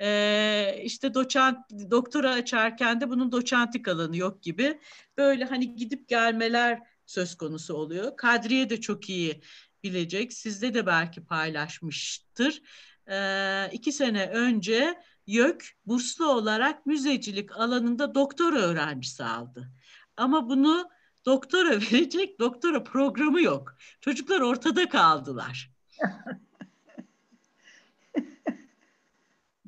E, 0.00 0.80
işte 0.84 1.14
doçent, 1.14 1.58
doktora 1.90 2.30
açarken 2.30 3.00
de 3.00 3.10
bunun 3.10 3.32
doçentlik 3.32 3.88
alanı 3.88 4.16
yok 4.16 4.42
gibi 4.42 4.80
böyle 5.16 5.44
hani 5.44 5.76
gidip 5.76 6.08
gelmeler 6.08 6.82
söz 7.06 7.36
konusu 7.36 7.74
oluyor. 7.74 8.16
Kadriye 8.16 8.70
de 8.70 8.80
çok 8.80 9.08
iyi 9.08 9.42
bilecek. 9.82 10.32
Sizde 10.32 10.74
de 10.74 10.86
belki 10.86 11.24
paylaşmıştır. 11.24 12.62
E, 13.10 13.70
iki 13.72 13.92
sene 13.92 14.26
önce 14.26 14.98
YÖK 15.26 15.64
burslu 15.86 16.26
olarak 16.32 16.86
müzecilik 16.86 17.56
alanında 17.56 18.14
doktora 18.14 18.58
öğrencisi 18.58 19.24
aldı. 19.24 19.70
Ama 20.16 20.48
bunu 20.48 20.88
doktora 21.26 21.70
verecek 21.92 22.40
doktora 22.40 22.84
programı 22.84 23.42
yok. 23.42 23.76
Çocuklar 24.00 24.40
ortada 24.40 24.88
kaldılar. 24.88 25.70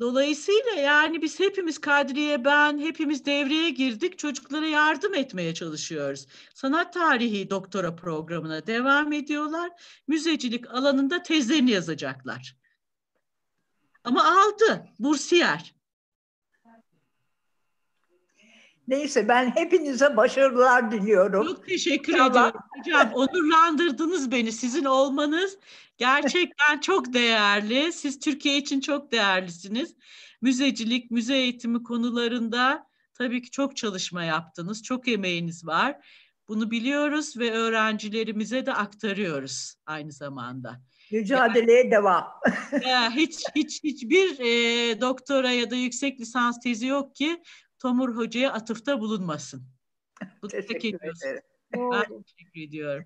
Dolayısıyla 0.01 0.73
yani 0.73 1.23
biz 1.23 1.41
hepimiz 1.41 1.79
Kadriye, 1.79 2.45
ben 2.45 2.79
hepimiz 2.79 3.27
devreye 3.27 3.71
girdik. 3.71 4.19
Çocuklara 4.19 4.67
yardım 4.67 5.15
etmeye 5.15 5.55
çalışıyoruz. 5.55 6.27
Sanat 6.55 6.93
tarihi 6.93 7.51
doktora 7.51 7.97
programına 7.97 8.67
devam 8.67 9.13
ediyorlar. 9.13 9.71
Müzecilik 10.09 10.71
alanında 10.71 11.23
tezlerini 11.23 11.71
yazacaklar. 11.71 12.57
Ama 14.05 14.25
aldı 14.25 14.87
bursiyer. 14.99 15.75
Neyse 18.91 19.29
ben 19.29 19.51
hepinize 19.57 20.17
başarılar 20.17 20.93
diliyorum. 20.93 21.47
Çok 21.47 21.67
teşekkür 21.67 22.19
Allah. 22.19 22.29
ediyorum 22.29 22.61
hocam. 22.79 23.13
Onurlandırdınız 23.15 24.31
beni. 24.31 24.53
Sizin 24.53 24.85
olmanız 24.85 25.59
gerçekten 25.99 26.81
çok 26.81 27.13
değerli. 27.13 27.93
Siz 27.93 28.19
Türkiye 28.19 28.57
için 28.59 28.81
çok 28.81 29.13
değerlisiniz. 29.13 29.97
Müzecilik, 30.43 31.11
müze 31.11 31.35
eğitimi 31.35 31.83
konularında 31.83 32.87
tabii 33.15 33.43
ki 33.43 33.51
çok 33.51 33.77
çalışma 33.77 34.25
yaptınız. 34.25 34.83
Çok 34.83 35.09
emeğiniz 35.09 35.67
var. 35.67 35.97
Bunu 36.49 36.71
biliyoruz 36.71 37.39
ve 37.39 37.53
öğrencilerimize 37.53 38.67
de 38.67 38.73
aktarıyoruz 38.73 39.75
aynı 39.87 40.13
zamanda. 40.13 40.81
Mücadeleye 41.13 41.79
yani, 41.79 41.91
devam. 41.91 42.25
ya 42.89 43.11
hiç 43.11 43.45
hiç 43.55 43.85
hiçbir 43.85 44.39
e, 44.41 45.01
doktora 45.01 45.51
ya 45.51 45.71
da 45.71 45.75
yüksek 45.77 46.21
lisans 46.21 46.61
tezi 46.61 46.87
yok 46.87 47.15
ki 47.15 47.43
Tomur 47.81 48.17
Hoca'ya 48.17 48.53
atıfta 48.53 49.01
bulunmasın. 49.01 49.63
Bu 50.43 50.49
teşekkür 50.49 50.89
ederim. 50.89 51.43
Ben 51.75 52.23
teşekkür 52.23 52.61
ediyorum. 52.61 53.05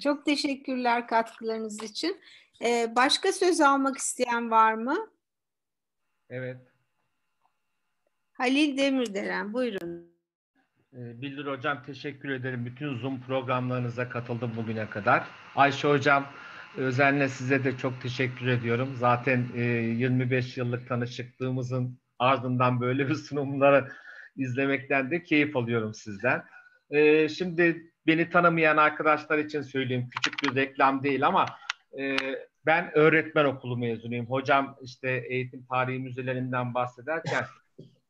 Çok 0.00 0.26
teşekkürler 0.26 1.08
katkılarınız 1.08 1.82
için. 1.82 2.20
Ee, 2.64 2.92
başka 2.96 3.32
söz 3.32 3.60
almak 3.60 3.98
isteyen 3.98 4.50
var 4.50 4.74
mı? 4.74 5.10
Evet. 6.30 6.56
Halil 8.32 8.76
Demirdelen, 8.76 9.52
buyurun. 9.52 10.12
Ee, 10.92 11.22
Bildir 11.22 11.46
Hocam 11.46 11.82
teşekkür 11.86 12.28
ederim. 12.28 12.66
Bütün 12.66 12.98
Zoom 12.98 13.20
programlarınıza 13.20 14.08
katıldım 14.08 14.56
bugüne 14.56 14.90
kadar. 14.90 15.26
Ayşe 15.56 15.88
Hocam 15.88 16.26
özellikle 16.76 17.28
size 17.28 17.64
de 17.64 17.76
çok 17.76 18.02
teşekkür 18.02 18.46
ediyorum. 18.46 18.96
Zaten 18.96 19.48
25 19.54 20.58
e, 20.58 20.60
yıllık 20.60 20.88
tanışıklığımızın 20.88 22.01
ardından 22.22 22.80
böyle 22.80 23.08
bir 23.08 23.14
sunumları 23.14 23.88
izlemekten 24.36 25.10
de 25.10 25.22
keyif 25.22 25.56
alıyorum 25.56 25.94
sizden. 25.94 26.44
Ee, 26.90 27.28
şimdi 27.28 27.92
beni 28.06 28.30
tanımayan 28.30 28.76
arkadaşlar 28.76 29.38
için 29.38 29.62
söyleyeyim. 29.62 30.08
Küçük 30.10 30.42
bir 30.42 30.54
reklam 30.54 31.02
değil 31.02 31.26
ama 31.26 31.46
e, 31.98 32.16
ben 32.66 32.90
öğretmen 32.94 33.44
okulu 33.44 33.76
mezunuyum. 33.76 34.26
Hocam 34.26 34.76
işte 34.82 35.24
eğitim 35.28 35.64
tarihi 35.64 35.98
müzelerinden 35.98 36.74
bahsederken 36.74 37.44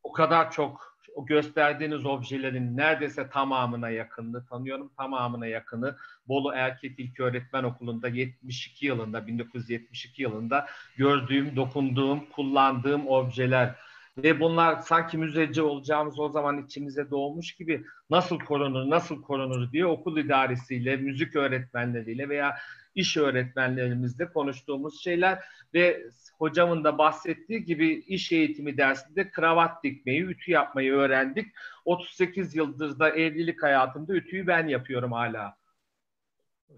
o 0.02 0.12
kadar 0.12 0.50
çok 0.50 0.92
o 1.14 1.26
gösterdiğiniz 1.26 2.06
objelerin 2.06 2.76
neredeyse 2.76 3.28
tamamına 3.30 3.90
yakınını 3.90 4.46
tanıyorum. 4.46 4.92
Tamamına 4.96 5.46
yakını 5.46 5.96
Bolu 6.28 6.52
Erkek 6.54 6.98
İlk 6.98 7.20
Öğretmen 7.20 7.64
Okulu'nda 7.64 8.08
72 8.08 8.86
yılında 8.86 9.26
1972 9.26 10.22
yılında 10.22 10.66
gördüğüm, 10.96 11.56
dokunduğum, 11.56 12.26
kullandığım 12.26 13.08
objeler 13.08 13.74
ve 14.18 14.40
bunlar 14.40 14.80
sanki 14.80 15.18
müzeci 15.18 15.62
olacağımız 15.62 16.18
o 16.18 16.28
zaman 16.28 16.64
içimize 16.64 17.10
doğmuş 17.10 17.52
gibi 17.52 17.84
nasıl 18.10 18.38
korunur, 18.38 18.90
nasıl 18.90 19.22
korunur 19.22 19.72
diye 19.72 19.86
okul 19.86 20.18
idaresiyle, 20.18 20.96
müzik 20.96 21.36
öğretmenleriyle 21.36 22.28
veya 22.28 22.56
iş 22.94 23.16
öğretmenlerimizle 23.16 24.32
konuştuğumuz 24.32 25.02
şeyler 25.04 25.38
ve 25.74 26.02
hocamın 26.38 26.84
da 26.84 26.98
bahsettiği 26.98 27.64
gibi 27.64 27.94
iş 27.94 28.32
eğitimi 28.32 28.76
dersinde 28.76 29.30
kravat 29.30 29.84
dikmeyi, 29.84 30.22
ütü 30.22 30.50
yapmayı 30.50 30.92
öğrendik. 30.92 31.46
38 31.84 32.56
yıldır 32.56 32.98
da 32.98 33.10
evlilik 33.10 33.62
hayatımda 33.62 34.14
ütüyü 34.14 34.46
ben 34.46 34.66
yapıyorum 34.66 35.12
hala. 35.12 35.56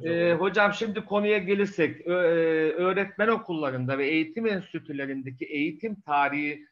Ee, 0.05 0.33
hocam 0.39 0.75
şimdi 0.75 1.05
konuya 1.05 1.39
gelirsek 1.39 2.07
öğretmen 2.07 3.29
okullarında 3.29 3.99
ve 3.99 4.07
eğitim 4.07 4.47
enstitülerindeki 4.47 5.45
eğitim 5.45 6.01
tarihi 6.01 6.53
e, 6.53 6.67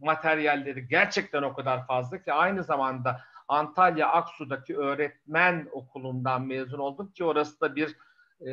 materyalleri 0.00 0.88
gerçekten 0.88 1.42
o 1.42 1.54
kadar 1.54 1.86
fazla 1.86 2.22
ki 2.22 2.32
aynı 2.32 2.64
zamanda 2.64 3.20
Antalya 3.48 4.08
Aksu'daki 4.08 4.76
öğretmen 4.76 5.68
okulundan 5.72 6.46
mezun 6.46 6.78
oldum 6.78 7.12
ki 7.12 7.24
orası 7.24 7.60
da 7.60 7.76
bir 7.76 7.96
e, 8.40 8.50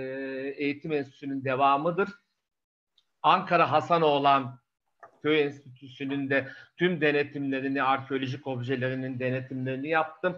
eğitim 0.58 0.92
enstitüsünün 0.92 1.44
devamıdır. 1.46 2.10
Ankara 3.24 3.72
Hasanoğlan 3.72 4.60
Köy 5.22 5.42
Enstitüsü'nün 5.42 6.30
de 6.30 6.48
tüm 6.78 7.02
denetimlerini, 7.02 7.84
arkeolojik 7.84 8.48
objelerinin 8.48 9.20
denetimlerini 9.20 9.90
yaptım. 9.90 10.38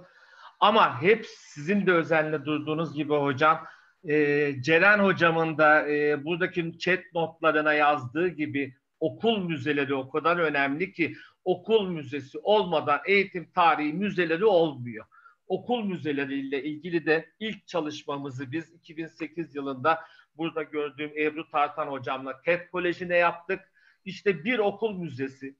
Ama 0.59 1.01
hep 1.01 1.25
sizin 1.25 1.87
de 1.87 1.91
özenle 1.91 2.45
durduğunuz 2.45 2.93
gibi 2.93 3.13
hocam, 3.13 3.65
e, 4.03 4.53
Ceren 4.61 4.99
hocamın 4.99 5.57
da 5.57 5.89
e, 5.89 6.25
buradaki 6.25 6.79
chat 6.79 6.99
notlarına 7.13 7.73
yazdığı 7.73 8.27
gibi 8.27 8.75
okul 9.01 9.37
müzeleri 9.43 9.95
o 9.95 10.09
kadar 10.09 10.37
önemli 10.37 10.93
ki 10.93 11.15
okul 11.45 11.89
müzesi 11.89 12.37
olmadan 12.37 12.99
eğitim 13.05 13.51
tarihi 13.51 13.93
müzeleri 13.93 14.45
olmuyor. 14.45 15.05
Okul 15.47 15.83
müzeleriyle 15.83 16.63
ilgili 16.63 17.05
de 17.05 17.29
ilk 17.39 17.67
çalışmamızı 17.67 18.51
biz 18.51 18.73
2008 18.73 19.55
yılında 19.55 19.99
burada 20.37 20.63
gördüğüm 20.63 21.11
Ebru 21.17 21.49
Tartan 21.49 21.87
hocamla 21.87 22.41
TED 22.41 22.69
Koleji'ne 22.71 23.17
yaptık. 23.17 23.71
İşte 24.05 24.43
bir 24.43 24.59
okul 24.59 24.97
müzesi 24.97 25.55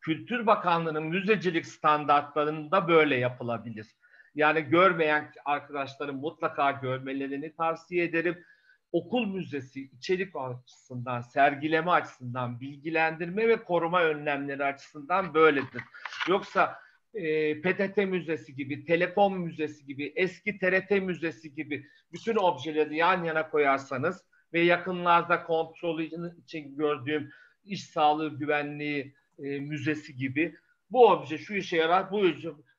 Kültür 0.00 0.46
Bakanlığı'nın 0.46 1.04
müzecilik 1.06 1.66
standartlarında 1.66 2.88
böyle 2.88 3.16
yapılabilir. 3.16 3.86
Yani 4.34 4.62
görmeyen 4.62 5.32
arkadaşların 5.44 6.16
mutlaka 6.16 6.70
görmelerini 6.70 7.54
tavsiye 7.54 8.04
ederim 8.04 8.44
okul 8.92 9.26
müzesi 9.26 9.90
içerik 9.98 10.36
açısından, 10.36 11.20
sergileme 11.20 11.90
açısından, 11.90 12.60
bilgilendirme 12.60 13.48
ve 13.48 13.64
koruma 13.64 14.02
önlemleri 14.02 14.64
açısından 14.64 15.34
böyledir. 15.34 15.82
Yoksa 16.28 16.78
e, 17.14 17.60
PTT 17.60 17.96
Müzesi 17.96 18.54
gibi, 18.54 18.84
Telekom 18.84 19.40
Müzesi 19.40 19.86
gibi, 19.86 20.12
eski 20.16 20.58
TRT 20.58 20.90
Müzesi 20.90 21.54
gibi 21.54 21.86
bütün 22.12 22.36
objeleri 22.36 22.96
yan 22.96 23.24
yana 23.24 23.50
koyarsanız 23.50 24.24
ve 24.52 24.60
yakınlarda 24.60 25.42
kontrol 25.42 26.00
için 26.38 26.76
gördüğüm 26.76 27.30
iş 27.64 27.84
sağlığı 27.84 28.38
güvenliği 28.38 29.14
e, 29.38 29.60
müzesi 29.60 30.16
gibi 30.16 30.54
bu 30.90 31.08
obje 31.08 31.38
şu 31.38 31.54
işe 31.54 31.76
yarar, 31.76 32.10
bu 32.10 32.26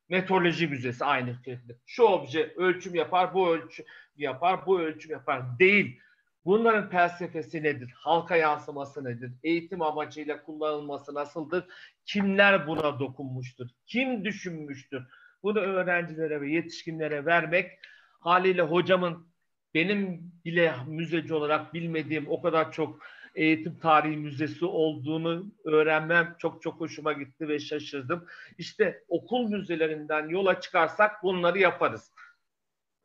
meteoroloji 0.09 0.67
müzesi 0.67 1.05
aynı 1.05 1.35
şekilde. 1.35 1.77
Şu 1.85 2.03
obje 2.03 2.53
ölçüm 2.57 2.95
yapar, 2.95 3.33
bu 3.33 3.49
ölçüm 3.49 3.85
yapar, 4.17 4.65
bu 4.65 4.81
ölçüm 4.81 5.11
yapar 5.11 5.59
değil. 5.59 5.99
Bunların 6.45 6.89
felsefesi 6.89 7.63
nedir? 7.63 7.93
Halka 7.95 8.35
yansıması 8.35 9.03
nedir? 9.03 9.31
Eğitim 9.43 9.81
amacıyla 9.81 10.43
kullanılması 10.43 11.13
nasıldır? 11.13 11.65
Kimler 12.05 12.67
buna 12.67 12.99
dokunmuştur? 12.99 13.67
Kim 13.85 14.25
düşünmüştür? 14.25 15.03
Bunu 15.43 15.59
öğrencilere 15.59 16.41
ve 16.41 16.51
yetişkinlere 16.51 17.25
vermek 17.25 17.79
haliyle 18.19 18.61
hocamın 18.61 19.27
benim 19.73 20.31
bile 20.45 20.73
müzeci 20.87 21.33
olarak 21.33 21.73
bilmediğim 21.73 22.25
o 22.29 22.41
kadar 22.41 22.71
çok 22.71 23.03
eğitim 23.39 23.79
tarihi 23.79 24.17
müzesi 24.17 24.65
olduğunu 24.65 25.51
öğrenmem 25.63 26.35
çok 26.39 26.61
çok 26.61 26.79
hoşuma 26.79 27.13
gitti 27.13 27.47
ve 27.47 27.59
şaşırdım. 27.59 28.25
İşte 28.57 29.03
okul 29.07 29.49
müzelerinden 29.49 30.29
yola 30.29 30.61
çıkarsak 30.61 31.23
bunları 31.23 31.59
yaparız. 31.59 32.13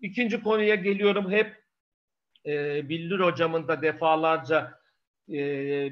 İkinci 0.01 0.43
konuya 0.43 0.75
geliyorum. 0.75 1.31
Hep 1.31 1.63
e, 2.47 2.89
Bildir 2.89 3.21
hocamın 3.21 3.69
da 3.69 3.83
defalarca 3.83 4.81
e, 5.29 5.39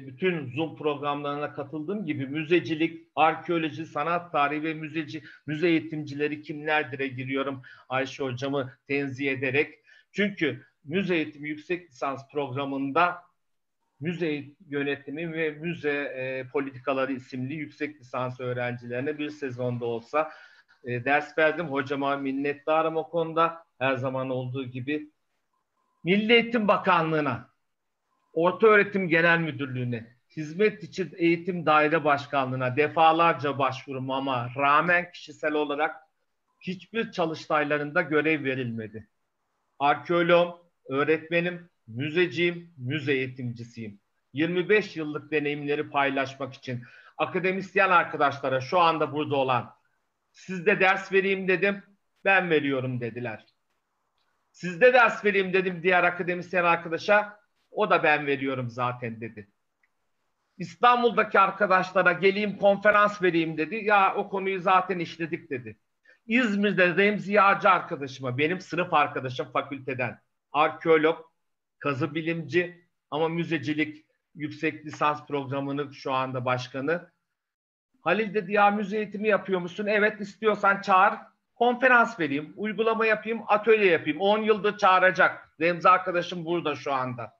bütün 0.07 0.55
Zoom 0.55 0.75
programlarına 0.75 1.53
katıldığım 1.53 2.05
gibi 2.05 2.27
müzecilik, 2.27 3.07
arkeoloji, 3.15 3.85
sanat 3.85 4.31
tarihi 4.31 4.63
ve 4.63 4.73
müzeci, 4.73 5.23
müze 5.47 5.67
eğitimcileri 5.67 6.41
kimlerdir'e 6.41 7.07
giriyorum 7.07 7.61
Ayşe 7.89 8.23
hocamı 8.23 8.73
tenzih 8.87 9.31
ederek. 9.31 9.79
Çünkü 10.11 10.65
müze 10.83 11.15
eğitimi 11.15 11.49
yüksek 11.49 11.89
lisans 11.89 12.31
programında 12.31 13.32
müze 14.03 14.43
yönetimi 14.69 15.33
ve 15.33 15.51
müze 15.51 15.89
e, 15.91 16.47
politikaları 16.47 17.13
isimli 17.13 17.53
yüksek 17.53 17.99
lisans 17.99 18.39
öğrencilerine 18.39 19.17
bir 19.17 19.29
sezonda 19.29 19.85
olsa 19.85 20.31
e, 20.83 21.05
ders 21.05 21.37
verdim. 21.37 21.67
Hocama 21.67 22.17
minnettarım 22.17 22.97
o 22.97 23.09
konuda. 23.09 23.65
Her 23.79 23.95
zaman 23.95 24.29
olduğu 24.29 24.65
gibi 24.65 25.09
Milli 26.03 26.33
Eğitim 26.33 26.67
Bakanlığı'na, 26.67 27.49
Orta 28.33 28.67
Öğretim 28.67 29.09
Genel 29.09 29.39
Müdürlüğü'ne, 29.39 30.13
Hizmet 30.37 30.83
için 30.83 31.13
Eğitim 31.17 31.65
Daire 31.65 32.03
Başkanlığı'na 32.03 32.75
defalarca 32.75 33.59
başvurum 33.59 34.11
ama 34.11 34.49
rağmen 34.57 35.11
kişisel 35.11 35.53
olarak 35.53 35.95
hiçbir 36.61 37.11
çalıştaylarında 37.11 38.01
görev 38.01 38.43
verilmedi. 38.43 39.07
Arkeologum, 39.79 40.59
öğretmenim, 40.89 41.69
müzeciyim, 41.87 42.73
müze 42.77 43.13
eğitimcisiyim. 43.13 43.99
25 44.33 44.97
yıllık 44.97 45.31
deneyimleri 45.31 45.89
paylaşmak 45.89 46.53
için 46.53 46.83
akademisyen 47.17 47.89
arkadaşlara 47.89 48.61
şu 48.61 48.79
anda 48.79 49.13
burada 49.13 49.35
olan 49.35 49.75
sizde 50.31 50.79
ders 50.79 51.11
vereyim 51.11 51.47
dedim, 51.47 51.83
ben 52.25 52.49
veriyorum 52.49 53.01
dediler. 53.01 53.45
Sizde 54.51 54.93
ders 54.93 55.25
vereyim 55.25 55.53
dedim 55.53 55.83
diğer 55.83 56.03
akademisyen 56.03 56.63
arkadaşa. 56.63 57.39
O 57.71 57.89
da 57.89 58.03
ben 58.03 58.27
veriyorum 58.27 58.69
zaten 58.69 59.21
dedi. 59.21 59.47
İstanbul'daki 60.57 61.39
arkadaşlara 61.39 62.11
geleyim 62.11 62.57
konferans 62.57 63.21
vereyim 63.21 63.57
dedi. 63.57 63.75
Ya 63.75 64.15
o 64.15 64.29
konuyu 64.29 64.61
zaten 64.61 64.99
işledik 64.99 65.49
dedi. 65.49 65.77
İzmir'de 66.27 66.95
Remzi 66.95 67.33
Yağcı 67.33 67.69
arkadaşıma, 67.69 68.37
benim 68.37 68.61
sınıf 68.61 68.93
arkadaşım 68.93 69.51
fakülteden, 69.51 70.19
arkeolog, 70.51 71.32
kazı 71.83 72.15
bilimci 72.15 72.85
ama 73.11 73.29
müzecilik 73.29 74.05
yüksek 74.35 74.85
lisans 74.85 75.27
programının 75.27 75.91
şu 75.91 76.13
anda 76.13 76.45
başkanı. 76.45 77.11
Halil 78.01 78.33
dedi 78.33 78.53
ya 78.53 78.71
müze 78.71 78.97
eğitimi 78.97 79.27
yapıyor 79.27 79.59
musun? 79.59 79.85
Evet 79.85 80.21
istiyorsan 80.21 80.81
çağır 80.81 81.13
konferans 81.55 82.19
vereyim, 82.19 82.53
uygulama 82.57 83.05
yapayım, 83.05 83.41
atölye 83.47 83.91
yapayım. 83.91 84.19
10 84.19 84.37
yıldır 84.37 84.77
çağıracak. 84.77 85.49
Remzi 85.61 85.89
arkadaşım 85.89 86.45
burada 86.45 86.75
şu 86.75 86.93
anda. 86.93 87.33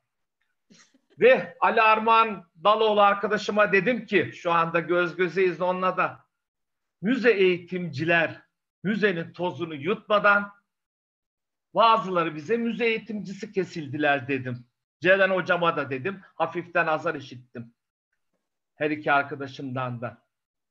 Ve 1.20 1.58
Ali 1.60 1.82
Armağan 1.82 2.46
Daloğlu 2.64 3.02
arkadaşıma 3.02 3.72
dedim 3.72 4.06
ki 4.06 4.32
şu 4.34 4.52
anda 4.52 4.80
göz 4.80 5.16
gözeyiz 5.16 5.62
onunla 5.62 5.98
da. 5.98 6.20
Müze 7.02 7.32
eğitimciler 7.32 8.42
müzenin 8.84 9.34
tozunu 9.34 9.76
yutmadan 9.76 10.52
Bazıları 11.74 12.36
bize 12.36 12.58
müze 12.58 12.86
eğitimcisi 12.86 13.52
kesildiler 13.52 14.28
dedim. 14.28 14.66
Ceren 15.02 15.30
hocama 15.30 15.78
da 15.78 15.90
dedim. 15.90 16.22
Hafiften 16.36 16.88
azar 16.88 17.16
işittim. 17.16 17.74
Her 18.76 18.92
iki 18.92 19.12
arkadaşımdan 19.12 20.02
da. 20.02 20.24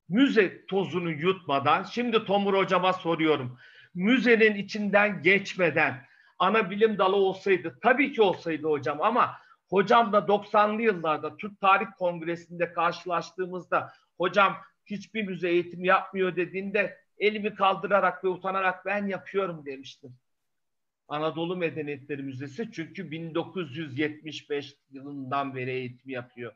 Müze 0.09 0.67
tozunu 0.67 1.11
yutmadan 1.11 1.83
şimdi 1.83 2.25
Tomur 2.25 2.55
hocama 2.55 2.93
soruyorum. 2.93 3.59
Müzenin 3.95 4.55
içinden 4.55 5.23
geçmeden 5.23 6.07
ana 6.39 6.71
bilim 6.71 6.99
dalı 6.99 7.17
olsaydı 7.17 7.79
tabii 7.83 8.13
ki 8.13 8.23
olsaydı 8.23 8.69
hocam 8.69 9.03
ama 9.03 9.39
hocam 9.71 10.13
da 10.13 10.19
90'lı 10.19 10.83
yıllarda 10.83 11.37
Türk 11.37 11.61
Tarih 11.61 11.87
Kongresi'nde 11.99 12.73
karşılaştığımızda 12.73 13.93
hocam 14.19 14.57
hiçbir 14.87 15.23
müze 15.23 15.49
eğitim 15.49 15.85
yapmıyor 15.85 16.37
dediğinde 16.37 16.99
elimi 17.19 17.55
kaldırarak 17.55 18.25
ve 18.25 18.29
utanarak 18.29 18.87
ben 18.87 19.07
yapıyorum 19.07 19.67
demiştim. 19.67 20.17
Anadolu 21.13 21.57
Medeniyetleri 21.57 22.23
Müzesi 22.23 22.73
çünkü 22.73 23.11
1975 23.11 24.75
yılından 24.91 25.55
beri 25.55 25.71
eğitim 25.71 26.11
yapıyor. 26.11 26.53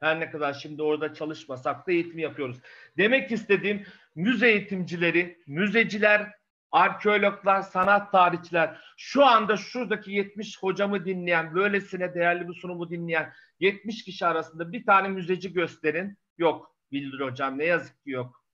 Her 0.00 0.20
ne 0.20 0.30
kadar 0.30 0.52
şimdi 0.52 0.82
orada 0.82 1.14
çalışmasak 1.14 1.86
da 1.86 1.92
eğitim 1.92 2.18
yapıyoruz. 2.18 2.56
Demek 2.96 3.32
istediğim 3.32 3.86
müze 4.14 4.48
eğitimcileri, 4.48 5.38
müzeciler, 5.46 6.32
arkeologlar, 6.70 7.62
sanat 7.62 8.12
tarihçiler, 8.12 8.78
şu 8.96 9.24
anda 9.24 9.56
şuradaki 9.56 10.12
70 10.12 10.62
hocamı 10.62 11.04
dinleyen, 11.04 11.54
böylesine 11.54 12.14
değerli 12.14 12.48
bir 12.48 12.54
sunumu 12.54 12.90
dinleyen 12.90 13.32
70 13.60 14.04
kişi 14.04 14.26
arasında 14.26 14.72
bir 14.72 14.86
tane 14.86 15.08
müzeci 15.08 15.52
gösterin. 15.52 16.18
Yok 16.38 16.76
Bildir 16.92 17.20
hocam 17.20 17.58
ne 17.58 17.64
yazık 17.64 18.04
ki 18.04 18.10
yok. 18.10 18.44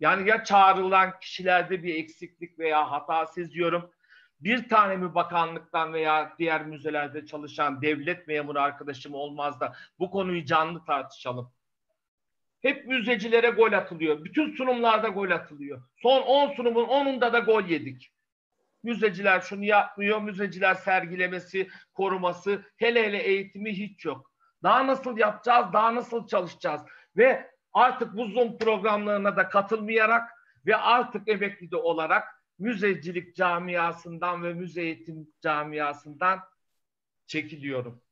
Yani 0.00 0.28
ya 0.28 0.44
çağrılan 0.44 1.18
kişilerde 1.20 1.82
bir 1.82 1.94
eksiklik 1.94 2.58
veya 2.58 2.90
hata 2.90 3.26
seziyorum. 3.26 3.90
Bir 4.44 4.68
tane 4.68 4.96
mi 4.96 5.14
bakanlıktan 5.14 5.92
veya 5.92 6.34
diğer 6.38 6.66
müzelerde 6.66 7.26
çalışan 7.26 7.82
devlet 7.82 8.28
memuru 8.28 8.60
arkadaşım 8.60 9.14
olmaz 9.14 9.60
da 9.60 9.74
bu 9.98 10.10
konuyu 10.10 10.44
canlı 10.44 10.84
tartışalım. 10.84 11.52
Hep 12.62 12.86
müzecilere 12.86 13.50
gol 13.50 13.72
atılıyor. 13.72 14.24
Bütün 14.24 14.56
sunumlarda 14.56 15.08
gol 15.08 15.30
atılıyor. 15.30 15.82
Son 15.96 16.22
10 16.22 16.54
sunumun 16.54 16.84
10'unda 16.84 17.32
da 17.32 17.38
gol 17.38 17.64
yedik. 17.64 18.12
Müzeciler 18.82 19.40
şunu 19.40 19.64
yapmıyor, 19.64 20.22
müzeciler 20.22 20.74
sergilemesi, 20.74 21.68
koruması, 21.94 22.62
hele 22.76 23.06
hele 23.06 23.18
eğitimi 23.18 23.72
hiç 23.72 24.04
yok. 24.04 24.32
Daha 24.62 24.86
nasıl 24.86 25.18
yapacağız, 25.18 25.66
daha 25.72 25.94
nasıl 25.94 26.26
çalışacağız? 26.26 26.82
Ve 27.16 27.50
artık 27.72 28.16
bu 28.16 28.26
Zoom 28.26 28.58
programlarına 28.58 29.36
da 29.36 29.48
katılmayarak 29.48 30.30
ve 30.66 30.76
artık 30.76 31.28
emekli 31.28 31.70
de 31.70 31.76
olarak 31.76 32.33
müzecilik 32.58 33.36
camiasından 33.36 34.42
ve 34.42 34.54
müze 34.54 34.82
eğitim 34.82 35.28
camiasından 35.40 36.40
çekiliyorum. 37.26 38.02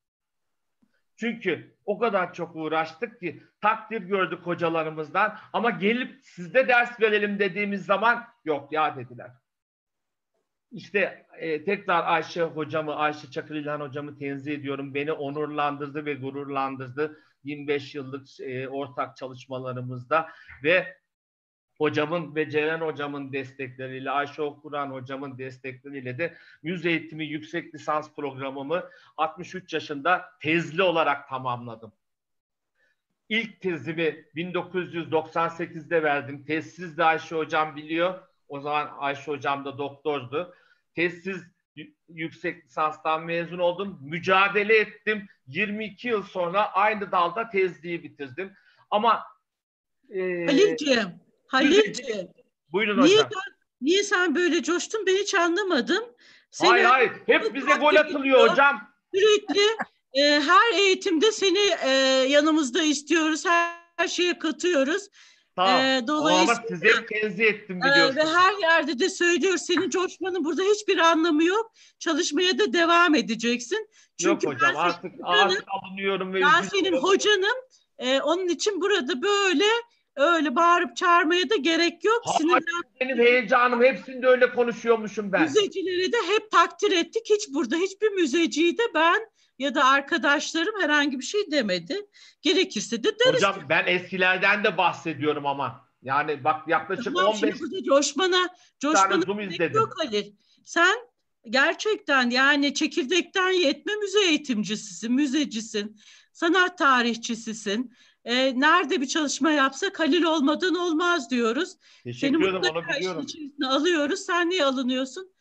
Çünkü 1.17 1.77
o 1.85 1.99
kadar 1.99 2.35
çok 2.35 2.57
uğraştık 2.57 3.21
ki 3.21 3.43
takdir 3.61 4.03
gördük 4.03 4.47
hocalarımızdan 4.47 5.39
ama 5.53 5.71
gelip 5.71 6.25
sizde 6.25 6.69
ders 6.69 7.01
verelim 7.01 7.39
dediğimiz 7.39 7.87
zaman 7.87 8.25
yok 8.45 8.73
ya 8.73 8.97
dediler. 8.97 9.31
İşte 10.73 11.27
e, 11.39 11.65
tekrar 11.65 12.05
Ayşe 12.05 12.43
hocamı, 12.43 12.95
Ayşe 12.95 13.31
Çakır 13.31 13.55
İlhan 13.55 13.81
hocamı 13.81 14.19
tenzih 14.19 14.53
ediyorum. 14.53 14.95
Beni 14.95 15.13
onurlandırdı 15.13 16.05
ve 16.05 16.15
gururlandırdı 16.15 17.21
25 17.45 17.95
yıllık 17.95 18.41
e, 18.41 18.69
ortak 18.69 19.17
çalışmalarımızda 19.17 20.29
ve 20.65 20.97
hocamın 21.79 22.35
ve 22.35 22.51
Ceren 22.51 22.81
hocamın 22.81 23.33
destekleriyle, 23.33 24.11
Ayşe 24.11 24.43
Okuran 24.43 24.91
hocamın 24.91 25.39
destekleriyle 25.39 26.19
de 26.19 26.35
yüz 26.63 26.87
eğitimi 26.87 27.27
yüksek 27.27 27.75
lisans 27.75 28.15
programımı 28.15 28.91
63 29.17 29.73
yaşında 29.73 30.25
tezli 30.41 30.83
olarak 30.83 31.29
tamamladım. 31.29 31.93
İlk 33.29 33.61
tezimi 33.61 34.25
1998'de 34.37 36.03
verdim. 36.03 36.45
Tezsiz 36.45 36.99
de 36.99 37.05
Ayşe 37.05 37.37
hocam 37.37 37.77
biliyor. 37.77 38.21
O 38.49 38.61
zaman 38.61 38.91
Ayşe 38.99 39.33
hocam 39.33 39.65
da 39.65 39.79
doktordu. 39.79 40.55
Tezsiz 40.95 41.43
yüksek 42.09 42.65
lisanstan 42.65 43.25
mezun 43.25 43.59
oldum. 43.59 43.99
Mücadele 44.03 44.79
ettim. 44.79 45.27
22 45.47 46.09
yıl 46.09 46.23
sonra 46.23 46.73
aynı 46.73 47.13
dalda 47.13 47.49
tezliği 47.49 48.03
bitirdim. 48.03 48.53
Ama 48.91 49.25
e, 50.11 50.47
Halilciğim, 50.47 51.22
Halilciğim. 51.53 52.29
Buyurun 52.73 53.03
niye 53.05 53.17
hocam. 53.17 53.31
Niye 53.81 54.03
sen 54.03 54.35
böyle 54.35 54.63
coştun 54.63 55.07
ben 55.07 55.17
hiç 55.17 55.35
anlamadım. 55.35 56.05
Seni 56.51 56.71
hayır 56.71 56.85
hayır. 56.85 57.13
Hep 57.27 57.55
bize 57.55 57.75
gol 57.75 57.95
atılıyor 57.95 58.51
hocam. 58.51 58.81
Sürekli 59.15 59.63
e, 60.15 60.41
her 60.41 60.79
eğitimde 60.79 61.33
seni 61.33 61.59
e, 61.85 61.91
yanımızda 62.29 62.83
istiyoruz. 62.83 63.47
Her, 63.47 63.77
her 63.97 64.09
şeye 64.09 64.39
katıyoruz. 64.39 65.09
Tamam. 65.57 65.81
Ee, 65.81 66.05
dolayısıyla 66.07 66.55
Ama 66.55 66.69
size 66.69 67.07
tenzih 67.07 67.45
ettim 67.45 67.81
biliyorsunuz. 67.81 68.17
E, 68.17 68.21
ve 68.21 68.25
her 68.25 68.53
yerde 68.61 68.99
de 68.99 69.11
söylüyor 69.11 69.57
senin 69.57 69.91
coşmanın 69.91 70.45
burada 70.45 70.63
hiçbir 70.63 70.99
anlamı 70.99 71.45
yok. 71.45 71.73
Çalışmaya 71.99 72.59
da 72.59 72.73
devam 72.73 73.15
edeceksin. 73.15 73.89
Çünkü 74.21 74.47
yok 74.47 74.55
hocam 74.55 74.77
artık, 74.77 75.13
hocanım, 75.13 75.51
artık 75.51 75.65
alınıyorum. 75.69 76.35
Ve 76.35 76.41
ben 76.41 76.63
senin 76.63 76.97
hocanım. 76.97 77.57
E, 77.99 78.21
onun 78.21 78.49
için 78.49 78.81
burada 78.81 79.23
böyle 79.23 79.65
öyle 80.17 80.57
bağırıp 80.57 80.97
çağırmaya 80.97 81.51
da 81.51 81.57
gerek 81.57 82.05
yok. 82.05 82.23
Hayır, 82.25 82.65
benim 83.01 83.19
heyecanım 83.19 83.83
hepsinde 83.83 84.27
öyle 84.27 84.51
konuşuyormuşum 84.51 85.33
ben. 85.33 85.43
Müzecileri 85.43 86.13
de 86.13 86.17
hep 86.17 86.51
takdir 86.51 86.93
ettik. 86.93 87.23
Hiç 87.31 87.55
burada 87.55 87.77
hiçbir 87.77 88.11
müzeciyi 88.11 88.79
de 88.79 88.83
ben 88.95 89.21
ya 89.59 89.75
da 89.75 89.85
arkadaşlarım 89.85 90.81
herhangi 90.81 91.19
bir 91.19 91.25
şey 91.25 91.51
demedi. 91.51 92.07
Gerekirse 92.43 93.05
de 93.05 93.19
deriz. 93.19 93.35
Hocam 93.35 93.57
ben 93.69 93.87
eskilerden 93.87 94.65
de 94.65 94.77
bahsediyorum 94.77 95.47
ama. 95.47 95.93
Yani 96.03 96.45
bak 96.45 96.69
yaklaşık 96.69 97.05
tamam, 97.05 97.27
15 97.27 97.61
burada 97.61 97.83
coşmana, 97.83 98.49
coşmana 98.81 99.25
yok 99.75 99.95
Halil. 99.99 100.33
Sen 100.65 100.97
gerçekten 101.51 102.31
yani 102.31 102.75
çekirdekten 102.75 103.51
yetme 103.51 103.95
müze 103.95 104.25
eğitimcisisin, 104.25 105.13
müzecisin, 105.13 106.01
sanat 106.33 106.79
tarihçisisin. 106.79 107.95
E, 108.25 108.61
nerede 108.61 109.01
bir 109.01 109.09
çalışma 109.09 109.51
yapsak 109.51 110.01
Halil 110.01 110.23
olmadan 110.23 110.75
olmaz 110.75 111.31
diyoruz. 111.31 111.77
Teşekkür 112.05 112.37
Seni 112.37 112.49
ederim 112.49 112.77
onu 112.77 112.97
biliyorum. 112.97 113.27
alıyoruz. 113.67 114.21
Sen 114.21 114.51
niye 114.51 114.65
alınıyorsun? 114.65 115.33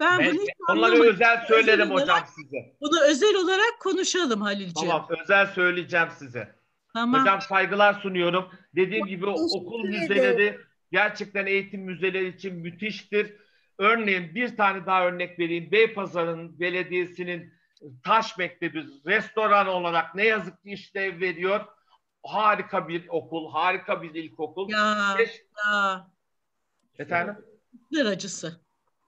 Ben, 0.00 0.18
ben 0.18 0.34
bunu 0.34 0.42
hiç 0.42 0.50
onları 0.68 1.02
özel 1.02 1.46
söylerim 1.48 1.80
özel 1.80 1.94
hocam 1.94 2.08
olarak, 2.08 2.28
size. 2.28 2.76
Bunu 2.80 3.00
özel 3.04 3.36
olarak 3.36 3.80
konuşalım 3.80 4.40
Halilciğim. 4.40 4.90
Tamam 4.90 5.08
özel 5.22 5.46
söyleyeceğim 5.46 6.08
size. 6.18 6.54
Tamam. 6.92 7.20
Hocam 7.20 7.40
saygılar 7.40 7.94
sunuyorum. 7.94 8.48
Dediğim 8.76 9.06
gibi 9.06 9.26
okul 9.26 9.84
müzeleri 9.84 10.58
gerçekten 10.92 11.46
eğitim 11.46 11.80
müzeleri 11.80 12.28
için 12.28 12.54
müthiştir. 12.54 13.36
Örneğin 13.78 14.34
bir 14.34 14.56
tane 14.56 14.86
daha 14.86 15.06
örnek 15.06 15.38
vereyim. 15.38 15.72
Beypazarı'nın 15.72 16.60
belediyesinin 16.60 17.52
taş 18.04 18.38
mektebi 18.38 18.84
restoran 19.06 19.66
olarak 19.66 20.14
ne 20.14 20.26
yazık 20.26 20.62
ki 20.62 20.70
işlev 20.70 21.20
veriyor. 21.20 21.60
Harika 22.28 22.88
bir 22.88 23.08
okul, 23.08 23.52
harika 23.52 24.02
bir 24.02 24.14
ilkokul. 24.14 24.70
Ya, 24.70 25.14
Beş... 25.18 25.42
ya. 25.66 26.06
Efendim? 26.98 27.36
Bir 27.92 28.06
acısı. 28.06 28.60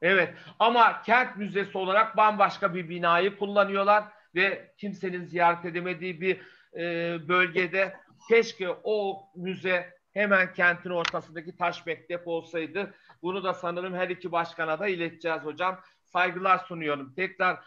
Evet 0.03 0.35
ama 0.59 1.03
kent 1.03 1.37
müzesi 1.37 1.79
olarak 1.79 2.17
bambaşka 2.17 2.75
bir 2.75 2.89
binayı 2.89 3.39
kullanıyorlar 3.39 4.05
ve 4.35 4.75
kimsenin 4.79 5.25
ziyaret 5.25 5.65
edemediği 5.65 6.21
bir 6.21 6.41
e, 6.75 7.19
bölgede 7.29 7.97
keşke 8.29 8.69
o 8.85 9.23
müze 9.37 9.95
hemen 10.13 10.55
kentin 10.55 10.91
ortasındaki 10.91 11.57
taş 11.57 11.87
mektep 11.87 12.29
olsaydı. 12.29 12.95
Bunu 13.23 13.45
da 13.45 13.55
sanırım 13.55 13.95
her 13.95 14.09
iki 14.09 14.33
başkana 14.33 14.79
da 14.79 14.89
ileteceğiz 14.89 15.43
hocam. 15.43 15.81
Saygılar 16.05 16.59
sunuyorum. 16.59 17.15
Tekrar 17.15 17.59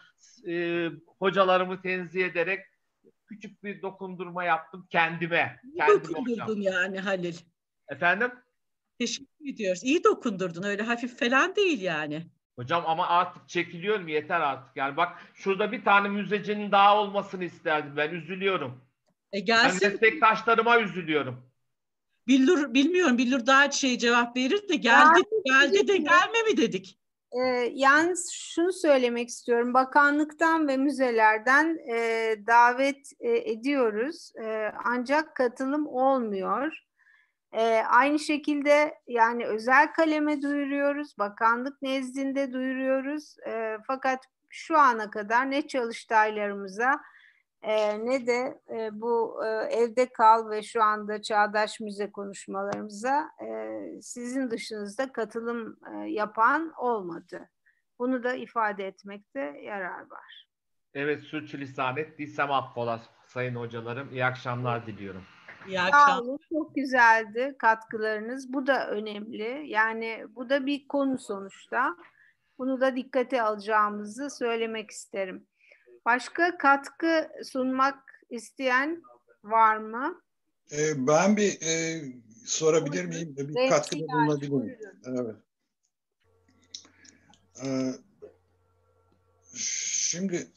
e, 0.48 0.88
hocalarımı 1.18 1.82
tenzih 1.82 2.24
ederek 2.26 2.66
küçük 3.26 3.64
bir 3.64 3.82
dokundurma 3.82 4.44
yaptım 4.44 4.86
kendime. 4.90 5.60
Dokundurdun 5.88 6.42
hocam. 6.42 6.60
yani 6.62 7.00
Halil. 7.00 7.36
Efendim? 7.88 8.32
Teşekkür 8.98 9.52
ediyoruz. 9.52 9.84
İyi 9.84 10.04
dokundurdun. 10.04 10.62
Öyle 10.62 10.82
hafif 10.82 11.18
falan 11.18 11.56
değil 11.56 11.80
yani. 11.80 12.26
Hocam 12.56 12.84
ama 12.86 13.08
artık 13.08 13.48
çekiliyorum 13.48 14.08
yeter 14.08 14.40
artık. 14.40 14.76
Yani 14.76 14.96
bak 14.96 15.18
şurada 15.34 15.72
bir 15.72 15.84
tane 15.84 16.08
müzecinin 16.08 16.72
daha 16.72 17.00
olmasını 17.00 17.44
isterdim. 17.44 17.96
Ben 17.96 18.10
üzülüyorum. 18.10 18.80
E 19.32 19.40
gelsin. 19.40 19.80
Ben 19.82 19.92
meslektaşlarıma 19.92 20.80
üzülüyorum. 20.80 21.50
Billur 22.26 22.74
bilmiyorum. 22.74 23.18
Billur 23.18 23.46
daha 23.46 23.70
şey 23.70 23.98
cevap 23.98 24.36
verir 24.36 24.68
de 24.68 24.76
geldi 24.76 25.20
geldi 25.44 25.88
de 25.88 25.96
gelme 25.96 26.42
mi 26.50 26.56
dedik. 26.56 26.98
E, 27.34 27.70
yalnız 27.74 28.30
şunu 28.32 28.72
söylemek 28.72 29.28
istiyorum. 29.28 29.74
Bakanlıktan 29.74 30.68
ve 30.68 30.76
müzelerden 30.76 31.78
e, 31.88 31.96
davet 32.46 33.12
e, 33.20 33.50
ediyoruz. 33.50 34.32
E, 34.44 34.72
ancak 34.84 35.34
katılım 35.34 35.86
olmuyor. 35.86 36.78
E, 37.52 37.78
aynı 37.78 38.18
şekilde 38.18 38.94
yani 39.06 39.46
özel 39.46 39.92
kaleme 39.92 40.42
duyuruyoruz, 40.42 41.18
bakanlık 41.18 41.82
nezdinde 41.82 42.52
duyuruyoruz. 42.52 43.36
E, 43.46 43.78
fakat 43.86 44.24
şu 44.48 44.78
ana 44.78 45.10
kadar 45.10 45.50
ne 45.50 45.68
çalıştaylarımıza 45.68 47.00
e, 47.64 48.04
ne 48.06 48.26
de 48.26 48.60
e, 48.70 49.00
bu 49.00 49.44
e, 49.44 49.48
evde 49.48 50.08
kal 50.08 50.50
ve 50.50 50.62
şu 50.62 50.82
anda 50.82 51.22
çağdaş 51.22 51.80
müze 51.80 52.12
konuşmalarımıza 52.12 53.30
e, 53.40 53.78
sizin 54.02 54.50
dışınızda 54.50 55.12
katılım 55.12 55.76
e, 55.92 56.10
yapan 56.10 56.72
olmadı. 56.76 57.50
Bunu 57.98 58.24
da 58.24 58.34
ifade 58.34 58.86
etmekte 58.86 59.40
yarar 59.40 60.10
var. 60.10 60.48
Evet 60.94 61.22
sürçülisan 61.22 61.96
ettiysem 61.96 62.52
affola 62.52 63.00
sayın 63.26 63.54
hocalarım. 63.54 64.12
İyi 64.12 64.24
akşamlar 64.24 64.86
diliyorum. 64.86 65.22
İyi 65.68 65.80
akşamlar. 65.80 66.06
Sağ 66.06 66.20
olun. 66.20 66.38
Çok 66.52 66.74
güzeldi 66.74 67.54
katkılarınız. 67.58 68.52
Bu 68.52 68.66
da 68.66 68.90
önemli. 68.90 69.62
Yani 69.66 70.26
bu 70.28 70.48
da 70.48 70.66
bir 70.66 70.88
konu 70.88 71.18
sonuçta. 71.18 71.96
Bunu 72.58 72.80
da 72.80 72.96
dikkate 72.96 73.42
alacağımızı 73.42 74.30
söylemek 74.30 74.90
isterim. 74.90 75.46
Başka 76.04 76.58
katkı 76.58 77.28
sunmak 77.44 77.98
isteyen 78.30 79.02
var 79.44 79.76
mı? 79.76 80.22
Ee, 80.72 81.06
ben 81.06 81.36
bir 81.36 81.62
e, 81.62 82.02
sorabilir 82.44 83.04
miyim? 83.04 83.36
Bir 83.36 83.48
Resim 83.48 83.68
katkıda 83.68 84.02
bulunabilir 84.02 84.48
miyim? 84.48 84.78
Evet. 85.04 85.36
Ee, 87.64 87.92
şimdi 89.56 90.48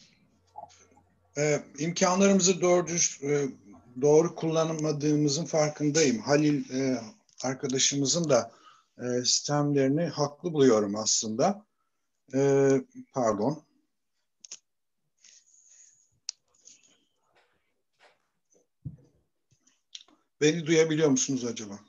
e, 1.38 1.64
imkanlarımızı 1.80 2.62
doğru 2.62 2.88
e, 3.24 3.48
doğru 4.02 4.36
kullanamadığımızın 4.36 5.46
farkındayım. 5.46 6.20
Halil 6.20 6.80
e, 6.80 7.02
arkadaşımızın 7.44 8.30
da 8.30 8.52
e, 8.98 9.04
sistemlerini 9.04 10.06
haklı 10.06 10.54
buluyorum 10.54 10.96
aslında. 10.96 11.66
E, 12.34 12.72
pardon. 13.14 13.67
Beni 20.42 20.66
duyabiliyor 20.66 21.10
musunuz 21.10 21.46
acaba? 21.46 21.80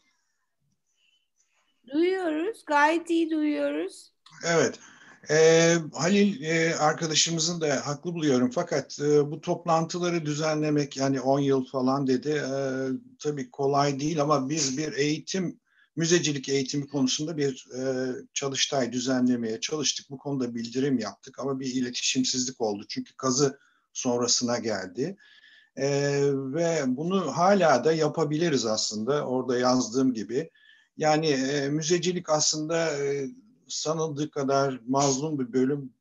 Duyuyoruz. 1.92 2.64
Gayet 2.66 3.10
iyi 3.10 3.30
duyuyoruz. 3.30 4.12
Evet. 4.46 4.78
E, 5.30 5.76
Halil 5.92 6.42
e, 6.42 6.74
arkadaşımızın 6.74 7.60
da 7.60 7.86
haklı 7.86 8.14
buluyorum 8.14 8.50
fakat 8.50 9.00
e, 9.00 9.30
bu 9.30 9.40
toplantıları 9.40 10.26
düzenlemek 10.26 10.96
yani 10.96 11.20
10 11.20 11.40
yıl 11.40 11.64
falan 11.64 12.06
dedi 12.06 12.28
e, 12.28 12.58
tabii 13.18 13.50
kolay 13.50 14.00
değil 14.00 14.22
ama 14.22 14.48
biz 14.48 14.78
bir 14.78 14.92
eğitim 14.92 15.60
müzecilik 15.96 16.48
eğitimi 16.48 16.86
konusunda 16.86 17.36
bir 17.36 17.66
e, 17.78 18.12
çalıştay 18.34 18.92
düzenlemeye 18.92 19.60
çalıştık. 19.60 20.10
Bu 20.10 20.18
konuda 20.18 20.54
bildirim 20.54 20.98
yaptık 20.98 21.38
ama 21.38 21.60
bir 21.60 21.66
iletişimsizlik 21.66 22.60
oldu 22.60 22.84
çünkü 22.88 23.16
kazı 23.16 23.58
sonrasına 23.92 24.58
geldi. 24.58 25.16
E, 25.78 26.20
ve 26.32 26.82
bunu 26.86 27.36
hala 27.36 27.84
da 27.84 27.92
yapabiliriz 27.92 28.66
aslında 28.66 29.26
orada 29.26 29.59
yazdığım 29.59 30.14
gibi. 30.14 30.50
Yani 30.96 31.26
e, 31.26 31.68
müzecilik 31.68 32.30
aslında 32.30 33.05
e, 33.05 33.28
sanıldığı 33.68 34.30
kadar 34.30 34.80
mazlum 34.86 35.38
bir 35.38 35.52
bölüm 35.52 35.92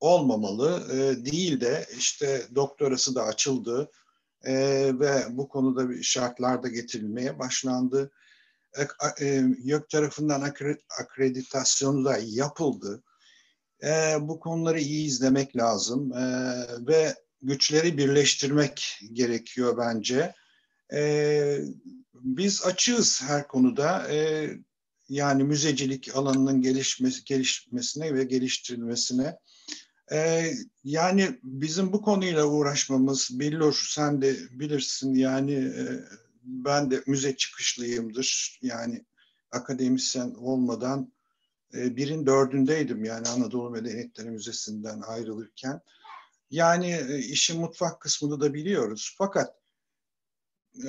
olmamalı 0.00 0.82
e, 0.92 1.24
değil 1.24 1.60
de 1.60 1.86
işte 1.98 2.42
doktorası 2.54 3.14
da 3.14 3.22
açıldı 3.22 3.90
e, 4.44 4.54
ve 5.00 5.24
bu 5.30 5.48
konuda 5.48 5.90
bir 5.90 6.02
şartlar 6.02 6.62
da 6.62 6.68
getirilmeye 6.68 7.38
başlandı. 7.38 8.10
E, 8.78 8.82
e, 9.24 9.44
YÖK 9.64 9.88
tarafından 9.90 10.52
akreditasyonu 11.00 12.04
da 12.04 12.18
yapıldı. 12.22 13.02
E, 13.82 14.16
bu 14.20 14.40
konuları 14.40 14.80
iyi 14.80 15.06
izlemek 15.06 15.56
lazım 15.56 16.12
e, 16.12 16.26
ve 16.86 17.25
güçleri 17.42 17.98
birleştirmek 17.98 19.00
gerekiyor 19.12 19.78
bence. 19.78 20.34
E, 20.92 21.58
biz 22.14 22.64
açığız 22.64 23.22
her 23.22 23.48
konuda. 23.48 24.12
E, 24.12 24.50
yani 25.08 25.44
müzecilik 25.44 26.16
alanının 26.16 26.62
gelişmesi, 26.62 27.24
gelişmesine 27.24 28.14
ve 28.14 28.24
geliştirilmesine. 28.24 29.38
Ee, 30.12 30.52
yani 30.84 31.38
bizim 31.42 31.92
bu 31.92 32.02
konuyla 32.02 32.46
uğraşmamız, 32.46 33.40
Billur 33.40 33.86
sen 33.88 34.22
de 34.22 34.36
bilirsin 34.50 35.14
yani 35.14 35.52
e, 35.52 35.84
ben 36.42 36.90
de 36.90 37.02
müze 37.06 37.36
çıkışlıyımdır. 37.36 38.58
Yani 38.62 39.04
akademisyen 39.50 40.30
olmadan 40.30 41.12
e, 41.74 41.96
birin 41.96 42.26
dördündeydim 42.26 43.04
yani 43.04 43.28
Anadolu 43.28 43.70
Medeniyetleri 43.70 44.30
Müzesi'nden 44.30 45.00
ayrılırken. 45.00 45.80
Yani 46.50 46.92
e, 46.92 47.18
işin 47.18 47.60
mutfak 47.60 48.00
kısmını 48.00 48.40
da 48.40 48.54
biliyoruz. 48.54 49.14
Fakat 49.18 49.56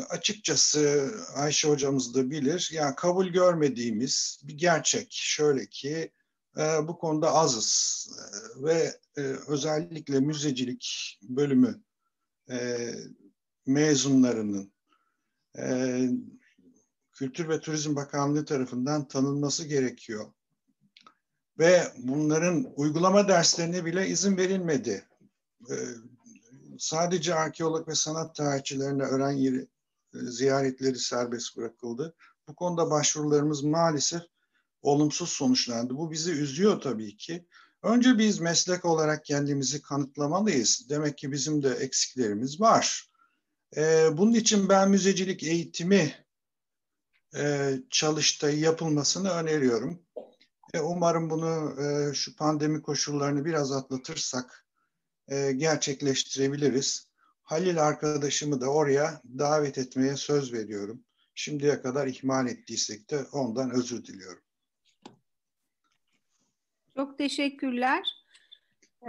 açıkçası 0.10 1.12
Ayşe 1.36 1.70
hocamız 1.70 2.16
da 2.16 2.32
bilir. 2.32 2.70
Yani 2.74 2.96
kabul 2.96 3.28
görmediğimiz 3.28 4.42
bir 4.44 4.58
gerçek 4.58 5.08
şöyle 5.12 5.66
ki 5.66 6.12
e, 6.58 6.88
bu 6.88 6.98
konuda 6.98 7.34
azız 7.34 8.08
e, 8.18 8.64
ve 8.64 9.00
e, 9.18 9.22
özellikle 9.48 10.20
müzecilik 10.20 11.18
bölümü 11.22 11.84
e, 12.50 12.90
mezunlarının 13.66 14.74
e, 15.58 16.00
Kültür 17.14 17.50
ve 17.50 17.60
Turizm 17.60 17.96
Bakanlığı 17.96 18.46
tarafından 18.46 19.08
tanınması 19.08 19.68
gerekiyor. 19.68 20.26
Ve 21.60 21.84
bunların 21.98 22.74
uygulama 22.76 23.28
derslerine 23.28 23.86
bile 23.86 24.08
izin 24.08 24.38
verilmedi. 24.38 25.06
E, 25.70 25.76
sadece 26.80 27.36
arkeolog 27.36 27.88
ve 27.88 27.96
sanat 27.96 28.36
tarihçilerine 28.36 29.04
öğren 29.04 29.32
yeri 29.32 29.68
e, 30.14 30.18
ziyaretleri 30.18 31.00
serbest 31.00 31.58
bırakıldı. 31.58 32.16
Bu 32.48 32.56
konuda 32.56 32.90
başvurularımız 32.90 33.64
maalesef 33.64 34.22
olumsuz 34.82 35.30
sonuçlandı. 35.30 35.98
Bu 35.98 36.12
bizi 36.12 36.32
üzüyor 36.32 36.82
tabii 36.82 37.18
ki. 37.18 37.48
Önce 37.84 38.18
biz 38.18 38.40
meslek 38.40 38.86
olarak 38.86 39.26
kendimizi 39.26 39.82
kanıtlamalıyız. 39.82 40.90
Demek 40.90 41.18
ki 41.18 41.32
bizim 41.32 41.64
de 41.64 41.70
eksiklerimiz 41.70 42.62
var. 42.62 43.10
Ee, 43.78 44.10
bunun 44.18 44.34
için 44.34 44.70
ben 44.70 44.90
müzecilik 44.90 45.44
eğitimi 45.44 46.16
e, 47.36 47.74
çalıştayı 47.90 48.60
yapılmasını 48.60 49.30
öneriyorum. 49.30 50.02
E, 50.74 50.80
umarım 50.80 51.30
bunu 51.30 51.76
e, 51.82 52.14
şu 52.14 52.36
pandemi 52.36 52.82
koşullarını 52.82 53.46
biraz 53.46 53.72
atlatırsak 53.72 54.67
e, 55.28 55.52
gerçekleştirebiliriz. 55.52 57.08
Halil 57.44 57.84
arkadaşımı 57.84 58.62
da 58.62 58.70
oraya 58.70 59.22
davet 59.38 59.78
etmeye 59.78 60.16
söz 60.16 60.54
veriyorum. 60.54 61.04
Şimdiye 61.36 61.82
kadar 61.82 62.08
ihmal 62.08 62.48
ettiysek 62.48 63.10
de 63.10 63.26
ondan 63.32 63.72
özür 63.72 64.06
diliyorum. 64.06 64.42
Çok 66.96 67.18
teşekkürler. 67.18 68.18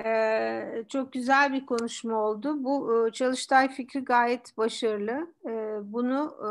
Ee, 0.05 0.85
çok 0.89 1.13
güzel 1.13 1.53
bir 1.53 1.67
konuşma 1.67 2.17
oldu. 2.17 2.65
Bu 2.65 3.07
e, 3.09 3.13
çalıştay 3.13 3.69
fikri 3.69 4.01
gayet 4.01 4.57
başarılı. 4.57 5.35
Ee, 5.47 5.79
bunu 5.83 6.37
e, 6.43 6.51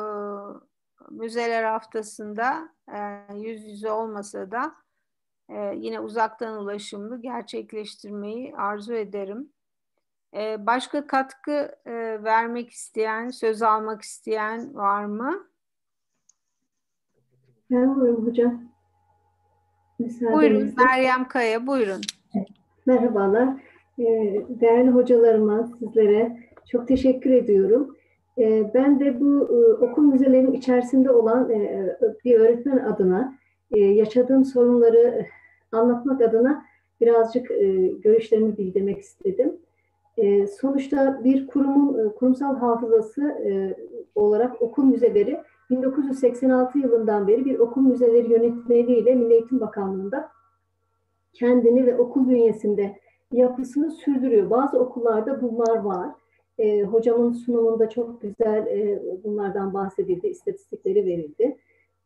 Müzeler 1.09 1.63
Haftası'nda 1.63 2.69
e, 2.93 2.99
yüz 3.35 3.63
yüze 3.63 3.91
olmasa 3.91 4.51
da 4.51 4.75
e, 5.49 5.73
yine 5.75 5.99
uzaktan 5.99 6.57
ulaşımlı 6.63 7.21
gerçekleştirmeyi 7.21 8.55
arzu 8.55 8.93
ederim. 8.93 9.53
Ee, 10.33 10.65
başka 10.65 11.07
katkı 11.07 11.71
e, 11.85 12.23
vermek 12.23 12.69
isteyen, 12.69 13.29
söz 13.29 13.61
almak 13.61 14.01
isteyen 14.01 14.75
var 14.75 15.05
mı? 15.05 15.47
Ben 17.71 17.95
buyurun 17.95 18.25
hocam. 18.25 18.63
Buyurun 20.21 20.73
Meryem 20.77 21.27
Kaya, 21.27 21.67
buyurun. 21.67 22.01
Merhabalar. 22.85 23.49
Ee, 23.99 24.03
değerli 24.49 24.89
hocalarıma, 24.89 25.69
sizlere 25.79 26.37
çok 26.71 26.87
teşekkür 26.87 27.31
ediyorum. 27.31 27.97
Ee, 28.37 28.71
ben 28.73 28.99
de 28.99 29.19
bu 29.19 29.43
e, 29.43 29.85
okul 29.85 30.03
müzelerinin 30.03 30.53
içerisinde 30.53 31.11
olan 31.11 31.49
e, 31.51 31.97
bir 32.25 32.39
öğretmen 32.39 32.77
adına 32.77 33.37
yaşadığım 33.71 34.45
sorunları 34.45 35.25
anlatmak 35.71 36.21
adına 36.21 36.65
birazcık 37.01 37.47
görüşlerimi 38.03 38.57
bildirmek 38.57 38.99
istedim. 38.99 39.57
E, 40.17 40.47
sonuçta 40.47 41.21
bir 41.23 41.47
kurumun 41.47 42.05
e, 42.05 42.13
kurumsal 42.13 42.55
hafızası 42.55 43.21
e, 43.21 43.75
olarak 44.15 44.61
okul 44.61 44.83
müzeleri 44.83 45.39
1986 45.69 46.79
yılından 46.79 47.27
beri 47.27 47.45
bir 47.45 47.59
okul 47.59 47.81
müzeleri 47.81 48.31
yönetmeliğiyle 48.31 49.15
Milli 49.15 49.33
Eğitim 49.33 49.59
Bakanlığı'nda 49.59 50.29
kendini 51.33 51.85
ve 51.85 51.97
okul 51.97 52.29
bünyesinde 52.29 52.99
yapısını 53.31 53.91
sürdürüyor. 53.91 54.49
Bazı 54.49 54.79
okullarda 54.79 55.41
bunlar 55.41 55.77
var. 55.77 56.09
E, 56.59 56.83
hocamın 56.83 57.33
sunumunda 57.33 57.89
çok 57.89 58.21
güzel 58.21 58.67
e, 58.67 59.01
bunlardan 59.23 59.73
bahsedildi, 59.73 60.27
istatistikleri 60.27 61.05
verildi. 61.05 61.57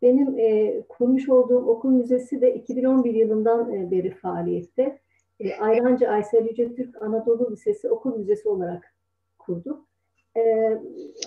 Benim 0.02 0.40
e, 0.40 0.82
kurmuş 0.90 1.30
olduğum 1.30 1.66
okul 1.68 1.90
müzesi 1.90 2.42
de 2.42 2.54
2011 2.56 3.14
yılından 3.14 3.74
e, 3.74 3.92
beri 3.92 4.10
faaliyette. 4.10 5.00
E, 5.42 5.56
Ayrancı 5.58 6.10
Aysel 6.10 6.48
Yüce 6.48 6.76
Türk 6.76 7.02
Anadolu 7.02 7.52
Lisesi 7.52 7.90
Okul 7.90 8.18
Müzesi 8.18 8.50
olarak 8.50 8.96
kurduk. 9.40 9.88
E, 10.38 10.42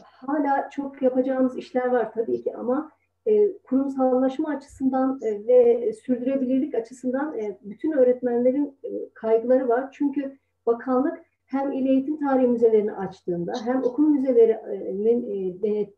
hala 0.02 0.70
çok 0.70 1.02
yapacağımız 1.02 1.56
işler 1.56 1.86
var 1.86 2.12
tabii 2.12 2.42
ki 2.42 2.56
ama 2.56 2.90
e, 3.26 3.58
kurumsallaşma 3.58 4.48
açısından 4.48 5.20
e, 5.22 5.46
ve 5.46 5.92
sürdürülebilirlik 5.92 6.74
açısından 6.74 7.38
e, 7.38 7.58
bütün 7.62 7.92
öğretmenlerin 7.92 8.78
e, 8.84 8.88
kaygıları 9.14 9.68
var. 9.68 9.88
Çünkü 9.92 10.38
bakanlık 10.66 11.24
hem 11.46 11.72
il 11.72 11.86
eğitim 11.86 12.18
tarihi 12.18 12.46
müzelerini 12.46 12.92
açtığında 12.92 13.52
hem 13.64 13.82
okul 13.82 14.08
müzelerinin 14.08 15.62
e, 15.62 15.80
e, 15.80 15.90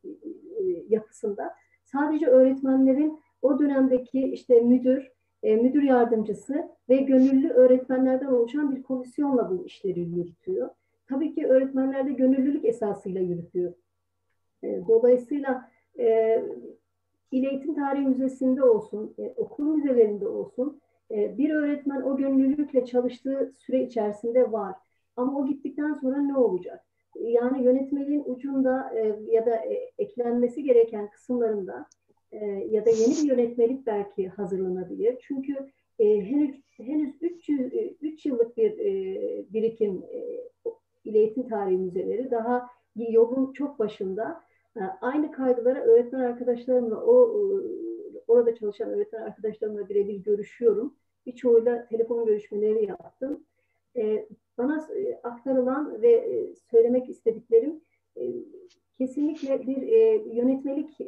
yapısında 0.89 1.55
sadece 1.85 2.27
öğretmenlerin 2.27 3.21
o 3.43 3.59
dönemdeki 3.59 4.21
işte 4.21 4.61
müdür, 4.61 5.13
e, 5.47 5.57
müdür 5.57 5.83
yardımcısı 5.83 6.69
ve 6.89 6.97
gönüllü 6.97 7.49
öğretmenlerden 7.49 8.27
oluşan 8.27 8.77
bir 8.77 8.83
komisyonla 8.83 9.51
bu 9.51 9.67
işleri 9.67 10.01
yürütüyor. 10.01 10.71
Tabii 11.09 11.35
ki 11.35 11.47
öğretmenler 11.47 12.07
de 12.07 12.13
gönüllülük 12.13 12.65
esasıyla 12.65 13.21
yürütüyor. 13.21 13.73
E, 14.63 14.83
dolayısıyla 14.89 15.71
e, 15.99 16.39
İl 17.31 17.45
Eğitim 17.45 17.75
Tarihi 17.75 18.07
Müzesi'nde 18.07 18.63
olsun, 18.65 19.15
e, 19.19 19.35
okul 19.37 19.65
müzelerinde 19.65 20.29
olsun 20.29 20.81
bir 21.11 21.51
öğretmen 21.51 22.03
o 22.03 22.17
gönüllülükle 22.17 22.85
çalıştığı 22.85 23.53
süre 23.59 23.83
içerisinde 23.83 24.53
var. 24.53 24.75
Ama 25.17 25.39
o 25.39 25.47
gittikten 25.47 25.95
sonra 25.95 26.17
ne 26.17 26.37
olacak? 26.37 26.85
Yani 27.15 27.65
yönetmeliğin 27.65 28.25
ucunda 28.27 28.93
ya 29.31 29.47
da 29.47 29.57
eklenmesi 29.99 30.63
gereken 30.63 31.11
kısımlarında 31.11 31.87
e, 32.33 32.47
ya 32.47 32.87
da 32.87 32.91
yeni 32.91 33.11
bir 33.11 33.29
yönetmelik 33.29 33.87
belki 33.87 34.29
hazırlanabilir. 34.29 35.19
Çünkü 35.21 35.71
e, 35.99 36.21
henüz 36.21 36.63
henüz 36.77 37.15
300 37.21 37.73
3 38.03 38.27
yıllık 38.27 38.57
bir 38.57 38.79
e, 38.79 39.45
birikim 39.53 40.03
e, 40.13 41.19
eğitim 41.19 41.49
tarihi 41.49 41.79
müzeleri 41.79 42.31
daha 42.31 42.67
yolun 42.97 43.53
çok 43.53 43.79
başında 43.79 44.41
e, 44.77 44.81
aynı 45.01 45.33
kaygılara 45.33 45.81
öğretmen 45.81 46.21
arkadaşlarımla 46.21 47.05
o 47.05 47.41
e, 47.41 47.45
orada 48.29 48.55
çalışan 48.55 48.91
öğretmen 48.91 49.23
arkadaşlarımla 49.23 49.89
birebir 49.89 50.25
görüşüyorum. 50.25 50.95
Birçoğuyla 51.27 51.87
telefon 51.87 52.27
görüşmeleri 52.27 52.87
yaptım. 52.87 53.45
E, 53.97 54.29
bana 54.59 54.89
e, 54.97 55.21
aktarılan 55.23 56.03
ve 56.03 56.13
e, 56.13 56.55
söylemek 56.71 57.09
istediklerim 57.09 57.81
e, 58.17 58.33
kesinlikle 58.99 59.67
bir 59.67 59.83
yönetmelik 60.35 60.99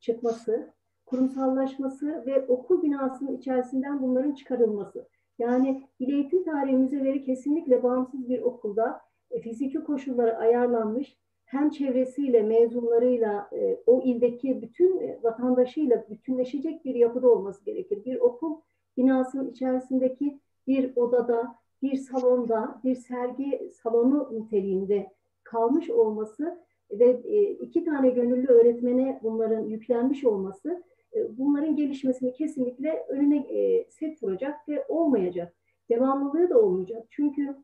çıkması, 0.00 0.72
kurumsallaşması 1.06 2.26
ve 2.26 2.46
okul 2.46 2.82
binasının 2.82 3.36
içerisinden 3.36 4.02
bunların 4.02 4.32
çıkarılması. 4.32 5.08
Yani 5.38 5.82
Dil 6.00 6.12
Eğitim 6.12 6.44
Tarihi 6.44 6.76
Müzeleri 6.76 7.22
kesinlikle 7.22 7.82
bağımsız 7.82 8.28
bir 8.28 8.42
okulda 8.42 9.00
fiziki 9.42 9.84
koşulları 9.84 10.36
ayarlanmış, 10.36 11.16
hem 11.44 11.70
çevresiyle, 11.70 12.42
mezunlarıyla, 12.42 13.50
o 13.86 14.02
ildeki 14.04 14.62
bütün 14.62 15.00
vatandaşıyla 15.22 16.04
bütünleşecek 16.10 16.84
bir 16.84 16.94
yapıda 16.94 17.30
olması 17.30 17.64
gerekir. 17.64 18.04
Bir 18.04 18.20
okul 18.20 18.56
binasının 18.96 19.50
içerisindeki 19.50 20.40
bir 20.66 20.96
odada 20.96 21.54
bir 21.82 21.96
salonda, 21.96 22.80
bir 22.84 22.94
sergi 22.94 23.70
salonu 23.82 24.30
niteliğinde 24.32 25.12
kalmış 25.44 25.90
olması 25.90 26.58
ve 26.90 27.20
e, 27.24 27.50
iki 27.50 27.84
tane 27.84 28.10
gönüllü 28.10 28.46
öğretmene 28.46 29.20
bunların 29.22 29.64
yüklenmiş 29.64 30.24
olması 30.24 30.82
e, 31.14 31.38
bunların 31.38 31.76
gelişmesini 31.76 32.32
kesinlikle 32.32 33.06
önüne 33.08 33.38
e, 33.38 33.86
set 33.90 34.22
vuracak 34.22 34.68
ve 34.68 34.84
olmayacak. 34.88 35.54
Devamlılığı 35.90 36.50
da 36.50 36.60
olmayacak. 36.60 37.06
Çünkü 37.10 37.56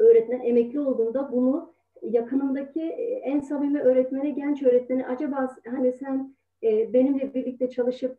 öğretmen 0.00 0.40
emekli 0.40 0.80
olduğunda 0.80 1.32
bunu 1.32 1.74
yakınındaki 2.02 2.82
en 3.22 3.40
samimi 3.40 3.80
öğretmene, 3.80 4.30
genç 4.30 4.62
öğretmene 4.62 5.06
acaba 5.06 5.56
hani 5.66 5.92
sen 5.92 6.34
benimle 6.62 7.34
birlikte 7.34 7.70
çalışıp 7.70 8.18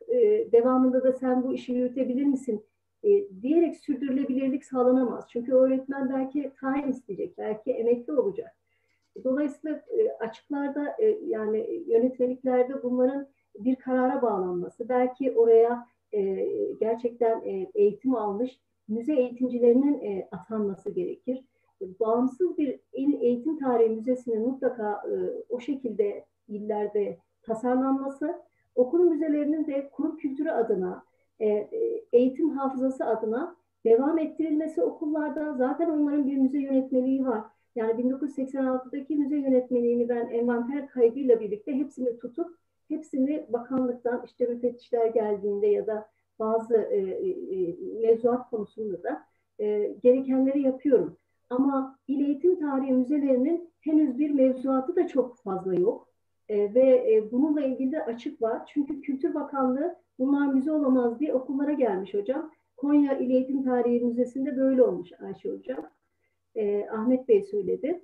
devamında 0.51 1.03
da 1.03 1.13
sen 1.13 1.43
bu 1.43 1.53
işi 1.53 1.73
yürütebilir 1.73 2.26
misin 2.26 2.65
diyerek 3.41 3.76
sürdürülebilirlik 3.76 4.65
sağlanamaz. 4.65 5.26
Çünkü 5.30 5.53
öğretmen 5.53 6.09
belki 6.09 6.51
tayin 6.59 6.88
isteyecek, 6.88 7.38
belki 7.38 7.72
emekli 7.72 8.13
olacak. 8.13 8.55
Dolayısıyla 9.23 9.77
e, 9.77 10.09
açıklarda 10.19 10.95
e, 10.99 11.05
yani 11.25 11.83
yönetmeliklerde 11.87 12.83
bunların 12.83 13.27
bir 13.59 13.75
karara 13.75 14.21
bağlanması, 14.21 14.89
belki 14.89 15.31
oraya 15.31 15.87
e, 16.11 16.47
gerçekten 16.79 17.41
eğitim 17.73 18.15
almış 18.15 18.59
müze 18.87 19.13
eğitimcilerinin 19.13 20.25
atanması 20.31 20.91
gerekir. 20.91 21.43
Bağımsız 21.99 22.57
bir 22.57 22.79
il 22.93 23.21
eğitim 23.21 23.59
tarihi 23.59 23.89
müzesinin 23.89 24.41
mutlaka 24.41 25.03
o 25.49 25.59
şekilde 25.59 26.25
illerde 26.47 27.17
tasarlanması, 27.43 28.41
okul 28.75 28.99
müzelerinin 28.99 29.67
de 29.67 29.89
kurum 29.89 30.17
kültürü 30.17 30.49
adına 30.49 31.03
eğitim 32.13 32.49
hafızası 32.49 33.05
adına 33.05 33.55
devam 33.85 34.17
ettirilmesi 34.17 34.81
okullarda 34.81 35.53
zaten 35.53 35.89
onların 35.89 36.27
bir 36.27 36.37
müze 36.37 36.59
yönetmeliği 36.59 37.25
var. 37.25 37.43
Yani 37.76 38.02
1986'daki 38.02 39.15
müze 39.15 39.38
yönetmeliğini 39.38 40.10
ben 40.10 40.27
envanter 40.27 40.88
kaydıyla 40.88 41.39
birlikte 41.39 41.76
hepsini 41.76 42.18
tutup 42.18 42.57
hepsini 42.88 43.45
bakanlıktan 43.49 44.23
işte 44.26 44.45
müfettişler 44.45 45.07
geldiğinde 45.07 45.68
ya 45.68 45.88
da 45.88 46.10
bazı 46.39 46.76
e, 46.76 46.97
e, 46.97 47.76
mevzuat 48.02 48.49
konusunda 48.49 49.03
da 49.03 49.26
e, 49.60 49.95
gerekenleri 50.03 50.61
yapıyorum. 50.61 51.18
Ama 51.49 51.99
il 52.07 52.26
eğitim 52.26 52.60
tarihi 52.60 52.91
müzelerinin 52.91 53.69
henüz 53.80 54.19
bir 54.19 54.31
mevzuatı 54.31 54.95
da 54.95 55.07
çok 55.07 55.38
fazla 55.38 55.76
yok. 55.76 56.07
E, 56.49 56.73
ve 56.73 57.14
e, 57.14 57.31
bununla 57.31 57.61
ilgili 57.61 57.91
de 57.91 58.06
açık 58.06 58.41
var. 58.41 58.65
Çünkü 58.73 59.02
Kültür 59.02 59.34
Bakanlığı 59.34 59.95
bunlar 60.19 60.53
müze 60.53 60.72
olamaz 60.72 61.19
diye 61.19 61.34
okullara 61.34 61.73
gelmiş 61.73 62.14
hocam. 62.14 62.52
Konya 62.77 63.18
İl 63.18 63.30
Eğitim 63.30 63.64
Tarihi 63.64 64.06
Müzesi'nde 64.06 64.57
böyle 64.57 64.84
olmuş 64.84 65.10
Ayşe 65.22 65.49
hocam. 65.49 65.89
E, 66.56 66.90
Ahmet 66.90 67.27
Bey 67.27 67.44
söyledi. 67.44 68.02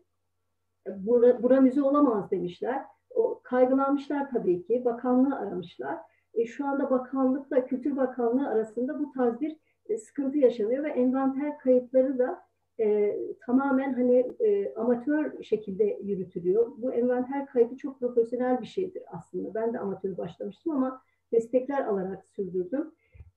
Bura, 0.88 1.44
bura 1.44 1.61
müze 1.61 1.82
olamaz 1.82 2.32
demişler. 2.32 2.86
O, 3.10 3.41
kaygılanmışlar 3.44 4.30
tabii 4.30 4.64
ki. 4.64 4.86
Bakanlığı 4.86 5.36
aramışlar. 5.36 5.98
E, 6.34 6.45
şu 6.45 6.68
anda 6.68 6.90
bakanlıkla 6.90 7.65
Kültür 7.65 7.98
Bakanlığı 7.98 8.48
arasında 8.48 8.99
bu 8.99 9.11
tarz 9.11 9.41
bir 9.41 9.57
e, 9.90 9.98
sıkıntı 9.98 10.38
yaşanıyor 10.38 10.84
ve 10.84 10.90
envanter 10.90 11.57
kayıtları 11.57 12.19
da 12.19 12.41
e, 12.80 13.18
tamamen 13.45 13.94
hani 13.94 14.28
e, 14.40 14.73
amatör 14.76 15.44
şekilde 15.44 15.99
yürütülüyor. 16.03 16.72
Bu 16.78 16.94
envanter 16.94 17.45
kaydı 17.45 17.78
çok 17.78 17.99
profesyonel 17.99 18.61
bir 18.61 18.65
şeydir 18.68 19.03
aslında. 19.07 19.53
Ben 19.53 19.73
de 19.73 19.80
amatör 19.80 20.18
başlamıştım 20.18 20.73
ama 20.73 21.02
destekler 21.32 21.86
alarak 21.86 22.26
sürdürdüm. 22.26 22.91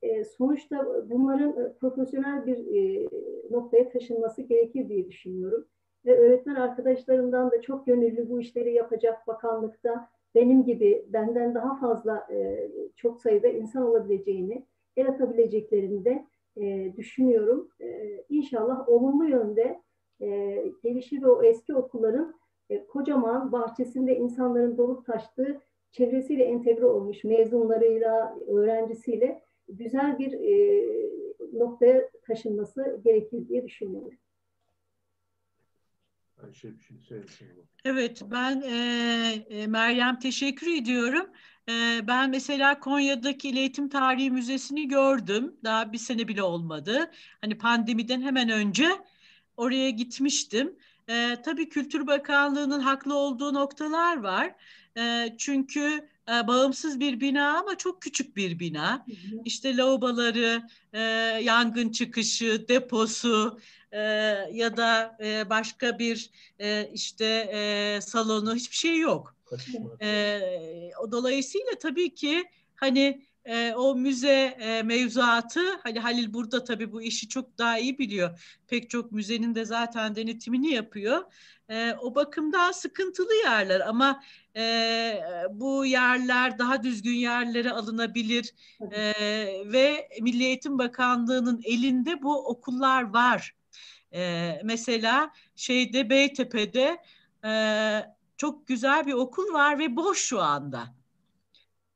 E, 0.04 0.24
sonuçta 0.24 0.86
bunların 1.10 1.50
e, 1.50 1.72
profesyonel 1.72 2.46
bir 2.46 2.58
e, 2.58 3.08
noktaya 3.50 3.88
taşınması 3.88 4.42
gerekir 4.42 4.88
diye 4.88 5.08
düşünüyorum. 5.08 5.64
Ve 6.06 6.18
öğretmen 6.18 6.54
arkadaşlarımdan 6.54 7.50
da 7.50 7.60
çok 7.60 7.86
gönüllü 7.86 8.28
bu 8.28 8.40
işleri 8.40 8.72
yapacak 8.72 9.26
bakanlıkta 9.26 10.08
benim 10.34 10.64
gibi 10.64 11.06
benden 11.08 11.54
daha 11.54 11.76
fazla 11.76 12.28
çok 12.96 13.20
sayıda 13.20 13.48
insan 13.48 13.82
olabileceğini, 13.82 14.66
el 14.96 15.08
atabileceklerini 15.08 16.04
de 16.04 16.24
düşünüyorum. 16.96 17.68
E, 17.80 18.18
inşallah 18.28 18.88
olumlu 18.88 19.28
yönde 19.28 19.80
e, 20.20 20.28
gelişir 20.82 21.22
ve 21.22 21.26
o 21.26 21.42
eski 21.42 21.74
okulların 21.74 22.34
kocaman 22.88 23.52
bahçesinde 23.52 24.16
insanların 24.16 24.78
dolup 24.78 25.06
taştığı 25.06 25.60
çevresiyle 25.92 26.44
entegre 26.44 26.86
olmuş 26.86 27.24
mezunlarıyla, 27.24 28.38
öğrencisiyle 28.48 29.43
güzel 29.68 30.18
bir 30.18 30.32
e, 30.32 30.84
noktaya 31.52 32.10
taşınması 32.26 33.00
gerekir 33.04 33.48
diye 33.48 33.64
düşünüyorum. 33.64 34.18
Ayşe 36.42 36.76
bir 36.76 36.82
şey 36.82 36.96
söylesin. 36.98 37.48
Evet 37.84 38.22
ben 38.30 38.62
e, 38.62 39.44
e, 39.48 39.66
Meryem 39.66 40.18
teşekkür 40.18 40.76
ediyorum. 40.76 41.26
E, 41.68 42.00
ben 42.08 42.30
mesela 42.30 42.80
Konya'daki 42.80 43.48
İl 43.48 43.90
Tarihi 43.90 44.30
Müzesi'ni 44.30 44.88
gördüm. 44.88 45.56
Daha 45.64 45.92
bir 45.92 45.98
sene 45.98 46.28
bile 46.28 46.42
olmadı. 46.42 47.10
Hani 47.40 47.58
pandemiden 47.58 48.22
hemen 48.22 48.48
önce 48.48 48.88
oraya 49.56 49.90
gitmiştim. 49.90 50.76
E, 51.08 51.36
tabii 51.44 51.68
Kültür 51.68 52.06
Bakanlığı'nın 52.06 52.80
haklı 52.80 53.14
olduğu 53.14 53.54
noktalar 53.54 54.16
var. 54.16 54.54
E, 54.98 55.34
çünkü 55.38 56.08
e, 56.28 56.46
bağımsız 56.46 57.00
bir 57.00 57.20
bina 57.20 57.58
ama 57.58 57.78
çok 57.78 58.02
küçük 58.02 58.36
bir 58.36 58.58
bina. 58.58 59.06
İşte 59.44 59.76
lavaboları, 59.76 60.62
e, 60.92 61.00
yangın 61.42 61.88
çıkışı, 61.88 62.68
deposu 62.68 63.60
e, 63.92 63.98
ya 64.52 64.76
da 64.76 65.16
e, 65.24 65.50
başka 65.50 65.98
bir 65.98 66.30
e, 66.58 66.90
işte 66.94 67.24
e, 67.52 68.00
salonu 68.00 68.54
hiçbir 68.54 68.76
şey 68.76 68.98
yok. 68.98 69.36
E, 70.02 70.40
dolayısıyla 71.12 71.72
tabii 71.80 72.14
ki 72.14 72.44
hani 72.74 73.26
e, 73.44 73.74
o 73.74 73.94
müze 73.94 74.56
e, 74.60 74.82
mevzuatı 74.82 75.60
hani 75.82 76.00
Halil 76.00 76.34
burada 76.34 76.64
tabii 76.64 76.92
bu 76.92 77.02
işi 77.02 77.28
çok 77.28 77.58
daha 77.58 77.78
iyi 77.78 77.98
biliyor. 77.98 78.58
Pek 78.66 78.90
çok 78.90 79.12
müzenin 79.12 79.54
de 79.54 79.64
zaten 79.64 80.16
denetimini 80.16 80.72
yapıyor. 80.72 81.22
E, 81.68 81.94
o 82.00 82.14
bakımdan 82.14 82.72
sıkıntılı 82.72 83.34
yerler 83.34 83.80
ama 83.80 84.22
e, 84.56 85.20
bu 85.50 85.86
yerler 85.86 86.58
daha 86.58 86.82
düzgün 86.82 87.14
yerlere 87.14 87.70
alınabilir 87.70 88.54
e, 88.92 89.12
ve 89.66 90.08
Milli 90.20 90.44
Eğitim 90.44 90.78
Bakanlığı'nın 90.78 91.60
elinde 91.64 92.22
bu 92.22 92.46
okullar 92.46 93.02
var. 93.02 93.54
E, 94.14 94.52
mesela 94.64 95.30
şeyde 95.56 96.10
Beytepe'de 96.10 96.98
e, 97.44 97.52
çok 98.36 98.66
güzel 98.66 99.06
bir 99.06 99.12
okul 99.12 99.52
var 99.52 99.78
ve 99.78 99.96
boş 99.96 100.18
şu 100.18 100.40
anda. 100.42 101.03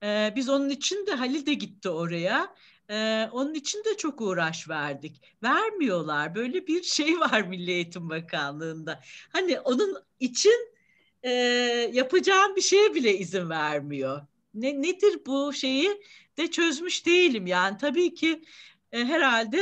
Ee, 0.02 0.32
biz 0.36 0.48
onun 0.48 0.68
için 0.70 1.06
de 1.06 1.12
Halil 1.14 1.46
de 1.46 1.54
gitti 1.54 1.88
oraya. 1.88 2.54
Ee, 2.90 3.28
onun 3.32 3.54
için 3.54 3.84
de 3.84 3.96
çok 3.96 4.20
uğraş 4.20 4.68
verdik. 4.68 5.22
Vermiyorlar. 5.42 6.34
Böyle 6.34 6.66
bir 6.66 6.82
şey 6.82 7.20
var 7.20 7.42
Milli 7.42 7.70
Eğitim 7.70 8.10
Bakanlığı'nda. 8.10 9.00
Hani 9.32 9.60
onun 9.60 9.96
için 10.20 10.72
e, 11.22 11.30
yapacağım 11.92 12.56
bir 12.56 12.60
şeye 12.60 12.94
bile 12.94 13.18
izin 13.18 13.50
vermiyor. 13.50 14.20
Ne, 14.54 14.82
nedir 14.82 15.20
bu 15.26 15.52
şeyi 15.52 16.02
de 16.36 16.50
çözmüş 16.50 17.06
değilim. 17.06 17.46
Yani 17.46 17.76
tabii 17.78 18.14
ki 18.14 18.42
e, 18.92 19.04
herhalde 19.04 19.60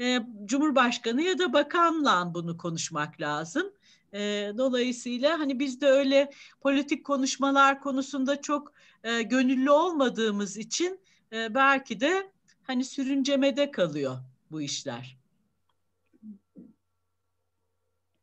e, 0.00 0.20
Cumhurbaşkanı 0.44 1.22
ya 1.22 1.38
da 1.38 1.52
bakanla 1.52 2.34
bunu 2.34 2.56
konuşmak 2.56 3.20
lazım. 3.20 3.72
E, 4.14 4.52
dolayısıyla 4.58 5.38
hani 5.38 5.58
biz 5.58 5.80
de 5.80 5.86
öyle 5.86 6.30
politik 6.60 7.04
konuşmalar 7.04 7.80
konusunda 7.80 8.40
çok 8.40 8.72
e, 9.06 9.22
gönüllü 9.22 9.70
olmadığımız 9.70 10.56
için 10.56 11.00
e, 11.32 11.54
belki 11.54 12.00
de 12.00 12.30
hani 12.62 12.84
sürüncemede 12.84 13.70
kalıyor 13.70 14.16
bu 14.50 14.60
işler. 14.60 15.16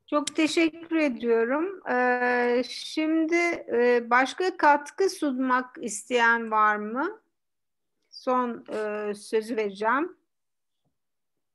Çok 0.10 0.36
teşekkür 0.36 0.96
ediyorum. 0.96 1.82
Ee, 1.90 2.64
şimdi 2.70 3.36
e, 3.74 4.10
başka 4.10 4.58
katkı 4.58 5.10
sunmak 5.10 5.76
isteyen 5.82 6.52
var 6.52 6.76
mı? 6.76 7.22
Son 8.10 8.66
e, 8.74 9.14
sözü 9.14 9.56
vereceğim. 9.58 10.18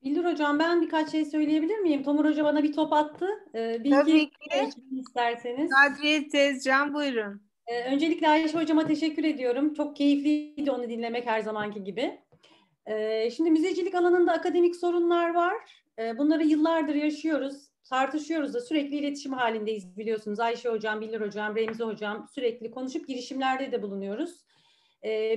Bildir 0.03 0.25
Hocam 0.25 0.59
ben 0.59 0.83
birkaç 0.83 1.11
şey 1.11 1.25
söyleyebilir 1.25 1.79
miyim? 1.79 2.03
Tomur 2.03 2.25
Hoca 2.25 2.45
bana 2.45 2.63
bir 2.63 2.73
top 2.73 2.93
attı. 2.93 3.27
Ee, 3.55 3.85
bir 3.85 3.91
Tabii 3.91 4.31
ki. 4.31 4.71
isterseniz. 4.91 5.71
Kadriye 5.71 6.29
Tezcan 6.29 6.95
buyurun. 6.95 7.48
Ee, 7.69 7.85
öncelikle 7.95 8.29
Ayşe 8.29 8.59
Hocama 8.59 8.87
teşekkür 8.87 9.25
ediyorum. 9.25 9.75
Çok 9.75 9.97
keyifliydi 9.97 10.71
onu 10.71 10.89
dinlemek 10.89 11.27
her 11.27 11.41
zamanki 11.41 11.85
gibi. 11.85 12.21
Ee, 12.87 13.31
şimdi 13.31 13.51
müzecilik 13.51 13.95
alanında 13.95 14.33
akademik 14.33 14.77
sorunlar 14.77 15.35
var. 15.35 15.55
Ee, 15.99 16.19
bunları 16.19 16.45
yıllardır 16.45 16.95
yaşıyoruz. 16.95 17.69
Tartışıyoruz 17.85 18.55
da 18.55 18.61
sürekli 18.61 18.97
iletişim 18.97 19.33
halindeyiz 19.33 19.97
biliyorsunuz. 19.97 20.41
Ayşe 20.41 20.69
Hocam, 20.69 21.01
Bildir 21.01 21.21
Hocam, 21.21 21.57
Remzi 21.57 21.85
Hocam 21.85 22.27
sürekli 22.35 22.71
konuşup 22.71 23.09
girişimlerde 23.09 23.73
de 23.73 23.83
bulunuyoruz. 23.83 24.45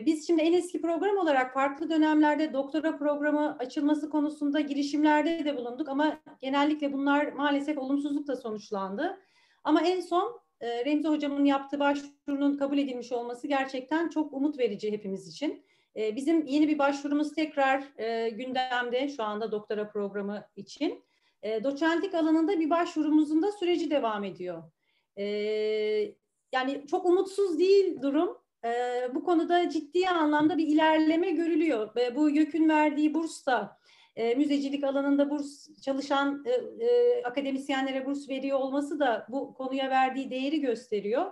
Biz 0.06 0.28
şimdi 0.28 0.42
en 0.42 0.54
eski 0.54 0.82
program 0.82 1.18
olarak 1.18 1.54
farklı 1.54 1.90
dönemlerde 1.90 2.54
doktora 2.54 2.98
programı 2.98 3.58
açılması 3.60 4.10
konusunda 4.10 4.60
girişimlerde 4.60 5.46
de 5.46 5.58
bulunduk 5.58 5.90
ama 5.90 6.20
genellikle 6.42 6.94
bunlar 6.94 7.32
maalesef 7.32 7.78
olumsuzlukla 7.78 8.36
sonuçlandı. 8.36 9.18
Ama 9.64 9.82
en 9.82 10.00
son 10.00 10.42
e, 10.62 10.86
Remzi 10.86 11.08
Hocam'ın 11.08 11.46
yaptığı 11.46 11.80
başvurunun 11.80 12.58
kabul 12.58 12.78
edilmiş 12.78 13.12
olması 13.12 13.48
gerçekten 13.48 14.10
çok 14.10 14.34
umut 14.34 14.60
verici 14.60 14.92
hepimiz 14.92 15.28
için. 15.28 15.64
E, 15.96 16.16
bizim 16.16 16.46
yeni 16.46 16.68
bir 16.68 16.80
başvurumuz 16.80 17.34
tekrar 17.34 17.84
e, 17.98 18.30
gündemde 18.30 19.10
şu 19.10 19.24
anda 19.24 19.52
doktora 19.52 19.90
programı 19.90 20.44
için. 20.56 21.04
E, 21.44 21.64
doçentlik 21.64 22.14
alanında 22.14 22.60
bir 22.60 22.70
başvurumuzun 22.70 23.42
da 23.42 23.52
süreci 23.52 23.90
devam 23.90 24.24
ediyor. 24.24 24.64
Yani 26.54 26.86
çok 26.88 27.06
umutsuz 27.06 27.60
değil 27.60 28.02
durum. 28.02 28.38
Bu 29.16 29.24
konuda 29.24 29.70
ciddi 29.70 30.10
anlamda 30.10 30.58
bir 30.58 30.68
ilerleme 30.68 31.32
görülüyor. 31.32 31.96
Bu 32.16 32.30
YÖK'ün 32.30 32.70
verdiği 32.70 33.14
burs 33.14 33.46
da 33.46 33.78
e, 34.16 34.36
müzecilik 34.36 34.84
alanında 34.84 35.30
burs 35.30 35.82
çalışan 35.82 36.46
e, 36.46 36.86
e, 36.86 37.24
akademisyenlere 37.24 38.06
burs 38.06 38.30
veriyor 38.30 38.60
olması 38.60 39.00
da 39.00 39.28
bu 39.30 39.54
konuya 39.54 39.90
verdiği 39.90 40.30
değeri 40.30 40.62
gösteriyor. 40.62 41.32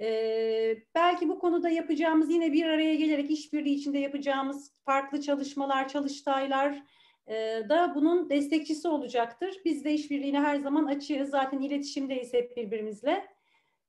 E, 0.00 0.76
belki 0.94 1.28
bu 1.28 1.38
konuda 1.38 1.70
yapacağımız 1.70 2.30
yine 2.30 2.52
bir 2.52 2.66
araya 2.66 2.94
gelerek 2.94 3.30
işbirliği 3.30 3.74
içinde 3.74 3.98
yapacağımız 3.98 4.72
farklı 4.84 5.20
çalışmalar, 5.20 5.88
çalıştaylar 5.88 6.82
e, 7.26 7.34
da 7.68 7.92
bunun 7.94 8.30
destekçisi 8.30 8.88
olacaktır. 8.88 9.60
Biz 9.64 9.84
de 9.84 9.92
işbirliğine 9.92 10.40
her 10.40 10.56
zaman 10.56 10.86
açığız. 10.86 11.30
Zaten 11.30 11.60
iletişimdeyiz 11.60 12.32
hep 12.32 12.56
birbirimizle. 12.56 13.26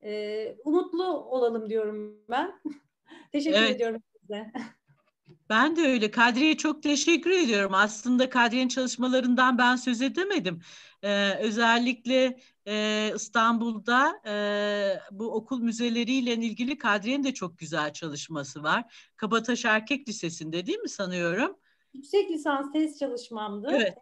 E, 0.03 0.55
umutlu 0.65 1.05
olalım 1.07 1.69
diyorum 1.69 2.25
ben. 2.29 2.59
Teşekkür 3.31 3.57
Evet. 3.57 3.75
ediyorum 3.75 4.01
size. 4.21 4.51
Ben 5.49 5.75
de 5.75 5.81
öyle. 5.81 6.11
Kadriye'ye 6.11 6.57
çok 6.57 6.83
teşekkür 6.83 7.31
ediyorum. 7.31 7.73
Aslında 7.73 8.29
Kadriye'nin 8.29 8.67
çalışmalarından 8.67 9.57
ben 9.57 9.75
söz 9.75 10.01
edemedim. 10.01 10.61
Ee, 11.03 11.33
özellikle 11.39 12.39
e, 12.67 13.11
İstanbul'da 13.15 14.21
e, 14.25 14.35
bu 15.11 15.31
okul 15.31 15.61
müzeleriyle 15.61 16.33
ilgili 16.33 16.77
Kadriye'nin 16.77 17.23
de 17.23 17.33
çok 17.33 17.57
güzel 17.57 17.93
çalışması 17.93 18.63
var. 18.63 19.11
Kabataş 19.15 19.65
Erkek 19.65 20.09
Lisesi'nde 20.09 20.65
değil 20.65 20.79
mi 20.79 20.89
sanıyorum? 20.89 21.57
Yüksek 21.93 22.31
lisans 22.31 22.71
tez 22.73 22.99
çalışmamdı. 22.99 23.67
Evet. 23.71 23.97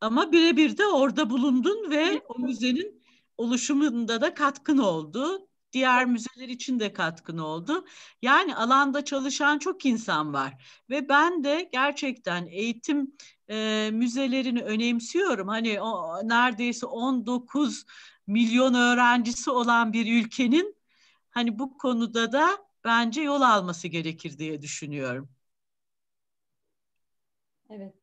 Ama 0.00 0.32
birebir 0.32 0.78
de 0.78 0.86
orada 0.86 1.30
bulundun 1.30 1.90
ve 1.90 2.22
o 2.28 2.38
müzenin 2.38 3.02
oluşumunda 3.38 4.20
da 4.20 4.34
katkın 4.34 4.78
oldu. 4.78 5.48
Diğer 5.72 6.06
müzeler 6.06 6.48
için 6.48 6.80
de 6.80 6.92
katkın 6.92 7.38
oldu. 7.38 7.84
Yani 8.22 8.56
alanda 8.56 9.04
çalışan 9.04 9.58
çok 9.58 9.86
insan 9.86 10.32
var 10.32 10.64
ve 10.90 11.08
ben 11.08 11.44
de 11.44 11.68
gerçekten 11.72 12.46
eğitim 12.46 13.12
e, 13.50 13.90
müzelerini 13.92 14.62
önemsiyorum. 14.62 15.48
Hani 15.48 15.80
o 15.80 16.18
neredeyse 16.28 16.86
19 16.86 17.84
milyon 18.26 18.74
öğrencisi 18.74 19.50
olan 19.50 19.92
bir 19.92 20.22
ülkenin 20.24 20.76
hani 21.30 21.58
bu 21.58 21.78
konuda 21.78 22.32
da 22.32 22.48
bence 22.84 23.20
yol 23.22 23.40
alması 23.42 23.88
gerekir 23.88 24.38
diye 24.38 24.62
düşünüyorum. 24.62 25.28
Evet. 27.70 27.97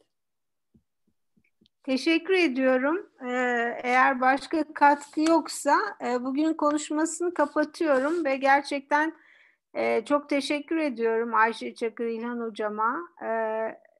Teşekkür 1.85 2.33
ediyorum. 2.33 3.09
Ee, 3.21 3.79
eğer 3.83 4.21
başka 4.21 4.73
katkı 4.73 5.21
yoksa 5.21 5.75
e, 6.05 6.23
bugünün 6.23 6.53
konuşmasını 6.53 7.33
kapatıyorum 7.33 8.25
ve 8.25 8.35
gerçekten 8.35 9.13
e, 9.73 10.05
çok 10.05 10.29
teşekkür 10.29 10.77
ediyorum 10.77 11.35
Ayşe 11.35 11.75
Çakır 11.75 12.05
İlhan 12.05 12.39
hocama. 12.39 12.97
Ee, 13.23 13.27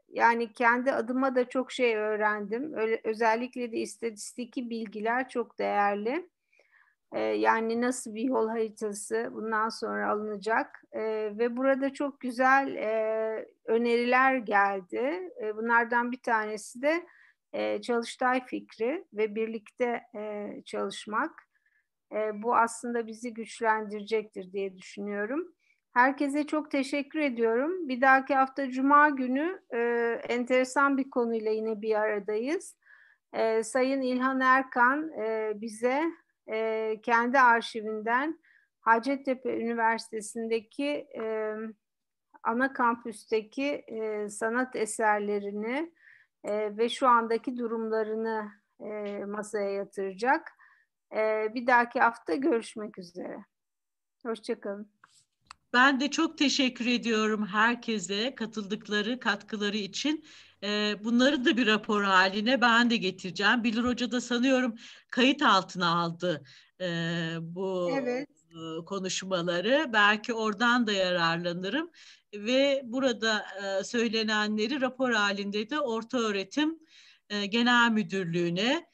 yani 0.10 0.54
kendi 0.54 0.92
adıma 0.92 1.36
da 1.36 1.50
çok 1.50 1.72
şey 1.72 1.96
öğrendim. 1.96 2.74
Özellikle 3.04 3.72
de 3.72 3.78
istatistiki 3.78 4.70
bilgiler 4.70 5.30
çok 5.30 5.60
değerli. 5.60 6.30
Ee, 7.12 7.20
yani 7.20 7.82
nasıl 7.82 8.16
bir 8.16 8.24
yol 8.24 8.50
haritası 8.50 9.30
bundan 9.32 9.70
sonra 9.70 10.10
alınacak 10.10 10.84
ve 11.38 11.58
burada 11.58 11.94
çok 11.94 12.20
güzel 12.20 12.76
e, 12.76 13.46
öneriler 13.66 14.36
geldi. 14.36 15.34
Bunlardan 15.56 16.12
bir 16.12 16.22
tanesi 16.22 16.82
de 16.82 17.04
e, 17.56 17.82
çalıştay 17.82 18.46
fikri 18.46 19.06
ve 19.14 19.36
birlikte 19.36 20.02
e, 20.16 20.52
çalışmak. 20.66 21.32
E, 22.12 22.42
bu 22.44 22.56
aslında 22.56 23.08
bizi 23.08 23.34
güçlendirecektir 23.34 24.52
diye 24.52 24.78
düşünüyorum. 24.78 25.54
Herkese 25.94 26.48
çok 26.48 26.72
teşekkür 26.72 27.20
ediyorum. 27.20 27.88
Bir 27.90 28.02
dahaki 28.02 28.36
hafta 28.36 28.70
Cuma 28.70 29.10
günü 29.10 29.62
e, 29.74 29.80
enteresan 30.30 30.98
bir 30.98 31.10
konuyla 31.10 31.52
yine 31.52 31.82
bir 31.82 31.96
aradayız. 31.96 32.78
E, 33.34 33.64
Sayın 33.64 34.02
İlhan 34.02 34.42
Erkan 34.42 35.12
e, 35.12 35.54
bize 35.56 36.04
e, 36.52 36.96
kendi 37.04 37.40
arşivinden 37.40 38.40
Hacettepe 38.80 39.58
Üniversitesi'ndeki 39.58 41.08
e, 41.20 41.54
ana 42.44 42.74
kampüsteki 42.74 43.84
e, 43.88 44.30
sanat 44.30 44.76
eserlerini 44.76 45.92
e, 46.48 46.78
ve 46.78 46.90
şu 46.90 47.08
andaki 47.08 47.58
durumlarını 47.58 48.52
e, 48.80 49.26
masaya 49.26 49.70
yatıracak. 49.70 50.52
E, 51.16 51.52
bir 51.54 51.68
dahaki 51.68 52.00
hafta 52.00 52.36
görüşmek 52.36 53.00
üzere. 53.00 53.46
Hoşçakalın. 54.26 54.92
Ben 55.74 56.00
de 56.00 56.12
çok 56.12 56.38
teşekkür 56.38 56.86
ediyorum 56.86 57.46
herkese 57.46 58.36
katıldıkları, 58.36 59.20
katkıları 59.20 59.78
için. 59.78 60.26
Ee, 60.64 60.96
bunları 61.04 61.46
da 61.46 61.58
bir 61.58 61.68
rapor 61.68 62.04
haline 62.04 62.62
ben 62.62 62.90
de 62.90 62.98
getireceğim. 62.98 63.64
Bilir 63.64 63.84
Hoca 63.84 64.12
da 64.12 64.22
sanıyorum 64.22 64.76
kayıt 65.12 65.42
altına 65.42 65.88
aldı 65.88 66.44
bu 67.42 67.90
Evet. 67.92 68.35
E, 68.56 68.86
konuşmaları. 68.86 69.90
Belki 69.94 70.34
oradan 70.34 70.88
da 70.88 70.92
yararlanırım 70.92 71.92
ve 72.34 72.82
burada 72.84 73.46
e, 73.64 73.84
söylenenleri 73.84 74.82
rapor 74.82 75.12
halinde 75.12 75.70
de 75.70 75.80
orta 75.80 76.18
öğretim 76.18 76.80
e, 77.30 77.46
genel 77.46 77.92
müdürlüğüne 77.92 78.86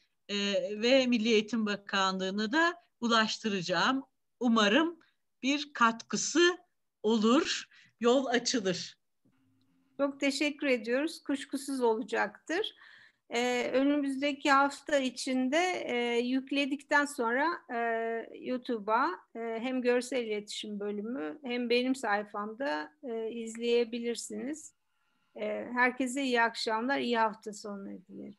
ve 0.82 1.06
Milli 1.06 1.28
Eğitim 1.28 1.66
Bakanlığı'na 1.66 2.52
da 2.52 2.74
ulaştıracağım. 3.00 4.02
Umarım 4.40 4.98
bir 5.42 5.72
katkısı 5.72 6.56
olur, 7.02 7.68
yol 8.00 8.26
açılır. 8.26 8.98
Çok 9.96 10.20
teşekkür 10.20 10.66
ediyoruz. 10.66 11.22
Kuşkusuz 11.22 11.80
olacaktır. 11.80 12.74
Ee, 13.34 13.70
önümüzdeki 13.72 14.50
hafta 14.50 14.98
içinde 14.98 15.58
e, 15.84 16.18
yükledikten 16.18 17.04
sonra 17.04 17.46
e, 17.74 17.78
YouTube'a 18.40 19.10
e, 19.34 19.38
hem 19.38 19.82
görsel 19.82 20.26
iletişim 20.26 20.80
bölümü 20.80 21.38
hem 21.44 21.70
benim 21.70 21.94
sayfamda 21.94 22.92
e, 23.02 23.30
izleyebilirsiniz. 23.30 24.74
E, 25.36 25.68
herkese 25.72 26.22
iyi 26.22 26.42
akşamlar, 26.42 26.98
iyi 26.98 27.18
hafta 27.18 27.52
sonları 27.52 28.06
dilerim. 28.08 28.36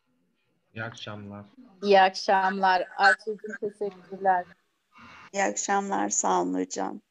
İyi 0.74 0.84
akşamlar. 0.84 1.46
İyi 1.84 2.02
akşamlar. 2.02 2.88
Ayşe'cim 2.98 3.56
teşekkürler. 3.60 4.46
İyi 5.34 5.44
akşamlar. 5.44 6.10
Sağ 6.10 6.42
olun 6.42 6.54
hocam. 6.54 7.02